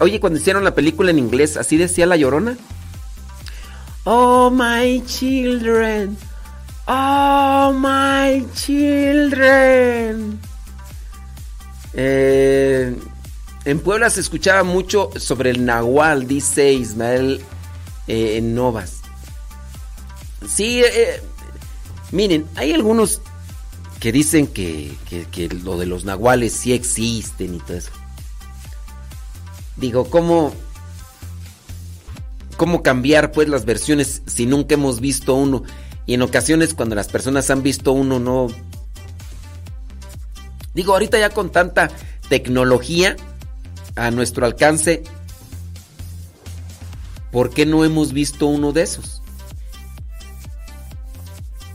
Oye, 0.00 0.20
cuando 0.20 0.38
hicieron 0.38 0.64
la 0.64 0.74
película 0.74 1.10
en 1.10 1.18
inglés, 1.18 1.56
así 1.56 1.76
decía 1.76 2.06
la 2.06 2.16
llorona. 2.16 2.56
Oh 4.04 4.50
my 4.50 5.02
children. 5.06 6.16
Oh 6.86 7.72
my 7.72 8.46
children. 8.54 10.38
Eh, 11.94 12.94
en 13.64 13.80
Puebla 13.80 14.10
se 14.10 14.20
escuchaba 14.20 14.62
mucho 14.64 15.10
sobre 15.16 15.50
el 15.50 15.64
nahual, 15.64 16.26
dice 16.26 16.72
Ismael 16.72 17.40
eh, 18.06 18.40
Novas. 18.42 19.00
Sí, 20.46 20.82
eh, 20.84 21.22
miren, 22.12 22.44
hay 22.56 22.72
algunos 22.74 23.22
que 24.00 24.12
dicen 24.12 24.46
que- 24.46 24.92
que 25.08 25.48
lo 25.48 25.78
de 25.78 25.86
los 25.86 26.04
nahuales 26.04 26.52
sí 26.52 26.74
existen 26.74 27.54
y 27.54 27.58
todo 27.60 27.78
eso. 27.78 27.90
Digo, 29.76 30.04
¿cómo, 30.08 30.52
¿cómo 32.56 32.82
cambiar 32.82 33.32
pues 33.32 33.48
las 33.48 33.64
versiones 33.64 34.22
si 34.26 34.46
nunca 34.46 34.74
hemos 34.74 35.00
visto 35.00 35.34
uno? 35.34 35.64
Y 36.06 36.14
en 36.14 36.22
ocasiones 36.22 36.74
cuando 36.74 36.94
las 36.94 37.08
personas 37.08 37.50
han 37.50 37.62
visto 37.62 37.92
uno 37.92 38.18
no... 38.20 38.48
Digo, 40.74 40.92
ahorita 40.92 41.18
ya 41.18 41.30
con 41.30 41.50
tanta 41.50 41.90
tecnología 42.28 43.16
a 43.96 44.10
nuestro 44.10 44.44
alcance, 44.44 45.04
¿por 47.30 47.50
qué 47.50 47.64
no 47.64 47.84
hemos 47.84 48.12
visto 48.12 48.46
uno 48.46 48.72
de 48.72 48.82
esos? 48.82 49.22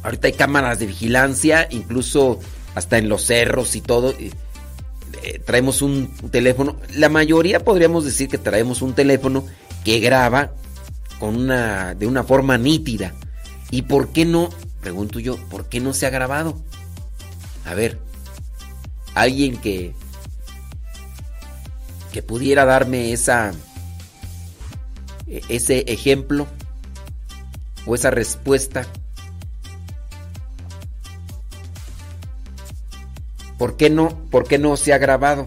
Ahorita 0.04 0.28
hay 0.28 0.34
cámaras 0.34 0.80
de 0.80 0.86
vigilancia, 0.86 1.68
incluso 1.70 2.40
hasta 2.76 2.98
en 2.98 3.10
los 3.10 3.26
cerros 3.26 3.76
y 3.76 3.82
todo. 3.82 4.14
Eh, 5.24 5.42
traemos 5.46 5.82
un 5.82 6.10
teléfono. 6.32 6.78
La 6.96 7.10
mayoría 7.10 7.64
podríamos 7.64 8.06
decir 8.06 8.28
que 8.30 8.38
traemos 8.38 8.82
un 8.82 8.94
teléfono 8.94 9.46
que 9.84 10.00
graba 10.00 10.52
con 11.20 11.36
una 11.36 11.96
de 11.96 12.08
una 12.08 12.24
forma 12.24 12.58
nítida. 12.58 13.14
¿Y 13.72 13.84
por 13.84 14.10
qué 14.10 14.26
no? 14.26 14.50
Pregunto 14.82 15.20
yo, 15.20 15.38
¿por 15.50 15.66
qué 15.66 15.80
no 15.80 15.94
se 15.94 16.06
ha 16.06 16.10
grabado? 16.10 16.58
A 17.66 17.74
ver, 17.74 18.00
alguien 19.14 19.58
que 19.58 19.94
que 22.12 22.24
pudiera 22.24 22.66
darme 22.66 23.14
esa 23.14 23.52
e- 25.28 25.44
ese 25.50 25.86
ejemplo 25.88 26.48
o 27.86 27.96
esa 27.96 28.12
respuesta. 28.12 28.88
¿Por 33.60 33.76
qué 33.76 33.90
no, 33.90 34.18
por 34.32 34.48
qué 34.48 34.58
no 34.58 34.78
se 34.78 34.94
ha 34.94 34.98
grabado? 34.98 35.46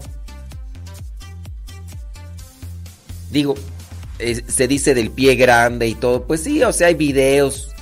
Digo, 3.31 3.55
se 4.47 4.67
dice 4.67 4.93
del 4.93 5.09
pie 5.09 5.35
grande 5.35 5.87
y 5.87 5.95
todo. 5.95 6.25
Pues 6.25 6.43
sí, 6.43 6.63
o 6.63 6.71
sea, 6.71 6.87
hay 6.87 6.93
videos, 6.93 7.73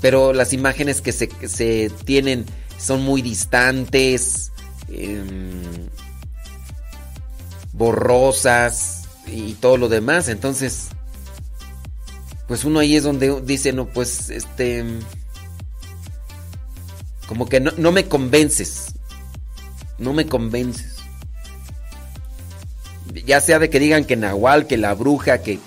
pero 0.00 0.32
las 0.32 0.52
imágenes 0.52 1.00
que 1.00 1.12
se, 1.12 1.30
se 1.46 1.92
tienen 2.04 2.44
son 2.76 3.02
muy 3.02 3.22
distantes, 3.22 4.50
em, 4.90 5.62
borrosas 7.72 9.04
y 9.28 9.52
todo 9.54 9.76
lo 9.76 9.88
demás. 9.88 10.28
Entonces, 10.28 10.88
pues 12.48 12.64
uno 12.64 12.80
ahí 12.80 12.96
es 12.96 13.04
donde 13.04 13.40
dice, 13.42 13.72
no, 13.72 13.86
pues, 13.86 14.28
este, 14.30 14.84
como 17.28 17.48
que 17.48 17.60
no, 17.60 17.70
no 17.76 17.92
me 17.92 18.06
convences. 18.06 18.87
No 19.98 20.12
me 20.12 20.26
convences. 20.26 20.96
Ya 23.26 23.40
sea 23.40 23.58
de 23.58 23.68
que 23.70 23.80
digan 23.80 24.04
que 24.04 24.16
Nahual, 24.16 24.66
que 24.66 24.76
la 24.76 24.94
bruja, 24.94 25.38
que... 25.38 25.58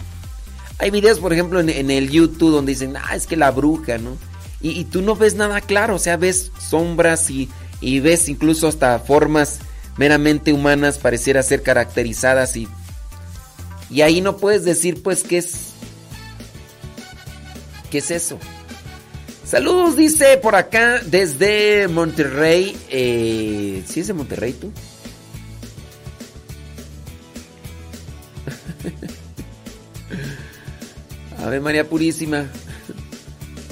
Hay 0.77 0.89
videos, 0.89 1.19
por 1.19 1.33
ejemplo, 1.33 1.59
en, 1.59 1.91
el 1.91 2.09
YouTube 2.09 2.51
donde 2.51 2.71
dicen, 2.71 2.95
ah, 2.97 3.15
es 3.15 3.27
que 3.27 3.35
la 3.35 3.51
bruja, 3.51 3.97
¿no? 3.97 4.17
Y, 4.61 4.85
tú 4.85 5.01
no 5.01 5.15
ves 5.15 5.35
nada 5.35 5.59
claro, 5.59 5.95
o 5.95 5.99
sea, 5.99 6.17
ves 6.17 6.51
sombras 6.59 7.29
y, 7.31 7.49
y 7.81 7.99
ves 7.99 8.29
incluso 8.29 8.67
hasta 8.67 8.99
formas 8.99 9.59
meramente 9.97 10.53
humanas 10.53 10.97
pareciera 10.97 11.43
ser 11.43 11.63
caracterizadas 11.63 12.55
y... 12.55 12.67
Y 13.89 14.01
ahí 14.01 14.21
no 14.21 14.37
puedes 14.37 14.63
decir, 14.63 15.03
pues, 15.03 15.23
qué 15.23 15.39
es... 15.39 15.73
¿Qué 17.89 17.97
es 17.97 18.09
eso? 18.09 18.39
Saludos, 19.51 19.97
dice 19.97 20.37
por 20.37 20.55
acá 20.55 21.01
desde 21.05 21.89
Monterrey. 21.89 22.73
Eh, 22.89 23.83
¿Sí 23.85 23.99
es 23.99 24.07
de 24.07 24.13
Monterrey 24.13 24.53
tú? 24.53 24.71
Ave 31.43 31.59
María 31.59 31.89
Purísima. 31.89 32.45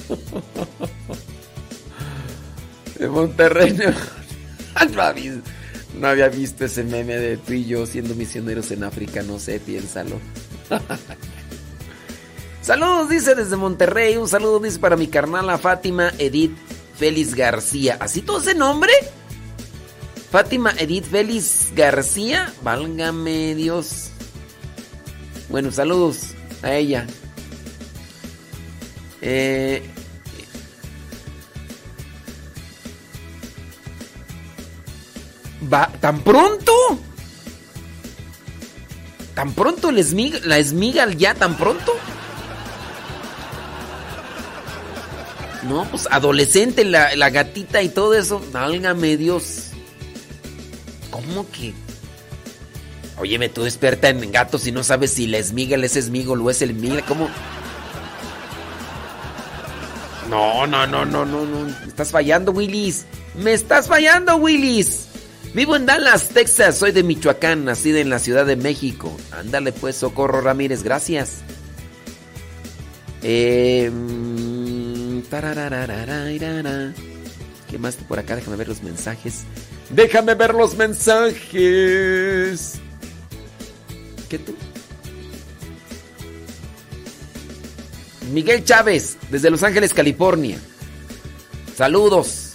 De 2.99 3.07
Monterrey. 3.07 3.71
No, 3.71 3.85
no 6.01 6.07
había- 6.09 6.27
visto 6.27 6.65
ese 6.65 6.83
meme 6.83 7.15
de 7.15 7.37
tú 7.37 7.53
y 7.53 7.63
yo 7.63 7.85
siendo 7.85 8.15
misioneros 8.15 8.69
en 8.71 8.83
África. 8.83 9.23
No 9.23 9.39
sé, 9.39 9.61
piénsalo. 9.61 10.19
Saludos, 12.69 13.09
dice 13.09 13.33
desde 13.33 13.55
Monterrey. 13.55 14.15
Un 14.17 14.27
saludo, 14.27 14.59
dice 14.59 14.77
para 14.77 14.95
mi 14.95 15.07
carnala 15.07 15.57
Fátima 15.57 16.13
Edith 16.19 16.55
Félix 16.99 17.33
García. 17.33 17.97
¿Así 17.99 18.21
todo 18.21 18.39
ese 18.39 18.53
nombre? 18.53 18.93
Fátima 20.29 20.75
Edith 20.77 21.05
Félix 21.05 21.73
García. 21.75 22.53
Válgame 22.61 23.55
Dios. 23.55 24.11
Bueno, 25.49 25.71
saludos 25.71 26.35
a 26.61 26.75
ella. 26.75 27.07
Eh, 29.21 29.81
¿Va 35.73 35.91
tan 35.99 36.21
pronto? 36.21 36.71
¿Tan 39.33 39.53
pronto 39.53 39.91
la 39.91 40.01
esmiga, 40.01 40.39
la 40.43 40.59
esmiga 40.59 41.11
ya 41.11 41.33
tan 41.33 41.57
pronto? 41.57 41.93
No, 45.63 45.85
pues 45.89 46.07
adolescente, 46.09 46.85
la, 46.85 47.15
la 47.15 47.29
gatita 47.29 47.81
y 47.81 47.89
todo 47.89 48.13
eso. 48.13 48.41
Válgame 48.51 49.17
Dios. 49.17 49.71
¿Cómo 51.09 51.49
que? 51.51 51.73
Óyeme, 53.19 53.49
tú 53.49 53.65
experta 53.65 54.09
en 54.09 54.31
gatos 54.31 54.65
y 54.67 54.71
no 54.71 54.83
sabes 54.83 55.11
si 55.11 55.27
la 55.27 55.37
esmigel 55.39 55.83
es 55.83 55.97
esmigol 55.97 56.41
o 56.41 56.49
es 56.49 56.61
el 56.61 56.73
miga. 56.73 57.03
¿Cómo? 57.05 57.29
No, 60.29 60.65
no, 60.67 60.87
no, 60.87 61.05
no, 61.05 61.25
no, 61.25 61.45
no. 61.45 61.67
Estás 61.85 62.11
fallando, 62.11 62.51
Willis. 62.51 63.05
Me 63.35 63.53
estás 63.53 63.87
fallando, 63.87 64.37
Willis. 64.37 65.07
Vivo 65.53 65.75
en 65.75 65.85
Dallas, 65.85 66.29
Texas. 66.29 66.77
Soy 66.77 66.91
de 66.91 67.03
Michoacán, 67.03 67.65
nacida 67.65 67.99
en 67.99 68.09
la 68.09 68.19
Ciudad 68.19 68.45
de 68.45 68.55
México. 68.55 69.11
Ándale, 69.31 69.73
pues, 69.73 69.97
Socorro 69.97 70.39
Ramírez, 70.39 70.83
gracias. 70.83 71.39
Eh. 73.23 73.91
¿Qué 77.69 77.77
más 77.77 77.95
por 77.95 78.19
acá? 78.19 78.35
Déjame 78.35 78.57
ver 78.57 78.67
los 78.67 78.81
mensajes. 78.83 79.43
Déjame 79.89 80.35
ver 80.35 80.53
los 80.53 80.75
mensajes. 80.75 81.49
¿Qué 84.29 84.39
tú? 84.39 84.55
Miguel 88.31 88.63
Chávez, 88.63 89.17
desde 89.31 89.49
Los 89.49 89.63
Ángeles, 89.63 89.93
California. 89.93 90.59
Saludos. 91.75 92.53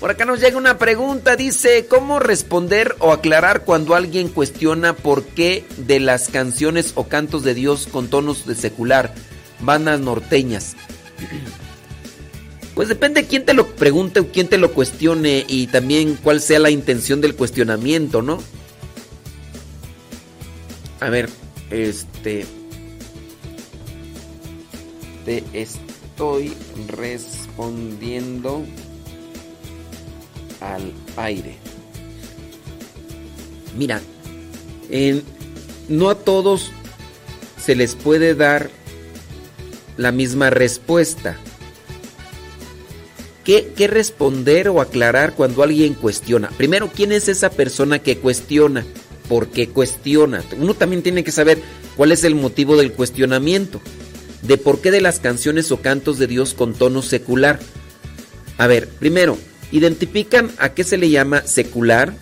Por 0.00 0.10
acá 0.10 0.24
nos 0.24 0.40
llega 0.40 0.56
una 0.58 0.78
pregunta, 0.78 1.36
dice, 1.36 1.86
¿cómo 1.86 2.18
responder 2.18 2.96
o 2.98 3.12
aclarar 3.12 3.62
cuando 3.64 3.94
alguien 3.94 4.28
cuestiona 4.28 4.96
por 4.96 5.22
qué 5.24 5.64
de 5.76 6.00
las 6.00 6.28
canciones 6.28 6.92
o 6.96 7.06
cantos 7.06 7.44
de 7.44 7.54
Dios 7.54 7.86
con 7.86 8.08
tonos 8.08 8.44
de 8.44 8.56
secular, 8.56 9.14
bandas 9.60 10.00
norteñas? 10.00 10.74
Pues 12.74 12.88
depende 12.88 13.26
quién 13.26 13.44
te 13.44 13.52
lo 13.54 13.66
pregunte 13.76 14.20
o 14.20 14.28
quién 14.28 14.48
te 14.48 14.56
lo 14.58 14.72
cuestione 14.72 15.44
y 15.46 15.66
también 15.66 16.18
cuál 16.22 16.40
sea 16.40 16.58
la 16.58 16.70
intención 16.70 17.20
del 17.20 17.34
cuestionamiento, 17.36 18.22
¿no? 18.22 18.38
A 21.00 21.10
ver, 21.10 21.28
este... 21.70 22.46
Te 25.26 25.44
estoy 25.52 26.52
respondiendo 26.88 28.64
al 30.60 30.92
aire. 31.16 31.56
Mira, 33.78 34.00
en- 34.90 35.22
no 35.88 36.10
a 36.10 36.16
todos 36.16 36.70
se 37.62 37.76
les 37.76 37.94
puede 37.94 38.34
dar 38.34 38.70
la 39.96 40.10
misma 40.10 40.50
respuesta. 40.50 41.36
¿Qué, 43.44 43.72
qué 43.76 43.88
responder 43.88 44.68
o 44.68 44.80
aclarar 44.80 45.34
cuando 45.34 45.62
alguien 45.62 45.94
cuestiona? 45.94 46.48
Primero, 46.50 46.90
¿quién 46.94 47.12
es 47.12 47.28
esa 47.28 47.50
persona 47.50 47.98
que 47.98 48.18
cuestiona? 48.18 48.84
¿Por 49.28 49.48
qué 49.48 49.68
cuestiona? 49.68 50.44
Uno 50.58 50.74
también 50.74 51.02
tiene 51.02 51.24
que 51.24 51.32
saber 51.32 51.58
cuál 51.96 52.12
es 52.12 52.24
el 52.24 52.34
motivo 52.34 52.76
del 52.76 52.92
cuestionamiento. 52.92 53.80
De 54.42 54.58
por 54.58 54.80
qué 54.80 54.90
de 54.90 55.00
las 55.00 55.20
canciones 55.20 55.70
o 55.72 55.80
cantos 55.80 56.18
de 56.18 56.26
Dios 56.26 56.54
con 56.54 56.74
tono 56.74 57.02
secular. 57.02 57.60
A 58.58 58.66
ver, 58.66 58.88
primero, 58.88 59.38
¿identifican 59.70 60.50
a 60.58 60.74
qué 60.74 60.84
se 60.84 60.98
le 60.98 61.10
llama 61.10 61.42
secular? 61.46 62.14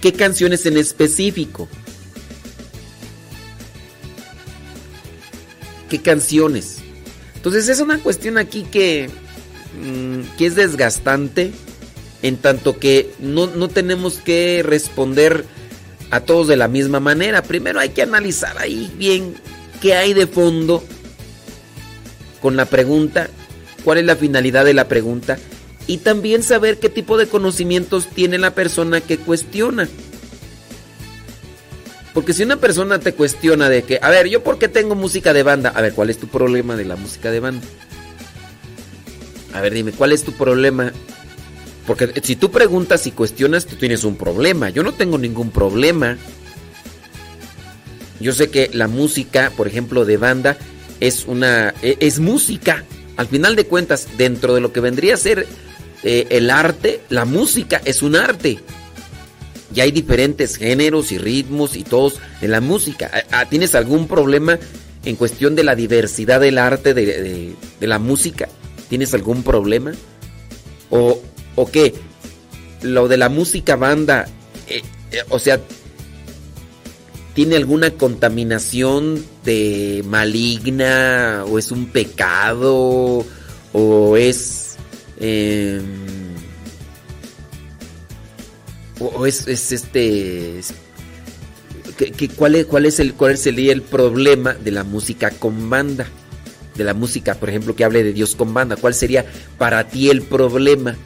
¿Qué, 0.00 0.12
canciones 0.12 0.64
en 0.66 0.76
específico? 0.76 1.68
¿Qué 5.90 6.00
canciones? 6.00 6.77
Entonces 7.48 7.70
es 7.70 7.80
una 7.80 7.98
cuestión 7.98 8.36
aquí 8.36 8.62
que, 8.70 9.08
mm, 9.82 10.36
que 10.36 10.44
es 10.44 10.54
desgastante, 10.54 11.50
en 12.20 12.36
tanto 12.36 12.78
que 12.78 13.10
no, 13.20 13.46
no 13.46 13.68
tenemos 13.68 14.18
que 14.18 14.62
responder 14.62 15.46
a 16.10 16.20
todos 16.20 16.46
de 16.46 16.58
la 16.58 16.68
misma 16.68 17.00
manera. 17.00 17.42
Primero 17.42 17.80
hay 17.80 17.88
que 17.88 18.02
analizar 18.02 18.58
ahí 18.58 18.92
bien 18.98 19.34
qué 19.80 19.94
hay 19.94 20.12
de 20.12 20.26
fondo 20.26 20.84
con 22.42 22.54
la 22.54 22.66
pregunta, 22.66 23.30
cuál 23.82 23.96
es 23.96 24.04
la 24.04 24.16
finalidad 24.16 24.66
de 24.66 24.74
la 24.74 24.86
pregunta 24.86 25.38
y 25.86 25.96
también 25.96 26.42
saber 26.42 26.78
qué 26.78 26.90
tipo 26.90 27.16
de 27.16 27.28
conocimientos 27.28 28.08
tiene 28.08 28.36
la 28.36 28.50
persona 28.50 29.00
que 29.00 29.16
cuestiona. 29.16 29.88
Porque 32.18 32.32
si 32.32 32.42
una 32.42 32.56
persona 32.56 32.98
te 32.98 33.14
cuestiona 33.14 33.68
de 33.68 33.84
que, 33.84 34.00
a 34.02 34.10
ver, 34.10 34.26
¿yo 34.26 34.42
por 34.42 34.58
qué 34.58 34.66
tengo 34.66 34.96
música 34.96 35.32
de 35.32 35.44
banda? 35.44 35.68
A 35.72 35.80
ver, 35.80 35.92
¿cuál 35.92 36.10
es 36.10 36.18
tu 36.18 36.26
problema 36.26 36.74
de 36.74 36.84
la 36.84 36.96
música 36.96 37.30
de 37.30 37.38
banda? 37.38 37.64
A 39.54 39.60
ver, 39.60 39.72
dime, 39.72 39.92
¿cuál 39.92 40.10
es 40.10 40.24
tu 40.24 40.32
problema? 40.32 40.92
Porque 41.86 42.12
si 42.24 42.34
tú 42.34 42.50
preguntas 42.50 43.06
y 43.06 43.12
cuestionas, 43.12 43.66
tú 43.66 43.76
tienes 43.76 44.02
un 44.02 44.16
problema. 44.16 44.68
Yo 44.68 44.82
no 44.82 44.94
tengo 44.94 45.16
ningún 45.16 45.52
problema. 45.52 46.18
Yo 48.18 48.32
sé 48.32 48.50
que 48.50 48.68
la 48.72 48.88
música, 48.88 49.52
por 49.56 49.68
ejemplo, 49.68 50.04
de 50.04 50.16
banda, 50.16 50.58
es 50.98 51.24
una. 51.24 51.72
e- 51.82 51.98
es 52.00 52.18
música. 52.18 52.82
Al 53.16 53.28
final 53.28 53.54
de 53.54 53.66
cuentas, 53.66 54.08
dentro 54.18 54.56
de 54.56 54.60
lo 54.60 54.72
que 54.72 54.80
vendría 54.80 55.14
a 55.14 55.18
ser 55.18 55.46
eh, 56.02 56.26
el 56.30 56.50
arte, 56.50 57.00
la 57.10 57.24
música 57.24 57.80
es 57.84 58.02
un 58.02 58.16
arte. 58.16 58.58
Y 59.74 59.80
hay 59.80 59.90
diferentes 59.92 60.56
géneros 60.56 61.12
y 61.12 61.18
ritmos 61.18 61.76
y 61.76 61.84
todos 61.84 62.14
en 62.40 62.50
la 62.52 62.60
música. 62.60 63.10
¿A- 63.30 63.40
a- 63.40 63.48
¿Tienes 63.48 63.74
algún 63.74 64.08
problema 64.08 64.58
en 65.04 65.16
cuestión 65.16 65.54
de 65.56 65.64
la 65.64 65.74
diversidad 65.74 66.40
del 66.40 66.58
arte, 66.58 66.94
de, 66.94 67.04
de- 67.06 67.54
de 67.80 67.86
la 67.86 67.98
música? 67.98 68.48
¿Tienes 68.88 69.12
algún 69.14 69.42
problema? 69.42 69.92
¿O, 70.90 71.20
o 71.54 71.70
qué? 71.70 71.94
Lo 72.82 73.08
de 73.08 73.16
la 73.18 73.28
música 73.28 73.76
banda, 73.76 74.26
eh, 74.68 74.82
eh, 75.12 75.18
o 75.28 75.38
sea, 75.38 75.60
¿tiene 77.34 77.56
alguna 77.56 77.90
contaminación 77.90 79.22
de 79.44 80.02
maligna? 80.06 81.44
¿O 81.46 81.58
es 81.58 81.70
un 81.70 81.86
pecado? 81.86 83.24
¿O 83.72 84.16
es... 84.16 84.76
em, 85.20 85.82
o, 89.00 89.26
es, 89.26 89.46
es 89.48 89.72
este... 89.72 90.58
es- 90.58 90.74
¿qué- 91.96 92.12
qué- 92.12 92.28
cuál, 92.28 92.54
es, 92.56 92.66
cuál, 92.66 92.86
es 92.86 93.00
el, 93.00 93.14
¿Cuál 93.14 93.38
sería 93.38 93.72
el 93.72 93.82
problema 93.82 94.54
de 94.54 94.70
la 94.70 94.84
música 94.84 95.30
con 95.30 95.70
banda? 95.70 96.06
De 96.76 96.84
la 96.84 96.94
música, 96.94 97.34
por 97.34 97.48
ejemplo, 97.48 97.74
que 97.74 97.84
hable 97.84 98.04
de 98.04 98.12
Dios 98.12 98.36
con 98.36 98.54
banda. 98.54 98.76
¿Cuál 98.76 98.94
sería 98.94 99.24
para 99.58 99.88
ti 99.88 100.10
el 100.10 100.22
problema 100.22 100.96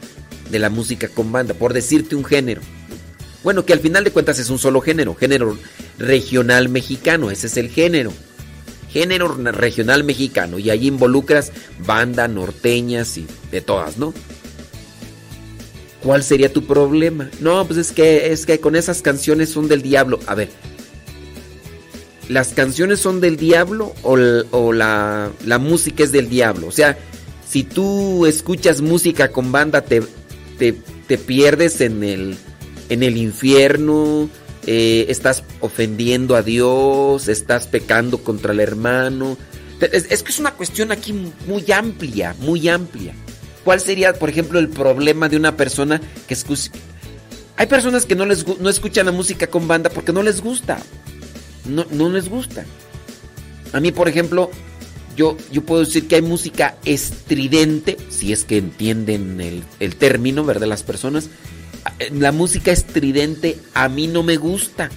de 0.51 0.59
la 0.59 0.69
música 0.69 1.07
con 1.07 1.31
banda? 1.31 1.53
Por 1.55 1.73
decirte 1.73 2.15
un 2.15 2.23
género. 2.23 2.61
Bueno, 3.43 3.65
que 3.65 3.73
al 3.73 3.79
final 3.79 4.03
de 4.03 4.11
cuentas 4.11 4.39
es 4.39 4.49
un 4.49 4.59
solo 4.59 4.79
género, 4.81 5.15
género 5.15 5.57
regional 5.97 6.69
mexicano, 6.69 7.29
ese 7.31 7.47
es 7.47 7.57
el 7.57 7.69
género. 7.69 8.13
Género 8.89 9.27
regional 9.35 10.03
mexicano 10.03 10.59
y 10.59 10.69
ahí 10.69 10.87
involucras 10.87 11.51
banda, 11.85 12.27
norteñas 12.27 13.17
y 13.17 13.25
de 13.51 13.59
todas, 13.61 13.97
¿no? 13.97 14.13
¿Cuál 16.03 16.21
sería 16.21 16.51
tu 16.51 16.65
problema? 16.65 17.29
No, 17.39 17.65
pues 17.65 17.79
es 17.79 17.91
que 17.93 18.31
es 18.33 18.45
que 18.45 18.59
con 18.59 18.75
esas 18.75 19.01
canciones 19.01 19.49
son 19.49 19.69
del 19.69 19.81
diablo. 19.81 20.19
A 20.27 20.35
ver, 20.35 20.49
¿las 22.27 22.49
canciones 22.49 22.99
son 22.99 23.21
del 23.21 23.37
diablo 23.37 23.93
o, 24.03 24.17
o 24.51 24.73
la, 24.73 25.31
la 25.45 25.59
música 25.59 26.03
es 26.03 26.11
del 26.11 26.29
diablo? 26.29 26.67
O 26.67 26.71
sea, 26.71 26.97
si 27.47 27.63
tú 27.63 28.25
escuchas 28.25 28.81
música 28.81 29.29
con 29.29 29.53
banda, 29.53 29.81
te, 29.81 30.03
te, 30.59 30.73
te 31.07 31.17
pierdes 31.17 31.79
en 31.79 32.03
el, 32.03 32.35
en 32.89 33.01
el 33.01 33.15
infierno, 33.15 34.29
eh, 34.65 35.05
estás 35.07 35.43
ofendiendo 35.61 36.35
a 36.35 36.41
Dios, 36.41 37.29
estás 37.29 37.67
pecando 37.67 38.17
contra 38.17 38.51
el 38.51 38.59
hermano. 38.59 39.37
Es 39.91 40.23
que 40.23 40.31
es 40.31 40.39
una 40.39 40.51
cuestión 40.51 40.91
aquí 40.91 41.13
muy 41.47 41.71
amplia, 41.71 42.35
muy 42.39 42.67
amplia. 42.67 43.13
¿Cuál 43.63 43.79
sería, 43.79 44.13
por 44.13 44.29
ejemplo, 44.29 44.59
el 44.59 44.69
problema 44.69 45.29
de 45.29 45.37
una 45.37 45.55
persona 45.55 46.01
que 46.27 46.33
escucha... 46.33 46.71
Hay 47.55 47.67
personas 47.67 48.05
que 48.05 48.15
no, 48.15 48.25
les, 48.25 48.45
no 48.59 48.69
escuchan 48.69 49.05
la 49.05 49.11
música 49.11 49.47
con 49.47 49.67
banda 49.67 49.89
porque 49.89 50.11
no 50.11 50.23
les 50.23 50.41
gusta. 50.41 50.79
No, 51.65 51.85
no 51.91 52.09
les 52.09 52.27
gusta. 52.27 52.65
A 53.71 53.79
mí, 53.79 53.91
por 53.91 54.09
ejemplo, 54.09 54.49
yo, 55.15 55.37
yo 55.51 55.63
puedo 55.63 55.85
decir 55.85 56.07
que 56.07 56.15
hay 56.15 56.21
música 56.21 56.75
estridente, 56.83 57.97
si 58.09 58.33
es 58.33 58.43
que 58.43 58.57
entienden 58.57 59.39
el, 59.39 59.63
el 59.79 59.95
término, 59.95 60.43
¿verdad? 60.43 60.67
Las 60.67 60.83
personas. 60.83 61.29
La 62.11 62.31
música 62.31 62.71
estridente 62.71 63.57
a 63.73 63.87
mí 63.87 64.07
no 64.07 64.23
me 64.23 64.37
gusta. 64.37 64.89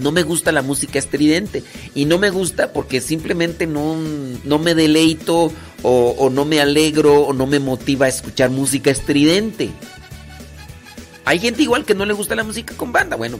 No 0.00 0.12
me 0.12 0.22
gusta 0.22 0.52
la 0.52 0.62
música 0.62 0.98
estridente. 0.98 1.62
Y 1.94 2.06
no 2.06 2.18
me 2.18 2.30
gusta 2.30 2.72
porque 2.72 3.00
simplemente 3.00 3.66
no, 3.66 3.96
no 4.44 4.58
me 4.58 4.74
deleito 4.74 5.52
o, 5.82 6.30
no 6.30 6.44
me 6.44 6.60
alegro 6.60 7.22
o 7.22 7.32
no 7.32 7.46
me 7.46 7.58
motiva 7.58 8.06
a 8.06 8.08
escuchar 8.08 8.50
música 8.50 8.90
estridente. 8.90 9.70
Hay 11.24 11.38
gente 11.38 11.62
igual 11.62 11.84
que 11.84 11.94
no 11.94 12.04
le 12.04 12.14
gusta 12.14 12.34
la 12.34 12.44
música 12.44 12.74
con 12.76 12.92
banda. 12.92 13.16
Bueno, 13.16 13.38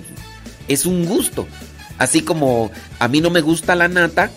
es 0.69 0.87
un 0.87 1.07
gusto. 1.07 1.47
Así 1.99 2.23
como 2.23 2.71
a 2.99 3.09
mí 3.09 3.21
no 3.21 3.31
me 3.31 3.41
gusta 3.41 3.75
la 3.75 3.89
nata, 3.89 4.31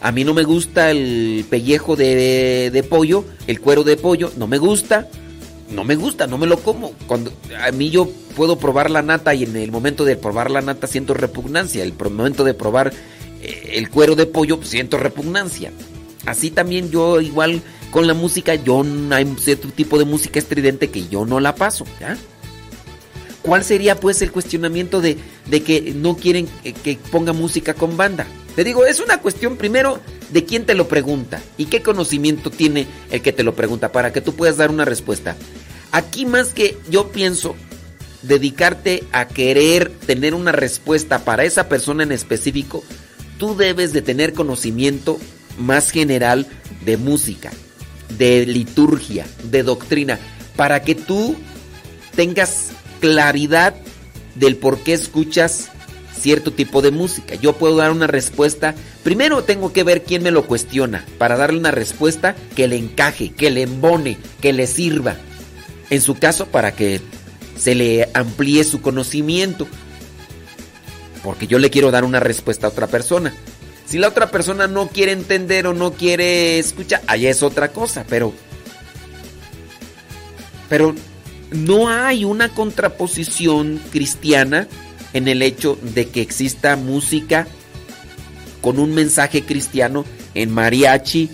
a 0.00 0.12
mí 0.12 0.24
no 0.24 0.34
me 0.34 0.42
gusta 0.42 0.90
el 0.90 1.44
pellejo 1.48 1.94
de, 1.94 2.70
de 2.72 2.82
pollo, 2.82 3.24
el 3.46 3.60
cuero 3.60 3.84
de 3.84 3.96
pollo, 3.96 4.32
no 4.36 4.46
me 4.48 4.58
gusta, 4.58 5.08
no 5.70 5.84
me 5.84 5.96
gusta, 5.96 6.26
no 6.26 6.38
me 6.38 6.46
lo 6.46 6.58
como. 6.58 6.92
Cuando 7.06 7.32
a 7.62 7.70
mí 7.72 7.90
yo 7.90 8.08
puedo 8.36 8.58
probar 8.58 8.90
la 8.90 9.02
nata 9.02 9.34
y 9.34 9.44
en 9.44 9.56
el 9.56 9.70
momento 9.70 10.04
de 10.04 10.16
probar 10.16 10.50
la 10.50 10.60
nata 10.60 10.86
siento 10.86 11.14
repugnancia, 11.14 11.84
el 11.84 11.94
momento 11.94 12.44
de 12.44 12.54
probar 12.54 12.92
eh, 13.42 13.72
el 13.74 13.90
cuero 13.90 14.16
de 14.16 14.26
pollo 14.26 14.58
pues, 14.58 14.70
siento 14.70 14.98
repugnancia. 14.98 15.72
Así 16.26 16.50
también 16.50 16.90
yo 16.90 17.20
igual 17.20 17.62
con 17.90 18.06
la 18.06 18.14
música, 18.14 18.54
yo 18.54 18.84
hay 19.10 19.34
cierto 19.38 19.68
tipo 19.68 19.98
de 19.98 20.04
música 20.04 20.38
estridente 20.38 20.90
que 20.90 21.08
yo 21.08 21.24
no 21.24 21.40
la 21.40 21.54
paso. 21.54 21.84
¿Cuál 23.42 23.64
sería 23.64 23.98
pues 23.98 24.20
el 24.20 24.30
cuestionamiento 24.30 25.00
de, 25.00 25.16
de 25.48 25.62
que 25.62 25.94
no 25.94 26.16
quieren 26.16 26.48
que 26.82 26.98
ponga 27.10 27.32
música 27.32 27.72
con 27.72 27.96
banda? 27.96 28.26
Te 28.58 28.64
digo, 28.64 28.84
es 28.86 28.98
una 28.98 29.20
cuestión 29.20 29.56
primero 29.56 30.00
de 30.30 30.44
quién 30.44 30.66
te 30.66 30.74
lo 30.74 30.88
pregunta 30.88 31.40
y 31.56 31.66
qué 31.66 31.80
conocimiento 31.80 32.50
tiene 32.50 32.88
el 33.08 33.22
que 33.22 33.32
te 33.32 33.44
lo 33.44 33.54
pregunta 33.54 33.92
para 33.92 34.12
que 34.12 34.20
tú 34.20 34.34
puedas 34.34 34.56
dar 34.56 34.72
una 34.72 34.84
respuesta. 34.84 35.36
Aquí 35.92 36.26
más 36.26 36.54
que 36.54 36.76
yo 36.90 37.12
pienso 37.12 37.54
dedicarte 38.22 39.04
a 39.12 39.28
querer 39.28 39.92
tener 40.04 40.34
una 40.34 40.50
respuesta 40.50 41.20
para 41.20 41.44
esa 41.44 41.68
persona 41.68 42.02
en 42.02 42.10
específico, 42.10 42.82
tú 43.38 43.56
debes 43.56 43.92
de 43.92 44.02
tener 44.02 44.32
conocimiento 44.32 45.20
más 45.56 45.92
general 45.92 46.48
de 46.84 46.96
música, 46.96 47.52
de 48.18 48.44
liturgia, 48.44 49.24
de 49.44 49.62
doctrina, 49.62 50.18
para 50.56 50.82
que 50.82 50.96
tú 50.96 51.36
tengas 52.16 52.70
claridad 52.98 53.76
del 54.34 54.56
por 54.56 54.80
qué 54.80 54.94
escuchas 54.94 55.70
cierto 56.18 56.52
tipo 56.52 56.82
de 56.82 56.90
música. 56.90 57.34
Yo 57.36 57.54
puedo 57.54 57.76
dar 57.76 57.90
una 57.90 58.06
respuesta. 58.06 58.74
Primero 59.02 59.44
tengo 59.44 59.72
que 59.72 59.84
ver 59.84 60.02
quién 60.02 60.22
me 60.22 60.30
lo 60.30 60.46
cuestiona 60.46 61.04
para 61.18 61.36
darle 61.36 61.58
una 61.58 61.70
respuesta 61.70 62.34
que 62.54 62.68
le 62.68 62.76
encaje, 62.76 63.30
que 63.30 63.50
le 63.50 63.62
embone, 63.62 64.18
que 64.40 64.52
le 64.52 64.66
sirva. 64.66 65.16
En 65.90 66.00
su 66.00 66.16
caso, 66.16 66.46
para 66.46 66.72
que 66.72 67.00
se 67.56 67.74
le 67.74 68.08
amplíe 68.14 68.64
su 68.64 68.80
conocimiento. 68.80 69.66
Porque 71.22 71.46
yo 71.46 71.58
le 71.58 71.70
quiero 71.70 71.90
dar 71.90 72.04
una 72.04 72.20
respuesta 72.20 72.66
a 72.66 72.70
otra 72.70 72.86
persona. 72.86 73.34
Si 73.86 73.98
la 73.98 74.08
otra 74.08 74.30
persona 74.30 74.66
no 74.66 74.88
quiere 74.88 75.12
entender 75.12 75.66
o 75.66 75.72
no 75.72 75.92
quiere 75.92 76.58
escuchar, 76.58 77.02
allá 77.06 77.30
es 77.30 77.42
otra 77.42 77.68
cosa, 77.68 78.04
pero 78.08 78.34
pero 80.68 80.94
no 81.50 81.88
hay 81.88 82.24
una 82.24 82.50
contraposición 82.50 83.80
cristiana 83.90 84.68
en 85.12 85.28
el 85.28 85.42
hecho 85.42 85.78
de 85.80 86.08
que 86.08 86.20
exista 86.20 86.76
música 86.76 87.46
con 88.60 88.78
un 88.78 88.94
mensaje 88.94 89.44
cristiano 89.44 90.04
en 90.34 90.50
mariachi, 90.50 91.30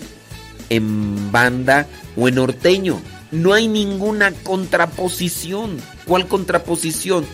en 0.69 1.31
banda 1.31 1.87
o 2.15 2.27
en 2.27 2.35
norteño. 2.35 3.01
No 3.31 3.53
hay 3.53 3.67
ninguna 3.67 4.31
contraposición. 4.31 5.77
¿Cuál 6.05 6.27
contraposición? 6.27 7.25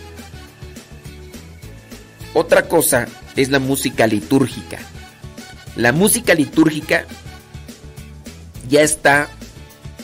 Otra 2.34 2.66
cosa 2.66 3.06
es 3.36 3.50
la 3.50 3.58
música 3.58 4.06
litúrgica. 4.06 4.78
La 5.76 5.92
música 5.92 6.34
litúrgica 6.34 7.06
ya 8.68 8.82
está 8.82 9.28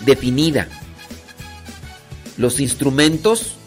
definida. 0.05 0.69
Los 2.37 2.61
instrumentos 2.61 3.58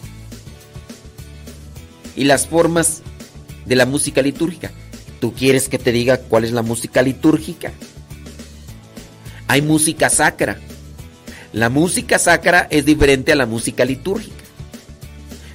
y 2.16 2.26
las 2.26 2.48
formas 2.48 3.02
de 3.66 3.76
la 3.76 3.86
música 3.86 4.22
litúrgica. 4.22 4.72
¿Tú 5.20 5.34
quieres 5.34 5.70
que 5.70 5.78
te 5.78 5.92
diga 5.92 6.18
cuál 6.18 6.46
es 6.46 6.52
la 6.52 6.62
música 6.62 7.02
litúrgica? 7.02 7.72
Hay 9.48 9.62
música 9.62 10.10
sacra. 10.10 10.60
La 11.54 11.70
música 11.70 12.18
sacra 12.18 12.68
es 12.70 12.86
diferente 12.86 13.32
a 13.32 13.36
la 13.36 13.46
música 13.46 13.86
litúrgica. 13.86 14.36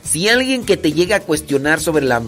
Si 0.04 0.28
alguien 0.28 0.64
que 0.64 0.76
te 0.76 0.92
llega 0.92 1.16
a 1.16 1.20
cuestionar 1.20 1.80
sobre 1.80 2.04
la, 2.04 2.22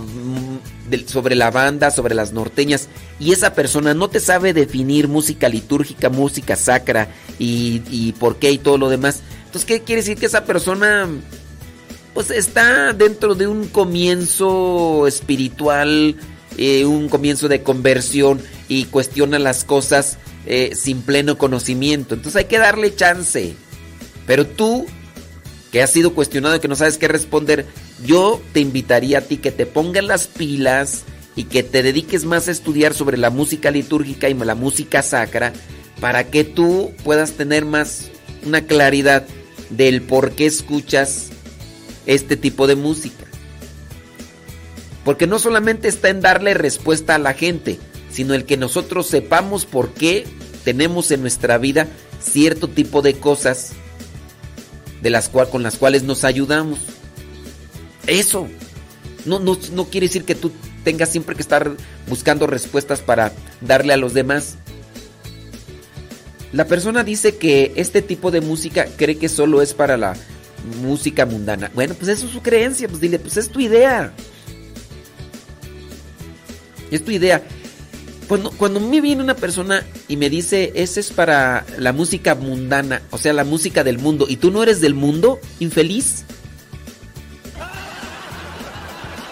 sobre 1.06 1.36
la 1.36 1.50
banda, 1.50 1.90
sobre 1.90 2.14
las 2.14 2.32
norteñas, 2.32 2.88
y 3.20 3.32
esa 3.32 3.54
persona 3.54 3.94
no 3.94 4.08
te 4.08 4.20
sabe 4.20 4.52
definir 4.52 5.06
música 5.06 5.48
litúrgica, 5.48 6.08
música 6.08 6.56
sacra 6.56 7.08
y, 7.38 7.82
y 7.90 8.12
por 8.12 8.38
qué 8.38 8.50
y 8.50 8.58
todo 8.58 8.78
lo 8.78 8.88
demás, 8.88 9.22
entonces, 9.48 9.66
¿qué 9.66 9.80
quiere 9.80 10.02
decir? 10.02 10.18
Que 10.18 10.26
esa 10.26 10.44
persona 10.44 11.08
pues 12.18 12.32
está 12.32 12.92
dentro 12.94 13.36
de 13.36 13.46
un 13.46 13.68
comienzo 13.68 15.06
espiritual, 15.06 16.16
eh, 16.56 16.84
un 16.84 17.08
comienzo 17.08 17.46
de 17.46 17.62
conversión 17.62 18.40
y 18.66 18.86
cuestiona 18.86 19.38
las 19.38 19.62
cosas 19.62 20.18
eh, 20.44 20.72
sin 20.74 21.02
pleno 21.02 21.38
conocimiento. 21.38 22.16
Entonces 22.16 22.40
hay 22.40 22.46
que 22.46 22.58
darle 22.58 22.92
chance. 22.92 23.54
Pero 24.26 24.48
tú, 24.48 24.84
que 25.70 25.80
has 25.80 25.92
sido 25.92 26.12
cuestionado 26.12 26.56
y 26.56 26.58
que 26.58 26.66
no 26.66 26.74
sabes 26.74 26.98
qué 26.98 27.06
responder, 27.06 27.66
yo 28.04 28.42
te 28.52 28.58
invitaría 28.58 29.18
a 29.18 29.20
ti 29.20 29.36
que 29.36 29.52
te 29.52 29.64
pongas 29.64 30.02
las 30.02 30.26
pilas 30.26 31.04
y 31.36 31.44
que 31.44 31.62
te 31.62 31.84
dediques 31.84 32.24
más 32.24 32.48
a 32.48 32.50
estudiar 32.50 32.94
sobre 32.94 33.16
la 33.16 33.30
música 33.30 33.70
litúrgica 33.70 34.28
y 34.28 34.34
la 34.34 34.56
música 34.56 35.04
sacra 35.04 35.52
para 36.00 36.24
que 36.24 36.42
tú 36.42 36.90
puedas 37.04 37.34
tener 37.34 37.64
más 37.64 38.10
una 38.44 38.62
claridad 38.62 39.24
del 39.70 40.02
por 40.02 40.32
qué 40.32 40.46
escuchas 40.46 41.28
este 42.08 42.36
tipo 42.36 42.66
de 42.66 42.74
música. 42.74 43.26
Porque 45.04 45.28
no 45.28 45.38
solamente 45.38 45.86
está 45.86 46.08
en 46.08 46.20
darle 46.20 46.54
respuesta 46.54 47.14
a 47.14 47.18
la 47.18 47.34
gente, 47.34 47.78
sino 48.10 48.34
el 48.34 48.44
que 48.44 48.56
nosotros 48.56 49.06
sepamos 49.06 49.64
por 49.66 49.92
qué 49.94 50.26
tenemos 50.64 51.10
en 51.12 51.20
nuestra 51.20 51.58
vida 51.58 51.86
cierto 52.20 52.68
tipo 52.68 53.02
de 53.02 53.14
cosas 53.14 53.72
de 55.02 55.10
las 55.10 55.28
cual, 55.28 55.50
con 55.50 55.62
las 55.62 55.76
cuales 55.76 56.02
nos 56.02 56.24
ayudamos. 56.24 56.80
Eso. 58.06 58.48
No, 59.24 59.38
no, 59.38 59.58
no 59.72 59.84
quiere 59.84 60.06
decir 60.06 60.24
que 60.24 60.34
tú 60.34 60.50
tengas 60.84 61.10
siempre 61.10 61.36
que 61.36 61.42
estar 61.42 61.76
buscando 62.08 62.46
respuestas 62.46 63.00
para 63.00 63.32
darle 63.60 63.92
a 63.92 63.98
los 63.98 64.14
demás. 64.14 64.56
La 66.52 66.66
persona 66.66 67.04
dice 67.04 67.36
que 67.36 67.72
este 67.76 68.00
tipo 68.00 68.30
de 68.30 68.40
música 68.40 68.86
cree 68.96 69.18
que 69.18 69.28
solo 69.28 69.60
es 69.60 69.74
para 69.74 69.98
la 69.98 70.16
música 70.82 71.26
mundana. 71.26 71.70
Bueno, 71.74 71.94
pues 71.94 72.08
eso 72.08 72.26
es 72.26 72.32
su 72.32 72.42
creencia, 72.42 72.88
pues 72.88 73.00
dile, 73.00 73.18
pues 73.18 73.36
es 73.36 73.48
tu 73.48 73.60
idea. 73.60 74.12
Es 76.90 77.04
tu 77.04 77.10
idea. 77.10 77.42
Cuando, 78.28 78.50
cuando 78.50 78.80
me 78.80 79.00
viene 79.00 79.22
una 79.22 79.34
persona 79.34 79.84
y 80.06 80.16
me 80.16 80.28
dice, 80.28 80.72
ese 80.74 81.00
es 81.00 81.10
para 81.10 81.64
la 81.78 81.92
música 81.92 82.34
mundana, 82.34 83.00
o 83.10 83.18
sea, 83.18 83.32
la 83.32 83.44
música 83.44 83.84
del 83.84 83.98
mundo, 83.98 84.26
y 84.28 84.36
tú 84.36 84.50
no 84.50 84.62
eres 84.62 84.80
del 84.80 84.94
mundo, 84.94 85.40
infeliz. 85.60 86.24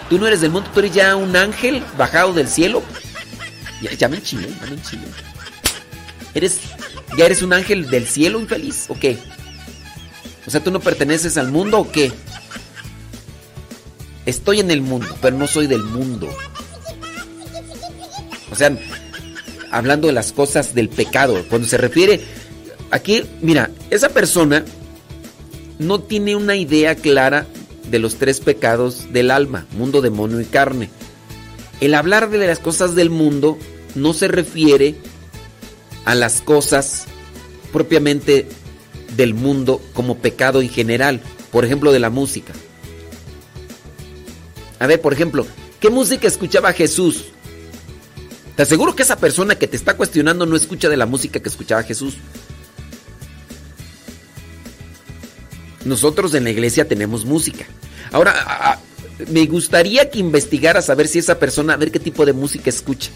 Tú 0.09 0.17
no 0.17 0.25
eres 0.25 0.41
del 0.41 0.51
mundo, 0.51 0.69
tú 0.73 0.79
eres 0.79 0.93
ya 0.93 1.15
un 1.15 1.35
ángel 1.35 1.83
bajado 1.97 2.33
del 2.33 2.47
cielo. 2.47 2.81
Ya, 3.81 3.93
ya 3.93 4.07
me 4.07 4.17
enchilé, 4.17 4.49
ya 4.49 4.65
me. 4.65 4.77
Eres, 6.33 6.59
ya 7.17 7.25
eres 7.25 7.41
un 7.41 7.53
ángel 7.53 7.89
del 7.89 8.07
cielo 8.07 8.39
infeliz, 8.39 8.85
¿o 8.89 8.97
qué? 8.97 9.17
O 10.47 10.49
sea, 10.49 10.63
¿tú 10.63 10.71
no 10.71 10.79
perteneces 10.79 11.37
al 11.37 11.51
mundo 11.51 11.79
o 11.79 11.91
qué? 11.91 12.11
Estoy 14.25 14.61
en 14.61 14.71
el 14.71 14.81
mundo, 14.81 15.07
pero 15.21 15.37
no 15.37 15.45
soy 15.45 15.67
del 15.67 15.83
mundo. 15.83 16.29
O 18.49 18.55
sea, 18.55 18.75
hablando 19.71 20.07
de 20.07 20.13
las 20.13 20.31
cosas 20.31 20.73
del 20.73 20.87
pecado, 20.87 21.43
cuando 21.49 21.67
se 21.67 21.77
refiere 21.77 22.21
aquí, 22.91 23.23
mira, 23.41 23.69
esa 23.89 24.09
persona 24.09 24.63
no 25.79 25.99
tiene 25.99 26.35
una 26.35 26.55
idea 26.55 26.95
clara 26.95 27.45
de 27.91 27.99
los 27.99 28.15
tres 28.15 28.39
pecados 28.39 29.11
del 29.11 29.31
alma, 29.31 29.65
mundo, 29.71 30.01
demonio 30.01 30.39
y 30.39 30.45
carne. 30.45 30.89
El 31.81 31.93
hablar 31.93 32.29
de 32.29 32.47
las 32.47 32.59
cosas 32.59 32.95
del 32.95 33.09
mundo 33.09 33.57
no 33.95 34.13
se 34.13 34.27
refiere 34.27 34.95
a 36.05 36.15
las 36.15 36.41
cosas 36.41 37.05
propiamente 37.71 38.47
del 39.15 39.33
mundo 39.33 39.81
como 39.93 40.17
pecado 40.17 40.61
en 40.61 40.69
general, 40.69 41.21
por 41.51 41.65
ejemplo, 41.65 41.91
de 41.91 41.99
la 41.99 42.09
música. 42.09 42.53
A 44.79 44.87
ver, 44.87 45.01
por 45.01 45.13
ejemplo, 45.13 45.45
¿qué 45.79 45.89
música 45.89 46.27
escuchaba 46.27 46.73
Jesús? 46.73 47.25
Te 48.55 48.63
aseguro 48.63 48.95
que 48.95 49.03
esa 49.03 49.17
persona 49.17 49.55
que 49.55 49.67
te 49.67 49.77
está 49.77 49.95
cuestionando 49.95 50.45
no 50.45 50.55
escucha 50.55 50.89
de 50.89 50.97
la 50.97 51.05
música 51.05 51.39
que 51.39 51.49
escuchaba 51.49 51.83
Jesús. 51.83 52.15
Nosotros 55.85 56.33
en 56.33 56.43
la 56.43 56.49
iglesia 56.49 56.87
tenemos 56.87 57.23
música. 57.23 57.65
Ahora, 58.11 58.79
me 59.29 59.45
gustaría 59.45 60.09
que 60.09 60.19
investigaras 60.19 60.89
a 60.89 60.95
ver 60.95 61.07
si 61.07 61.19
esa 61.19 61.39
persona, 61.39 61.73
a 61.73 61.77
ver 61.77 61.91
qué 61.91 61.99
tipo 61.99 62.25
de 62.25 62.33
música 62.33 62.69
escucha. 62.69 63.09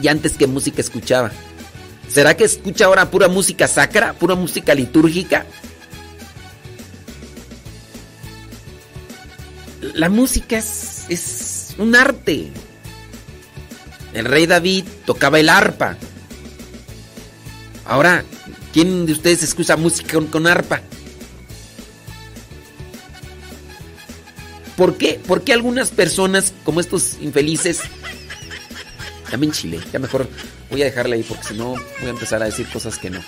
Y 0.00 0.08
antes 0.08 0.36
qué 0.36 0.46
música 0.46 0.80
escuchaba. 0.80 1.32
¿Será 2.08 2.36
que 2.36 2.44
escucha 2.44 2.86
ahora 2.86 3.10
pura 3.10 3.28
música 3.28 3.68
sacra, 3.68 4.14
pura 4.14 4.34
música 4.34 4.74
litúrgica? 4.74 5.46
La 9.94 10.08
música 10.08 10.56
es, 10.56 11.74
un 11.78 11.94
arte. 11.94 12.50
El 14.14 14.24
rey 14.24 14.46
David 14.46 14.84
tocaba 15.04 15.38
el 15.38 15.48
arpa. 15.48 15.96
Ahora, 17.84 18.24
¿quién 18.72 19.06
de 19.06 19.12
ustedes 19.12 19.42
escucha 19.42 19.76
música 19.76 20.14
con, 20.14 20.26
con 20.26 20.46
arpa? 20.46 20.80
¿Por 24.76 24.96
qué? 24.96 25.20
¿Por 25.26 25.42
qué 25.42 25.52
algunas 25.52 25.90
personas, 25.90 26.52
como 26.64 26.80
estos 26.80 27.18
infelices, 27.20 27.80
también 29.30 29.52
Chile. 29.52 29.80
Ya 29.92 29.98
mejor 29.98 30.28
voy 30.70 30.82
a 30.82 30.86
dejarla 30.86 31.14
ahí 31.14 31.22
porque 31.22 31.44
si 31.44 31.54
no 31.54 31.74
voy 32.00 32.06
a 32.06 32.10
empezar 32.10 32.42
a 32.42 32.46
decir 32.46 32.66
cosas 32.68 32.98
que 32.98 33.10
no. 33.10 33.20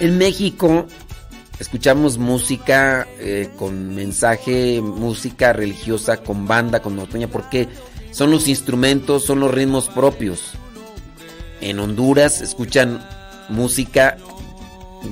En 0.00 0.16
México 0.16 0.86
escuchamos 1.60 2.18
música 2.18 3.06
eh, 3.20 3.50
con 3.56 3.94
mensaje, 3.94 4.80
música 4.80 5.52
religiosa, 5.52 6.16
con 6.16 6.48
banda, 6.48 6.80
con 6.80 6.96
norteña, 6.96 7.28
porque 7.28 7.68
son 8.10 8.30
los 8.30 8.48
instrumentos, 8.48 9.24
son 9.24 9.40
los 9.40 9.52
ritmos 9.52 9.88
propios. 9.88 10.54
En 11.60 11.78
Honduras 11.78 12.40
escuchan 12.40 13.06
música 13.50 14.16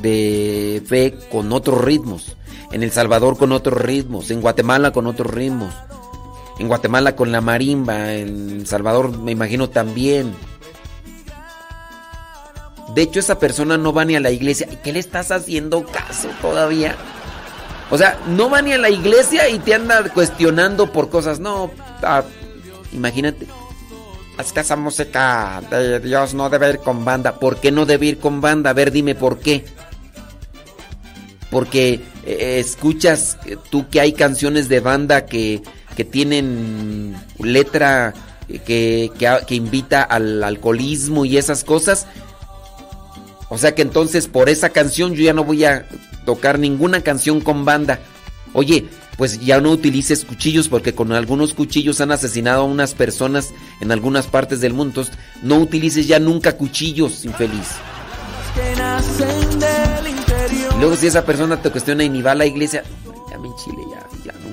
de 0.01 0.83
fe 0.87 1.15
con 1.31 1.53
otros 1.53 1.85
ritmos. 1.85 2.37
En 2.73 2.83
El 2.83 2.91
Salvador 2.91 3.37
con 3.37 3.53
otros 3.53 3.81
ritmos. 3.81 4.31
En 4.31 4.41
Guatemala 4.41 4.91
con 4.93 5.07
otros 5.07 5.33
ritmos. 5.33 5.75
En 6.59 6.69
Guatemala 6.69 7.15
con 7.15 7.31
la 7.31 7.43
marimba. 7.43 8.15
En 8.15 8.51
El 8.61 8.67
Salvador 8.67 9.17
me 9.19 9.33
imagino 9.33 9.69
también. 9.69 10.35
De 12.95 13.03
hecho, 13.03 13.21
esa 13.21 13.39
persona 13.39 13.77
no 13.77 13.93
va 13.93 14.05
ni 14.05 14.17
a 14.17 14.21
la 14.21 14.31
iglesia. 14.31 14.69
¿Y 14.71 14.77
qué 14.77 14.93
le 14.93 14.99
estás 14.99 15.31
haciendo 15.31 15.85
caso 15.85 16.29
todavía? 16.41 16.97
O 17.91 17.97
sea, 17.97 18.19
no 18.29 18.51
va 18.51 18.63
ni 18.63 18.73
a 18.73 18.79
la 18.79 18.91
iglesia 18.91 19.49
y 19.49 19.59
te 19.59 19.75
anda 19.75 20.03
cuestionando 20.13 20.93
por 20.93 21.09
cosas. 21.09 21.41
No, 21.41 21.71
ah, 22.03 22.23
imagínate. 22.93 23.47
Es 24.39 24.53
que 24.53 24.61
esa 24.61 24.77
música 24.77 25.61
de 25.71 25.99
Dios 26.01 26.35
no 26.35 26.49
debe 26.49 26.71
ir 26.71 26.79
con 26.79 27.05
banda. 27.05 27.39
¿Por 27.39 27.61
qué 27.61 27.73
no 27.73 27.87
debe 27.87 28.07
ir 28.07 28.19
con 28.19 28.41
banda? 28.41 28.71
A 28.71 28.75
ver, 28.75 28.93
dime 28.93 29.15
por 29.15 29.39
qué. 29.39 29.65
Porque 31.51 32.01
eh, 32.25 32.59
escuchas 32.61 33.39
tú 33.71 33.89
que 33.89 34.01
hay 34.01 34.13
canciones 34.13 34.69
de 34.69 34.81
banda 34.81 35.27
que, 35.27 35.63
que 35.97 36.05
tienen 36.05 37.17
letra 37.39 38.15
eh, 38.49 38.61
que, 38.61 39.11
que 39.47 39.55
invita 39.55 40.03
al 40.03 40.45
alcoholismo 40.45 41.25
y 41.25 41.37
esas 41.37 41.65
cosas. 41.65 42.07
O 43.49 43.59
sea 43.59 43.75
que 43.75 43.83
entonces 43.83 44.27
por 44.27 44.49
esa 44.49 44.71
canción 44.71 45.15
yo 45.15 45.23
ya 45.23 45.33
no 45.33 45.45
voy 45.45 45.65
a 45.65 45.87
tocar 46.27 46.59
ninguna 46.59 47.03
canción 47.03 47.41
con 47.41 47.65
banda. 47.65 48.01
Oye, 48.53 48.89
pues 49.17 49.41
ya 49.41 49.61
no 49.61 49.71
utilices 49.71 50.25
cuchillos 50.25 50.69
porque 50.69 50.95
con 50.95 51.13
algunos 51.13 51.55
cuchillos 51.55 52.01
han 52.01 52.13
asesinado 52.13 52.63
a 52.63 52.65
unas 52.65 52.95
personas 52.95 53.53
en 53.81 53.91
algunas 53.91 54.27
partes 54.27 54.61
del 54.61 54.75
mundo. 54.75 55.01
Entonces, 55.01 55.15
no 55.43 55.57
utilices 55.59 56.07
ya 56.07 56.21
nunca 56.21 56.57
cuchillos, 56.57 57.25
infeliz. 57.25 57.69
Y 60.75 60.81
luego 60.81 60.97
si 60.97 61.09
esa 61.09 61.25
persona 61.25 61.61
te 61.61 61.71
cuestiona 61.71 62.05
y 62.05 62.11
ni 62.11 62.23
va 62.23 62.33
a 62.33 62.37
la 62.37 62.47
iglesia, 62.47 62.85
ya 63.31 63.39
me 63.39 63.49
enchile, 63.49 63.83
ya, 63.91 64.07
ya 64.25 64.33
no. 64.39 64.49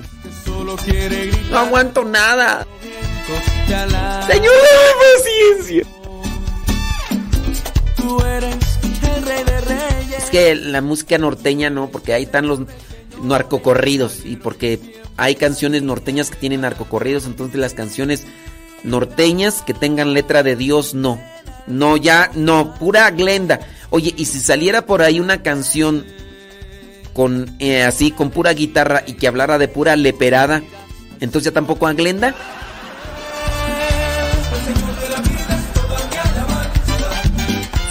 No 1.50 1.58
aguanto 1.58 2.04
nada. 2.04 2.66
Señor, 4.26 4.52
paciencia. 5.16 5.86
Tú 7.96 8.20
eres 8.24 8.65
Es 10.16 10.30
que 10.30 10.54
la 10.54 10.80
música 10.80 11.18
norteña 11.18 11.70
no, 11.70 11.88
porque 11.88 12.12
ahí 12.12 12.24
están 12.24 12.48
los 12.48 12.60
narcocorridos 13.22 14.24
y 14.24 14.36
porque 14.36 14.80
hay 15.16 15.34
canciones 15.36 15.82
norteñas 15.82 16.30
que 16.30 16.36
tienen 16.36 16.62
narcocorridos, 16.62 17.26
entonces 17.26 17.58
las 17.58 17.74
canciones 17.74 18.24
norteñas 18.82 19.62
que 19.62 19.74
tengan 19.74 20.14
letra 20.14 20.42
de 20.42 20.56
Dios 20.56 20.94
no. 20.94 21.20
No, 21.66 21.96
ya, 21.96 22.30
no, 22.34 22.74
pura 22.74 23.10
Glenda. 23.10 23.60
Oye, 23.90 24.14
y 24.16 24.26
si 24.26 24.38
saliera 24.38 24.86
por 24.86 25.02
ahí 25.02 25.18
una 25.18 25.42
canción 25.42 26.04
con 27.12 27.56
eh, 27.58 27.82
así, 27.82 28.10
con 28.10 28.30
pura 28.30 28.52
guitarra 28.52 29.02
y 29.06 29.14
que 29.14 29.26
hablara 29.26 29.58
de 29.58 29.68
pura 29.68 29.96
leperada, 29.96 30.62
entonces 31.20 31.50
ya 31.50 31.52
tampoco 31.52 31.86
a 31.86 31.92
Glenda. 31.92 32.34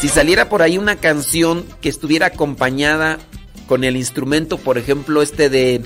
Si 0.06 0.10
saliera 0.10 0.50
por 0.50 0.62
ahí 0.62 0.78
una 0.78 0.98
canción 0.98 1.66
que 1.82 1.90
estuviera 1.90 2.28
acompañada 2.28 3.18
con 3.66 3.84
el 3.84 3.98
instrumento, 3.98 4.60
por 4.60 4.78
ejemplo, 4.78 5.24
este 5.24 5.50
de, 5.50 5.82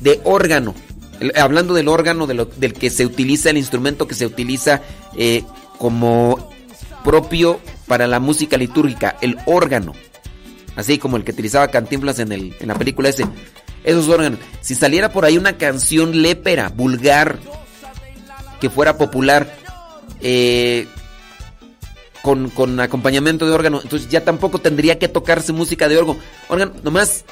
de 0.00 0.18
órgano, 0.24 0.74
hablando 1.36 1.74
del 1.74 1.88
órgano 1.88 2.26
del 2.26 2.72
que 2.72 2.88
se 2.88 3.04
utiliza, 3.04 3.50
el 3.50 3.58
instrumento 3.58 4.08
que 4.08 4.14
se 4.14 4.24
utiliza 4.24 4.80
eh, 5.14 5.44
como 5.76 6.48
propio 7.04 7.60
para 7.86 8.06
la 8.06 8.18
música 8.18 8.56
litúrgica, 8.56 9.18
el 9.20 9.36
órgano, 9.44 9.92
así 10.74 10.96
como 10.96 11.18
el 11.18 11.24
que 11.24 11.32
utilizaba 11.32 11.68
Cantinflas 11.68 12.18
en, 12.18 12.32
el, 12.32 12.56
en 12.60 12.66
la 12.66 12.76
película 12.76 13.10
ese, 13.10 13.26
esos 13.84 14.08
órganos. 14.08 14.38
Si 14.62 14.74
saliera 14.74 15.12
por 15.12 15.26
ahí 15.26 15.36
una 15.36 15.58
canción 15.58 16.22
lépera, 16.22 16.70
vulgar, 16.70 17.38
que 18.58 18.70
fuera 18.70 18.96
popular, 18.96 19.54
eh, 20.22 20.86
con, 22.22 22.50
con 22.50 22.78
acompañamiento 22.80 23.46
de 23.46 23.52
órgano. 23.52 23.80
Entonces 23.82 24.08
ya 24.08 24.24
tampoco 24.24 24.58
tendría 24.58 24.98
que 24.98 25.08
tocarse 25.08 25.52
música 25.52 25.88
de 25.88 25.98
órgano. 25.98 26.18
Órgano, 26.48 26.72
nomás 26.82 27.24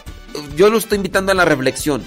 yo 0.56 0.70
lo 0.70 0.78
estoy 0.78 0.96
invitando 0.96 1.32
a 1.32 1.34
la 1.34 1.44
reflexión. 1.44 2.02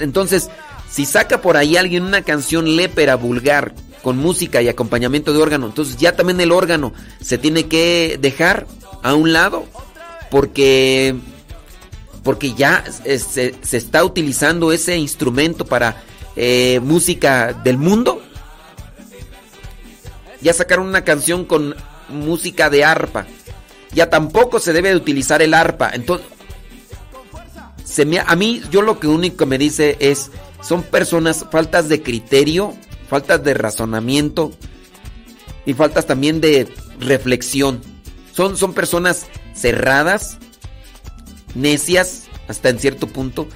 Entonces, 0.00 0.50
si 0.90 1.04
saca 1.06 1.40
por 1.40 1.56
ahí 1.56 1.76
alguien 1.76 2.04
una 2.04 2.22
canción 2.22 2.76
lépera, 2.76 3.16
vulgar, 3.16 3.74
con 4.02 4.18
música 4.18 4.62
y 4.62 4.68
acompañamiento 4.68 5.32
de 5.32 5.40
órgano, 5.40 5.66
entonces 5.66 5.96
ya 5.96 6.14
también 6.14 6.40
el 6.40 6.52
órgano 6.52 6.92
se 7.20 7.38
tiene 7.38 7.66
que 7.66 8.18
dejar 8.20 8.66
a 9.02 9.14
un 9.14 9.32
lado 9.32 9.64
porque 10.30 11.16
porque 12.22 12.54
ya 12.54 12.84
se, 12.90 13.18
se 13.18 13.76
está 13.76 14.04
utilizando 14.04 14.72
ese 14.72 14.96
instrumento 14.96 15.64
para 15.64 16.02
eh, 16.36 16.80
música 16.82 17.52
del 17.52 17.78
mundo. 17.78 18.22
Ya 20.42 20.52
sacaron 20.52 20.86
una 20.86 21.02
canción 21.02 21.44
con 21.44 21.74
música 22.08 22.70
de 22.70 22.84
arpa. 22.84 23.26
Ya 23.92 24.10
tampoco 24.10 24.58
se 24.58 24.72
debe 24.72 24.90
de 24.90 24.96
utilizar 24.96 25.42
el 25.42 25.54
arpa. 25.54 25.90
Entonces, 25.92 26.26
a 28.26 28.36
mí, 28.36 28.62
yo 28.70 28.82
lo 28.82 28.98
que 28.98 29.06
único 29.06 29.46
me 29.46 29.58
dice 29.58 29.96
es, 30.00 30.30
son 30.60 30.82
personas 30.82 31.46
faltas 31.50 31.88
de 31.88 32.02
criterio, 32.02 32.74
faltas 33.08 33.42
de 33.44 33.54
razonamiento 33.54 34.52
y 35.64 35.74
faltas 35.74 36.06
también 36.06 36.40
de 36.40 36.68
reflexión. 37.00 37.80
Son, 38.34 38.56
son 38.56 38.74
personas 38.74 39.26
cerradas, 39.54 40.38
necias 41.54 42.24
hasta 42.48 42.68
en 42.68 42.78
cierto 42.78 43.06
punto 43.06 43.48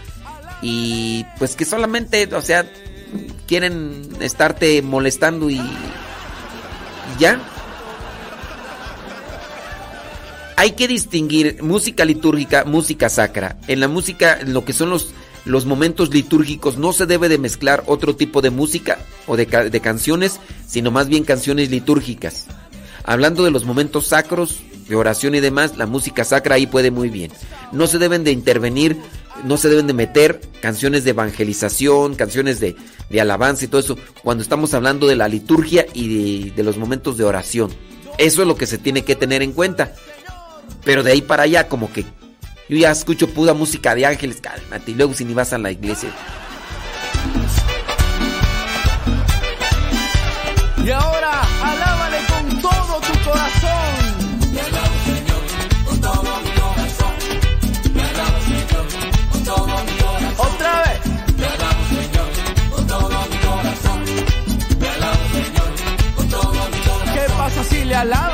y 0.62 1.24
pues 1.38 1.56
que 1.56 1.64
solamente, 1.64 2.28
o 2.34 2.42
sea, 2.42 2.66
quieren 3.46 4.08
estarte 4.20 4.82
molestando 4.82 5.50
y 5.50 5.60
ya. 7.18 7.40
Hay 10.60 10.72
que 10.72 10.86
distinguir 10.86 11.62
música 11.62 12.04
litúrgica, 12.04 12.64
música 12.66 13.08
sacra. 13.08 13.56
En 13.66 13.80
la 13.80 13.88
música, 13.88 14.38
en 14.38 14.52
lo 14.52 14.62
que 14.62 14.74
son 14.74 14.90
los, 14.90 15.14
los 15.46 15.64
momentos 15.64 16.12
litúrgicos, 16.12 16.76
no 16.76 16.92
se 16.92 17.06
debe 17.06 17.30
de 17.30 17.38
mezclar 17.38 17.82
otro 17.86 18.14
tipo 18.14 18.42
de 18.42 18.50
música 18.50 18.98
o 19.26 19.38
de, 19.38 19.46
de 19.46 19.80
canciones, 19.80 20.38
sino 20.68 20.90
más 20.90 21.08
bien 21.08 21.24
canciones 21.24 21.70
litúrgicas. 21.70 22.44
Hablando 23.04 23.42
de 23.42 23.50
los 23.50 23.64
momentos 23.64 24.08
sacros, 24.08 24.60
de 24.86 24.96
oración 24.96 25.34
y 25.34 25.40
demás, 25.40 25.78
la 25.78 25.86
música 25.86 26.24
sacra 26.24 26.56
ahí 26.56 26.66
puede 26.66 26.90
muy 26.90 27.08
bien. 27.08 27.32
No 27.72 27.86
se 27.86 27.96
deben 27.96 28.22
de 28.22 28.32
intervenir, 28.32 28.98
no 29.44 29.56
se 29.56 29.70
deben 29.70 29.86
de 29.86 29.94
meter 29.94 30.42
canciones 30.60 31.04
de 31.04 31.12
evangelización, 31.12 32.16
canciones 32.16 32.60
de, 32.60 32.76
de 33.08 33.20
alabanza 33.22 33.64
y 33.64 33.68
todo 33.68 33.80
eso, 33.80 33.96
cuando 34.22 34.42
estamos 34.42 34.74
hablando 34.74 35.06
de 35.06 35.16
la 35.16 35.26
liturgia 35.26 35.86
y 35.94 36.42
de, 36.42 36.50
de 36.50 36.62
los 36.62 36.76
momentos 36.76 37.16
de 37.16 37.24
oración. 37.24 37.70
Eso 38.18 38.42
es 38.42 38.48
lo 38.48 38.56
que 38.56 38.66
se 38.66 38.76
tiene 38.76 39.04
que 39.04 39.16
tener 39.16 39.40
en 39.40 39.52
cuenta. 39.52 39.94
Pero 40.84 41.02
de 41.02 41.12
ahí 41.12 41.22
para 41.22 41.44
allá, 41.44 41.68
como 41.68 41.92
que 41.92 42.04
yo 42.68 42.76
ya 42.76 42.90
escucho 42.90 43.28
pura 43.28 43.52
música 43.52 43.94
de 43.94 44.06
ángeles, 44.06 44.40
cálmate, 44.40 44.92
y 44.92 44.94
luego 44.94 45.14
si 45.14 45.24
ni 45.24 45.34
vas 45.34 45.52
a 45.52 45.58
la 45.58 45.70
iglesia. 45.70 46.10
Y 50.84 50.90
ahora 50.90 51.42
alábale 51.62 52.18
con 52.28 52.62
todo 52.62 53.00
tu 53.00 53.12
corazón. 53.28 53.70
Alabo, 54.60 54.96
alabo. 59.50 60.38
Otra 60.38 60.82
vez. 60.82 61.00
Alabo, 61.52 61.82
alabo. 62.78 63.20
¿Qué 67.14 67.24
pasa 67.36 67.64
si 67.64 67.84
le 67.84 67.94
alabas? 67.94 68.29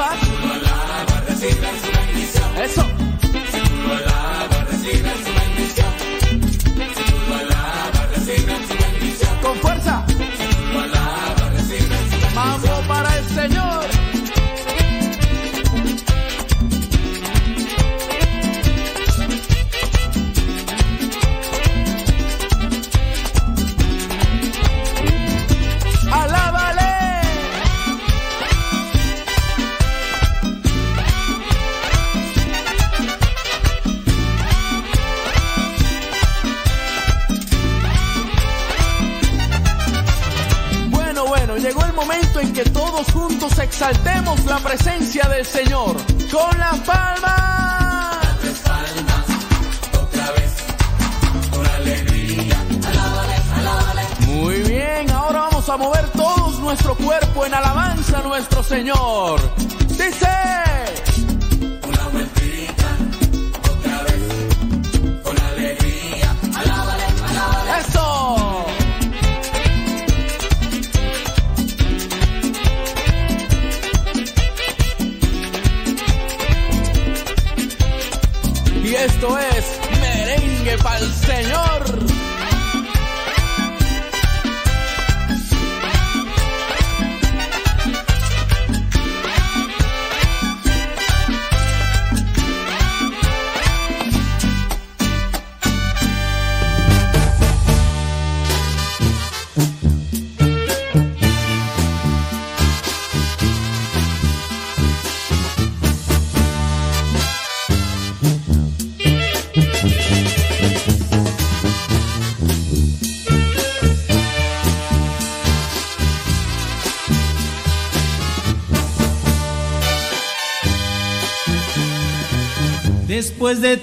Después 123.37 123.61
de 123.61 123.77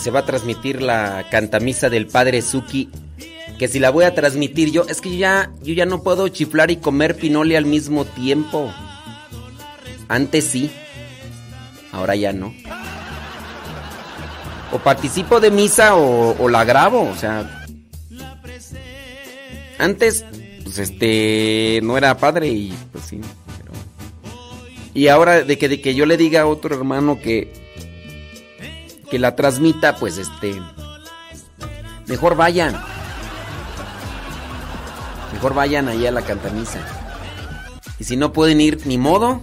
se 0.00 0.10
va 0.10 0.20
a 0.20 0.24
transmitir 0.24 0.80
la 0.80 1.26
cantamisa 1.30 1.90
del 1.90 2.06
padre 2.06 2.40
Suki. 2.42 2.88
Que 3.58 3.68
si 3.68 3.78
la 3.78 3.90
voy 3.90 4.04
a 4.04 4.14
transmitir 4.14 4.70
yo. 4.72 4.86
Es 4.88 5.02
que 5.02 5.10
yo 5.10 5.16
ya, 5.16 5.52
yo 5.62 5.74
ya 5.74 5.84
no 5.84 6.02
puedo 6.02 6.26
chiflar 6.28 6.70
y 6.70 6.76
comer 6.76 7.16
pinole 7.16 7.56
al 7.56 7.66
mismo 7.66 8.06
tiempo. 8.06 8.72
Antes 10.08 10.44
sí. 10.44 10.70
Ahora 11.92 12.16
ya 12.16 12.32
no. 12.32 12.54
O 14.72 14.78
participo 14.78 15.40
de 15.40 15.50
misa 15.50 15.94
o, 15.96 16.48
la 16.48 16.64
grabo. 16.64 17.02
O 17.02 17.16
sea. 17.16 17.66
Antes, 19.78 20.24
pues 20.64 20.78
este. 20.78 21.80
No 21.82 21.98
era 21.98 22.16
padre 22.16 22.48
y 22.48 22.72
pues 22.92 23.04
sí. 23.04 23.20
Y 24.94 25.08
ahora 25.08 25.42
de 25.42 25.58
que, 25.58 25.68
de 25.68 25.80
que 25.82 25.94
yo 25.94 26.06
le 26.06 26.16
diga 26.16 26.42
a 26.42 26.46
otro 26.46 26.74
hermano 26.74 27.20
que 27.20 27.59
que 29.10 29.18
la 29.18 29.36
transmita, 29.36 29.96
pues 29.96 30.16
este. 30.16 30.62
Mejor 32.06 32.36
vayan. 32.36 32.80
Mejor 35.32 35.54
vayan 35.54 35.88
ahí 35.88 36.06
a 36.06 36.12
la 36.12 36.22
cantamisa. 36.22 36.80
Y 37.98 38.04
si 38.04 38.16
no 38.16 38.32
pueden 38.32 38.60
ir, 38.60 38.86
ni 38.86 38.96
modo. 38.96 39.42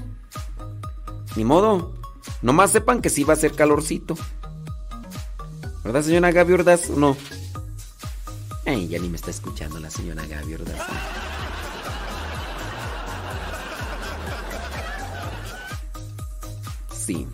Ni 1.35 1.43
modo. 1.43 1.93
Nomás 2.41 2.71
sepan 2.71 3.01
que 3.01 3.09
sí 3.09 3.23
va 3.23 3.33
a 3.33 3.37
ser 3.37 3.53
calorcito. 3.53 4.15
¿Verdad, 5.83 6.01
señora 6.03 6.31
Gaby 6.31 6.53
Ordaz? 6.53 6.89
¿O 6.89 6.95
no? 6.95 7.15
Ay, 8.65 8.87
ya 8.87 8.99
ni 8.99 9.09
me 9.09 9.15
está 9.15 9.31
escuchando 9.31 9.79
la 9.79 9.89
señora 9.89 10.25
Gaby 10.25 10.55
Ordaz. 10.55 10.81
Sí. 16.93 17.27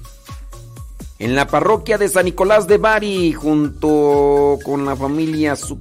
En 1.20 1.36
la 1.36 1.48
parroquia 1.48 1.98
de 1.98 2.10
San 2.10 2.26
Nicolás 2.26 2.68
de 2.68 2.78
Bari, 2.78 3.32
junto 3.34 4.58
con 4.66 4.86
la 4.86 4.96
familia 4.96 5.56
Su- 5.56 5.80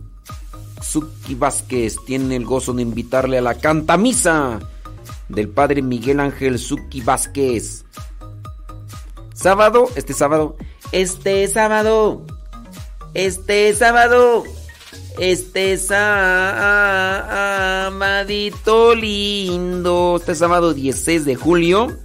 Suki 0.81 1.35
Vázquez, 1.35 1.97
tiene 2.07 2.36
el 2.36 2.44
gozo 2.44 2.73
de 2.73 2.83
invitarle 2.83 3.39
a 3.39 3.43
la 3.43 3.55
cantamisa 3.55 4.61
del 5.28 5.49
padre 5.49 5.83
Miguel 5.83 6.20
Ángel 6.20 6.59
Suki 6.59 7.01
Vázquez. 7.01 7.85
Sábado, 9.35 9.89
este 9.97 10.12
sábado, 10.12 10.57
este 10.93 11.49
sábado, 11.49 12.23
este 13.15 13.75
sábado, 13.75 14.44
este 15.19 15.77
sabadito 17.93 18.94
lindo, 18.94 20.17
este 20.20 20.35
sábado 20.36 20.73
16 20.75 21.25
de 21.25 21.35
julio. 21.35 21.97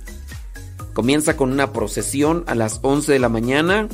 Comienza 0.97 1.37
con 1.37 1.51
una 1.51 1.73
procesión 1.73 2.43
a 2.47 2.55
las 2.55 2.79
11 2.81 3.11
de 3.11 3.19
la 3.19 3.29
mañana. 3.29 3.87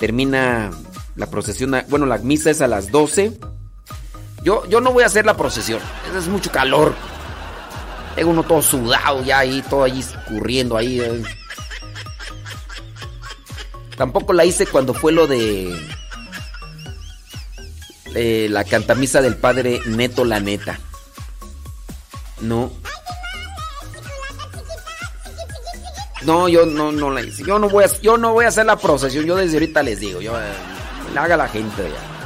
Termina 0.00 0.72
la 1.14 1.26
procesión, 1.30 1.76
bueno, 1.88 2.06
la 2.06 2.18
misa 2.18 2.50
es 2.50 2.60
a 2.60 2.66
las 2.66 2.90
12. 2.90 3.38
Yo, 4.42 4.66
yo 4.66 4.80
no 4.80 4.92
voy 4.92 5.04
a 5.04 5.06
hacer 5.06 5.24
la 5.24 5.36
procesión, 5.36 5.78
es 6.18 6.26
mucho 6.26 6.50
calor. 6.50 6.92
Tengo 8.16 8.32
uno 8.32 8.42
todo 8.42 8.62
sudado 8.62 9.22
ya 9.22 9.38
ahí, 9.38 9.62
todo 9.70 9.84
allí 9.84 10.00
escurriendo 10.00 10.76
ahí. 10.76 10.98
eh. 10.98 11.22
Tampoco 13.96 14.32
la 14.32 14.44
hice 14.44 14.66
cuando 14.66 14.92
fue 14.92 15.12
lo 15.12 15.28
de 15.28 15.72
eh, 18.16 18.48
la 18.50 18.64
cantamisa 18.64 19.22
del 19.22 19.36
padre 19.36 19.80
Neto 19.86 20.24
La 20.24 20.40
Neta. 20.40 20.80
No. 22.40 22.72
No, 26.26 26.48
yo 26.48 26.66
no, 26.66 26.90
no 26.90 27.10
la 27.10 27.22
hice. 27.22 27.44
Yo 27.44 27.58
no 27.60 27.68
voy 27.68 27.84
a, 27.84 28.00
yo 28.02 28.18
no 28.18 28.32
voy 28.32 28.44
a 28.44 28.48
hacer 28.48 28.66
la 28.66 28.76
procesión. 28.76 29.24
Yo 29.24 29.36
desde 29.36 29.54
ahorita 29.54 29.82
les 29.84 30.00
digo. 30.00 30.20
Yo, 30.20 30.36
eh, 30.36 30.52
la 31.14 31.22
haga 31.22 31.36
la 31.36 31.48
gente 31.48 31.82
ya. 31.82 32.16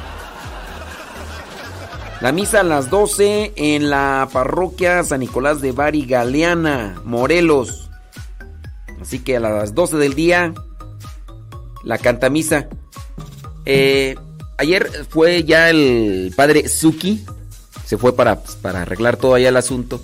La 2.23 2.33
misa 2.33 2.61
a 2.61 2.63
las 2.63 2.91
12 2.91 3.53
en 3.57 3.89
la 3.89 4.29
parroquia 4.33 5.03
San 5.05 5.21
Nicolás 5.21 5.61
de 5.61 5.73
Bari 5.73 6.07
Galeana, 6.07 7.01
Morelos. 7.05 7.91
Así 9.01 9.21
que 9.21 9.37
a 9.37 9.41
las 9.41 9.75
12 9.75 9.99
del 9.99 10.15
día, 10.15 10.55
la 11.85 11.99
cantamisa. 11.99 12.69
Eh, 13.67 14.17
ayer 14.57 14.91
fue 15.11 15.45
ya 15.45 15.69
el 15.71 16.33
padre 16.35 16.69
Suki. 16.69 17.25
Se 17.85 17.99
fue 17.99 18.15
para, 18.15 18.43
para 18.63 18.83
arreglar 18.83 19.17
todo 19.17 19.35
allá 19.35 19.51
el 19.51 19.57
asunto. 19.57 20.01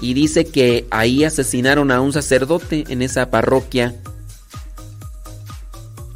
Y 0.00 0.14
dice 0.14 0.46
que 0.46 0.86
ahí 0.90 1.24
asesinaron 1.24 1.90
a 1.90 2.00
un 2.00 2.12
sacerdote 2.12 2.84
en 2.88 3.02
esa 3.02 3.30
parroquia 3.30 3.94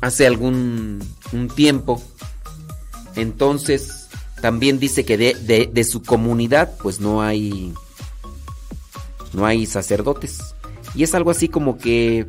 hace 0.00 0.26
algún 0.26 1.00
un 1.32 1.48
tiempo. 1.48 2.02
Entonces, 3.16 4.08
también 4.40 4.78
dice 4.78 5.04
que 5.04 5.16
de, 5.16 5.34
de- 5.34 5.70
de 5.72 5.84
su 5.84 6.02
comunidad, 6.02 6.72
pues 6.82 7.00
no 7.00 7.22
hay. 7.22 7.72
No 9.32 9.46
hay 9.46 9.66
sacerdotes. 9.66 10.38
Y 10.94 11.02
es 11.02 11.14
algo 11.14 11.30
así 11.30 11.48
como 11.48 11.78
que. 11.78 12.26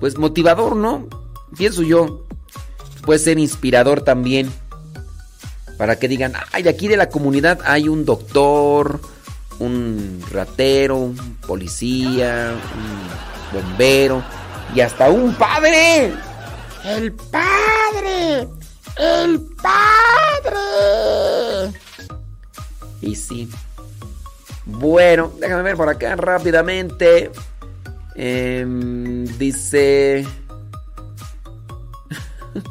Pues 0.00 0.18
motivador, 0.18 0.76
¿no? 0.76 1.08
Pienso 1.56 1.82
yo. 1.82 2.26
Puede 3.04 3.18
ser 3.18 3.38
inspirador 3.38 4.02
también. 4.02 4.50
Para 5.78 5.98
que 5.98 6.08
digan, 6.08 6.32
ay, 6.52 6.62
de 6.62 6.70
aquí 6.70 6.88
de 6.88 6.96
la 6.96 7.08
comunidad 7.10 7.60
hay 7.64 7.88
un 7.88 8.04
doctor, 8.06 9.00
un 9.58 10.22
ratero, 10.30 10.96
un 10.96 11.36
policía, 11.46 12.54
un 12.74 13.60
bombero 13.60 14.22
y 14.74 14.80
hasta 14.80 15.10
un 15.10 15.34
padre. 15.34 16.12
¡El 16.84 17.12
padre! 17.12 18.48
¡El 18.96 19.40
padre! 19.62 19.78
Y 23.00 23.14
sí. 23.14 23.48
Bueno, 24.64 25.32
déjame 25.38 25.62
ver 25.62 25.76
por 25.76 25.88
acá 25.88 26.16
rápidamente. 26.16 27.30
Em, 28.14 29.24
dice. 29.38 30.26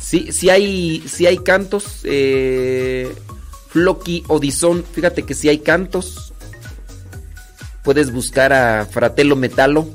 sí, 0.00 0.32
sí 0.32 0.50
hay, 0.50 1.04
sí 1.08 1.26
hay 1.26 1.38
cantos. 1.38 2.00
Eh, 2.04 3.14
Floki 3.68 4.24
Odison, 4.28 4.82
fíjate 4.84 5.22
que 5.24 5.34
sí 5.34 5.48
hay 5.48 5.58
cantos. 5.58 6.32
Puedes 7.84 8.10
buscar 8.12 8.52
a 8.52 8.86
Fratello 8.86 9.36
Metalo. 9.36 9.88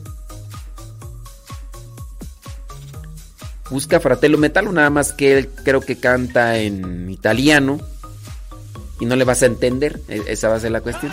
Busca 3.70 4.00
Fratello 4.00 4.38
Metalo, 4.38 4.72
nada 4.72 4.90
más 4.90 5.14
que 5.14 5.38
él 5.38 5.50
creo 5.64 5.82
que 5.82 5.98
canta 5.98 6.58
en 6.60 7.10
italiano. 7.10 7.80
Y 9.00 9.06
no 9.06 9.16
le 9.16 9.24
vas 9.24 9.42
a 9.42 9.48
entender, 9.48 10.00
e- 10.08 10.24
esa 10.28 10.50
va 10.50 10.56
a 10.56 10.60
ser 10.60 10.72
la 10.72 10.82
cuestión. 10.82 11.12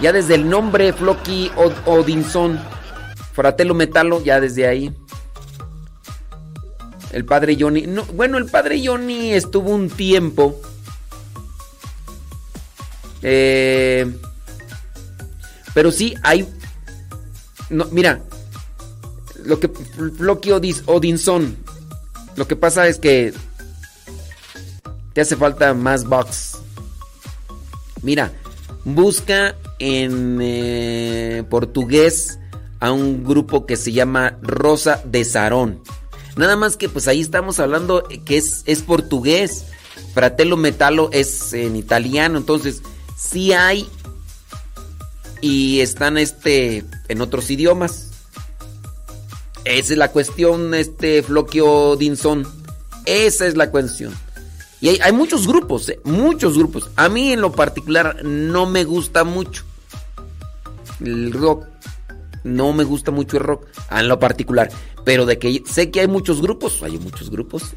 Ya 0.00 0.12
desde 0.12 0.34
el 0.34 0.48
nombre 0.48 0.92
Floki 0.92 1.50
Od- 1.56 1.86
Odinson, 1.86 2.58
Fratello 3.32 3.74
Metalo, 3.74 4.22
ya 4.22 4.40
desde 4.40 4.66
ahí. 4.66 4.92
El 7.12 7.24
padre 7.24 7.56
Johnny. 7.58 7.86
No, 7.86 8.04
bueno, 8.04 8.36
el 8.38 8.46
padre 8.46 8.80
Johnny 8.84 9.32
estuvo 9.32 9.70
un 9.70 9.88
tiempo. 9.88 10.60
Eh, 13.22 14.06
pero 15.74 15.92
sí, 15.92 16.14
hay. 16.22 16.48
No, 17.70 17.86
mira. 17.86 18.20
Lo 19.44 19.60
que. 19.60 19.68
Floki 19.68 20.50
Odinson. 20.50 21.56
Lo 22.36 22.48
que 22.48 22.56
pasa 22.56 22.88
es 22.88 22.98
que. 22.98 23.32
Te 25.12 25.20
hace 25.20 25.36
falta 25.36 25.74
más 25.74 26.04
box. 26.04 26.58
Mira, 28.02 28.32
busca 28.84 29.56
en 29.78 30.38
eh, 30.40 31.44
portugués 31.50 32.38
a 32.80 32.92
un 32.92 33.24
grupo 33.24 33.66
que 33.66 33.76
se 33.76 33.92
llama 33.92 34.38
Rosa 34.42 35.02
de 35.04 35.24
Sarón. 35.24 35.82
Nada 36.36 36.54
más 36.54 36.76
que 36.76 36.88
pues 36.88 37.08
ahí 37.08 37.20
estamos 37.20 37.58
hablando 37.58 38.04
que 38.24 38.36
es, 38.36 38.62
es 38.66 38.82
portugués. 38.82 39.64
Fratello 40.14 40.56
Metalo 40.56 41.10
es 41.12 41.52
en 41.52 41.74
italiano. 41.74 42.38
Entonces, 42.38 42.82
sí 43.18 43.52
hay. 43.52 43.88
Y 45.40 45.80
están 45.80 46.18
este 46.18 46.84
en 47.08 47.20
otros 47.20 47.50
idiomas. 47.50 48.10
Esa 49.64 49.92
es 49.92 49.98
la 49.98 50.10
cuestión, 50.10 50.72
este 50.74 51.22
Floquio 51.22 51.96
Dinson. 51.96 52.46
Esa 53.04 53.46
es 53.46 53.56
la 53.56 53.70
cuestión. 53.70 54.14
Y 54.80 55.00
hay, 55.00 55.12
muchos 55.12 55.46
grupos, 55.46 55.88
eh, 55.88 56.00
muchos 56.04 56.56
grupos. 56.56 56.90
A 56.96 57.08
mí 57.08 57.32
en 57.32 57.40
lo 57.40 57.52
particular 57.52 58.24
no 58.24 58.66
me 58.66 58.84
gusta 58.84 59.24
mucho 59.24 59.64
el 61.00 61.32
rock. 61.32 61.66
No 62.44 62.72
me 62.72 62.84
gusta 62.84 63.10
mucho 63.10 63.38
el 63.38 63.42
rock 63.42 63.66
en 63.90 64.08
lo 64.08 64.18
particular. 64.18 64.70
Pero 65.04 65.26
de 65.26 65.38
que 65.38 65.62
sé 65.66 65.90
que 65.90 66.00
hay 66.00 66.08
muchos 66.08 66.40
grupos, 66.40 66.82
hay 66.82 66.98
muchos 66.98 67.30
grupos. 67.30 67.74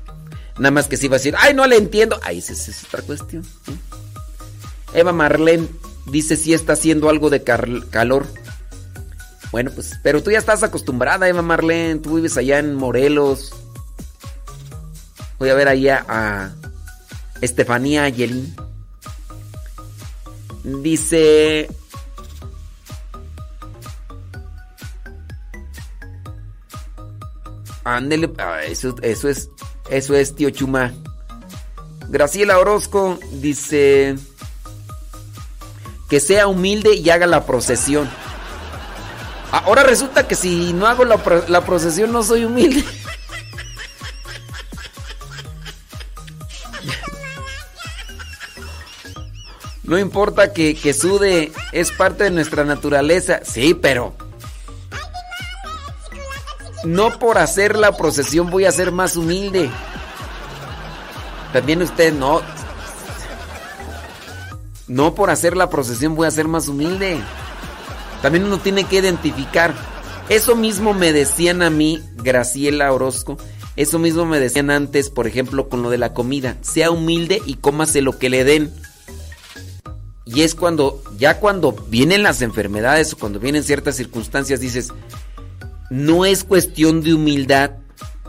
Nada 0.57 0.71
más 0.71 0.87
que 0.87 0.97
si 0.97 1.07
va 1.07 1.15
a 1.15 1.19
decir, 1.19 1.35
ay, 1.37 1.53
no 1.53 1.65
le 1.65 1.77
entiendo. 1.77 2.19
Ay, 2.23 2.37
esa, 2.37 2.53
es 2.53 2.83
otra 2.85 3.01
cuestión. 3.01 3.43
Eva 4.93 5.13
Marlene 5.13 5.67
dice 6.05 6.35
si 6.35 6.53
está 6.53 6.73
haciendo 6.73 7.09
algo 7.09 7.29
de 7.29 7.43
calor. 7.43 8.27
Bueno, 9.51 9.71
pues, 9.73 9.99
pero 10.01 10.23
tú 10.23 10.31
ya 10.31 10.37
estás 10.37 10.63
acostumbrada, 10.63 11.27
Eva 11.27 11.41
Marlene. 11.41 11.99
Tú 11.99 12.15
vives 12.15 12.37
allá 12.37 12.59
en 12.59 12.75
Morelos. 12.75 13.53
Voy 15.39 15.49
a 15.49 15.55
ver 15.55 15.67
allá 15.67 16.05
a 16.07 16.51
Estefanía 17.41 18.03
Ayelín. 18.03 18.55
Dice. 20.63 21.67
Ándele, 27.83 28.31
ah, 28.37 28.61
eso, 28.63 28.95
eso 29.01 29.27
es, 29.27 29.49
eso 29.89 30.15
es 30.15 30.35
tío 30.35 30.51
Chuma. 30.51 30.93
Graciela 32.09 32.59
Orozco 32.59 33.17
dice 33.31 34.15
que 36.11 36.19
sea 36.19 36.47
humilde 36.47 36.93
y 36.93 37.09
haga 37.09 37.25
la 37.25 37.45
procesión. 37.45 38.09
Ahora 39.49 39.83
resulta 39.83 40.27
que 40.27 40.35
si 40.35 40.73
no 40.73 40.85
hago 40.85 41.05
la, 41.05 41.15
pro- 41.15 41.45
la 41.47 41.61
procesión 41.65 42.11
no 42.11 42.21
soy 42.21 42.43
humilde. 42.43 42.83
No 49.83 49.97
importa 49.97 50.53
que, 50.53 50.75
que 50.75 50.93
sude, 50.93 51.51
es 51.71 51.91
parte 51.91 52.25
de 52.25 52.31
nuestra 52.31 52.63
naturaleza. 52.63 53.39
Sí, 53.43 53.73
pero. 53.73 54.13
No 56.83 57.19
por 57.19 57.37
hacer 57.37 57.77
la 57.77 57.91
procesión 57.95 58.49
voy 58.49 58.65
a 58.65 58.71
ser 58.71 58.91
más 58.91 59.15
humilde. 59.15 59.69
También 61.53 61.81
usted 61.81 62.13
no. 62.13 62.41
No 64.91 65.15
por 65.15 65.29
hacer 65.29 65.55
la 65.55 65.69
procesión 65.69 66.15
voy 66.15 66.27
a 66.27 66.31
ser 66.31 66.49
más 66.49 66.67
humilde. 66.67 67.17
También 68.21 68.43
uno 68.43 68.59
tiene 68.59 68.83
que 68.83 68.97
identificar. 68.97 69.73
Eso 70.27 70.53
mismo 70.57 70.93
me 70.93 71.13
decían 71.13 71.61
a 71.61 71.69
mí, 71.69 72.03
Graciela 72.17 72.91
Orozco. 72.91 73.37
Eso 73.77 73.99
mismo 73.99 74.25
me 74.25 74.41
decían 74.41 74.69
antes, 74.69 75.09
por 75.09 75.27
ejemplo, 75.27 75.69
con 75.69 75.81
lo 75.81 75.89
de 75.91 75.97
la 75.97 76.13
comida. 76.13 76.57
Sea 76.59 76.91
humilde 76.91 77.41
y 77.45 77.53
cómase 77.53 78.01
lo 78.01 78.19
que 78.19 78.29
le 78.29 78.43
den. 78.43 78.69
Y 80.25 80.41
es 80.41 80.55
cuando, 80.55 81.01
ya 81.17 81.39
cuando 81.39 81.71
vienen 81.71 82.21
las 82.21 82.41
enfermedades 82.41 83.13
o 83.13 83.17
cuando 83.17 83.39
vienen 83.39 83.63
ciertas 83.63 83.95
circunstancias, 83.95 84.59
dices, 84.59 84.91
no 85.89 86.25
es 86.25 86.43
cuestión 86.43 87.01
de 87.01 87.13
humildad 87.13 87.71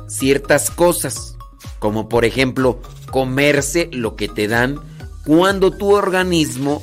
ciertas 0.07 0.71
cosas, 0.71 1.37
como 1.81 2.09
por 2.09 2.25
ejemplo 2.25 2.81
comerse 3.11 3.91
lo 3.93 4.15
que 4.15 4.29
te 4.29 4.47
dan 4.47 4.92
cuando 5.25 5.71
tu 5.71 5.93
organismo 5.93 6.83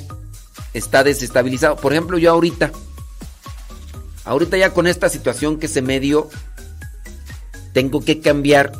está 0.74 1.04
desestabilizado. 1.04 1.76
Por 1.76 1.92
ejemplo, 1.92 2.18
yo 2.18 2.30
ahorita, 2.30 2.72
ahorita 4.24 4.56
ya 4.56 4.72
con 4.72 4.86
esta 4.86 5.08
situación 5.08 5.58
que 5.58 5.68
se 5.68 5.82
me 5.82 6.00
dio, 6.00 6.28
tengo 7.72 8.00
que 8.00 8.20
cambiar 8.20 8.72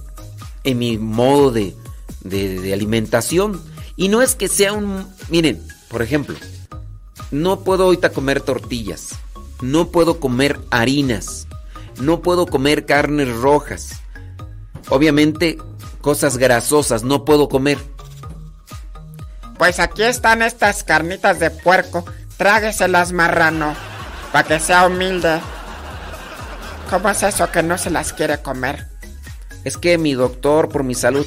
en 0.65 0.79
mi 0.79 0.99
modo 0.99 1.53
de, 1.53 1.75
de, 2.23 2.73
alimentación. 2.73 3.61
Y 3.97 4.09
no 4.09 4.23
es 4.23 4.35
que 4.35 4.49
sea 4.49 4.73
un... 4.73 5.07
Miren, 5.29 5.63
por 5.89 6.03
ejemplo, 6.03 6.37
no 7.31 7.61
puedo 7.61 7.85
ahorita 7.85 8.11
comer 8.11 8.41
tortillas, 8.41 9.11
no 9.61 9.89
puedo 9.89 10.21
comer 10.21 10.59
harinas, 10.71 11.47
no 12.01 12.21
puedo 12.21 12.47
comer 12.47 12.87
carnes 12.87 13.35
rojas. 13.37 14.01
Obviamente, 14.89 15.59
cosas 16.01 16.39
grasosas 16.39 17.05
no 17.05 17.25
puedo 17.25 17.49
comer. 17.49 17.79
Pues 19.61 19.79
aquí 19.79 20.05
están 20.05 20.41
estas 20.41 20.85
carnitas 20.85 21.39
de 21.39 21.51
puerco. 21.51 22.07
Trágueselas, 22.39 23.13
marrano, 23.13 23.77
para 24.33 24.49
que 24.49 24.59
sea 24.59 24.87
humilde. 24.87 25.39
¿Cómo 26.89 27.11
es 27.11 27.23
eso 27.23 27.51
que 27.53 27.63
no 27.63 27.77
se 27.77 27.91
las 27.91 28.15
quiere 28.15 28.39
comer? 28.39 28.87
Es 29.63 29.77
que 29.77 29.99
mi 29.99 30.15
doctor, 30.15 30.71
por 30.71 30.83
mi 30.83 30.95
salud, 30.95 31.27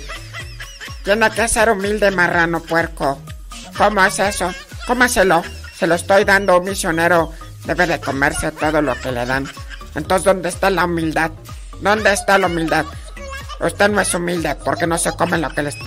Tiene 1.03 1.29
que 1.29 1.47
ser 1.47 1.69
humilde, 1.69 2.09
marrano, 2.09 2.59
puerco. 2.59 3.19
¿Cómo 3.77 4.03
es 4.03 4.17
eso? 4.17 4.51
Cómaselo. 4.87 5.43
Se 5.77 5.85
lo 5.85 5.93
estoy 5.93 6.23
dando 6.23 6.53
a 6.53 6.57
un 6.57 6.65
misionero. 6.65 7.31
Debe 7.65 7.85
de 7.85 8.01
comerse 8.01 8.51
todo 8.51 8.81
lo 8.81 8.99
que 8.99 9.11
le 9.11 9.27
dan. 9.27 9.47
Entonces, 9.93 10.25
¿dónde 10.25 10.49
está 10.49 10.71
la 10.71 10.85
humildad? 10.85 11.29
¿Dónde 11.81 12.11
está 12.11 12.39
la 12.39 12.47
humildad? 12.47 12.85
Usted 13.59 13.91
no 13.91 14.01
es 14.01 14.11
humilde 14.11 14.55
porque 14.65 14.87
no 14.87 14.97
se 14.97 15.11
come 15.11 15.37
lo 15.37 15.51
que 15.51 15.61
les... 15.61 15.77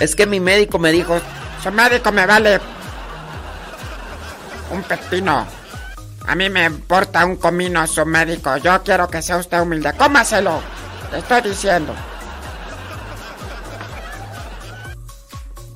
Es 0.00 0.16
que 0.16 0.26
mi 0.26 0.40
médico 0.40 0.80
me 0.80 0.90
dijo... 0.90 1.20
Su 1.62 1.70
médico 1.70 2.12
me 2.12 2.26
vale... 2.26 2.60
Un 4.70 4.82
pepino. 4.84 5.46
A 6.26 6.34
mí 6.34 6.48
me 6.48 6.64
importa 6.64 7.26
un 7.26 7.36
comino 7.36 7.86
su 7.86 8.06
médico. 8.06 8.56
Yo 8.56 8.82
quiero 8.82 9.08
que 9.08 9.20
sea 9.20 9.36
usted 9.36 9.60
humilde. 9.60 9.92
Cómaselo. 9.92 10.60
Le 11.10 11.18
estoy 11.18 11.42
diciendo. 11.42 11.94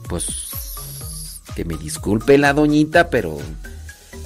pues 0.06 1.40
que 1.54 1.64
me 1.64 1.76
disculpe 1.76 2.38
la 2.38 2.52
doñita, 2.52 3.10
pero 3.10 3.38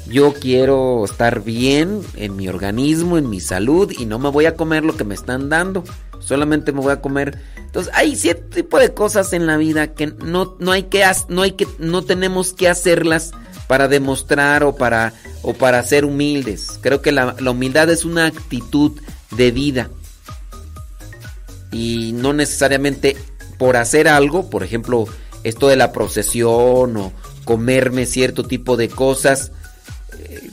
yo 0.07 0.33
quiero 0.35 1.05
estar 1.05 1.43
bien 1.43 2.03
en 2.17 2.37
mi 2.37 2.49
organismo, 2.49 3.19
en 3.19 3.31
mi 3.31 3.41
salud 3.41 3.93
y 3.97 4.07
no 4.07 4.19
me 4.19 4.31
voy 4.31 4.47
a 4.47 4.57
comer 4.57 4.85
lo 4.85 4.97
que 4.97 5.05
me 5.05 5.15
están 5.15 5.49
dando. 5.49 5.85
Solamente 6.21 6.73
me 6.73 6.81
voy 6.81 6.93
a 6.93 7.01
comer. 7.01 7.39
Entonces, 7.57 7.93
hay 7.95 8.17
cierto 8.17 8.57
tipo 8.57 8.79
de 8.79 8.93
cosas 8.95 9.33
en 9.33 9.47
la 9.47 9.57
vida 9.57 9.95
que 9.95 10.07
no, 10.07 10.57
no 10.59 10.73
hay 10.73 10.85
que 10.85 11.05
no 11.29 11.43
hay 11.43 11.53
que 11.53 11.67
no 11.79 12.03
tenemos 12.03 12.53
que 12.53 12.69
hacerlas 12.69 13.33
para 13.67 13.89
demostrar 13.89 14.63
o 14.65 14.75
para 14.75 15.13
o 15.43 15.55
para 15.55 15.83
ser 15.83 16.05
humildes. 16.05 16.79
Creo 16.81 17.03
que 17.03 17.13
la, 17.13 17.37
la 17.39 17.51
humildad 17.51 17.91
es 17.91 18.05
una 18.05 18.27
actitud 18.27 18.93
de 19.31 19.51
vida. 19.51 19.91
Y 21.73 22.13
no 22.15 22.33
necesariamente 22.33 23.17
por 23.59 23.77
hacer 23.77 24.09
algo, 24.09 24.51
por 24.51 24.65
ejemplo, 24.65 25.07
esto 25.45 25.69
de 25.69 25.77
la 25.77 25.93
procesión 25.93 26.97
o 26.97 27.13
comerme 27.45 28.07
cierto 28.07 28.45
tipo 28.45 28.77
de 28.77 28.89
cosas. 28.89 29.53
eh, 30.19 30.51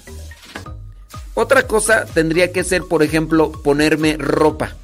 otra 1.34 1.68
cosa 1.68 2.06
tendría 2.06 2.52
que 2.52 2.64
ser, 2.64 2.84
por 2.84 3.04
ejemplo, 3.04 3.52
ponerme 3.64 4.18
ropa. 4.18 4.76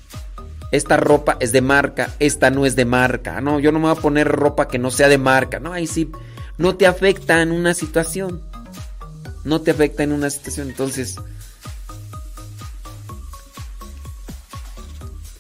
Esta 0.74 0.98
ropa 0.98 1.38
es 1.40 1.52
de 1.52 1.62
marca, 1.62 2.16
esta 2.18 2.50
no 2.50 2.66
es 2.66 2.76
de 2.76 2.86
marca. 2.86 3.40
No, 3.42 3.60
yo 3.60 3.72
no 3.72 3.78
me 3.78 3.90
voy 3.90 3.96
a 3.96 4.02
poner 4.02 4.28
ropa 4.28 4.68
que 4.68 4.80
no 4.80 4.90
sea 4.90 5.08
de 5.08 5.20
marca. 5.20 5.60
No, 5.60 5.72
ahí 5.72 5.86
sí, 5.86 6.12
no 6.58 6.76
te 6.78 6.88
afecta 6.88 7.44
en 7.44 7.52
una 7.52 7.76
situación. 7.76 8.42
No 9.44 9.62
te 9.62 9.70
afecta 9.70 10.02
en 10.02 10.12
una 10.12 10.32
situación. 10.32 10.70
Entonces, 10.70 11.18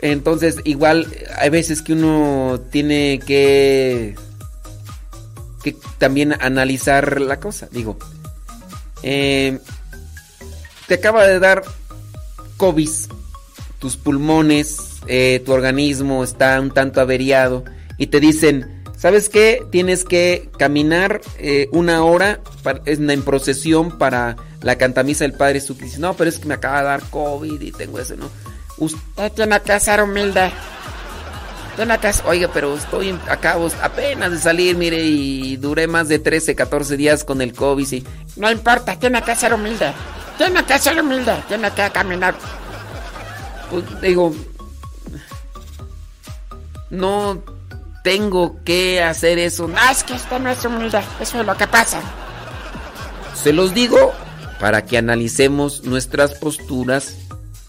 entonces 0.01 0.57
igual 0.65 1.07
hay 1.35 1.49
veces 1.49 1.81
que 1.81 1.93
uno 1.93 2.61
tiene 2.69 3.19
que 3.25 4.15
que 5.63 5.75
también 5.97 6.39
analizar 6.41 7.19
la 7.19 7.39
cosa. 7.39 7.67
Digo, 7.71 7.97
eh, 9.01 9.57
te 10.87 10.93
acaba 10.93 11.25
de 11.25 11.39
dar 11.39 11.63
COVID, 12.57 12.91
tus 13.79 13.97
pulmones, 13.97 14.92
eh, 15.07 15.41
tu 15.45 15.51
organismo 15.53 16.23
está 16.23 16.59
un 16.59 16.71
tanto 16.71 17.01
averiado 17.01 17.63
y 17.97 18.07
te 18.07 18.19
dicen, 18.19 18.83
¿sabes 18.97 19.29
qué? 19.29 19.63
Tienes 19.71 20.03
que 20.03 20.49
caminar 20.57 21.21
eh, 21.37 21.67
una 21.71 22.03
hora 22.03 22.39
para- 22.63 22.81
en, 22.85 23.21
procesión 23.23 23.97
para 23.97 24.35
la 24.61 24.77
cantamisa 24.77 25.23
del 25.25 25.33
Padre. 25.33 25.59
Dice, 25.61 25.99
no, 25.99 26.13
pero 26.15 26.29
es 26.29 26.39
que 26.39 26.47
me 26.47 26.53
acaba 26.55 26.79
de 26.79 26.85
dar 26.85 27.01
COVID 27.09 27.59
y 27.61 27.71
tengo 27.71 27.99
ese, 27.99 28.15
¿no? 28.17 28.29
Usted 28.77 29.31
tiene 29.33 29.59
que 29.61 29.79
ser 29.79 30.01
humilde. 30.01 30.51
Tiene 31.75 31.97
que 31.97 32.11
oiga, 32.25 32.49
pero 32.53 32.75
estoy 32.75 33.17
acabo 33.27 33.67
apenas 33.81 34.31
de 34.31 34.37
salir, 34.37 34.77
mire, 34.77 35.01
y 35.03 35.57
duré 35.57 35.87
más 35.87 36.07
de 36.07 36.19
13, 36.19 36.53
14 36.53 36.97
días 36.97 37.23
con 37.23 37.41
el 37.41 37.53
COVID, 37.53 37.85
sí. 37.85 38.03
No 38.35 38.51
importa, 38.51 38.95
tiene 38.99 39.21
que 39.23 39.35
ser 39.35 39.53
humilde. 39.53 39.91
Tiene 40.37 40.63
que 40.65 40.77
ser 40.77 40.99
humilde. 41.01 41.33
Tiene 41.47 41.71
que 41.71 41.89
caminar. 41.91 42.35
Pues, 43.71 43.83
digo, 44.01 44.35
no 46.93 47.43
tengo 48.03 48.63
que 48.63 49.01
hacer 49.01 49.39
eso. 49.39 49.67
No, 49.67 49.77
es 49.89 50.03
que 50.03 50.13
usted 50.13 50.39
no 50.39 50.49
es 50.49 50.63
humilde. 50.63 51.01
Eso 51.19 51.39
es 51.39 51.45
lo 51.45 51.57
que 51.57 51.67
pasa. 51.67 51.99
Se 53.35 53.51
los 53.51 53.73
digo 53.73 54.13
para 54.59 54.85
que 54.85 54.97
analicemos 54.97 55.83
nuestras 55.83 56.35
posturas 56.35 57.17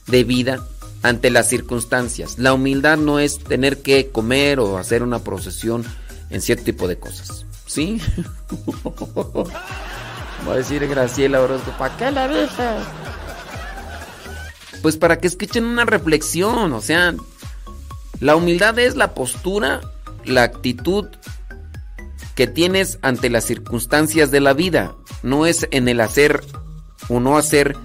de 0.06 0.24
vida 0.24 0.64
ante 1.02 1.30
las 1.30 1.48
circunstancias. 1.48 2.38
La 2.38 2.52
humildad 2.52 2.98
no 2.98 3.18
es 3.18 3.38
tener 3.38 3.82
que 3.82 4.10
comer 4.10 4.60
o 4.60 4.78
hacer 4.78 5.02
una 5.02 5.20
procesión 5.20 5.84
en 6.30 6.40
cierto 6.40 6.64
tipo 6.64 6.86
de 6.86 6.98
cosas. 6.98 7.46
¿Sí? 7.66 8.00
Va 10.46 10.52
a 10.52 10.56
decir 10.56 10.86
Graciela 10.86 11.40
Orozco, 11.40 11.72
¿para 11.78 11.96
¿Qué 11.96 12.10
le 12.10 12.28
dije? 12.28 12.68
Pues 14.82 14.98
para 14.98 15.18
que 15.18 15.26
escuchen 15.26 15.64
una 15.64 15.86
reflexión, 15.86 16.74
o 16.74 16.80
sea, 16.82 17.14
la 18.24 18.36
humildad 18.36 18.78
es 18.78 18.96
la 18.96 19.12
postura, 19.12 19.82
la 20.24 20.44
actitud 20.44 21.08
que 22.34 22.46
tienes 22.46 22.98
ante 23.02 23.28
las 23.28 23.44
circunstancias 23.44 24.30
de 24.30 24.40
la 24.40 24.54
vida, 24.54 24.94
no 25.22 25.44
es 25.44 25.68
en 25.72 25.88
el 25.88 26.00
hacer 26.00 26.42
o 27.10 27.20
no 27.20 27.36
hacer 27.36 27.76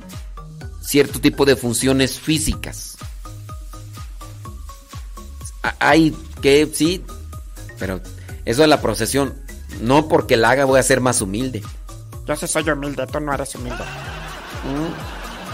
cierto 0.80 1.20
tipo 1.20 1.44
de 1.44 1.58
funciones 1.58 2.22
físicas. 2.22 2.96
Hay 5.80 6.16
que, 6.42 6.70
sí, 6.74 7.04
pero 7.78 8.00
eso 8.46 8.62
de 8.62 8.70
la 8.70 8.82
procesión, 8.82 9.36
no 9.82 10.08
porque 10.08 10.38
la 10.38 10.52
haga 10.52 10.64
voy 10.64 10.80
a 10.80 10.84
ser 10.84 11.02
más 11.02 11.22
humilde. 11.22 11.62
Yo 12.26 12.36
sí 12.38 12.48
soy 12.48 12.70
humilde, 12.70 13.06
tú 13.08 13.20
no 13.20 13.34
eres 13.34 13.54
humilde. 13.56 13.84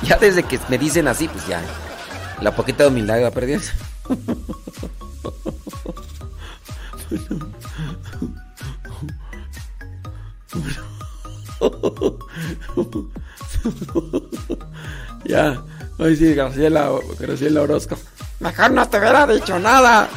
Ya 0.04 0.18
desde 0.18 0.44
que 0.44 0.60
me 0.70 0.78
dicen 0.78 1.08
así, 1.08 1.28
pues 1.28 1.48
ya, 1.48 1.64
la 2.40 2.56
poquita 2.56 2.84
de 2.84 2.90
humildad 2.90 3.34
ya, 15.26 15.62
ay 16.00 16.16
sí, 16.16 16.34
Graciela, 16.34 16.90
Graciela 17.20 17.62
Orozco. 17.62 17.98
Mejor 18.40 18.72
no 18.72 18.88
te 18.88 19.00
hubiera 19.00 19.28
dicho 19.28 19.60
nada. 19.60 20.08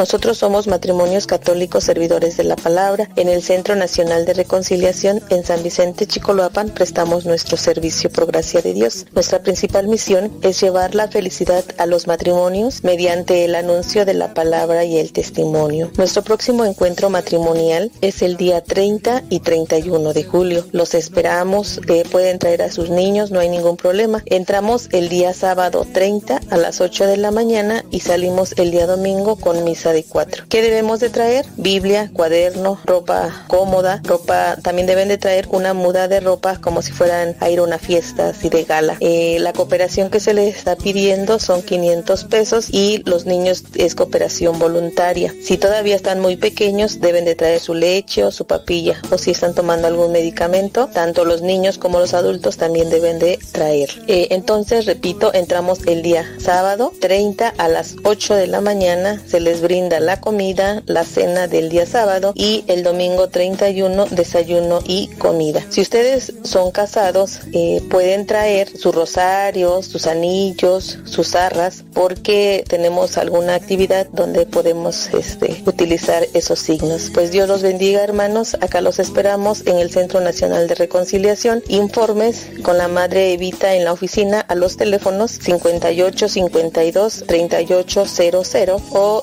Nosotros 0.00 0.38
somos 0.38 0.66
matrimonios 0.66 1.26
católicos 1.26 1.84
servidores 1.84 2.38
de 2.38 2.44
la 2.44 2.56
palabra. 2.56 3.10
En 3.16 3.28
el 3.28 3.42
Centro 3.42 3.76
Nacional 3.76 4.24
de 4.24 4.32
Reconciliación 4.32 5.22
en 5.28 5.44
San 5.44 5.62
Vicente 5.62 6.06
Chicoloapan 6.06 6.70
prestamos 6.70 7.26
nuestro 7.26 7.58
servicio 7.58 8.08
por 8.08 8.24
gracia 8.24 8.62
de 8.62 8.72
Dios. 8.72 9.04
Nuestra 9.12 9.42
principal 9.42 9.88
misión 9.88 10.32
es 10.40 10.58
llevar 10.58 10.94
la 10.94 11.08
felicidad 11.08 11.66
a 11.76 11.84
los 11.84 12.06
matrimonios 12.06 12.82
mediante 12.82 13.44
el 13.44 13.54
anuncio 13.54 14.06
de 14.06 14.14
la 14.14 14.32
palabra 14.32 14.86
y 14.86 14.96
el 14.96 15.12
testimonio. 15.12 15.90
Nuestro 15.98 16.22
próximo 16.22 16.64
encuentro 16.64 17.10
matrimonial 17.10 17.92
es 18.00 18.22
el 18.22 18.38
día 18.38 18.62
30 18.62 19.24
y 19.28 19.40
31 19.40 20.14
de 20.14 20.24
julio. 20.24 20.66
Los 20.72 20.94
esperamos, 20.94 21.78
eh, 21.88 22.04
pueden 22.10 22.38
traer 22.38 22.62
a 22.62 22.70
sus 22.70 22.88
niños, 22.88 23.32
no 23.32 23.40
hay 23.40 23.50
ningún 23.50 23.76
problema. 23.76 24.22
Entramos 24.24 24.88
el 24.92 25.10
día 25.10 25.34
sábado 25.34 25.86
30 25.92 26.40
a 26.48 26.56
las 26.56 26.80
8 26.80 27.06
de 27.06 27.18
la 27.18 27.30
mañana 27.32 27.84
y 27.90 28.00
salimos 28.00 28.54
el 28.56 28.70
día 28.70 28.86
domingo 28.86 29.36
con 29.36 29.62
misa 29.62 29.89
de 29.92 30.04
cuatro. 30.04 30.44
¿Qué 30.48 30.62
debemos 30.62 31.00
de 31.00 31.10
traer? 31.10 31.46
Biblia, 31.56 32.10
cuaderno, 32.12 32.78
ropa 32.84 33.44
cómoda, 33.48 34.00
ropa, 34.04 34.56
también 34.62 34.86
deben 34.86 35.08
de 35.08 35.18
traer 35.18 35.48
una 35.50 35.74
muda 35.74 36.08
de 36.08 36.20
ropa 36.20 36.60
como 36.60 36.82
si 36.82 36.92
fueran 36.92 37.36
a 37.40 37.50
ir 37.50 37.58
a 37.58 37.62
una 37.62 37.78
fiesta 37.78 38.28
así 38.28 38.48
de 38.48 38.64
gala. 38.64 38.96
Eh, 39.00 39.38
la 39.40 39.52
cooperación 39.52 40.10
que 40.10 40.20
se 40.20 40.34
les 40.34 40.56
está 40.56 40.76
pidiendo 40.76 41.38
son 41.38 41.62
500 41.62 42.24
pesos 42.24 42.68
y 42.70 43.02
los 43.04 43.26
niños 43.26 43.64
es 43.74 43.94
cooperación 43.94 44.58
voluntaria. 44.58 45.34
Si 45.42 45.58
todavía 45.58 45.96
están 45.96 46.20
muy 46.20 46.36
pequeños 46.36 47.00
deben 47.00 47.24
de 47.24 47.34
traer 47.34 47.60
su 47.60 47.74
leche 47.74 48.24
o 48.24 48.30
su 48.30 48.46
papilla 48.46 49.00
o 49.10 49.18
si 49.18 49.32
están 49.32 49.54
tomando 49.54 49.86
algún 49.86 50.12
medicamento, 50.12 50.88
tanto 50.92 51.24
los 51.24 51.42
niños 51.42 51.78
como 51.78 51.98
los 51.98 52.14
adultos 52.14 52.56
también 52.56 52.90
deben 52.90 53.18
de 53.18 53.38
traer. 53.52 53.90
Eh, 54.06 54.28
entonces, 54.30 54.86
repito, 54.86 55.32
entramos 55.34 55.80
el 55.86 56.02
día 56.02 56.24
sábado 56.38 56.92
30 57.00 57.54
a 57.56 57.68
las 57.68 57.96
8 58.04 58.34
de 58.34 58.46
la 58.46 58.60
mañana, 58.60 59.20
se 59.26 59.40
les 59.40 59.60
brinda 59.60 59.79
la 59.88 60.20
comida, 60.20 60.82
la 60.86 61.04
cena 61.04 61.46
del 61.46 61.70
día 61.70 61.86
sábado 61.86 62.32
y 62.34 62.64
el 62.66 62.82
domingo 62.82 63.28
31 63.28 64.06
desayuno 64.10 64.80
y 64.84 65.08
comida. 65.18 65.64
Si 65.70 65.80
ustedes 65.80 66.34
son 66.42 66.70
casados, 66.70 67.40
eh, 67.52 67.82
pueden 67.88 68.26
traer 68.26 68.68
sus 68.76 68.94
rosarios, 68.94 69.86
sus 69.86 70.06
anillos, 70.06 70.98
sus 71.04 71.34
arras, 71.34 71.84
porque 71.94 72.64
tenemos 72.68 73.16
alguna 73.16 73.54
actividad 73.54 74.06
donde 74.12 74.44
podemos 74.44 75.08
este, 75.14 75.62
utilizar 75.66 76.26
esos 76.34 76.58
signos. 76.58 77.10
Pues 77.14 77.30
Dios 77.30 77.48
los 77.48 77.62
bendiga 77.62 78.02
hermanos, 78.02 78.56
acá 78.60 78.80
los 78.80 78.98
esperamos 78.98 79.66
en 79.66 79.78
el 79.78 79.90
Centro 79.90 80.20
Nacional 80.20 80.68
de 80.68 80.74
Reconciliación. 80.74 81.62
Informes 81.68 82.48
con 82.62 82.76
la 82.76 82.88
Madre 82.88 83.32
Evita 83.32 83.74
en 83.74 83.84
la 83.84 83.92
oficina 83.92 84.40
a 84.40 84.54
los 84.54 84.76
teléfonos 84.76 85.30
58 85.30 86.28
52 86.28 87.24
38 87.26 88.04
00 88.06 88.82
o 88.90 89.22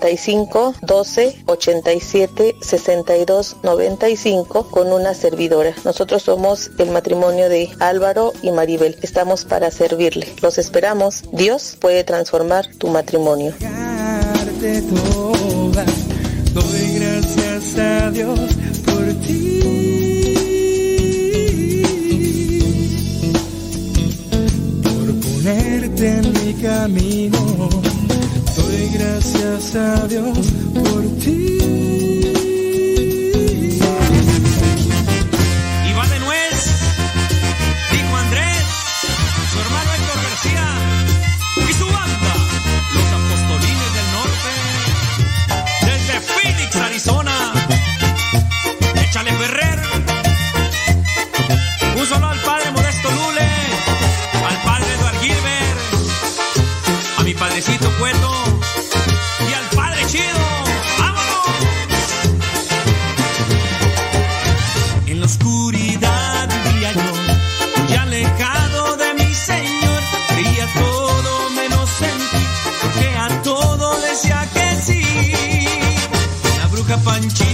55 0.00 0.74
12 0.82 1.44
87 1.46 2.56
62 2.60 3.56
95 3.62 4.70
con 4.70 4.92
una 4.92 5.14
servidora. 5.14 5.72
Nosotros 5.84 6.22
somos 6.22 6.70
el 6.78 6.90
matrimonio 6.90 7.48
de 7.48 7.70
Álvaro 7.78 8.32
y 8.42 8.50
Maribel. 8.50 8.96
Estamos 9.02 9.44
para 9.44 9.70
servirle. 9.70 10.34
Los 10.42 10.58
esperamos. 10.58 11.22
Dios 11.32 11.76
puede 11.80 12.02
transformar 12.02 12.66
tu 12.78 12.88
matrimonio. 12.88 13.54
Por 24.82 25.14
ponerte 25.20 26.08
en 26.08 26.32
mi 26.32 26.54
camino. 26.54 28.03
Doy 28.56 28.88
gracias 28.92 29.74
a 29.74 30.06
Dios 30.06 30.38
por 30.74 31.02
ti. 31.18 31.58
Y 35.88 35.92
va 35.92 36.06
de 36.06 36.20
nuez, 36.20 36.58
dijo 37.90 38.16
Andrés, 38.16 38.64
su 39.50 39.58
hermano 39.60 39.90
Héctor 39.94 40.22
García 40.22 40.68
y 41.68 41.72
su 41.72 41.86
banda, 41.86 42.34
los 42.94 43.08
apostolines 43.18 43.90
del 43.96 44.08
norte, 44.18 44.52
desde 45.86 46.20
Phoenix, 46.20 46.76
Arizona. 46.76 47.52
Échale 49.02 49.32
Ferrer, 49.32 49.80
un 51.96 52.06
solo 52.06 52.28
al 52.28 52.40
padre 52.40 52.70
Modesto 52.70 53.10
Lule, 53.10 53.50
al 54.48 54.56
padre 54.62 54.94
Eduard 54.94 55.20
Gilbert, 55.20 55.80
a 57.18 57.22
mi 57.22 57.34
padrecito 57.34 57.93
La 77.04 77.53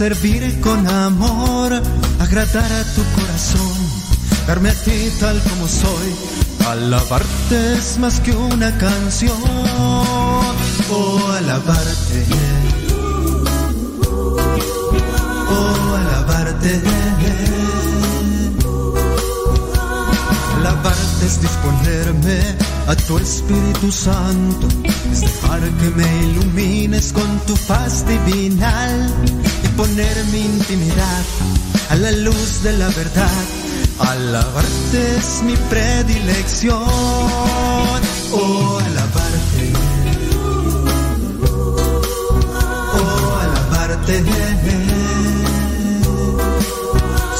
servir 0.00 0.58
con 0.62 0.88
amor, 0.88 1.74
agradar 2.18 2.72
a 2.72 2.84
tu 2.94 3.02
corazón, 3.16 3.76
darme 4.46 4.70
a 4.70 4.74
ti 4.74 5.12
tal 5.20 5.38
como 5.42 5.68
soy. 5.68 6.10
Alabarte 6.70 7.74
es 7.74 7.98
más 7.98 8.18
que 8.20 8.32
una 8.32 8.70
canción, 8.78 9.36
oh 10.90 11.32
alabarte, 11.36 12.18
oh 15.50 15.96
alabarte. 16.00 16.80
Alabarte 20.56 21.26
es 21.26 21.42
disponerme 21.42 22.38
a 22.86 22.96
tu 22.96 23.18
Espíritu 23.18 23.92
Santo, 23.92 24.66
es 25.12 25.20
dejar 25.20 25.60
que 25.60 25.90
me 25.90 26.08
ilumines 26.24 27.12
con 27.12 27.38
tu 27.40 27.54
paz 27.68 28.02
divinal 28.06 29.10
y 29.80 29.86
poner 29.86 30.24
mi 30.26 30.40
intimidad 30.40 31.24
a 31.90 31.96
la 31.96 32.12
luz 32.12 32.62
de 32.62 32.72
la 32.76 32.88
verdad. 32.88 33.44
Alabarte 33.98 35.16
es 35.16 35.42
mi 35.42 35.56
predilección, 35.56 36.78
oh 38.32 38.80
alabarte, 38.84 39.72
oh 42.94 43.38
alabarte. 43.40 44.24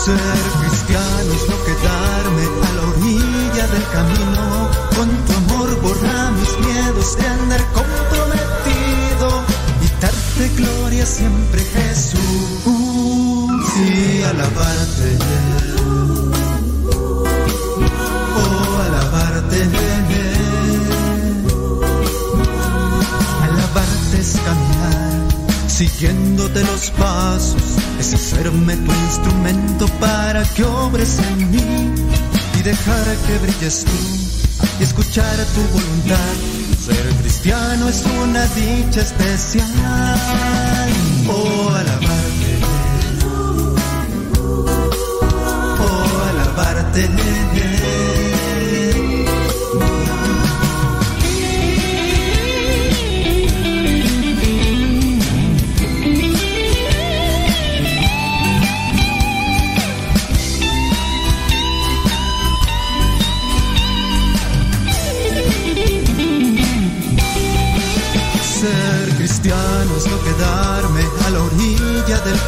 Ser 0.04 0.42
cristiano 0.60 1.32
es 1.34 1.44
no 1.48 1.56
quedarme 1.66 2.44
a 2.66 2.72
la 2.76 2.82
orilla 2.92 3.66
del 3.74 3.86
camino. 3.92 4.70
Con 4.96 5.08
tu 5.26 5.32
amor 5.32 5.80
borra 5.82 6.30
mis 6.32 6.52
miedos 6.66 7.16
de 7.16 7.26
andar 7.26 7.60
y 7.60 8.09
darte 10.40 10.56
gloria 10.56 11.06
siempre, 11.06 11.62
Jesús. 11.62 12.18
Sí, 13.74 14.22
alabarte. 14.22 15.18
Oh, 18.36 18.78
alabarte. 18.86 19.68
Alabarte 23.42 24.20
es 24.20 24.36
caminar 24.44 25.68
siguiéndote 25.68 26.64
los 26.64 26.90
pasos, 26.90 27.62
es 27.98 28.14
hacerme 28.14 28.76
tu 28.76 28.92
instrumento 28.92 29.86
para 29.98 30.42
que 30.44 30.64
obres 30.64 31.18
en 31.18 31.50
mí 31.50 31.94
y 32.58 32.62
dejar 32.62 33.16
que 33.26 33.38
brilles 33.38 33.84
tú 33.84 34.70
y 34.78 34.82
escuchar 34.82 35.36
tu 35.54 35.62
voluntad. 35.72 36.49
Ser 36.90 37.08
cristiano 37.22 37.88
es 37.88 38.04
una 38.20 38.44
dicha 38.46 39.00
especial. 39.02 39.64
Oh, 41.28 41.68
alabarte. 41.68 42.58
Oh, 45.78 46.22
alabarte. 46.30 47.08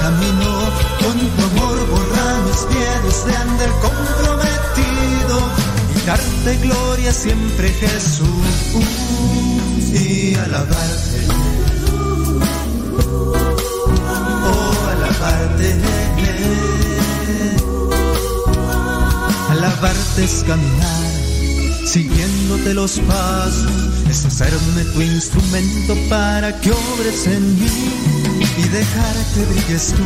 Camino, 0.03 0.51
con 1.01 1.17
tu 1.35 1.43
amor 1.51 1.79
borra 1.91 2.29
mis 2.47 2.61
miedos 2.75 3.25
de 3.27 3.37
andar 3.37 3.71
comprometido 3.87 5.37
y 5.95 6.07
darte 6.07 6.57
gloria 6.67 7.13
siempre 7.13 7.69
Jesús 7.71 8.49
y 9.93 10.35
alabarte. 10.35 11.19
Oh, 14.51 14.89
alabarte. 14.91 15.69
Alabarte 19.51 20.25
es 20.25 20.45
caminar 20.45 21.13
siguiéndote 21.85 22.73
los 22.73 22.99
pasos, 23.01 23.71
es 24.09 24.25
hacerme 24.25 24.85
tu 24.95 25.03
instrumento 25.03 25.95
para 26.09 26.59
que 26.61 26.71
obres 26.71 27.27
en 27.27 27.61
mí 27.61 28.02
y 28.57 28.63
dejar 28.69 29.15
que 29.35 29.45
brilles 29.47 29.95
tú 29.95 30.03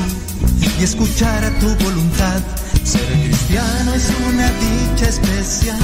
y 0.78 0.84
escuchar 0.84 1.44
a 1.44 1.50
tu 1.58 1.74
voluntad. 1.84 2.40
Ser 2.84 3.04
cristiano 3.06 3.94
es 3.94 4.10
una 4.28 4.50
dicha 4.52 5.08
especial. 5.08 5.78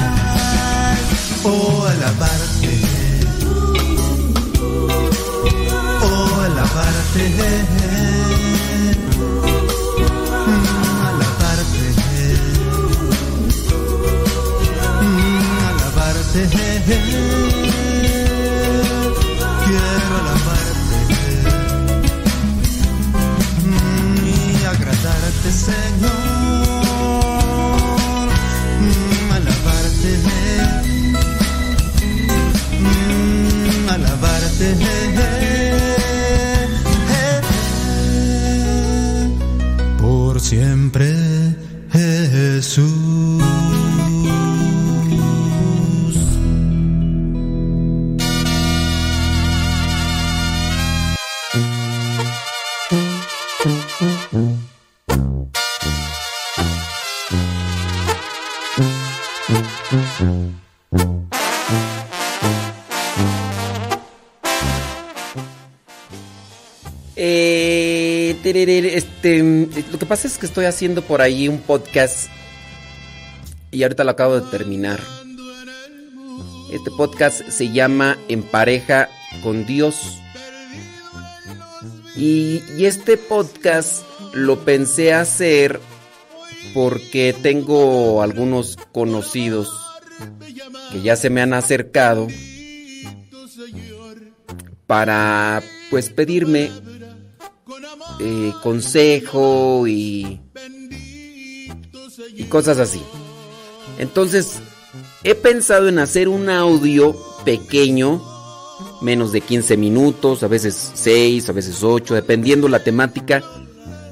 Oh, 1.43 1.85
alabarte. 1.85 2.79
Oh, 6.01 6.41
alabarte. 6.41 7.33
Mm, 10.47 11.01
alabarte. 11.09 11.87
Mm, 15.01 15.65
alabarte. 15.69 16.41
Alabarte. 34.63 35.12
Pasa 70.13 70.27
es 70.27 70.37
que 70.37 70.45
estoy 70.45 70.65
haciendo 70.65 71.01
por 71.01 71.23
ahí 71.23 71.47
un 71.47 71.57
podcast 71.57 72.29
y 73.71 73.81
ahorita 73.81 74.03
lo 74.03 74.11
acabo 74.11 74.39
de 74.39 74.47
terminar. 74.51 74.99
Este 76.71 76.91
podcast 76.91 77.41
se 77.49 77.71
llama 77.71 78.19
En 78.27 78.43
pareja 78.43 79.09
con 79.41 79.65
Dios. 79.65 80.19
Y, 82.15 82.61
y 82.77 82.85
este 82.85 83.17
podcast 83.17 84.03
lo 84.35 84.63
pensé 84.63 85.15
hacer 85.15 85.79
porque 86.75 87.35
tengo 87.41 88.21
algunos 88.21 88.77
conocidos 88.91 89.67
que 90.91 91.01
ya 91.01 91.15
se 91.15 91.31
me 91.31 91.41
han 91.41 91.55
acercado 91.55 92.27
para 94.85 95.63
pues 95.89 96.11
pedirme 96.11 96.69
eh, 98.19 98.53
consejo 98.61 99.87
y, 99.87 100.39
y 102.35 102.43
cosas 102.45 102.79
así. 102.79 103.01
Entonces, 103.97 104.59
he 105.23 105.35
pensado 105.35 105.87
en 105.87 105.99
hacer 105.99 106.27
un 106.27 106.49
audio 106.49 107.15
pequeño, 107.45 108.21
menos 109.01 109.31
de 109.31 109.41
15 109.41 109.77
minutos, 109.77 110.43
a 110.43 110.47
veces 110.47 110.91
6, 110.93 111.49
a 111.49 111.53
veces 111.53 111.83
8, 111.83 112.13
dependiendo 112.15 112.67
la 112.67 112.83
temática, 112.83 113.43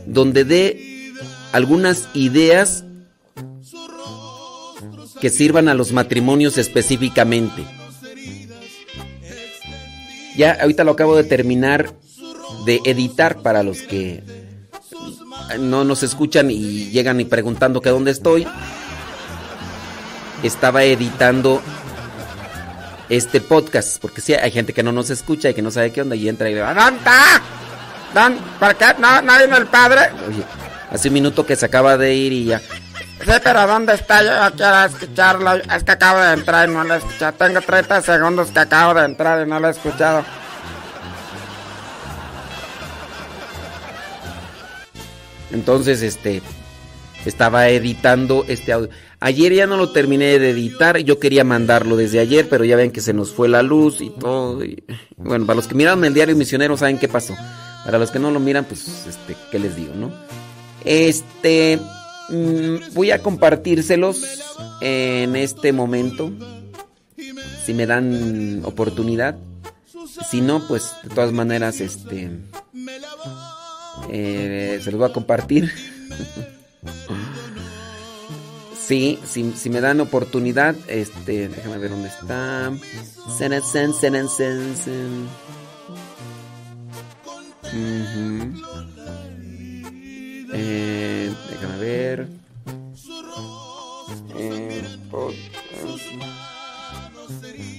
donde 0.06 0.44
dé 0.44 1.14
algunas 1.52 2.08
ideas 2.14 2.86
que 5.20 5.30
sirvan 5.30 5.70
a 5.70 5.74
los 5.74 5.92
matrimonios 5.92 6.58
específicamente. 6.58 7.64
Ya 10.36 10.54
ahorita 10.54 10.84
lo 10.84 10.92
acabo 10.92 11.16
de 11.16 11.24
terminar 11.24 11.94
de 12.66 12.82
editar 12.86 13.42
para 13.42 13.64
los 13.64 13.82
que 13.82 14.24
no 15.60 15.84
nos 15.84 16.04
escuchan 16.04 16.52
y 16.52 16.90
llegan 16.90 17.20
y 17.20 17.26
preguntando 17.26 17.82
que 17.82 17.90
dónde 17.90 18.12
estoy. 18.12 18.48
Estaba 20.44 20.84
editando 20.84 21.62
este 23.10 23.42
podcast, 23.42 24.02
porque 24.02 24.22
sí, 24.22 24.34
hay 24.34 24.52
gente 24.52 24.74
que 24.74 24.84
no 24.84 24.92
nos 24.92 25.10
escucha 25.10 25.50
y 25.50 25.54
que 25.54 25.62
no 25.62 25.70
sabe 25.70 25.92
qué 25.92 26.02
onda 26.02 26.16
y 26.16 26.28
entra 26.28 26.50
y 26.50 26.56
le 26.56 26.62
va, 26.62 26.74
¿dónde 26.74 26.98
está? 26.98 27.42
¿Por 28.60 28.76
qué? 28.76 28.86
¿No, 29.00 29.22
no 29.22 29.58
el 29.58 29.68
padre? 29.68 30.10
Hace 30.90 31.08
un 31.08 31.14
minuto 31.14 31.46
que 31.46 31.56
se 31.56 31.66
acaba 31.66 31.98
de 31.98 32.14
ir 32.14 32.34
y 32.34 32.46
ya. 32.46 32.60
Sí, 32.60 33.32
pero 33.44 33.68
¿dónde 33.68 33.94
está? 33.94 34.24
Yo 34.24 34.56
quiero 34.56 34.84
escucharlo. 34.86 35.54
Es 35.54 35.84
que 35.84 35.92
acabo 35.92 36.20
de 36.20 36.34
entrar 36.34 36.68
y 36.68 36.74
no 36.74 36.84
lo 36.84 36.96
he 36.96 36.98
escuchado. 36.98 37.34
Tengo 37.34 37.62
30 37.62 38.02
segundos 38.02 38.50
que 38.50 38.60
acabo 38.60 38.96
de 38.96 39.06
entrar 39.06 39.46
y 39.46 39.50
no 39.50 39.60
lo 39.60 39.68
he 39.68 39.72
escuchado. 39.72 40.26
Entonces, 45.54 46.02
este, 46.02 46.42
estaba 47.26 47.70
editando 47.70 48.46
este 48.48 48.72
audio. 48.74 48.90
Ayer 49.20 49.54
ya 49.54 49.68
no 49.68 49.78
lo 49.78 49.92
terminé 49.92 50.40
de 50.40 50.50
editar, 50.50 50.98
yo 50.98 51.20
quería 51.20 51.44
mandarlo 51.44 51.96
desde 51.96 52.20
ayer, 52.20 52.48
pero 52.50 52.66
ya 52.66 52.76
ven 52.76 52.92
que 52.92 53.02
se 53.02 53.14
nos 53.14 53.32
fue 53.32 53.48
la 53.48 53.62
luz 53.62 54.02
y 54.02 54.10
todo. 54.10 54.62
bueno, 55.18 55.46
para 55.46 55.58
los 55.58 55.68
que 55.68 55.76
miraron 55.76 56.04
el 56.06 56.14
diario 56.14 56.36
misionero 56.36 56.76
saben 56.78 56.98
qué 56.98 57.08
pasó. 57.08 57.36
Para 57.86 57.98
los 57.98 58.12
que 58.12 58.20
no 58.20 58.32
lo 58.32 58.40
miran, 58.40 58.66
pues, 58.66 59.06
este, 59.08 59.36
¿qué 59.52 59.60
les 59.60 59.76
digo, 59.76 59.94
no? 59.96 60.12
Este, 60.84 61.80
mm, 62.30 62.94
voy 62.94 63.12
a 63.12 63.22
compartírselos 63.22 64.24
en 64.82 65.36
este 65.36 65.74
momento, 65.74 66.32
si 67.66 67.74
me 67.74 67.86
dan 67.86 68.62
oportunidad. 68.66 69.38
Si 70.30 70.42
no, 70.42 70.68
pues, 70.68 70.92
de 71.04 71.10
todas 71.10 71.32
maneras, 71.32 71.80
este, 71.82 72.30
eh, 74.10 74.80
se 74.84 74.92
los 74.92 75.00
voy 75.00 75.10
a 75.10 75.14
compartir. 75.14 75.72
Sí, 78.80 79.20
si, 79.26 79.54
si 79.54 79.70
me 79.70 79.80
dan 79.80 80.02
oportunidad, 80.02 80.76
este, 80.88 81.48
déjame 81.48 81.78
ver 81.78 81.92
dónde 81.92 82.10
está. 82.10 82.72
Sen. 83.38 85.28
Ujú. 87.64 88.62
Eh, 90.54 91.34
déjame 91.50 91.78
ver. 91.78 92.28
Eh, 94.36 94.84
podcast. 95.10 96.02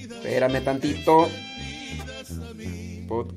Espérame 0.09 0.61
tantito. 0.63 1.29
Pod- 3.07 3.35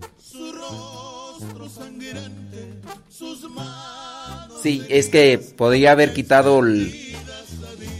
Sí, 4.62 4.82
es 4.88 5.08
que 5.08 5.38
podría 5.56 5.92
haber 5.92 6.12
quitado 6.12 6.58
el, 6.60 6.92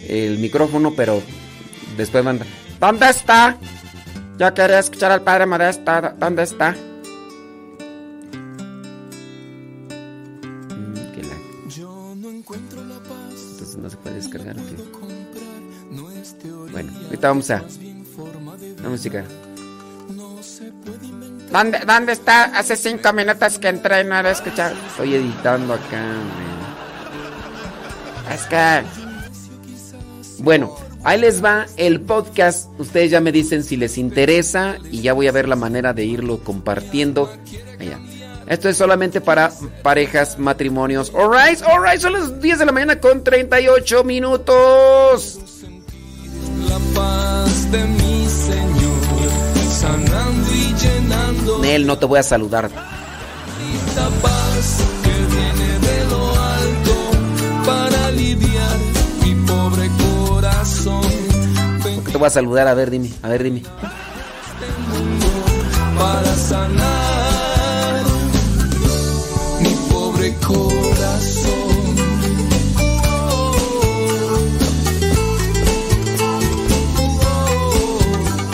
el 0.09 0.39
micrófono, 0.39 0.93
pero 0.97 1.23
después 1.97 2.25
manda. 2.25 2.45
¿Dónde 2.81 3.09
está? 3.09 3.57
Yo 4.39 4.53
quería 4.53 4.79
escuchar 4.81 5.13
al 5.13 5.23
padre 5.23 5.47
Modesto. 5.47 5.93
¿Dónde 6.19 6.43
está? 6.43 6.75
Mm, 10.71 11.13
que 11.15 11.23
la- 11.23 11.37
Entonces 13.53 13.77
no 13.77 13.89
se 13.91 13.97
puede 13.97 14.17
descargar. 14.17 14.57
Bueno, 16.73 16.93
ahorita 17.07 17.29
vamos 17.29 17.51
a. 17.51 17.63
La 18.83 18.89
música. 18.89 19.25
¿Dónde, 21.57 21.79
¿Dónde 21.87 22.13
está? 22.13 22.45
Hace 22.45 22.77
cinco 22.77 23.15
minutos 23.15 23.59
que 23.59 23.69
entré 23.69 24.03
y 24.03 24.05
no 24.05 24.23
lo 24.23 24.29
he 24.29 24.33
escuchado. 24.33 24.77
Estoy 24.89 25.15
editando 25.15 25.73
acá, 25.73 26.03
hombre. 26.03 26.45
Es 28.35 28.45
que... 28.45 28.83
Bueno, 30.43 30.77
ahí 31.03 31.19
les 31.19 31.43
va 31.43 31.65
el 31.79 32.03
podcast. 32.03 32.69
Ustedes 32.79 33.11
ya 33.11 33.23
me 33.23 33.33
dicen 33.33 33.65
si 33.65 33.79
les 33.79 33.97
interesa 33.97 34.77
y 34.91 35.01
ya 35.01 35.15
voy 35.15 35.29
a 35.29 35.33
ver 35.33 35.49
la 35.49 35.57
manera 35.57 35.95
de 35.95 36.05
irlo 36.05 36.41
compartiendo. 36.41 37.33
Allá. 37.81 38.01
Esto 38.49 38.69
es 38.69 38.77
solamente 38.77 39.23
para 39.23 39.51
parejas, 39.83 40.39
matrimonios. 40.39 41.11
Alright, 41.15 41.63
alright, 41.63 42.01
son 42.03 42.13
las 42.13 42.39
10 42.39 42.59
de 42.59 42.67
la 42.67 42.73
mañana 42.73 43.01
con 43.01 43.25
38 43.25 44.05
minutos. 44.05 45.39
La 46.69 46.79
paz 46.95 47.73
de 47.73 47.96
Nel, 51.67 51.85
no 51.85 51.99
te 51.99 52.07
voy 52.07 52.21
a 52.21 52.23
saludar. 52.23 52.71
Paz 54.23 54.85
que 55.03 55.11
viene 55.35 55.79
de 55.81 56.05
lo 56.11 56.29
alto 56.29 56.95
para 57.67 58.07
aliviar 58.07 58.77
mi 59.21 59.35
pobre 59.45 59.91
corazón. 59.99 61.03
¿Por 61.83 62.05
qué 62.05 62.13
te 62.13 62.19
voy 62.19 62.29
a 62.29 62.31
saludar? 62.31 62.69
A 62.69 62.75
ver, 62.75 62.89
dime, 62.91 63.11
a 63.21 63.29
ver, 63.29 63.43
dime. 63.43 63.63
Para 65.99 66.37
sanar 66.37 68.05
mi 69.61 69.75
pobre 69.91 70.35
corazón. 70.47 70.76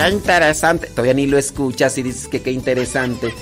Qué 0.02 0.10
interesante. 0.10 0.86
Todavía 0.89 1.14
ni 1.14 1.26
lo 1.26 1.39
escuchas 1.39 1.97
y 1.98 2.02
dices 2.02 2.28
que 2.28 2.42
qué 2.42 2.50
interesante. 2.52 3.32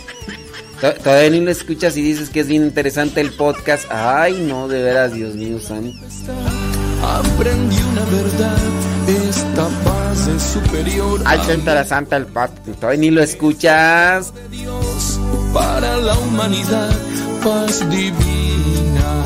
To- 0.81 0.95
Todavía 0.95 1.31
ni 1.31 1.41
lo 1.41 1.51
escuchas 1.51 1.97
y 1.97 2.03
dices 2.03 2.31
que 2.31 2.41
es 2.41 2.47
bien 2.49 2.65
interesante 2.65 3.21
el 3.21 3.33
podcast. 3.33 3.85
Ay, 3.91 4.45
no, 4.49 4.69
de 4.69 4.83
veras, 4.83 5.13
Dios 5.13 5.35
mío 5.35 5.59
santo. 5.61 5.99
Aprendí 7.03 7.77
una 7.93 8.05
verdad, 8.05 8.59
esta 9.29 9.69
paz 9.85 10.27
es 10.29 10.43
superior 10.43 11.21
Ay, 11.25 11.41
qué 11.47 11.55
interesante 11.55 12.15
el 12.17 12.27
podcast. 12.27 12.59
Todavía 12.79 13.01
ni 13.01 13.11
lo 13.11 13.23
escuchas. 13.23 14.33
Dios 14.51 15.19
para 15.55 15.97
la 15.97 16.15
humanidad, 16.19 16.91
paz 17.43 17.81
divina. 17.89 19.25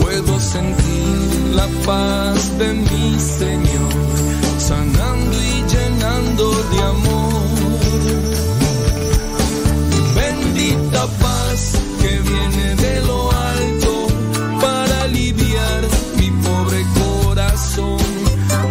Puedo 0.00 0.38
sentir 0.38 1.54
la 1.54 1.66
paz 1.86 2.58
de 2.58 2.74
mi 2.74 3.18
Señor, 3.18 3.92
sanando 4.70 5.36
y 5.52 5.56
llenando 5.72 6.44
de 6.72 6.78
amor. 6.94 7.42
Bendita 10.18 11.02
paz 11.24 11.60
que 12.00 12.12
viene 12.30 12.66
de 12.84 12.94
lo 13.08 13.18
alto 13.52 13.92
para 14.64 14.94
aliviar 15.08 15.82
mi 16.20 16.30
pobre 16.46 16.80
corazón. 17.02 17.98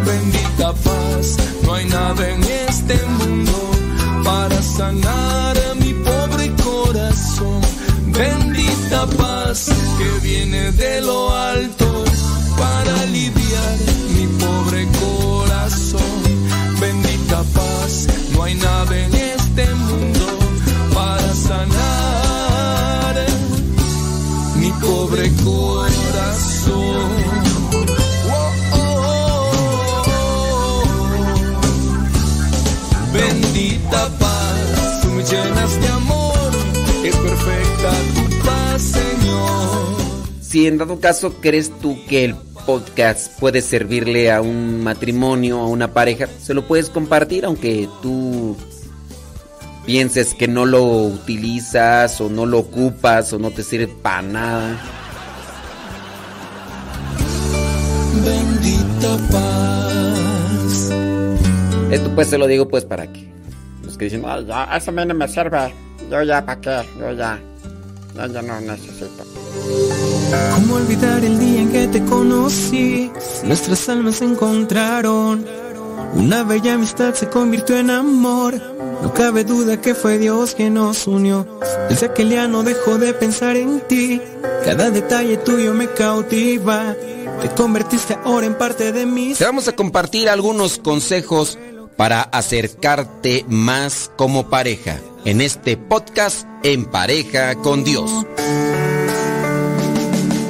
Bendita 0.09 0.69
paz, 0.87 1.25
no 1.63 1.73
hay 1.73 1.85
nada 1.85 2.29
en 2.35 2.43
este 2.69 2.95
mundo 3.17 3.57
para 4.23 4.57
sanar 4.61 5.53
a 5.69 5.75
mi 5.83 5.93
pobre 6.09 6.45
corazón. 6.67 7.59
Bendita 8.19 9.05
paz 9.21 9.69
que 9.97 10.09
viene 10.27 10.71
de 10.71 11.01
lo 11.01 11.19
alto 11.35 11.88
llenas 35.31 35.81
de 35.81 35.87
amor, 35.87 36.51
es 37.03 37.15
perfecta 37.15 37.91
tu 38.15 38.45
paz, 38.45 38.81
Señor. 38.81 39.97
Si 40.41 40.65
en 40.65 40.77
dado 40.77 40.99
caso 40.99 41.35
crees 41.39 41.71
tú 41.79 41.97
que 42.07 42.25
el 42.25 42.35
podcast 42.65 43.39
puede 43.39 43.61
servirle 43.61 44.31
a 44.31 44.41
un 44.41 44.83
matrimonio, 44.83 45.59
a 45.59 45.67
una 45.67 45.93
pareja, 45.93 46.27
se 46.41 46.53
lo 46.53 46.67
puedes 46.67 46.89
compartir 46.89 47.45
aunque 47.45 47.87
tú 48.01 48.57
pienses 49.85 50.33
que 50.33 50.47
no 50.47 50.65
lo 50.65 50.83
utilizas 50.85 52.19
o 52.21 52.29
no 52.29 52.45
lo 52.45 52.59
ocupas 52.59 53.31
o 53.33 53.39
no 53.39 53.51
te 53.51 53.63
sirve 53.63 53.87
para 53.87 54.21
nada. 54.23 54.79
Bendita 58.25 59.17
paz. 59.31 60.91
Esto 61.91 62.15
pues 62.15 62.27
se 62.27 62.37
lo 62.37 62.47
digo 62.47 62.67
pues 62.67 62.85
para 62.85 63.11
que 63.11 63.28
que 63.99 64.05
dicen, 64.05 64.23
Ay, 64.25 64.45
ya, 64.45 64.63
eso 64.75 64.89
a 64.89 64.93
mí 64.93 65.05
no 65.05 65.13
me 65.13 65.27
sirve. 65.27 65.73
Yo 66.09 66.23
ya, 66.23 66.43
¿para 66.43 66.61
qué? 66.61 66.81
Yo 66.99 67.11
ya. 67.11 67.39
Yo 68.15 68.25
ya 68.25 68.41
no 68.41 68.59
necesito. 68.61 69.23
¿Cómo 70.55 70.75
olvidar 70.75 71.23
el 71.23 71.37
día 71.37 71.61
en 71.61 71.71
que 71.71 71.87
te 71.87 72.03
conocí? 72.05 73.11
Nuestras 73.43 73.87
almas 73.89 74.15
se 74.15 74.25
encontraron. 74.25 75.45
Una 76.15 76.43
bella 76.43 76.73
amistad 76.73 77.13
se 77.13 77.27
convirtió 77.29 77.77
en 77.77 77.91
amor. 77.91 78.59
No 79.03 79.13
cabe 79.13 79.43
duda 79.43 79.79
que 79.79 79.93
fue 79.93 80.17
Dios 80.17 80.55
quien 80.55 80.73
nos 80.75 81.05
unió. 81.05 81.45
Desde 81.89 82.07
aquel 82.07 82.29
día 82.29 82.47
no 82.47 82.63
dejo 82.63 82.97
de 82.97 83.13
pensar 83.13 83.57
en 83.57 83.81
ti. 83.81 84.21
Cada 84.65 84.89
detalle 84.89 85.37
tuyo 85.37 85.73
me 85.73 85.87
cautiva. 85.89 86.95
Te 87.41 87.49
convertiste 87.49 88.17
ahora 88.23 88.47
en 88.47 88.55
parte 88.55 88.91
de 88.91 89.05
mí. 89.05 89.33
Te 89.37 89.45
vamos 89.45 89.67
a 89.67 89.73
compartir 89.73 90.29
algunos 90.29 90.79
consejos 90.79 91.57
para 91.99 92.21
acercarte 92.21 93.43
más 93.49 94.09
como 94.15 94.49
pareja 94.49 95.01
en 95.25 95.41
este 95.41 95.75
podcast 95.75 96.47
En 96.63 96.85
pareja 96.85 97.55
con 97.55 97.83
Dios. 97.83 98.09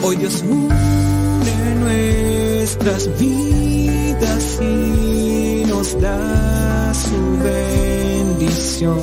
Hoy 0.03 0.15
Dios 0.17 0.43
une 0.47 1.75
nuestras 1.79 3.09
vidas 3.19 4.59
y 4.61 5.63
nos 5.65 5.99
da 5.99 6.93
su 6.93 7.43
bendición. 7.43 8.99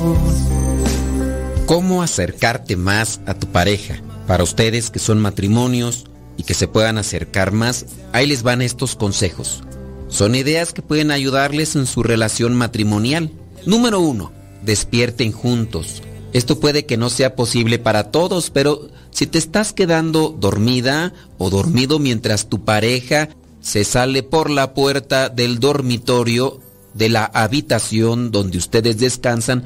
¿Cómo 1.65 2.01
acercarte 2.01 2.77
más 2.77 3.19
a 3.25 3.33
tu 3.33 3.47
pareja? 3.47 3.99
Para 4.25 4.43
ustedes 4.43 4.89
que 4.89 4.99
son 4.99 5.19
matrimonios 5.19 6.05
y 6.37 6.43
que 6.43 6.53
se 6.53 6.69
puedan 6.69 6.97
acercar 6.97 7.51
más, 7.51 7.87
ahí 8.13 8.25
les 8.25 8.41
van 8.41 8.61
estos 8.61 8.95
consejos. 8.95 9.63
Son 10.09 10.35
ideas 10.35 10.73
que 10.73 10.81
pueden 10.81 11.11
ayudarles 11.11 11.75
en 11.75 11.85
su 11.85 12.03
relación 12.03 12.55
matrimonial. 12.55 13.31
Número 13.65 13.99
uno, 13.99 14.31
despierten 14.63 15.31
juntos. 15.31 16.01
Esto 16.33 16.59
puede 16.59 16.85
que 16.85 16.97
no 16.97 17.09
sea 17.09 17.35
posible 17.35 17.79
para 17.79 18.11
todos, 18.11 18.49
pero 18.49 18.89
si 19.11 19.27
te 19.27 19.37
estás 19.37 19.73
quedando 19.73 20.29
dormida 20.29 21.13
o 21.37 21.49
dormido 21.49 21.99
mientras 21.99 22.47
tu 22.47 22.63
pareja 22.63 23.29
se 23.61 23.83
sale 23.83 24.23
por 24.23 24.49
la 24.49 24.73
puerta 24.73 25.29
del 25.29 25.59
dormitorio 25.59 26.61
de 26.93 27.09
la 27.09 27.25
habitación 27.25 28.31
donde 28.31 28.57
ustedes 28.57 28.97
descansan, 28.97 29.63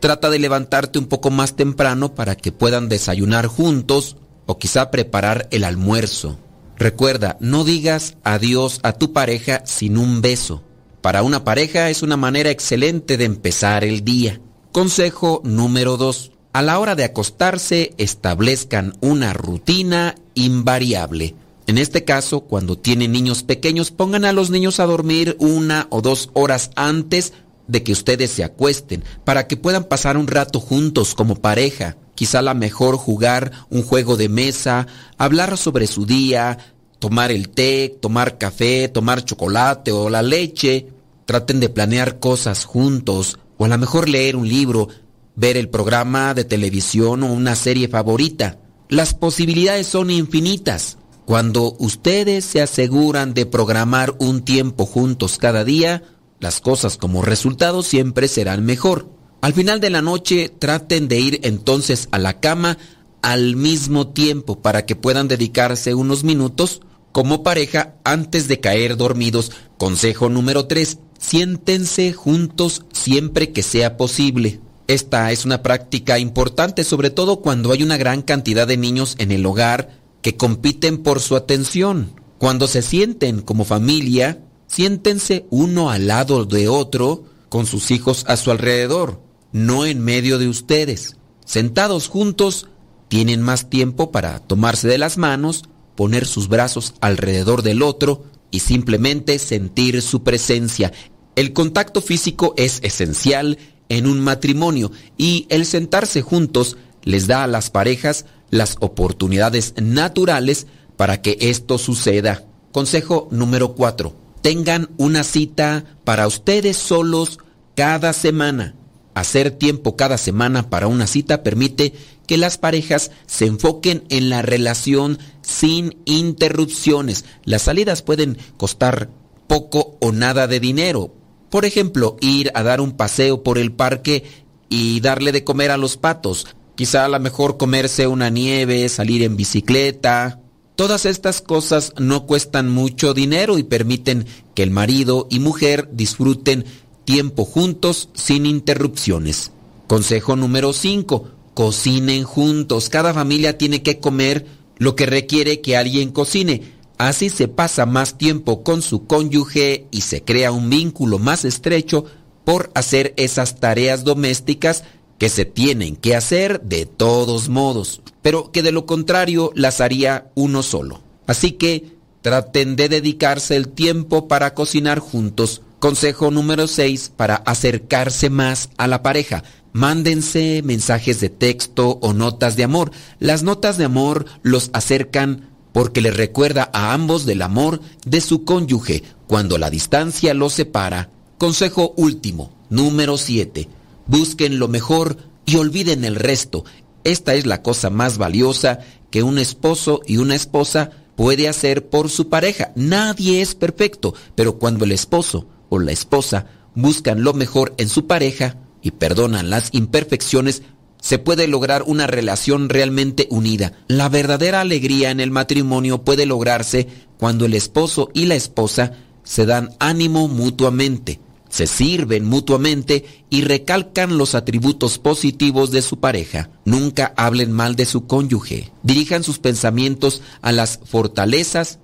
trata 0.00 0.30
de 0.30 0.38
levantarte 0.38 0.98
un 0.98 1.06
poco 1.06 1.30
más 1.30 1.56
temprano 1.56 2.14
para 2.14 2.36
que 2.36 2.52
puedan 2.52 2.88
desayunar 2.88 3.46
juntos 3.46 4.16
o 4.46 4.58
quizá 4.58 4.90
preparar 4.90 5.48
el 5.50 5.64
almuerzo. 5.64 6.38
Recuerda, 6.78 7.36
no 7.40 7.64
digas 7.64 8.16
adiós 8.22 8.78
a 8.84 8.92
tu 8.92 9.12
pareja 9.12 9.62
sin 9.66 9.98
un 9.98 10.20
beso. 10.22 10.62
Para 11.00 11.22
una 11.22 11.42
pareja 11.44 11.90
es 11.90 12.02
una 12.02 12.16
manera 12.16 12.50
excelente 12.50 13.16
de 13.16 13.24
empezar 13.24 13.82
el 13.82 14.04
día. 14.04 14.40
Consejo 14.70 15.40
número 15.44 15.96
2. 15.96 16.32
A 16.52 16.62
la 16.62 16.78
hora 16.78 16.94
de 16.94 17.04
acostarse, 17.04 17.94
establezcan 17.98 18.94
una 19.00 19.32
rutina 19.32 20.14
invariable. 20.34 21.34
En 21.66 21.78
este 21.78 22.04
caso, 22.04 22.40
cuando 22.40 22.78
tienen 22.78 23.12
niños 23.12 23.42
pequeños, 23.42 23.90
pongan 23.90 24.24
a 24.24 24.32
los 24.32 24.50
niños 24.50 24.80
a 24.80 24.86
dormir 24.86 25.36
una 25.38 25.86
o 25.90 26.00
dos 26.00 26.30
horas 26.32 26.70
antes 26.76 27.32
de 27.68 27.82
que 27.84 27.92
ustedes 27.92 28.30
se 28.30 28.42
acuesten, 28.42 29.04
para 29.24 29.46
que 29.46 29.56
puedan 29.56 29.84
pasar 29.84 30.16
un 30.16 30.26
rato 30.26 30.58
juntos 30.58 31.14
como 31.14 31.36
pareja. 31.36 31.96
Quizá 32.14 32.42
la 32.42 32.54
mejor 32.54 32.96
jugar 32.96 33.52
un 33.70 33.82
juego 33.82 34.16
de 34.16 34.28
mesa, 34.28 34.88
hablar 35.18 35.56
sobre 35.56 35.86
su 35.86 36.04
día, 36.04 36.58
tomar 36.98 37.30
el 37.30 37.50
té, 37.50 37.96
tomar 38.00 38.38
café, 38.38 38.88
tomar 38.88 39.24
chocolate 39.24 39.92
o 39.92 40.10
la 40.10 40.22
leche. 40.22 40.88
Traten 41.26 41.60
de 41.60 41.68
planear 41.68 42.18
cosas 42.18 42.64
juntos, 42.64 43.38
o 43.58 43.66
a 43.66 43.68
lo 43.68 43.78
mejor 43.78 44.08
leer 44.08 44.34
un 44.34 44.48
libro, 44.48 44.88
ver 45.36 45.56
el 45.56 45.68
programa 45.68 46.34
de 46.34 46.44
televisión 46.44 47.22
o 47.22 47.32
una 47.32 47.54
serie 47.54 47.86
favorita. 47.86 48.58
Las 48.88 49.12
posibilidades 49.12 49.86
son 49.86 50.10
infinitas. 50.10 50.96
Cuando 51.26 51.76
ustedes 51.78 52.46
se 52.46 52.62
aseguran 52.62 53.34
de 53.34 53.44
programar 53.44 54.14
un 54.18 54.40
tiempo 54.42 54.86
juntos 54.86 55.36
cada 55.36 55.62
día, 55.62 56.02
las 56.40 56.60
cosas 56.60 56.96
como 56.96 57.22
resultado 57.22 57.82
siempre 57.82 58.28
serán 58.28 58.64
mejor. 58.64 59.08
Al 59.40 59.54
final 59.54 59.80
de 59.80 59.90
la 59.90 60.02
noche 60.02 60.48
traten 60.48 61.08
de 61.08 61.20
ir 61.20 61.40
entonces 61.42 62.08
a 62.10 62.18
la 62.18 62.40
cama 62.40 62.78
al 63.22 63.56
mismo 63.56 64.08
tiempo 64.08 64.60
para 64.60 64.86
que 64.86 64.96
puedan 64.96 65.28
dedicarse 65.28 65.94
unos 65.94 66.24
minutos 66.24 66.80
como 67.12 67.42
pareja 67.42 67.94
antes 68.04 68.48
de 68.48 68.60
caer 68.60 68.96
dormidos. 68.96 69.52
Consejo 69.76 70.28
número 70.28 70.66
3. 70.66 70.98
Siéntense 71.18 72.12
juntos 72.12 72.84
siempre 72.92 73.52
que 73.52 73.62
sea 73.62 73.96
posible. 73.96 74.60
Esta 74.86 75.30
es 75.32 75.44
una 75.44 75.62
práctica 75.62 76.18
importante, 76.18 76.84
sobre 76.84 77.10
todo 77.10 77.40
cuando 77.40 77.72
hay 77.72 77.82
una 77.82 77.96
gran 77.96 78.22
cantidad 78.22 78.66
de 78.66 78.76
niños 78.76 79.16
en 79.18 79.32
el 79.32 79.44
hogar 79.44 79.98
que 80.22 80.36
compiten 80.36 80.98
por 80.98 81.20
su 81.20 81.36
atención. 81.36 82.12
Cuando 82.38 82.68
se 82.68 82.82
sienten 82.82 83.40
como 83.42 83.64
familia, 83.64 84.38
siéntense 84.68 85.46
uno 85.50 85.90
al 85.90 86.06
lado 86.06 86.44
de 86.44 86.68
otro 86.68 87.24
con 87.48 87.66
sus 87.66 87.90
hijos 87.90 88.24
a 88.28 88.36
su 88.36 88.52
alrededor, 88.52 89.20
no 89.52 89.84
en 89.84 90.00
medio 90.00 90.38
de 90.38 90.48
ustedes. 90.48 91.16
Sentados 91.44 92.08
juntos, 92.08 92.68
tienen 93.08 93.42
más 93.42 93.70
tiempo 93.70 94.12
para 94.12 94.38
tomarse 94.38 94.86
de 94.86 94.98
las 94.98 95.16
manos, 95.16 95.64
poner 95.96 96.26
sus 96.26 96.48
brazos 96.48 96.94
alrededor 97.00 97.62
del 97.62 97.82
otro 97.82 98.24
y 98.50 98.60
simplemente 98.60 99.38
sentir 99.38 100.02
su 100.02 100.22
presencia. 100.22 100.92
El 101.34 101.52
contacto 101.52 102.00
físico 102.00 102.54
es 102.56 102.80
esencial 102.82 103.58
en 103.88 104.06
un 104.06 104.20
matrimonio 104.20 104.92
y 105.16 105.46
el 105.48 105.64
sentarse 105.64 106.20
juntos 106.20 106.76
les 107.02 107.26
da 107.26 107.44
a 107.44 107.46
las 107.46 107.70
parejas 107.70 108.26
las 108.50 108.76
oportunidades 108.80 109.74
naturales 109.80 110.66
para 110.96 111.22
que 111.22 111.38
esto 111.40 111.78
suceda. 111.78 112.44
Consejo 112.72 113.28
número 113.30 113.74
4. 113.74 114.27
Tengan 114.42 114.88
una 114.96 115.24
cita 115.24 115.84
para 116.04 116.26
ustedes 116.26 116.76
solos 116.76 117.38
cada 117.74 118.12
semana. 118.12 118.74
Hacer 119.14 119.50
tiempo 119.50 119.96
cada 119.96 120.16
semana 120.16 120.70
para 120.70 120.86
una 120.86 121.06
cita 121.06 121.42
permite 121.42 121.92
que 122.26 122.36
las 122.36 122.58
parejas 122.58 123.10
se 123.26 123.46
enfoquen 123.46 124.04
en 124.10 124.30
la 124.30 124.42
relación 124.42 125.18
sin 125.42 125.96
interrupciones. 126.04 127.24
Las 127.44 127.62
salidas 127.62 128.02
pueden 128.02 128.38
costar 128.56 129.10
poco 129.48 129.96
o 130.00 130.12
nada 130.12 130.46
de 130.46 130.60
dinero. 130.60 131.14
Por 131.50 131.64
ejemplo, 131.64 132.16
ir 132.20 132.52
a 132.54 132.62
dar 132.62 132.80
un 132.80 132.92
paseo 132.92 133.42
por 133.42 133.58
el 133.58 133.72
parque 133.72 134.24
y 134.68 135.00
darle 135.00 135.32
de 135.32 135.42
comer 135.44 135.70
a 135.70 135.78
los 135.78 135.96
patos. 135.96 136.46
Quizá 136.76 137.06
a 137.06 137.08
lo 137.08 137.18
mejor 137.18 137.56
comerse 137.56 138.06
una 138.06 138.30
nieve, 138.30 138.88
salir 138.88 139.22
en 139.22 139.36
bicicleta. 139.36 140.40
Todas 140.78 141.06
estas 141.06 141.40
cosas 141.40 141.92
no 141.98 142.24
cuestan 142.24 142.70
mucho 142.70 143.12
dinero 143.12 143.58
y 143.58 143.64
permiten 143.64 144.26
que 144.54 144.62
el 144.62 144.70
marido 144.70 145.26
y 145.28 145.40
mujer 145.40 145.88
disfruten 145.90 146.66
tiempo 147.04 147.44
juntos 147.44 148.10
sin 148.14 148.46
interrupciones. 148.46 149.50
Consejo 149.88 150.36
número 150.36 150.72
5. 150.72 151.30
Cocinen 151.54 152.22
juntos. 152.22 152.90
Cada 152.90 153.12
familia 153.12 153.58
tiene 153.58 153.82
que 153.82 153.98
comer 153.98 154.46
lo 154.76 154.94
que 154.94 155.06
requiere 155.06 155.60
que 155.62 155.76
alguien 155.76 156.12
cocine. 156.12 156.74
Así 156.96 157.28
se 157.28 157.48
pasa 157.48 157.84
más 157.84 158.16
tiempo 158.16 158.62
con 158.62 158.80
su 158.80 159.04
cónyuge 159.08 159.88
y 159.90 160.02
se 160.02 160.22
crea 160.22 160.52
un 160.52 160.70
vínculo 160.70 161.18
más 161.18 161.44
estrecho 161.44 162.04
por 162.44 162.70
hacer 162.76 163.14
esas 163.16 163.58
tareas 163.58 164.04
domésticas 164.04 164.84
que 165.18 165.28
se 165.28 165.44
tienen 165.44 165.96
que 165.96 166.16
hacer 166.16 166.60
de 166.62 166.86
todos 166.86 167.48
modos, 167.48 168.00
pero 168.22 168.50
que 168.52 168.62
de 168.62 168.72
lo 168.72 168.86
contrario 168.86 169.52
las 169.54 169.80
haría 169.80 170.30
uno 170.34 170.62
solo. 170.62 171.02
Así 171.26 171.52
que 171.52 171.96
traten 172.22 172.76
de 172.76 172.88
dedicarse 172.88 173.56
el 173.56 173.68
tiempo 173.68 174.28
para 174.28 174.54
cocinar 174.54 174.98
juntos 174.98 175.62
Consejo 175.78 176.32
número 176.32 176.66
6 176.66 177.12
para 177.16 177.36
acercarse 177.36 178.30
más 178.30 178.70
a 178.78 178.88
la 178.88 179.02
pareja. 179.02 179.44
Mándense 179.72 180.60
mensajes 180.64 181.20
de 181.20 181.28
texto 181.28 181.98
o 182.02 182.12
notas 182.12 182.56
de 182.56 182.64
amor. 182.64 182.90
Las 183.20 183.44
notas 183.44 183.78
de 183.78 183.84
amor 183.84 184.26
los 184.42 184.70
acercan 184.72 185.50
porque 185.72 186.00
les 186.00 186.16
recuerda 186.16 186.68
a 186.72 186.94
ambos 186.94 187.26
del 187.26 187.42
amor 187.42 187.80
de 188.04 188.20
su 188.20 188.42
cónyuge 188.42 189.04
cuando 189.28 189.56
la 189.56 189.70
distancia 189.70 190.34
los 190.34 190.54
separa. 190.54 191.10
Consejo 191.38 191.94
último, 191.96 192.50
número 192.70 193.16
7. 193.16 193.68
Busquen 194.08 194.58
lo 194.58 194.66
mejor 194.66 195.16
y 195.46 195.56
olviden 195.56 196.04
el 196.04 196.16
resto. 196.16 196.64
Esta 197.04 197.34
es 197.34 197.46
la 197.46 197.62
cosa 197.62 197.90
más 197.90 198.18
valiosa 198.18 198.80
que 199.10 199.22
un 199.22 199.38
esposo 199.38 200.00
y 200.06 200.16
una 200.16 200.34
esposa 200.34 200.90
puede 201.16 201.48
hacer 201.48 201.88
por 201.88 202.10
su 202.10 202.28
pareja. 202.28 202.72
Nadie 202.74 203.40
es 203.40 203.54
perfecto, 203.54 204.14
pero 204.34 204.58
cuando 204.58 204.84
el 204.84 204.92
esposo 204.92 205.46
o 205.68 205.78
la 205.78 205.92
esposa 205.92 206.46
buscan 206.74 207.22
lo 207.22 207.32
mejor 207.32 207.74
en 207.78 207.88
su 207.88 208.06
pareja 208.06 208.56
y 208.82 208.92
perdonan 208.92 209.50
las 209.50 209.70
imperfecciones, 209.72 210.62
se 211.00 211.18
puede 211.18 211.46
lograr 211.48 211.82
una 211.86 212.06
relación 212.06 212.68
realmente 212.68 213.26
unida. 213.30 213.72
La 213.88 214.08
verdadera 214.08 214.60
alegría 214.60 215.10
en 215.10 215.20
el 215.20 215.30
matrimonio 215.30 216.02
puede 216.02 216.26
lograrse 216.26 216.88
cuando 217.18 217.44
el 217.44 217.54
esposo 217.54 218.10
y 218.14 218.26
la 218.26 218.34
esposa 218.34 218.92
se 219.22 219.46
dan 219.46 219.70
ánimo 219.78 220.28
mutuamente, 220.28 221.20
se 221.48 221.66
sirven 221.66 222.24
mutuamente 222.24 223.04
y 223.30 223.42
recalcan 223.42 224.18
los 224.18 224.34
atributos 224.34 224.98
positivos 224.98 225.70
de 225.70 225.82
su 225.82 225.98
pareja. 226.00 226.50
Nunca 226.64 227.12
hablen 227.16 227.52
mal 227.52 227.76
de 227.76 227.86
su 227.86 228.06
cónyuge. 228.06 228.72
Dirijan 228.82 229.24
sus 229.24 229.38
pensamientos 229.38 230.22
a 230.42 230.52
las 230.52 230.80
fortalezas 230.84 231.78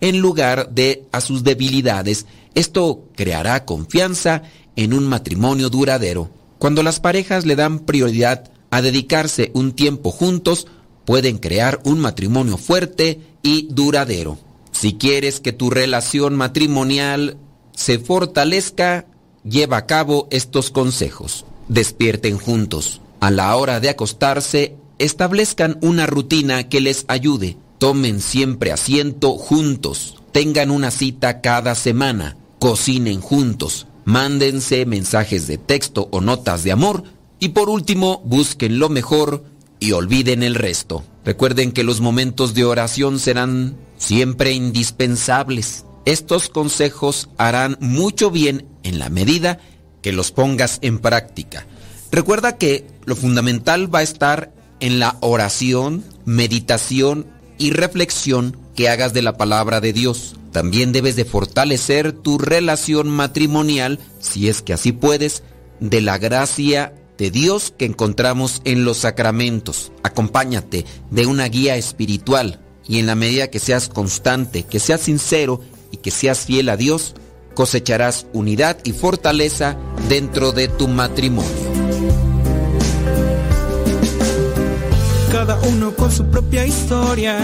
en 0.00 0.20
lugar 0.20 0.70
de 0.70 1.04
a 1.12 1.20
sus 1.20 1.44
debilidades 1.44 2.26
esto 2.54 3.04
creará 3.14 3.64
confianza 3.64 4.42
en 4.76 4.92
un 4.92 5.06
matrimonio 5.06 5.70
duradero. 5.70 6.30
Cuando 6.58 6.82
las 6.82 7.00
parejas 7.00 7.46
le 7.46 7.56
dan 7.56 7.80
prioridad 7.80 8.50
a 8.70 8.82
dedicarse 8.82 9.50
un 9.54 9.72
tiempo 9.72 10.10
juntos, 10.10 10.66
pueden 11.04 11.38
crear 11.38 11.80
un 11.84 12.00
matrimonio 12.00 12.56
fuerte 12.56 13.20
y 13.42 13.68
duradero. 13.70 14.38
Si 14.72 14.94
quieres 14.94 15.40
que 15.40 15.52
tu 15.52 15.70
relación 15.70 16.36
matrimonial 16.36 17.36
se 17.80 17.98
fortalezca, 17.98 19.06
lleva 19.42 19.78
a 19.78 19.86
cabo 19.86 20.28
estos 20.30 20.70
consejos. 20.70 21.46
Despierten 21.68 22.36
juntos. 22.36 23.00
A 23.20 23.30
la 23.30 23.56
hora 23.56 23.80
de 23.80 23.88
acostarse, 23.88 24.76
establezcan 24.98 25.78
una 25.80 26.04
rutina 26.04 26.68
que 26.68 26.82
les 26.82 27.06
ayude. 27.08 27.56
Tomen 27.78 28.20
siempre 28.20 28.70
asiento 28.70 29.38
juntos. 29.38 30.16
Tengan 30.30 30.70
una 30.70 30.90
cita 30.90 31.40
cada 31.40 31.74
semana 31.74 32.36
cocinen 32.58 33.22
juntos, 33.22 33.86
mándense 34.04 34.84
mensajes 34.84 35.46
de 35.46 35.56
texto 35.56 36.08
o 36.10 36.20
notas 36.20 36.62
de 36.62 36.72
amor 36.72 37.04
y 37.38 37.48
por 37.48 37.70
último 37.70 38.20
busquen 38.26 38.78
lo 38.78 38.90
mejor 38.90 39.44
y 39.78 39.92
olviden 39.92 40.42
el 40.42 40.54
resto. 40.54 41.02
Recuerden 41.24 41.72
que 41.72 41.82
los 41.82 42.02
momentos 42.02 42.52
de 42.52 42.66
oración 42.66 43.18
serán 43.18 43.78
siempre 43.96 44.52
indispensables. 44.52 45.86
Estos 46.04 46.48
consejos 46.48 47.28
harán 47.36 47.76
mucho 47.80 48.30
bien 48.30 48.66
en 48.82 48.98
la 48.98 49.10
medida 49.10 49.58
que 50.02 50.12
los 50.12 50.32
pongas 50.32 50.78
en 50.82 50.98
práctica. 50.98 51.66
Recuerda 52.10 52.56
que 52.56 52.86
lo 53.04 53.16
fundamental 53.16 53.94
va 53.94 54.00
a 54.00 54.04
estar 54.04 54.52
en 54.80 54.98
la 54.98 55.16
oración, 55.20 56.04
meditación 56.24 57.26
y 57.58 57.70
reflexión 57.70 58.56
que 58.74 58.88
hagas 58.88 59.12
de 59.12 59.22
la 59.22 59.36
palabra 59.36 59.80
de 59.80 59.92
Dios. 59.92 60.36
También 60.52 60.92
debes 60.92 61.16
de 61.16 61.24
fortalecer 61.24 62.12
tu 62.12 62.38
relación 62.38 63.08
matrimonial, 63.08 64.00
si 64.18 64.48
es 64.48 64.62
que 64.62 64.72
así 64.72 64.92
puedes, 64.92 65.42
de 65.78 66.00
la 66.00 66.18
gracia 66.18 66.94
de 67.18 67.30
Dios 67.30 67.72
que 67.76 67.84
encontramos 67.84 68.62
en 68.64 68.84
los 68.84 68.98
sacramentos. 68.98 69.92
Acompáñate 70.02 70.86
de 71.10 71.26
una 71.26 71.44
guía 71.46 71.76
espiritual 71.76 72.60
y 72.88 72.98
en 72.98 73.06
la 73.06 73.14
medida 73.14 73.48
que 73.48 73.60
seas 73.60 73.88
constante, 73.88 74.64
que 74.64 74.80
seas 74.80 75.02
sincero 75.02 75.60
y 75.90 75.98
que 75.98 76.10
seas 76.10 76.40
fiel 76.40 76.68
a 76.68 76.76
Dios, 76.76 77.14
cosecharás 77.54 78.26
unidad 78.32 78.78
y 78.84 78.92
fortaleza 78.92 79.76
dentro 80.08 80.52
de 80.52 80.68
tu 80.68 80.88
matrimonio. 80.88 81.50
Cada 85.32 85.58
uno 85.60 85.94
con 85.94 86.10
su 86.10 86.24
propia 86.26 86.66
historia 86.66 87.38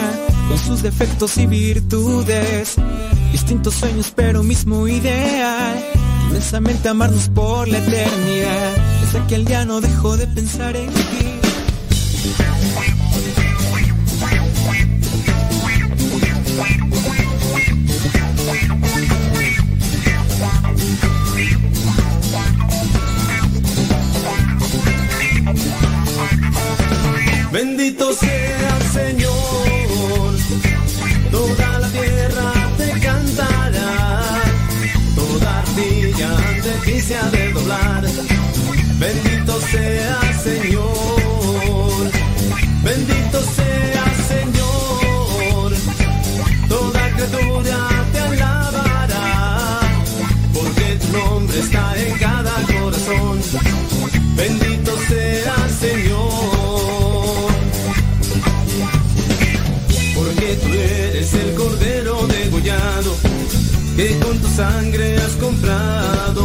con 0.48 0.58
sus 0.58 0.82
defectos 0.82 1.36
y 1.38 1.46
virtudes. 1.46 2.76
Distintos 3.32 3.74
sueños, 3.74 4.12
pero 4.14 4.42
mismo 4.42 4.86
ideal. 4.88 5.84
Inmensamente 6.28 6.88
amarnos 6.88 7.28
por 7.28 7.68
la 7.68 7.78
eternidad. 7.78 8.76
Desde 9.02 9.18
aquel 9.18 9.44
día 9.44 9.64
no 9.64 9.80
dejo 9.80 10.16
de 10.16 10.26
pensar 10.26 10.76
en 10.76 10.92
ti. 10.92 11.36
Bendito 27.98 28.12
sea 28.12 28.76
el 28.76 28.86
Señor. 28.92 30.34
Toda 31.30 31.78
la 31.78 31.88
tierra 31.88 32.52
te 32.76 33.00
cantará, 33.00 34.22
toda 35.14 35.60
ardilla 35.60 36.28
ante 36.36 36.70
ti 36.84 37.00
de 37.00 37.52
doblar. 37.52 38.04
Bendito 38.98 39.60
sea 39.70 40.20
Señor, 40.44 40.95
que 63.96 64.18
con 64.18 64.38
tu 64.38 64.48
sangre 64.48 65.16
has 65.16 65.32
comprado. 65.36 66.44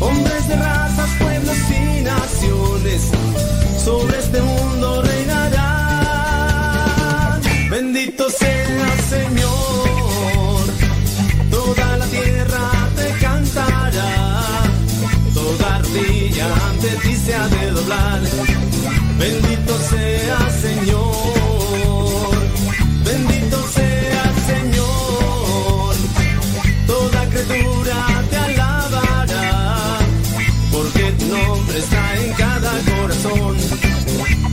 Hombres 0.00 0.48
de 0.48 0.56
razas, 0.56 1.10
pueblos 1.18 1.56
y 1.70 2.00
naciones, 2.02 3.02
sobre 3.84 4.18
este 4.18 4.40
mundo 4.40 5.02
reinarán. 5.02 5.82
Bendito 7.70 8.30
sea 8.30 8.96
Señor, 9.10 10.64
toda 11.50 11.96
la 11.98 12.06
tierra 12.06 12.70
te 12.96 13.08
cantará, 13.20 14.62
toda 15.34 15.78
rodilla 15.78 16.46
ante 16.70 16.88
ti 17.02 17.14
se 17.14 17.34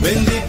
Bendito 0.04 0.43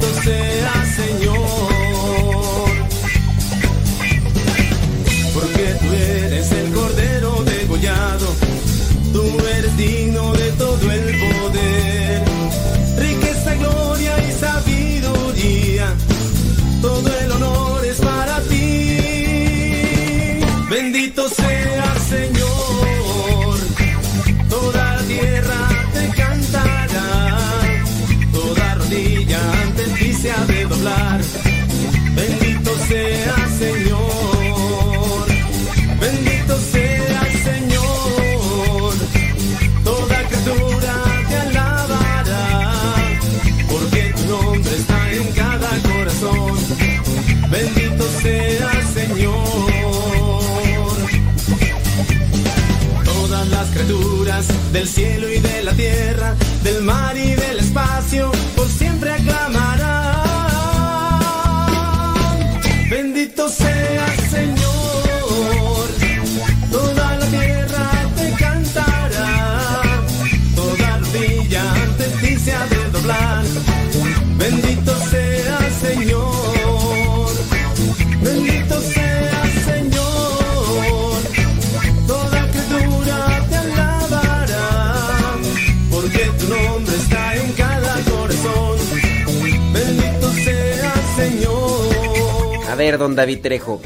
don 92.91 93.15
David 93.15 93.41
Trejo, 93.41 93.81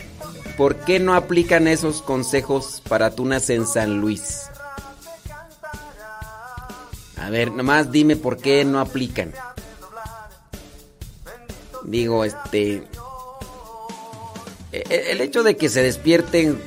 ¿por 0.58 0.76
qué 0.78 1.00
no 1.00 1.16
aplican 1.16 1.68
esos 1.68 2.02
consejos 2.02 2.82
para 2.88 3.12
tunas 3.12 3.50
en 3.50 3.66
San 3.66 4.00
Luis? 4.02 4.44
A 7.18 7.30
ver, 7.30 7.52
nomás 7.52 7.92
dime 7.92 8.16
por 8.16 8.38
qué 8.38 8.64
no 8.66 8.80
aplican. 8.80 9.34
Digo, 11.84 12.24
este... 12.26 12.84
e- 14.72 14.84
e- 14.90 15.12
El 15.12 15.22
hecho 15.22 15.44
de 15.44 15.58
que 15.58 15.70
se 15.70 15.82
despierten 15.82 16.62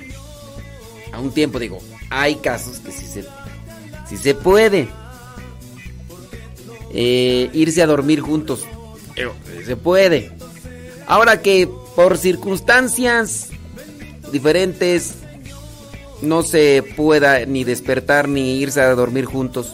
a 1.12 1.20
un 1.20 1.32
tiempo, 1.32 1.58
digo, 1.58 1.78
hay 2.10 2.36
casos 2.36 2.78
que 2.80 2.92
sí 2.92 3.06
se, 3.06 3.24
sí 4.08 4.16
se 4.16 4.34
puede. 4.34 4.88
Eh, 6.94 7.48
irse 7.54 7.82
a 7.82 7.86
dormir 7.86 8.20
juntos, 8.20 8.64
se 9.64 9.76
puede. 9.76 10.30
Ahora 11.06 11.40
que 11.40 11.68
por 11.94 12.16
circunstancias 12.18 13.48
diferentes 14.30 15.14
no 16.22 16.42
se 16.42 16.82
pueda 16.96 17.44
ni 17.46 17.64
despertar 17.64 18.28
ni 18.28 18.56
irse 18.58 18.80
a 18.80 18.94
dormir 18.94 19.24
juntos. 19.24 19.72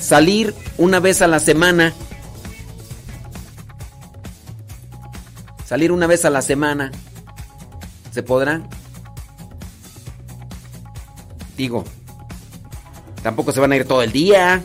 Salir 0.00 0.54
una 0.78 0.98
vez 0.98 1.22
a 1.22 1.28
la 1.28 1.38
semana. 1.38 1.92
Salir 5.66 5.92
una 5.92 6.06
vez 6.06 6.24
a 6.24 6.30
la 6.30 6.42
semana. 6.42 6.90
¿Se 8.10 8.22
podrá? 8.22 8.62
Digo, 11.56 11.84
tampoco 13.22 13.52
se 13.52 13.60
van 13.60 13.72
a 13.72 13.76
ir 13.76 13.86
todo 13.86 14.02
el 14.02 14.10
día. 14.12 14.62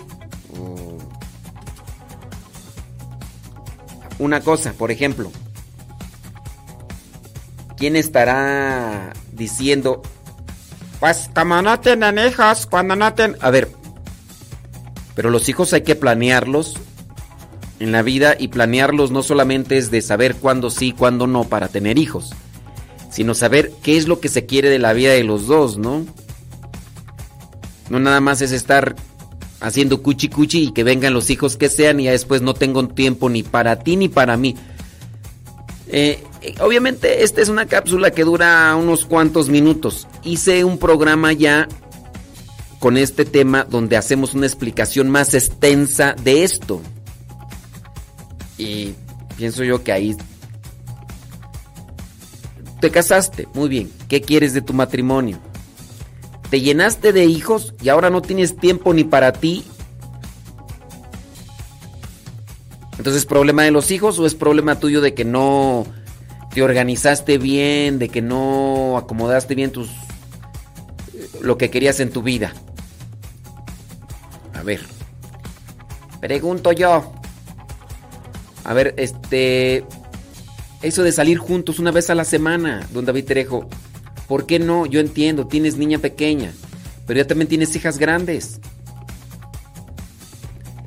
O- 0.58 0.98
Una 4.20 4.42
cosa, 4.42 4.74
por 4.74 4.90
ejemplo. 4.90 5.32
¿Quién 7.78 7.96
estará 7.96 9.14
diciendo, 9.32 10.02
Pues 11.00 11.30
como 11.34 11.62
no 11.62 11.80
tienen 11.80 12.18
hijos, 12.18 12.66
cuando 12.66 12.96
no 12.96 13.14
tienen... 13.14 13.38
a 13.42 13.52
ver, 13.52 13.70
pero 15.16 15.30
los 15.30 15.48
hijos 15.48 15.74
hay 15.74 15.82
que 15.82 15.96
planearlos 15.96 16.76
en 17.80 17.92
la 17.92 18.02
vida 18.02 18.36
y 18.38 18.48
planearlos 18.48 19.12
no 19.12 19.22
solamente 19.22 19.78
es 19.78 19.92
de 19.92 20.02
saber 20.02 20.36
cuándo 20.36 20.70
sí, 20.70 20.92
cuándo 20.92 21.28
no 21.28 21.44
para 21.44 21.68
tener 21.68 21.98
hijos, 22.00 22.34
sino 23.12 23.36
saber 23.36 23.72
qué 23.84 23.98
es 23.98 24.08
lo 24.08 24.20
que 24.20 24.30
se 24.30 24.46
quiere 24.46 24.70
de 24.70 24.80
la 24.80 24.94
vida 24.94 25.12
de 25.12 25.24
los 25.24 25.48
dos, 25.48 25.78
¿no? 25.78 26.06
No 27.90 28.00
nada 28.00 28.20
más 28.20 28.42
es 28.42 28.52
estar 28.52 28.96
haciendo 29.60 30.02
cuchi 30.02 30.30
cuchi 30.30 30.64
y 30.64 30.72
que 30.72 30.84
vengan 30.84 31.14
los 31.14 31.30
hijos 31.30 31.58
que 31.58 31.70
sean 31.70 32.00
y 32.00 32.06
ya 32.06 32.12
después 32.12 32.42
no 32.42 32.54
tengo 32.54 32.88
tiempo 32.88 33.30
ni 33.30 33.44
para 33.44 33.80
ti 33.80 33.96
ni 33.96 34.10
para 34.10 34.38
mí. 34.38 34.56
Eh, 35.90 36.24
obviamente 36.60 37.24
esta 37.24 37.42
es 37.42 37.50
una 37.50 37.66
cápsula 37.66 38.12
que 38.12 38.24
dura 38.24 38.76
unos 38.76 39.06
cuantos 39.06 39.50
minutos. 39.50 40.08
Hice 40.24 40.64
un 40.64 40.78
programa 40.78 41.34
ya 41.34 41.68
con 42.80 42.98
este 42.98 43.26
tema 43.26 43.64
donde 43.64 43.98
hacemos 43.98 44.34
una 44.34 44.46
explicación 44.46 45.10
más 45.10 45.34
extensa 45.34 46.16
de 46.24 46.44
esto. 46.44 46.82
Y 48.58 48.94
pienso 49.38 49.64
yo 49.64 49.84
que 49.84 49.92
ahí 49.92 50.16
te 52.80 52.92
casaste, 52.92 53.48
muy 53.54 53.70
bien. 53.70 53.92
¿Qué 54.08 54.22
quieres 54.22 54.54
de 54.54 54.62
tu 54.62 54.74
matrimonio? 54.74 55.40
Te 56.50 56.62
llenaste 56.62 57.12
de 57.12 57.26
hijos 57.26 57.74
y 57.82 57.90
ahora 57.90 58.10
no 58.10 58.22
tienes 58.22 58.56
tiempo 58.56 58.94
ni 58.94 59.04
para 59.04 59.34
ti. 59.34 59.66
Entonces, 62.98 63.22
¿es 63.22 63.26
problema 63.26 63.64
de 63.64 63.72
los 63.72 63.92
hijos 63.92 64.18
o 64.20 64.26
es 64.26 64.36
problema 64.36 64.80
tuyo 64.80 65.02
de 65.02 65.14
que 65.14 65.26
no 65.26 65.86
te 66.54 66.64
organizaste 66.64 67.38
bien, 67.38 68.00
de 68.00 68.10
que 68.10 68.22
no 68.22 68.98
acomodaste 68.98 69.54
bien 69.56 69.72
tus 69.72 69.90
lo 71.42 71.58
que 71.58 71.70
querías 71.70 72.00
en 72.00 72.12
tu 72.12 72.24
vida? 72.24 72.54
A 74.54 74.64
ver. 74.64 74.82
Pregunto 76.20 76.72
yo. 76.72 77.14
A 78.64 78.74
ver, 78.74 78.96
este 78.98 79.86
eso 80.82 81.04
de 81.04 81.12
salir 81.12 81.38
juntos 81.38 81.80
una 81.80 81.92
vez 81.92 82.10
a 82.10 82.16
la 82.16 82.26
semana, 82.26 82.88
don 82.92 83.06
David 83.06 83.26
Trejo. 83.26 83.68
¿Por 84.28 84.46
qué 84.46 84.60
no? 84.60 84.86
Yo 84.86 85.00
entiendo, 85.00 85.48
tienes 85.48 85.78
niña 85.78 86.00
pequeña, 86.00 86.52
pero 87.06 87.18
ya 87.18 87.26
también 87.26 87.48
tienes 87.48 87.76
hijas 87.76 87.98
grandes. 87.98 88.60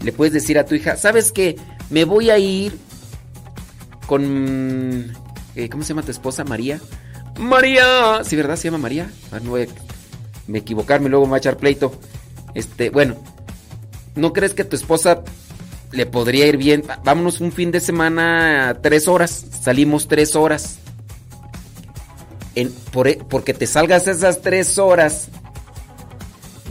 Le 0.03 0.13
puedes 0.13 0.33
decir 0.33 0.59
a 0.59 0.65
tu 0.65 0.75
hija, 0.75 0.97
¿sabes 0.97 1.33
qué? 1.33 1.57
Me 1.91 2.05
voy 2.05 2.31
a 2.31 2.39
ir 2.39 2.79
con... 4.07 5.13
eh, 5.55 5.69
¿Cómo 5.69 5.83
se 5.83 5.91
llama 5.91 6.03
tu 6.03 6.11
esposa? 6.11 6.45
María. 6.45 6.81
María. 7.39 8.23
Sí, 8.25 8.37
¿verdad? 8.37 8.57
Se 8.57 8.65
llama 8.65 8.79
María. 8.79 9.11
A 9.31 9.35
ver, 9.35 9.43
no 9.43 9.51
voy 9.51 9.63
a 9.63 9.67
me 10.47 10.59
equivocarme, 10.59 11.09
luego 11.09 11.27
me 11.27 11.39
va 11.39 11.51
a 11.51 11.57
pleito. 11.57 11.93
Este, 12.55 12.91
bueno, 12.91 13.17
¿no 14.17 14.33
crees 14.33 14.53
que 14.53 14.65
tu 14.65 14.75
esposa 14.75 15.23
le 15.93 16.07
podría 16.07 16.47
ir 16.47 16.57
bien. 16.57 16.85
Vámonos 17.05 17.41
un 17.41 17.53
fin 17.53 17.71
de 17.71 17.81
semana 17.81 18.79
tres 18.83 19.09
horas. 19.09 19.45
Salimos 19.63 20.09
tres 20.09 20.37
horas. 20.37 20.79
Por, 22.93 23.09
e, 23.09 23.19
porque 23.29 23.55
te 23.55 23.67
salgas 23.67 24.07
esas 24.07 24.41
tres 24.43 24.79
horas. 24.79 25.29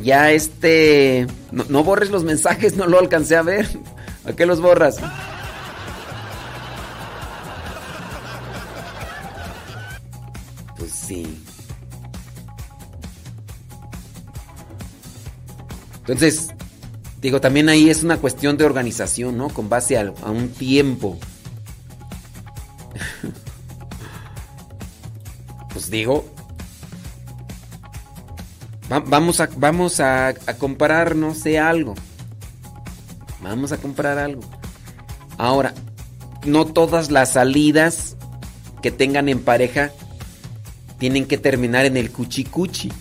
Ya 0.03 0.31
este. 0.31 1.27
No, 1.51 1.65
no 1.69 1.83
borres 1.83 2.11
los 2.11 2.23
mensajes, 2.23 2.75
no 2.77 2.87
lo 2.87 2.99
alcancé 2.99 3.35
a 3.35 3.41
ver. 3.41 3.67
¿A 4.25 4.33
qué 4.33 4.45
los 4.45 4.61
borras? 4.61 4.97
Pues 10.77 10.91
sí. 10.91 11.43
Entonces, 15.99 16.49
digo, 17.21 17.39
también 17.41 17.69
ahí 17.69 17.89
es 17.89 18.03
una 18.03 18.17
cuestión 18.17 18.57
de 18.57 18.65
organización, 18.65 19.37
¿no? 19.37 19.49
Con 19.49 19.69
base 19.69 19.97
a, 19.97 20.11
un 20.29 20.49
tiempo. 20.49 21.17
pues 25.73 25.89
digo, 25.91 26.25
va- 28.91 29.01
vamos, 29.01 29.39
a, 29.39 29.49
vamos 29.57 29.99
a, 29.99 30.33
comprar, 30.57 31.15
no 31.15 31.35
sé, 31.35 31.59
algo. 31.59 31.93
Vamos 33.41 33.71
a 33.71 33.77
comprar 33.77 34.17
algo. 34.17 34.41
Ahora, 35.37 35.73
no 36.45 36.65
todas 36.65 37.11
las 37.11 37.33
salidas 37.33 38.17
que 38.81 38.91
tengan 38.91 39.29
en 39.29 39.39
pareja 39.39 39.91
tienen 40.97 41.25
que 41.25 41.37
terminar 41.37 41.85
en 41.85 41.97
el 41.97 42.11
cuchi 42.11 42.43
cuchi. 42.43 42.91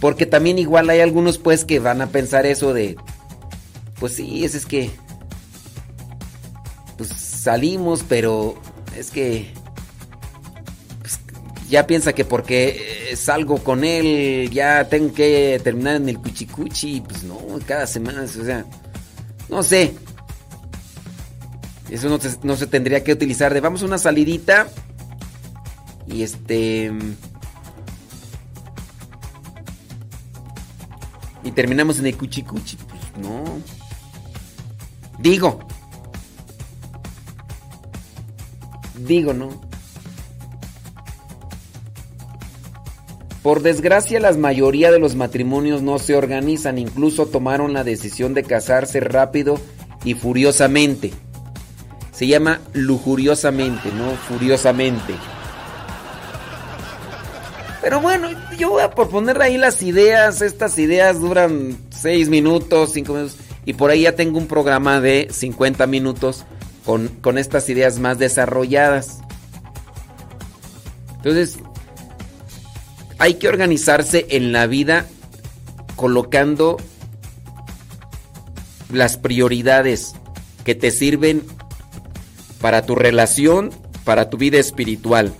Porque 0.00 0.26
también 0.26 0.58
igual 0.58 0.90
hay 0.90 1.00
algunos 1.00 1.38
pues 1.38 1.64
que 1.64 1.78
van 1.78 2.02
a 2.02 2.08
pensar 2.08 2.44
eso 2.44 2.74
de, 2.74 2.96
pues 3.98 4.14
sí, 4.14 4.44
es, 4.44 4.54
es 4.54 4.66
que, 4.66 4.90
pues 6.98 7.08
salimos, 7.08 8.04
pero 8.06 8.56
es 8.96 9.10
que, 9.10 9.52
pues, 11.00 11.20
ya 11.70 11.86
piensa 11.86 12.12
que 12.12 12.24
porque 12.24 13.14
salgo 13.16 13.58
con 13.58 13.84
él, 13.84 14.50
ya 14.50 14.88
tengo 14.88 15.14
que 15.14 15.60
terminar 15.62 15.96
en 15.96 16.08
el 16.08 16.18
cuchicuchi, 16.18 17.00
pues 17.00 17.22
no, 17.22 17.38
cada 17.66 17.86
semana, 17.86 18.22
o 18.22 18.26
sea, 18.26 18.66
no 19.48 19.62
sé. 19.62 19.94
Eso 21.90 22.08
no, 22.08 22.18
se- 22.20 22.38
tendría 22.66 23.04
que 23.04 23.12
utilizar 23.12 23.52
de 23.54 23.60
vamos 23.60 23.82
a 23.82 23.86
una 23.86 23.98
salidita 23.98 24.68
y 26.06 26.22
este... 26.22 26.92
Y 31.44 31.50
terminamos 31.52 31.98
en 31.98 32.06
el 32.06 32.16
cuchicuchi. 32.16 32.76
Pues 32.76 33.02
no. 33.18 33.44
Digo. 35.18 35.60
Digo, 39.06 39.34
no. 39.34 39.60
Por 43.44 43.60
desgracia, 43.60 44.20
la 44.20 44.32
mayoría 44.32 44.90
de 44.90 44.98
los 44.98 45.16
matrimonios 45.16 45.82
no 45.82 45.98
se 45.98 46.16
organizan, 46.16 46.78
incluso 46.78 47.26
tomaron 47.26 47.74
la 47.74 47.84
decisión 47.84 48.32
de 48.32 48.42
casarse 48.42 49.00
rápido 49.00 49.60
y 50.02 50.14
furiosamente. 50.14 51.12
Se 52.10 52.26
llama 52.26 52.62
lujuriosamente, 52.72 53.90
no 53.92 54.12
furiosamente. 54.12 55.12
Pero 57.82 58.00
bueno, 58.00 58.30
yo 58.56 58.70
voy 58.70 58.82
a 58.82 58.92
proponer 58.92 59.42
ahí 59.42 59.58
las 59.58 59.82
ideas. 59.82 60.40
Estas 60.40 60.78
ideas 60.78 61.20
duran 61.20 61.76
6 61.90 62.30
minutos, 62.30 62.92
5 62.94 63.12
minutos. 63.12 63.36
Y 63.66 63.74
por 63.74 63.90
ahí 63.90 64.04
ya 64.04 64.16
tengo 64.16 64.38
un 64.38 64.46
programa 64.46 65.02
de 65.02 65.28
50 65.30 65.86
minutos 65.86 66.46
con, 66.86 67.08
con 67.08 67.36
estas 67.36 67.68
ideas 67.68 67.98
más 67.98 68.18
desarrolladas. 68.18 69.18
Entonces, 71.16 71.58
hay 73.18 73.34
que 73.34 73.48
organizarse 73.48 74.26
en 74.30 74.52
la 74.52 74.66
vida 74.66 75.06
colocando 75.96 76.76
las 78.90 79.16
prioridades 79.16 80.14
que 80.64 80.74
te 80.74 80.90
sirven 80.90 81.42
para 82.60 82.86
tu 82.86 82.94
relación, 82.94 83.70
para 84.04 84.30
tu 84.30 84.38
vida 84.38 84.58
espiritual. 84.58 85.32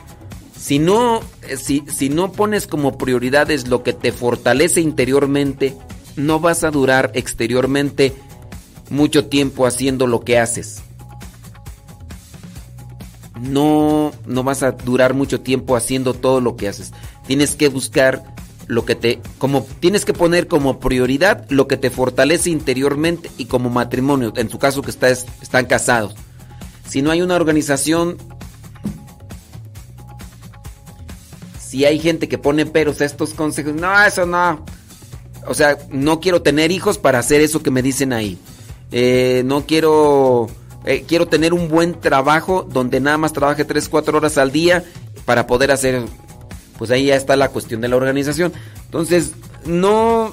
Si 0.59 0.79
no, 0.79 1.21
eh, 1.49 1.57
si, 1.57 1.85
si 1.89 2.09
no 2.09 2.33
pones 2.33 2.67
como 2.67 2.97
prioridades 2.99 3.69
lo 3.69 3.83
que 3.83 3.93
te 3.93 4.13
fortalece 4.13 4.81
interiormente, 4.81 5.75
no 6.17 6.41
vas 6.41 6.65
a 6.65 6.71
durar 6.71 7.11
exteriormente 7.15 8.15
mucho 8.91 9.27
tiempo 9.27 9.67
haciendo 9.67 10.07
lo 10.07 10.21
que 10.21 10.39
haces. 10.39 10.83
No, 13.41 14.13
no 14.27 14.43
vas 14.43 14.63
a 14.63 14.73
durar 14.73 15.13
mucho 15.13 15.41
tiempo 15.41 15.77
haciendo 15.77 16.15
todo 16.15 16.41
lo 16.41 16.57
que 16.57 16.69
haces. 16.69 16.93
Tienes 17.27 17.57
que 17.57 17.69
buscar 17.69 18.23
lo 18.67 18.85
que 18.85 18.95
te, 18.95 19.21
como 19.39 19.67
tienes 19.81 20.05
que 20.05 20.15
poner 20.15 20.49
como 20.49 20.81
prioridad 20.81 21.45
lo 21.51 21.69
que 21.69 21.77
te 21.77 21.91
fortalece 21.91 22.51
interiormente 22.51 23.31
y 23.37 23.47
como 23.47 23.71
matrimonio. 23.71 24.33
En 24.37 24.49
tu 24.49 24.59
caso 24.59 24.83
que 24.83 24.91
estás, 24.91 25.27
están 25.43 25.67
casados. 25.67 26.15
Si 26.89 27.03
no 27.03 27.11
hay 27.11 27.23
una 27.23 27.37
organización 27.37 28.17
si 31.75 31.85
hay 31.85 31.99
gente 31.99 32.29
que 32.29 32.39
pone 32.39 32.67
peros 32.67 33.01
a 33.01 33.05
estos 33.05 33.35
consejos, 33.35 33.75
no, 33.75 34.01
eso 34.05 34.27
no. 34.27 34.65
O 35.49 35.55
sea, 35.55 35.77
no 35.91 36.21
quiero 36.21 36.41
tener 36.41 36.71
hijos 36.71 36.99
para 36.99 37.19
hacer 37.19 37.41
eso 37.41 37.65
que 37.65 37.73
me 37.73 37.83
dicen 37.83 38.13
ahí. 38.13 38.39
Eh, 38.93 39.43
no 39.45 39.67
quiero, 39.67 40.47
eh, 40.85 41.05
quiero 41.09 41.27
tener 41.27 41.53
un 41.53 41.69
buen 41.69 42.01
trabajo 42.01 42.63
donde 42.63 43.01
nada 43.01 43.19
más 43.19 43.33
trabaje 43.33 43.65
3, 43.65 43.89
4 43.89 44.17
horas 44.17 44.39
al 44.39 44.53
día 44.53 44.85
para 45.25 45.49
poder 45.49 45.73
hacer, 45.73 46.05
pues 46.79 46.91
ahí 46.91 47.07
ya 47.07 47.17
está 47.17 47.37
la 47.37 47.49
cuestión 47.49 47.81
de 47.81 47.89
la 47.89 47.97
organización. 47.97 48.53
Entonces, 48.85 49.33
no, 49.65 50.33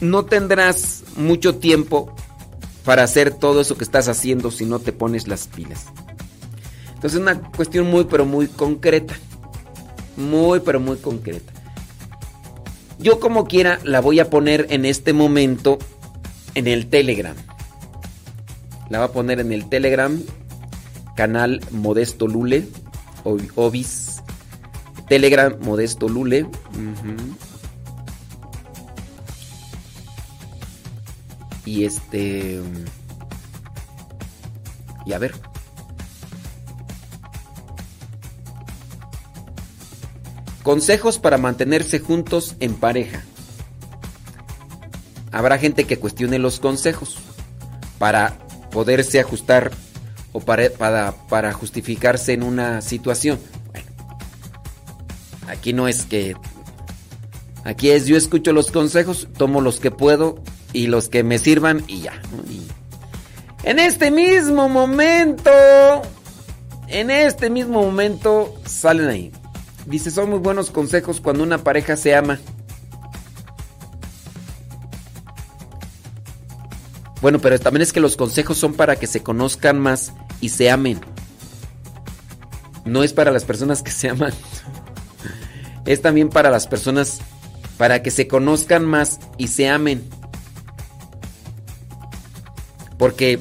no 0.00 0.24
tendrás 0.24 1.04
mucho 1.16 1.56
tiempo 1.56 2.14
para 2.84 3.02
hacer 3.02 3.32
todo 3.32 3.60
eso 3.60 3.76
que 3.76 3.84
estás 3.84 4.08
haciendo 4.08 4.50
si 4.50 4.64
no 4.64 4.78
te 4.78 4.92
pones 4.92 5.28
las 5.28 5.46
pilas. 5.46 5.86
Entonces 6.88 7.14
es 7.14 7.22
una 7.22 7.40
cuestión 7.40 7.90
muy 7.90 8.04
pero 8.04 8.24
muy 8.24 8.46
concreta. 8.46 9.14
Muy 10.16 10.60
pero 10.60 10.80
muy 10.80 10.96
concreta. 10.96 11.52
Yo 12.98 13.20
como 13.20 13.46
quiera 13.46 13.80
la 13.84 14.00
voy 14.00 14.20
a 14.20 14.28
poner 14.28 14.66
en 14.70 14.84
este 14.84 15.12
momento 15.12 15.78
en 16.54 16.66
el 16.66 16.88
Telegram. 16.88 17.36
La 18.90 18.98
voy 18.98 19.08
a 19.08 19.12
poner 19.12 19.40
en 19.40 19.52
el 19.52 19.68
Telegram. 19.68 20.20
Canal 21.16 21.60
Modesto 21.70 22.26
Lule. 22.26 22.66
O- 23.24 23.36
Obis. 23.56 24.22
Telegram 25.08 25.54
Modesto 25.60 26.08
Lule. 26.08 26.46
Y 31.64 31.84
este... 31.84 32.60
Y 35.06 35.12
a 35.12 35.18
ver. 35.18 35.34
Consejos 40.62 41.18
para 41.18 41.38
mantenerse 41.38 42.00
juntos 42.00 42.54
en 42.60 42.74
pareja. 42.74 43.24
Habrá 45.32 45.58
gente 45.58 45.84
que 45.84 45.98
cuestione 45.98 46.38
los 46.38 46.60
consejos 46.60 47.16
para 47.98 48.36
poderse 48.70 49.20
ajustar 49.20 49.70
o 50.32 50.40
para, 50.40 50.70
para, 50.70 51.12
para 51.28 51.52
justificarse 51.52 52.32
en 52.32 52.42
una 52.42 52.80
situación. 52.80 53.38
Bueno, 53.72 53.86
aquí 55.48 55.72
no 55.72 55.88
es 55.88 56.04
que... 56.04 56.36
Aquí 57.64 57.90
es 57.90 58.06
yo 58.06 58.16
escucho 58.16 58.52
los 58.52 58.70
consejos, 58.70 59.28
tomo 59.36 59.60
los 59.60 59.80
que 59.80 59.90
puedo 59.90 60.42
y 60.72 60.86
los 60.86 61.08
que 61.08 61.22
me 61.22 61.38
sirvan 61.38 61.84
y 61.88 62.00
ya. 62.00 62.20
en 63.64 63.78
este 63.78 64.10
mismo 64.10 64.68
momento, 64.68 65.50
en 66.88 67.10
este 67.10 67.50
mismo 67.50 67.82
momento 67.82 68.54
salen 68.64 69.08
ahí. 69.08 69.32
Dice, 69.86 70.10
son 70.10 70.30
muy 70.30 70.38
buenos 70.38 70.70
consejos 70.70 71.20
cuando 71.20 71.42
una 71.42 71.58
pareja 71.58 71.96
se 71.96 72.14
ama. 72.14 72.38
Bueno, 77.20 77.38
pero 77.38 77.58
también 77.58 77.82
es 77.82 77.92
que 77.92 78.00
los 78.00 78.16
consejos 78.16 78.56
son 78.56 78.74
para 78.74 78.96
que 78.96 79.06
se 79.06 79.22
conozcan 79.22 79.78
más 79.78 80.12
y 80.40 80.50
se 80.50 80.70
amen. 80.70 81.00
No 82.84 83.02
es 83.02 83.12
para 83.12 83.30
las 83.30 83.44
personas 83.44 83.82
que 83.82 83.90
se 83.90 84.08
aman. 84.08 84.32
Es 85.86 86.02
también 86.02 86.28
para 86.28 86.50
las 86.50 86.66
personas 86.66 87.20
para 87.78 88.02
que 88.02 88.10
se 88.10 88.28
conozcan 88.28 88.84
más 88.84 89.18
y 89.38 89.48
se 89.48 89.68
amen. 89.68 90.04
Porque, 92.98 93.40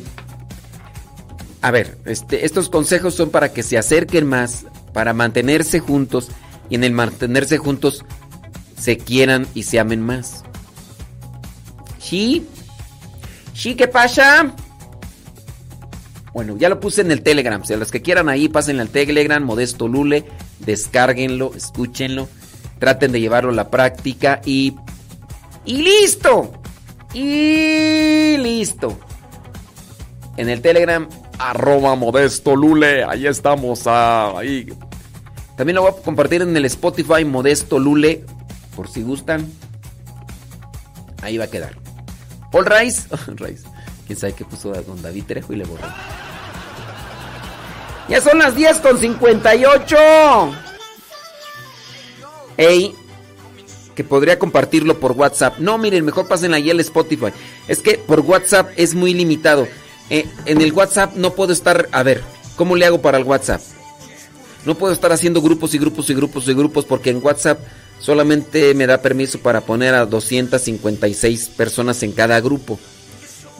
a 1.61 1.69
ver, 1.69 1.97
este, 2.05 2.45
estos 2.45 2.69
consejos 2.69 3.13
son 3.13 3.29
para 3.29 3.51
que 3.51 3.61
se 3.61 3.77
acerquen 3.77 4.25
más, 4.25 4.65
para 4.93 5.13
mantenerse 5.13 5.81
juntos 5.81 6.29
y 6.69 6.75
en 6.75 6.85
el 6.85 6.93
mantenerse 6.93 7.57
juntos 7.57 8.05
se 8.79 8.97
quieran 8.97 9.45
y 9.53 9.63
se 9.63 9.77
amen 9.77 10.01
más. 10.01 10.45
Sí, 11.99 12.47
Sí, 13.59 13.75
¿qué 13.75 13.89
pasa? 13.89 14.53
Bueno, 16.33 16.55
ya 16.55 16.69
lo 16.69 16.79
puse 16.79 17.01
en 17.01 17.11
el 17.11 17.23
Telegram. 17.23 17.61
Si 17.65 17.73
a 17.73 17.77
los 17.77 17.91
que 17.91 18.01
quieran 18.01 18.29
ahí, 18.29 18.47
pásenle 18.47 18.83
al 18.83 18.87
Telegram, 18.87 19.43
Modesto 19.43 19.89
Lule, 19.89 20.23
descárguenlo, 20.59 21.51
escúchenlo, 21.53 22.29
traten 22.79 23.11
de 23.11 23.19
llevarlo 23.19 23.51
a 23.51 23.53
la 23.55 23.69
práctica 23.69 24.39
y. 24.45 24.75
¡Y 25.65 25.81
listo! 25.81 26.53
¡Y 27.13 28.37
listo! 28.37 28.97
En 30.37 30.47
el 30.47 30.61
Telegram, 30.61 31.09
arroba 31.37 31.97
Modesto 31.97 32.55
Lule, 32.55 33.03
ahí 33.03 33.27
estamos, 33.27 33.87
ah, 33.87 34.37
ahí. 34.37 34.71
También 35.57 35.75
lo 35.75 35.81
voy 35.81 35.91
a 35.91 36.01
compartir 36.01 36.43
en 36.43 36.55
el 36.55 36.63
Spotify 36.63 37.25
Modesto 37.25 37.77
Lule, 37.77 38.23
por 38.77 38.87
si 38.87 39.01
gustan. 39.01 39.51
Ahí 41.21 41.37
va 41.37 41.43
a 41.43 41.49
quedar. 41.49 41.88
All 42.51 42.65
Rice. 42.65 43.07
Rice. 43.35 43.63
¿Quién 44.07 44.17
sabe 44.17 44.33
qué 44.33 44.45
puso 44.45 44.71
don 44.71 45.01
David 45.01 45.25
Trejo 45.27 45.53
y 45.53 45.57
le 45.57 45.65
borró? 45.65 45.87
Ya 48.07 48.21
son 48.21 48.39
las 48.39 48.55
10 48.55 48.79
con 48.79 48.99
58. 48.99 49.95
Ey, 52.57 52.95
que 53.95 54.03
podría 54.03 54.39
compartirlo 54.39 54.99
por 54.99 55.11
WhatsApp. 55.11 55.59
No, 55.59 55.77
miren, 55.77 56.05
mejor 56.05 56.27
pasen 56.27 56.53
ahí 56.53 56.69
el 56.69 56.79
Spotify. 56.79 57.27
Es 57.67 57.81
que 57.81 57.99
por 57.99 58.21
WhatsApp 58.21 58.71
es 58.77 58.95
muy 58.95 59.13
limitado. 59.13 59.67
Eh, 60.09 60.25
en 60.45 60.61
el 60.61 60.73
WhatsApp 60.73 61.15
no 61.15 61.33
puedo 61.33 61.53
estar. 61.53 61.87
A 61.91 62.01
ver, 62.01 62.23
¿cómo 62.55 62.75
le 62.75 62.85
hago 62.85 62.99
para 63.01 63.19
el 63.19 63.25
WhatsApp? 63.25 63.61
No 64.65 64.75
puedo 64.75 64.91
estar 64.91 65.11
haciendo 65.11 65.41
grupos 65.41 65.73
y 65.73 65.77
grupos 65.77 66.09
y 66.09 66.13
grupos 66.15 66.47
y 66.47 66.53
grupos 66.53 66.85
porque 66.85 67.11
en 67.11 67.23
WhatsApp 67.23 67.59
solamente 67.99 68.73
me 68.73 68.87
da 68.87 69.01
permiso 69.01 69.39
para 69.39 69.61
poner 69.61 69.93
a 69.93 70.05
256 70.05 71.49
personas 71.49 72.01
en 72.03 72.11
cada 72.11 72.39
grupo 72.41 72.79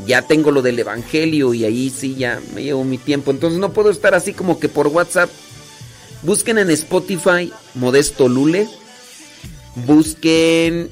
ya 0.05 0.21
tengo 0.21 0.51
lo 0.51 0.61
del 0.61 0.79
Evangelio 0.79 1.53
y 1.53 1.65
ahí 1.65 1.89
sí 1.89 2.15
ya 2.15 2.41
me 2.53 2.63
llevo 2.63 2.83
mi 2.83 2.97
tiempo. 2.97 3.31
Entonces 3.31 3.59
no 3.59 3.73
puedo 3.73 3.89
estar 3.89 4.15
así 4.15 4.33
como 4.33 4.59
que 4.59 4.69
por 4.69 4.87
WhatsApp. 4.87 5.29
Busquen 6.23 6.57
en 6.57 6.69
Spotify 6.71 7.51
Modesto 7.75 8.27
Lule. 8.27 8.67
Busquen 9.87 10.89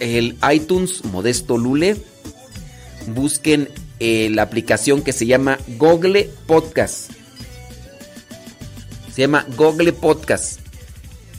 el 0.00 0.36
iTunes 0.52 1.04
Modesto 1.04 1.56
Lule. 1.56 1.96
Busquen 3.08 3.68
eh, 4.00 4.28
la 4.32 4.42
aplicación 4.42 5.02
que 5.02 5.12
se 5.12 5.26
llama 5.26 5.58
Google 5.78 6.30
Podcast. 6.46 7.10
Se 9.14 9.22
llama 9.22 9.46
Google 9.56 9.92
Podcast. 9.92 10.60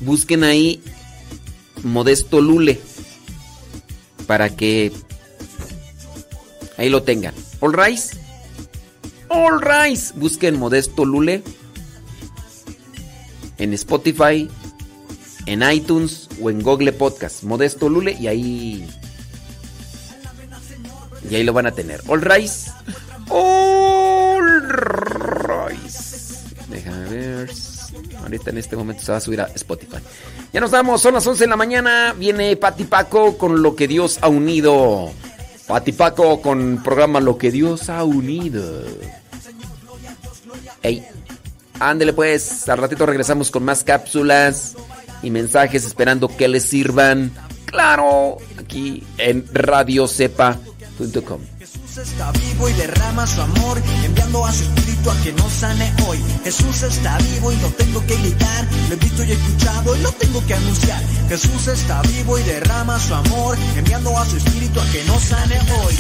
Busquen 0.02 0.44
ahí 0.44 0.82
Modesto 1.84 2.42
Lule. 2.42 2.80
Para 4.26 4.56
que 4.56 4.92
Ahí 6.78 6.90
lo 6.90 7.04
tengan. 7.04 7.34
All 7.60 7.74
Rise. 7.74 8.16
All 9.30 9.60
Rise. 9.62 10.14
Busquen 10.16 10.58
Modesto 10.58 11.06
Lule. 11.06 11.44
En 13.58 13.74
Spotify, 13.74 14.48
en 15.48 15.64
iTunes 15.64 16.30
o 16.40 16.52
en 16.52 16.62
Google 16.62 16.94
Podcast. 16.94 17.44
Modesto 17.44 17.90
Lule 17.90 18.16
y 18.20 18.28
ahí. 18.28 18.88
Y 21.30 21.36
ahí 21.36 21.44
lo 21.44 21.54
van 21.54 21.66
a 21.66 21.72
tener. 21.72 22.02
All 22.08 22.22
Rise. 22.22 22.72
All 23.30 24.62
Rise. 24.70 26.38
Déjame 26.70 27.10
ver. 27.10 27.67
Ahorita 28.28 28.50
en 28.50 28.58
este 28.58 28.76
momento 28.76 29.04
se 29.04 29.12
va 29.14 29.20
a 29.20 29.22
subir 29.22 29.40
a 29.40 29.46
Spotify. 29.56 30.00
Ya 30.52 30.60
nos 30.60 30.70
vamos, 30.70 31.02
son 31.02 31.14
las 31.14 31.26
11 31.26 31.46
de 31.46 31.50
la 31.50 31.56
mañana. 31.56 32.12
Viene 32.12 32.58
Pati 32.58 32.84
Paco 32.84 33.38
con 33.38 33.62
lo 33.62 33.74
que 33.74 33.88
Dios 33.88 34.20
ha 34.22 34.28
unido. 34.28 35.14
Patipaco 35.66 36.42
con 36.42 36.84
programa 36.84 37.22
Lo 37.22 37.38
que 37.38 37.52
Dios 37.52 37.90
ha 37.90 38.04
unido. 38.04 38.84
Ey, 40.82 41.06
ándele 41.80 42.12
pues, 42.12 42.68
al 42.68 42.80
ratito 42.80 43.06
regresamos 43.06 43.50
con 43.50 43.64
más 43.64 43.86
cápsulas 43.86 44.76
y 45.24 45.32
mensajes 45.32 45.86
esperando 45.86 46.28
que 46.28 46.50
les 46.50 46.64
sirvan. 46.64 47.32
Claro, 47.66 48.40
aquí 48.60 49.06
en 49.18 49.46
radiocepa.com 49.54 51.57
está 52.00 52.32
vivo 52.32 52.70
y 52.70 52.74
derrama 52.74 53.26
su 53.26 53.42
amor, 53.42 53.82
enviando 54.04 54.46
a 54.46 54.54
su 54.54 54.64
espíritu 54.64 55.10
a 55.10 55.16
que 55.22 55.34
nos 55.34 55.52
sane 55.52 55.92
hoy. 56.08 56.24
Jesús 56.44 56.84
está 56.84 57.18
vivo 57.18 57.52
y 57.52 57.56
no 57.58 57.70
tengo 57.70 58.06
que 58.06 58.16
gritar, 58.16 58.68
lo 58.90 58.96
he 58.96 58.98
visto 58.98 59.24
y 59.24 59.32
escuchado 59.32 59.96
y 59.96 60.02
lo 60.02 60.12
tengo 60.12 60.46
que 60.46 60.54
anunciar. 60.54 61.02
Jesús 61.28 61.68
está 61.68 62.02
vivo 62.04 62.38
y 62.38 62.44
derrama 62.44 63.00
su 63.00 63.14
amor, 63.16 63.58
enviando 63.76 64.18
a 64.18 64.26
su 64.26 64.38
espíritu 64.38 64.80
a 64.80 64.86
que 64.92 65.04
nos 65.06 65.24
sane 65.24 65.60
hoy. 65.60 65.96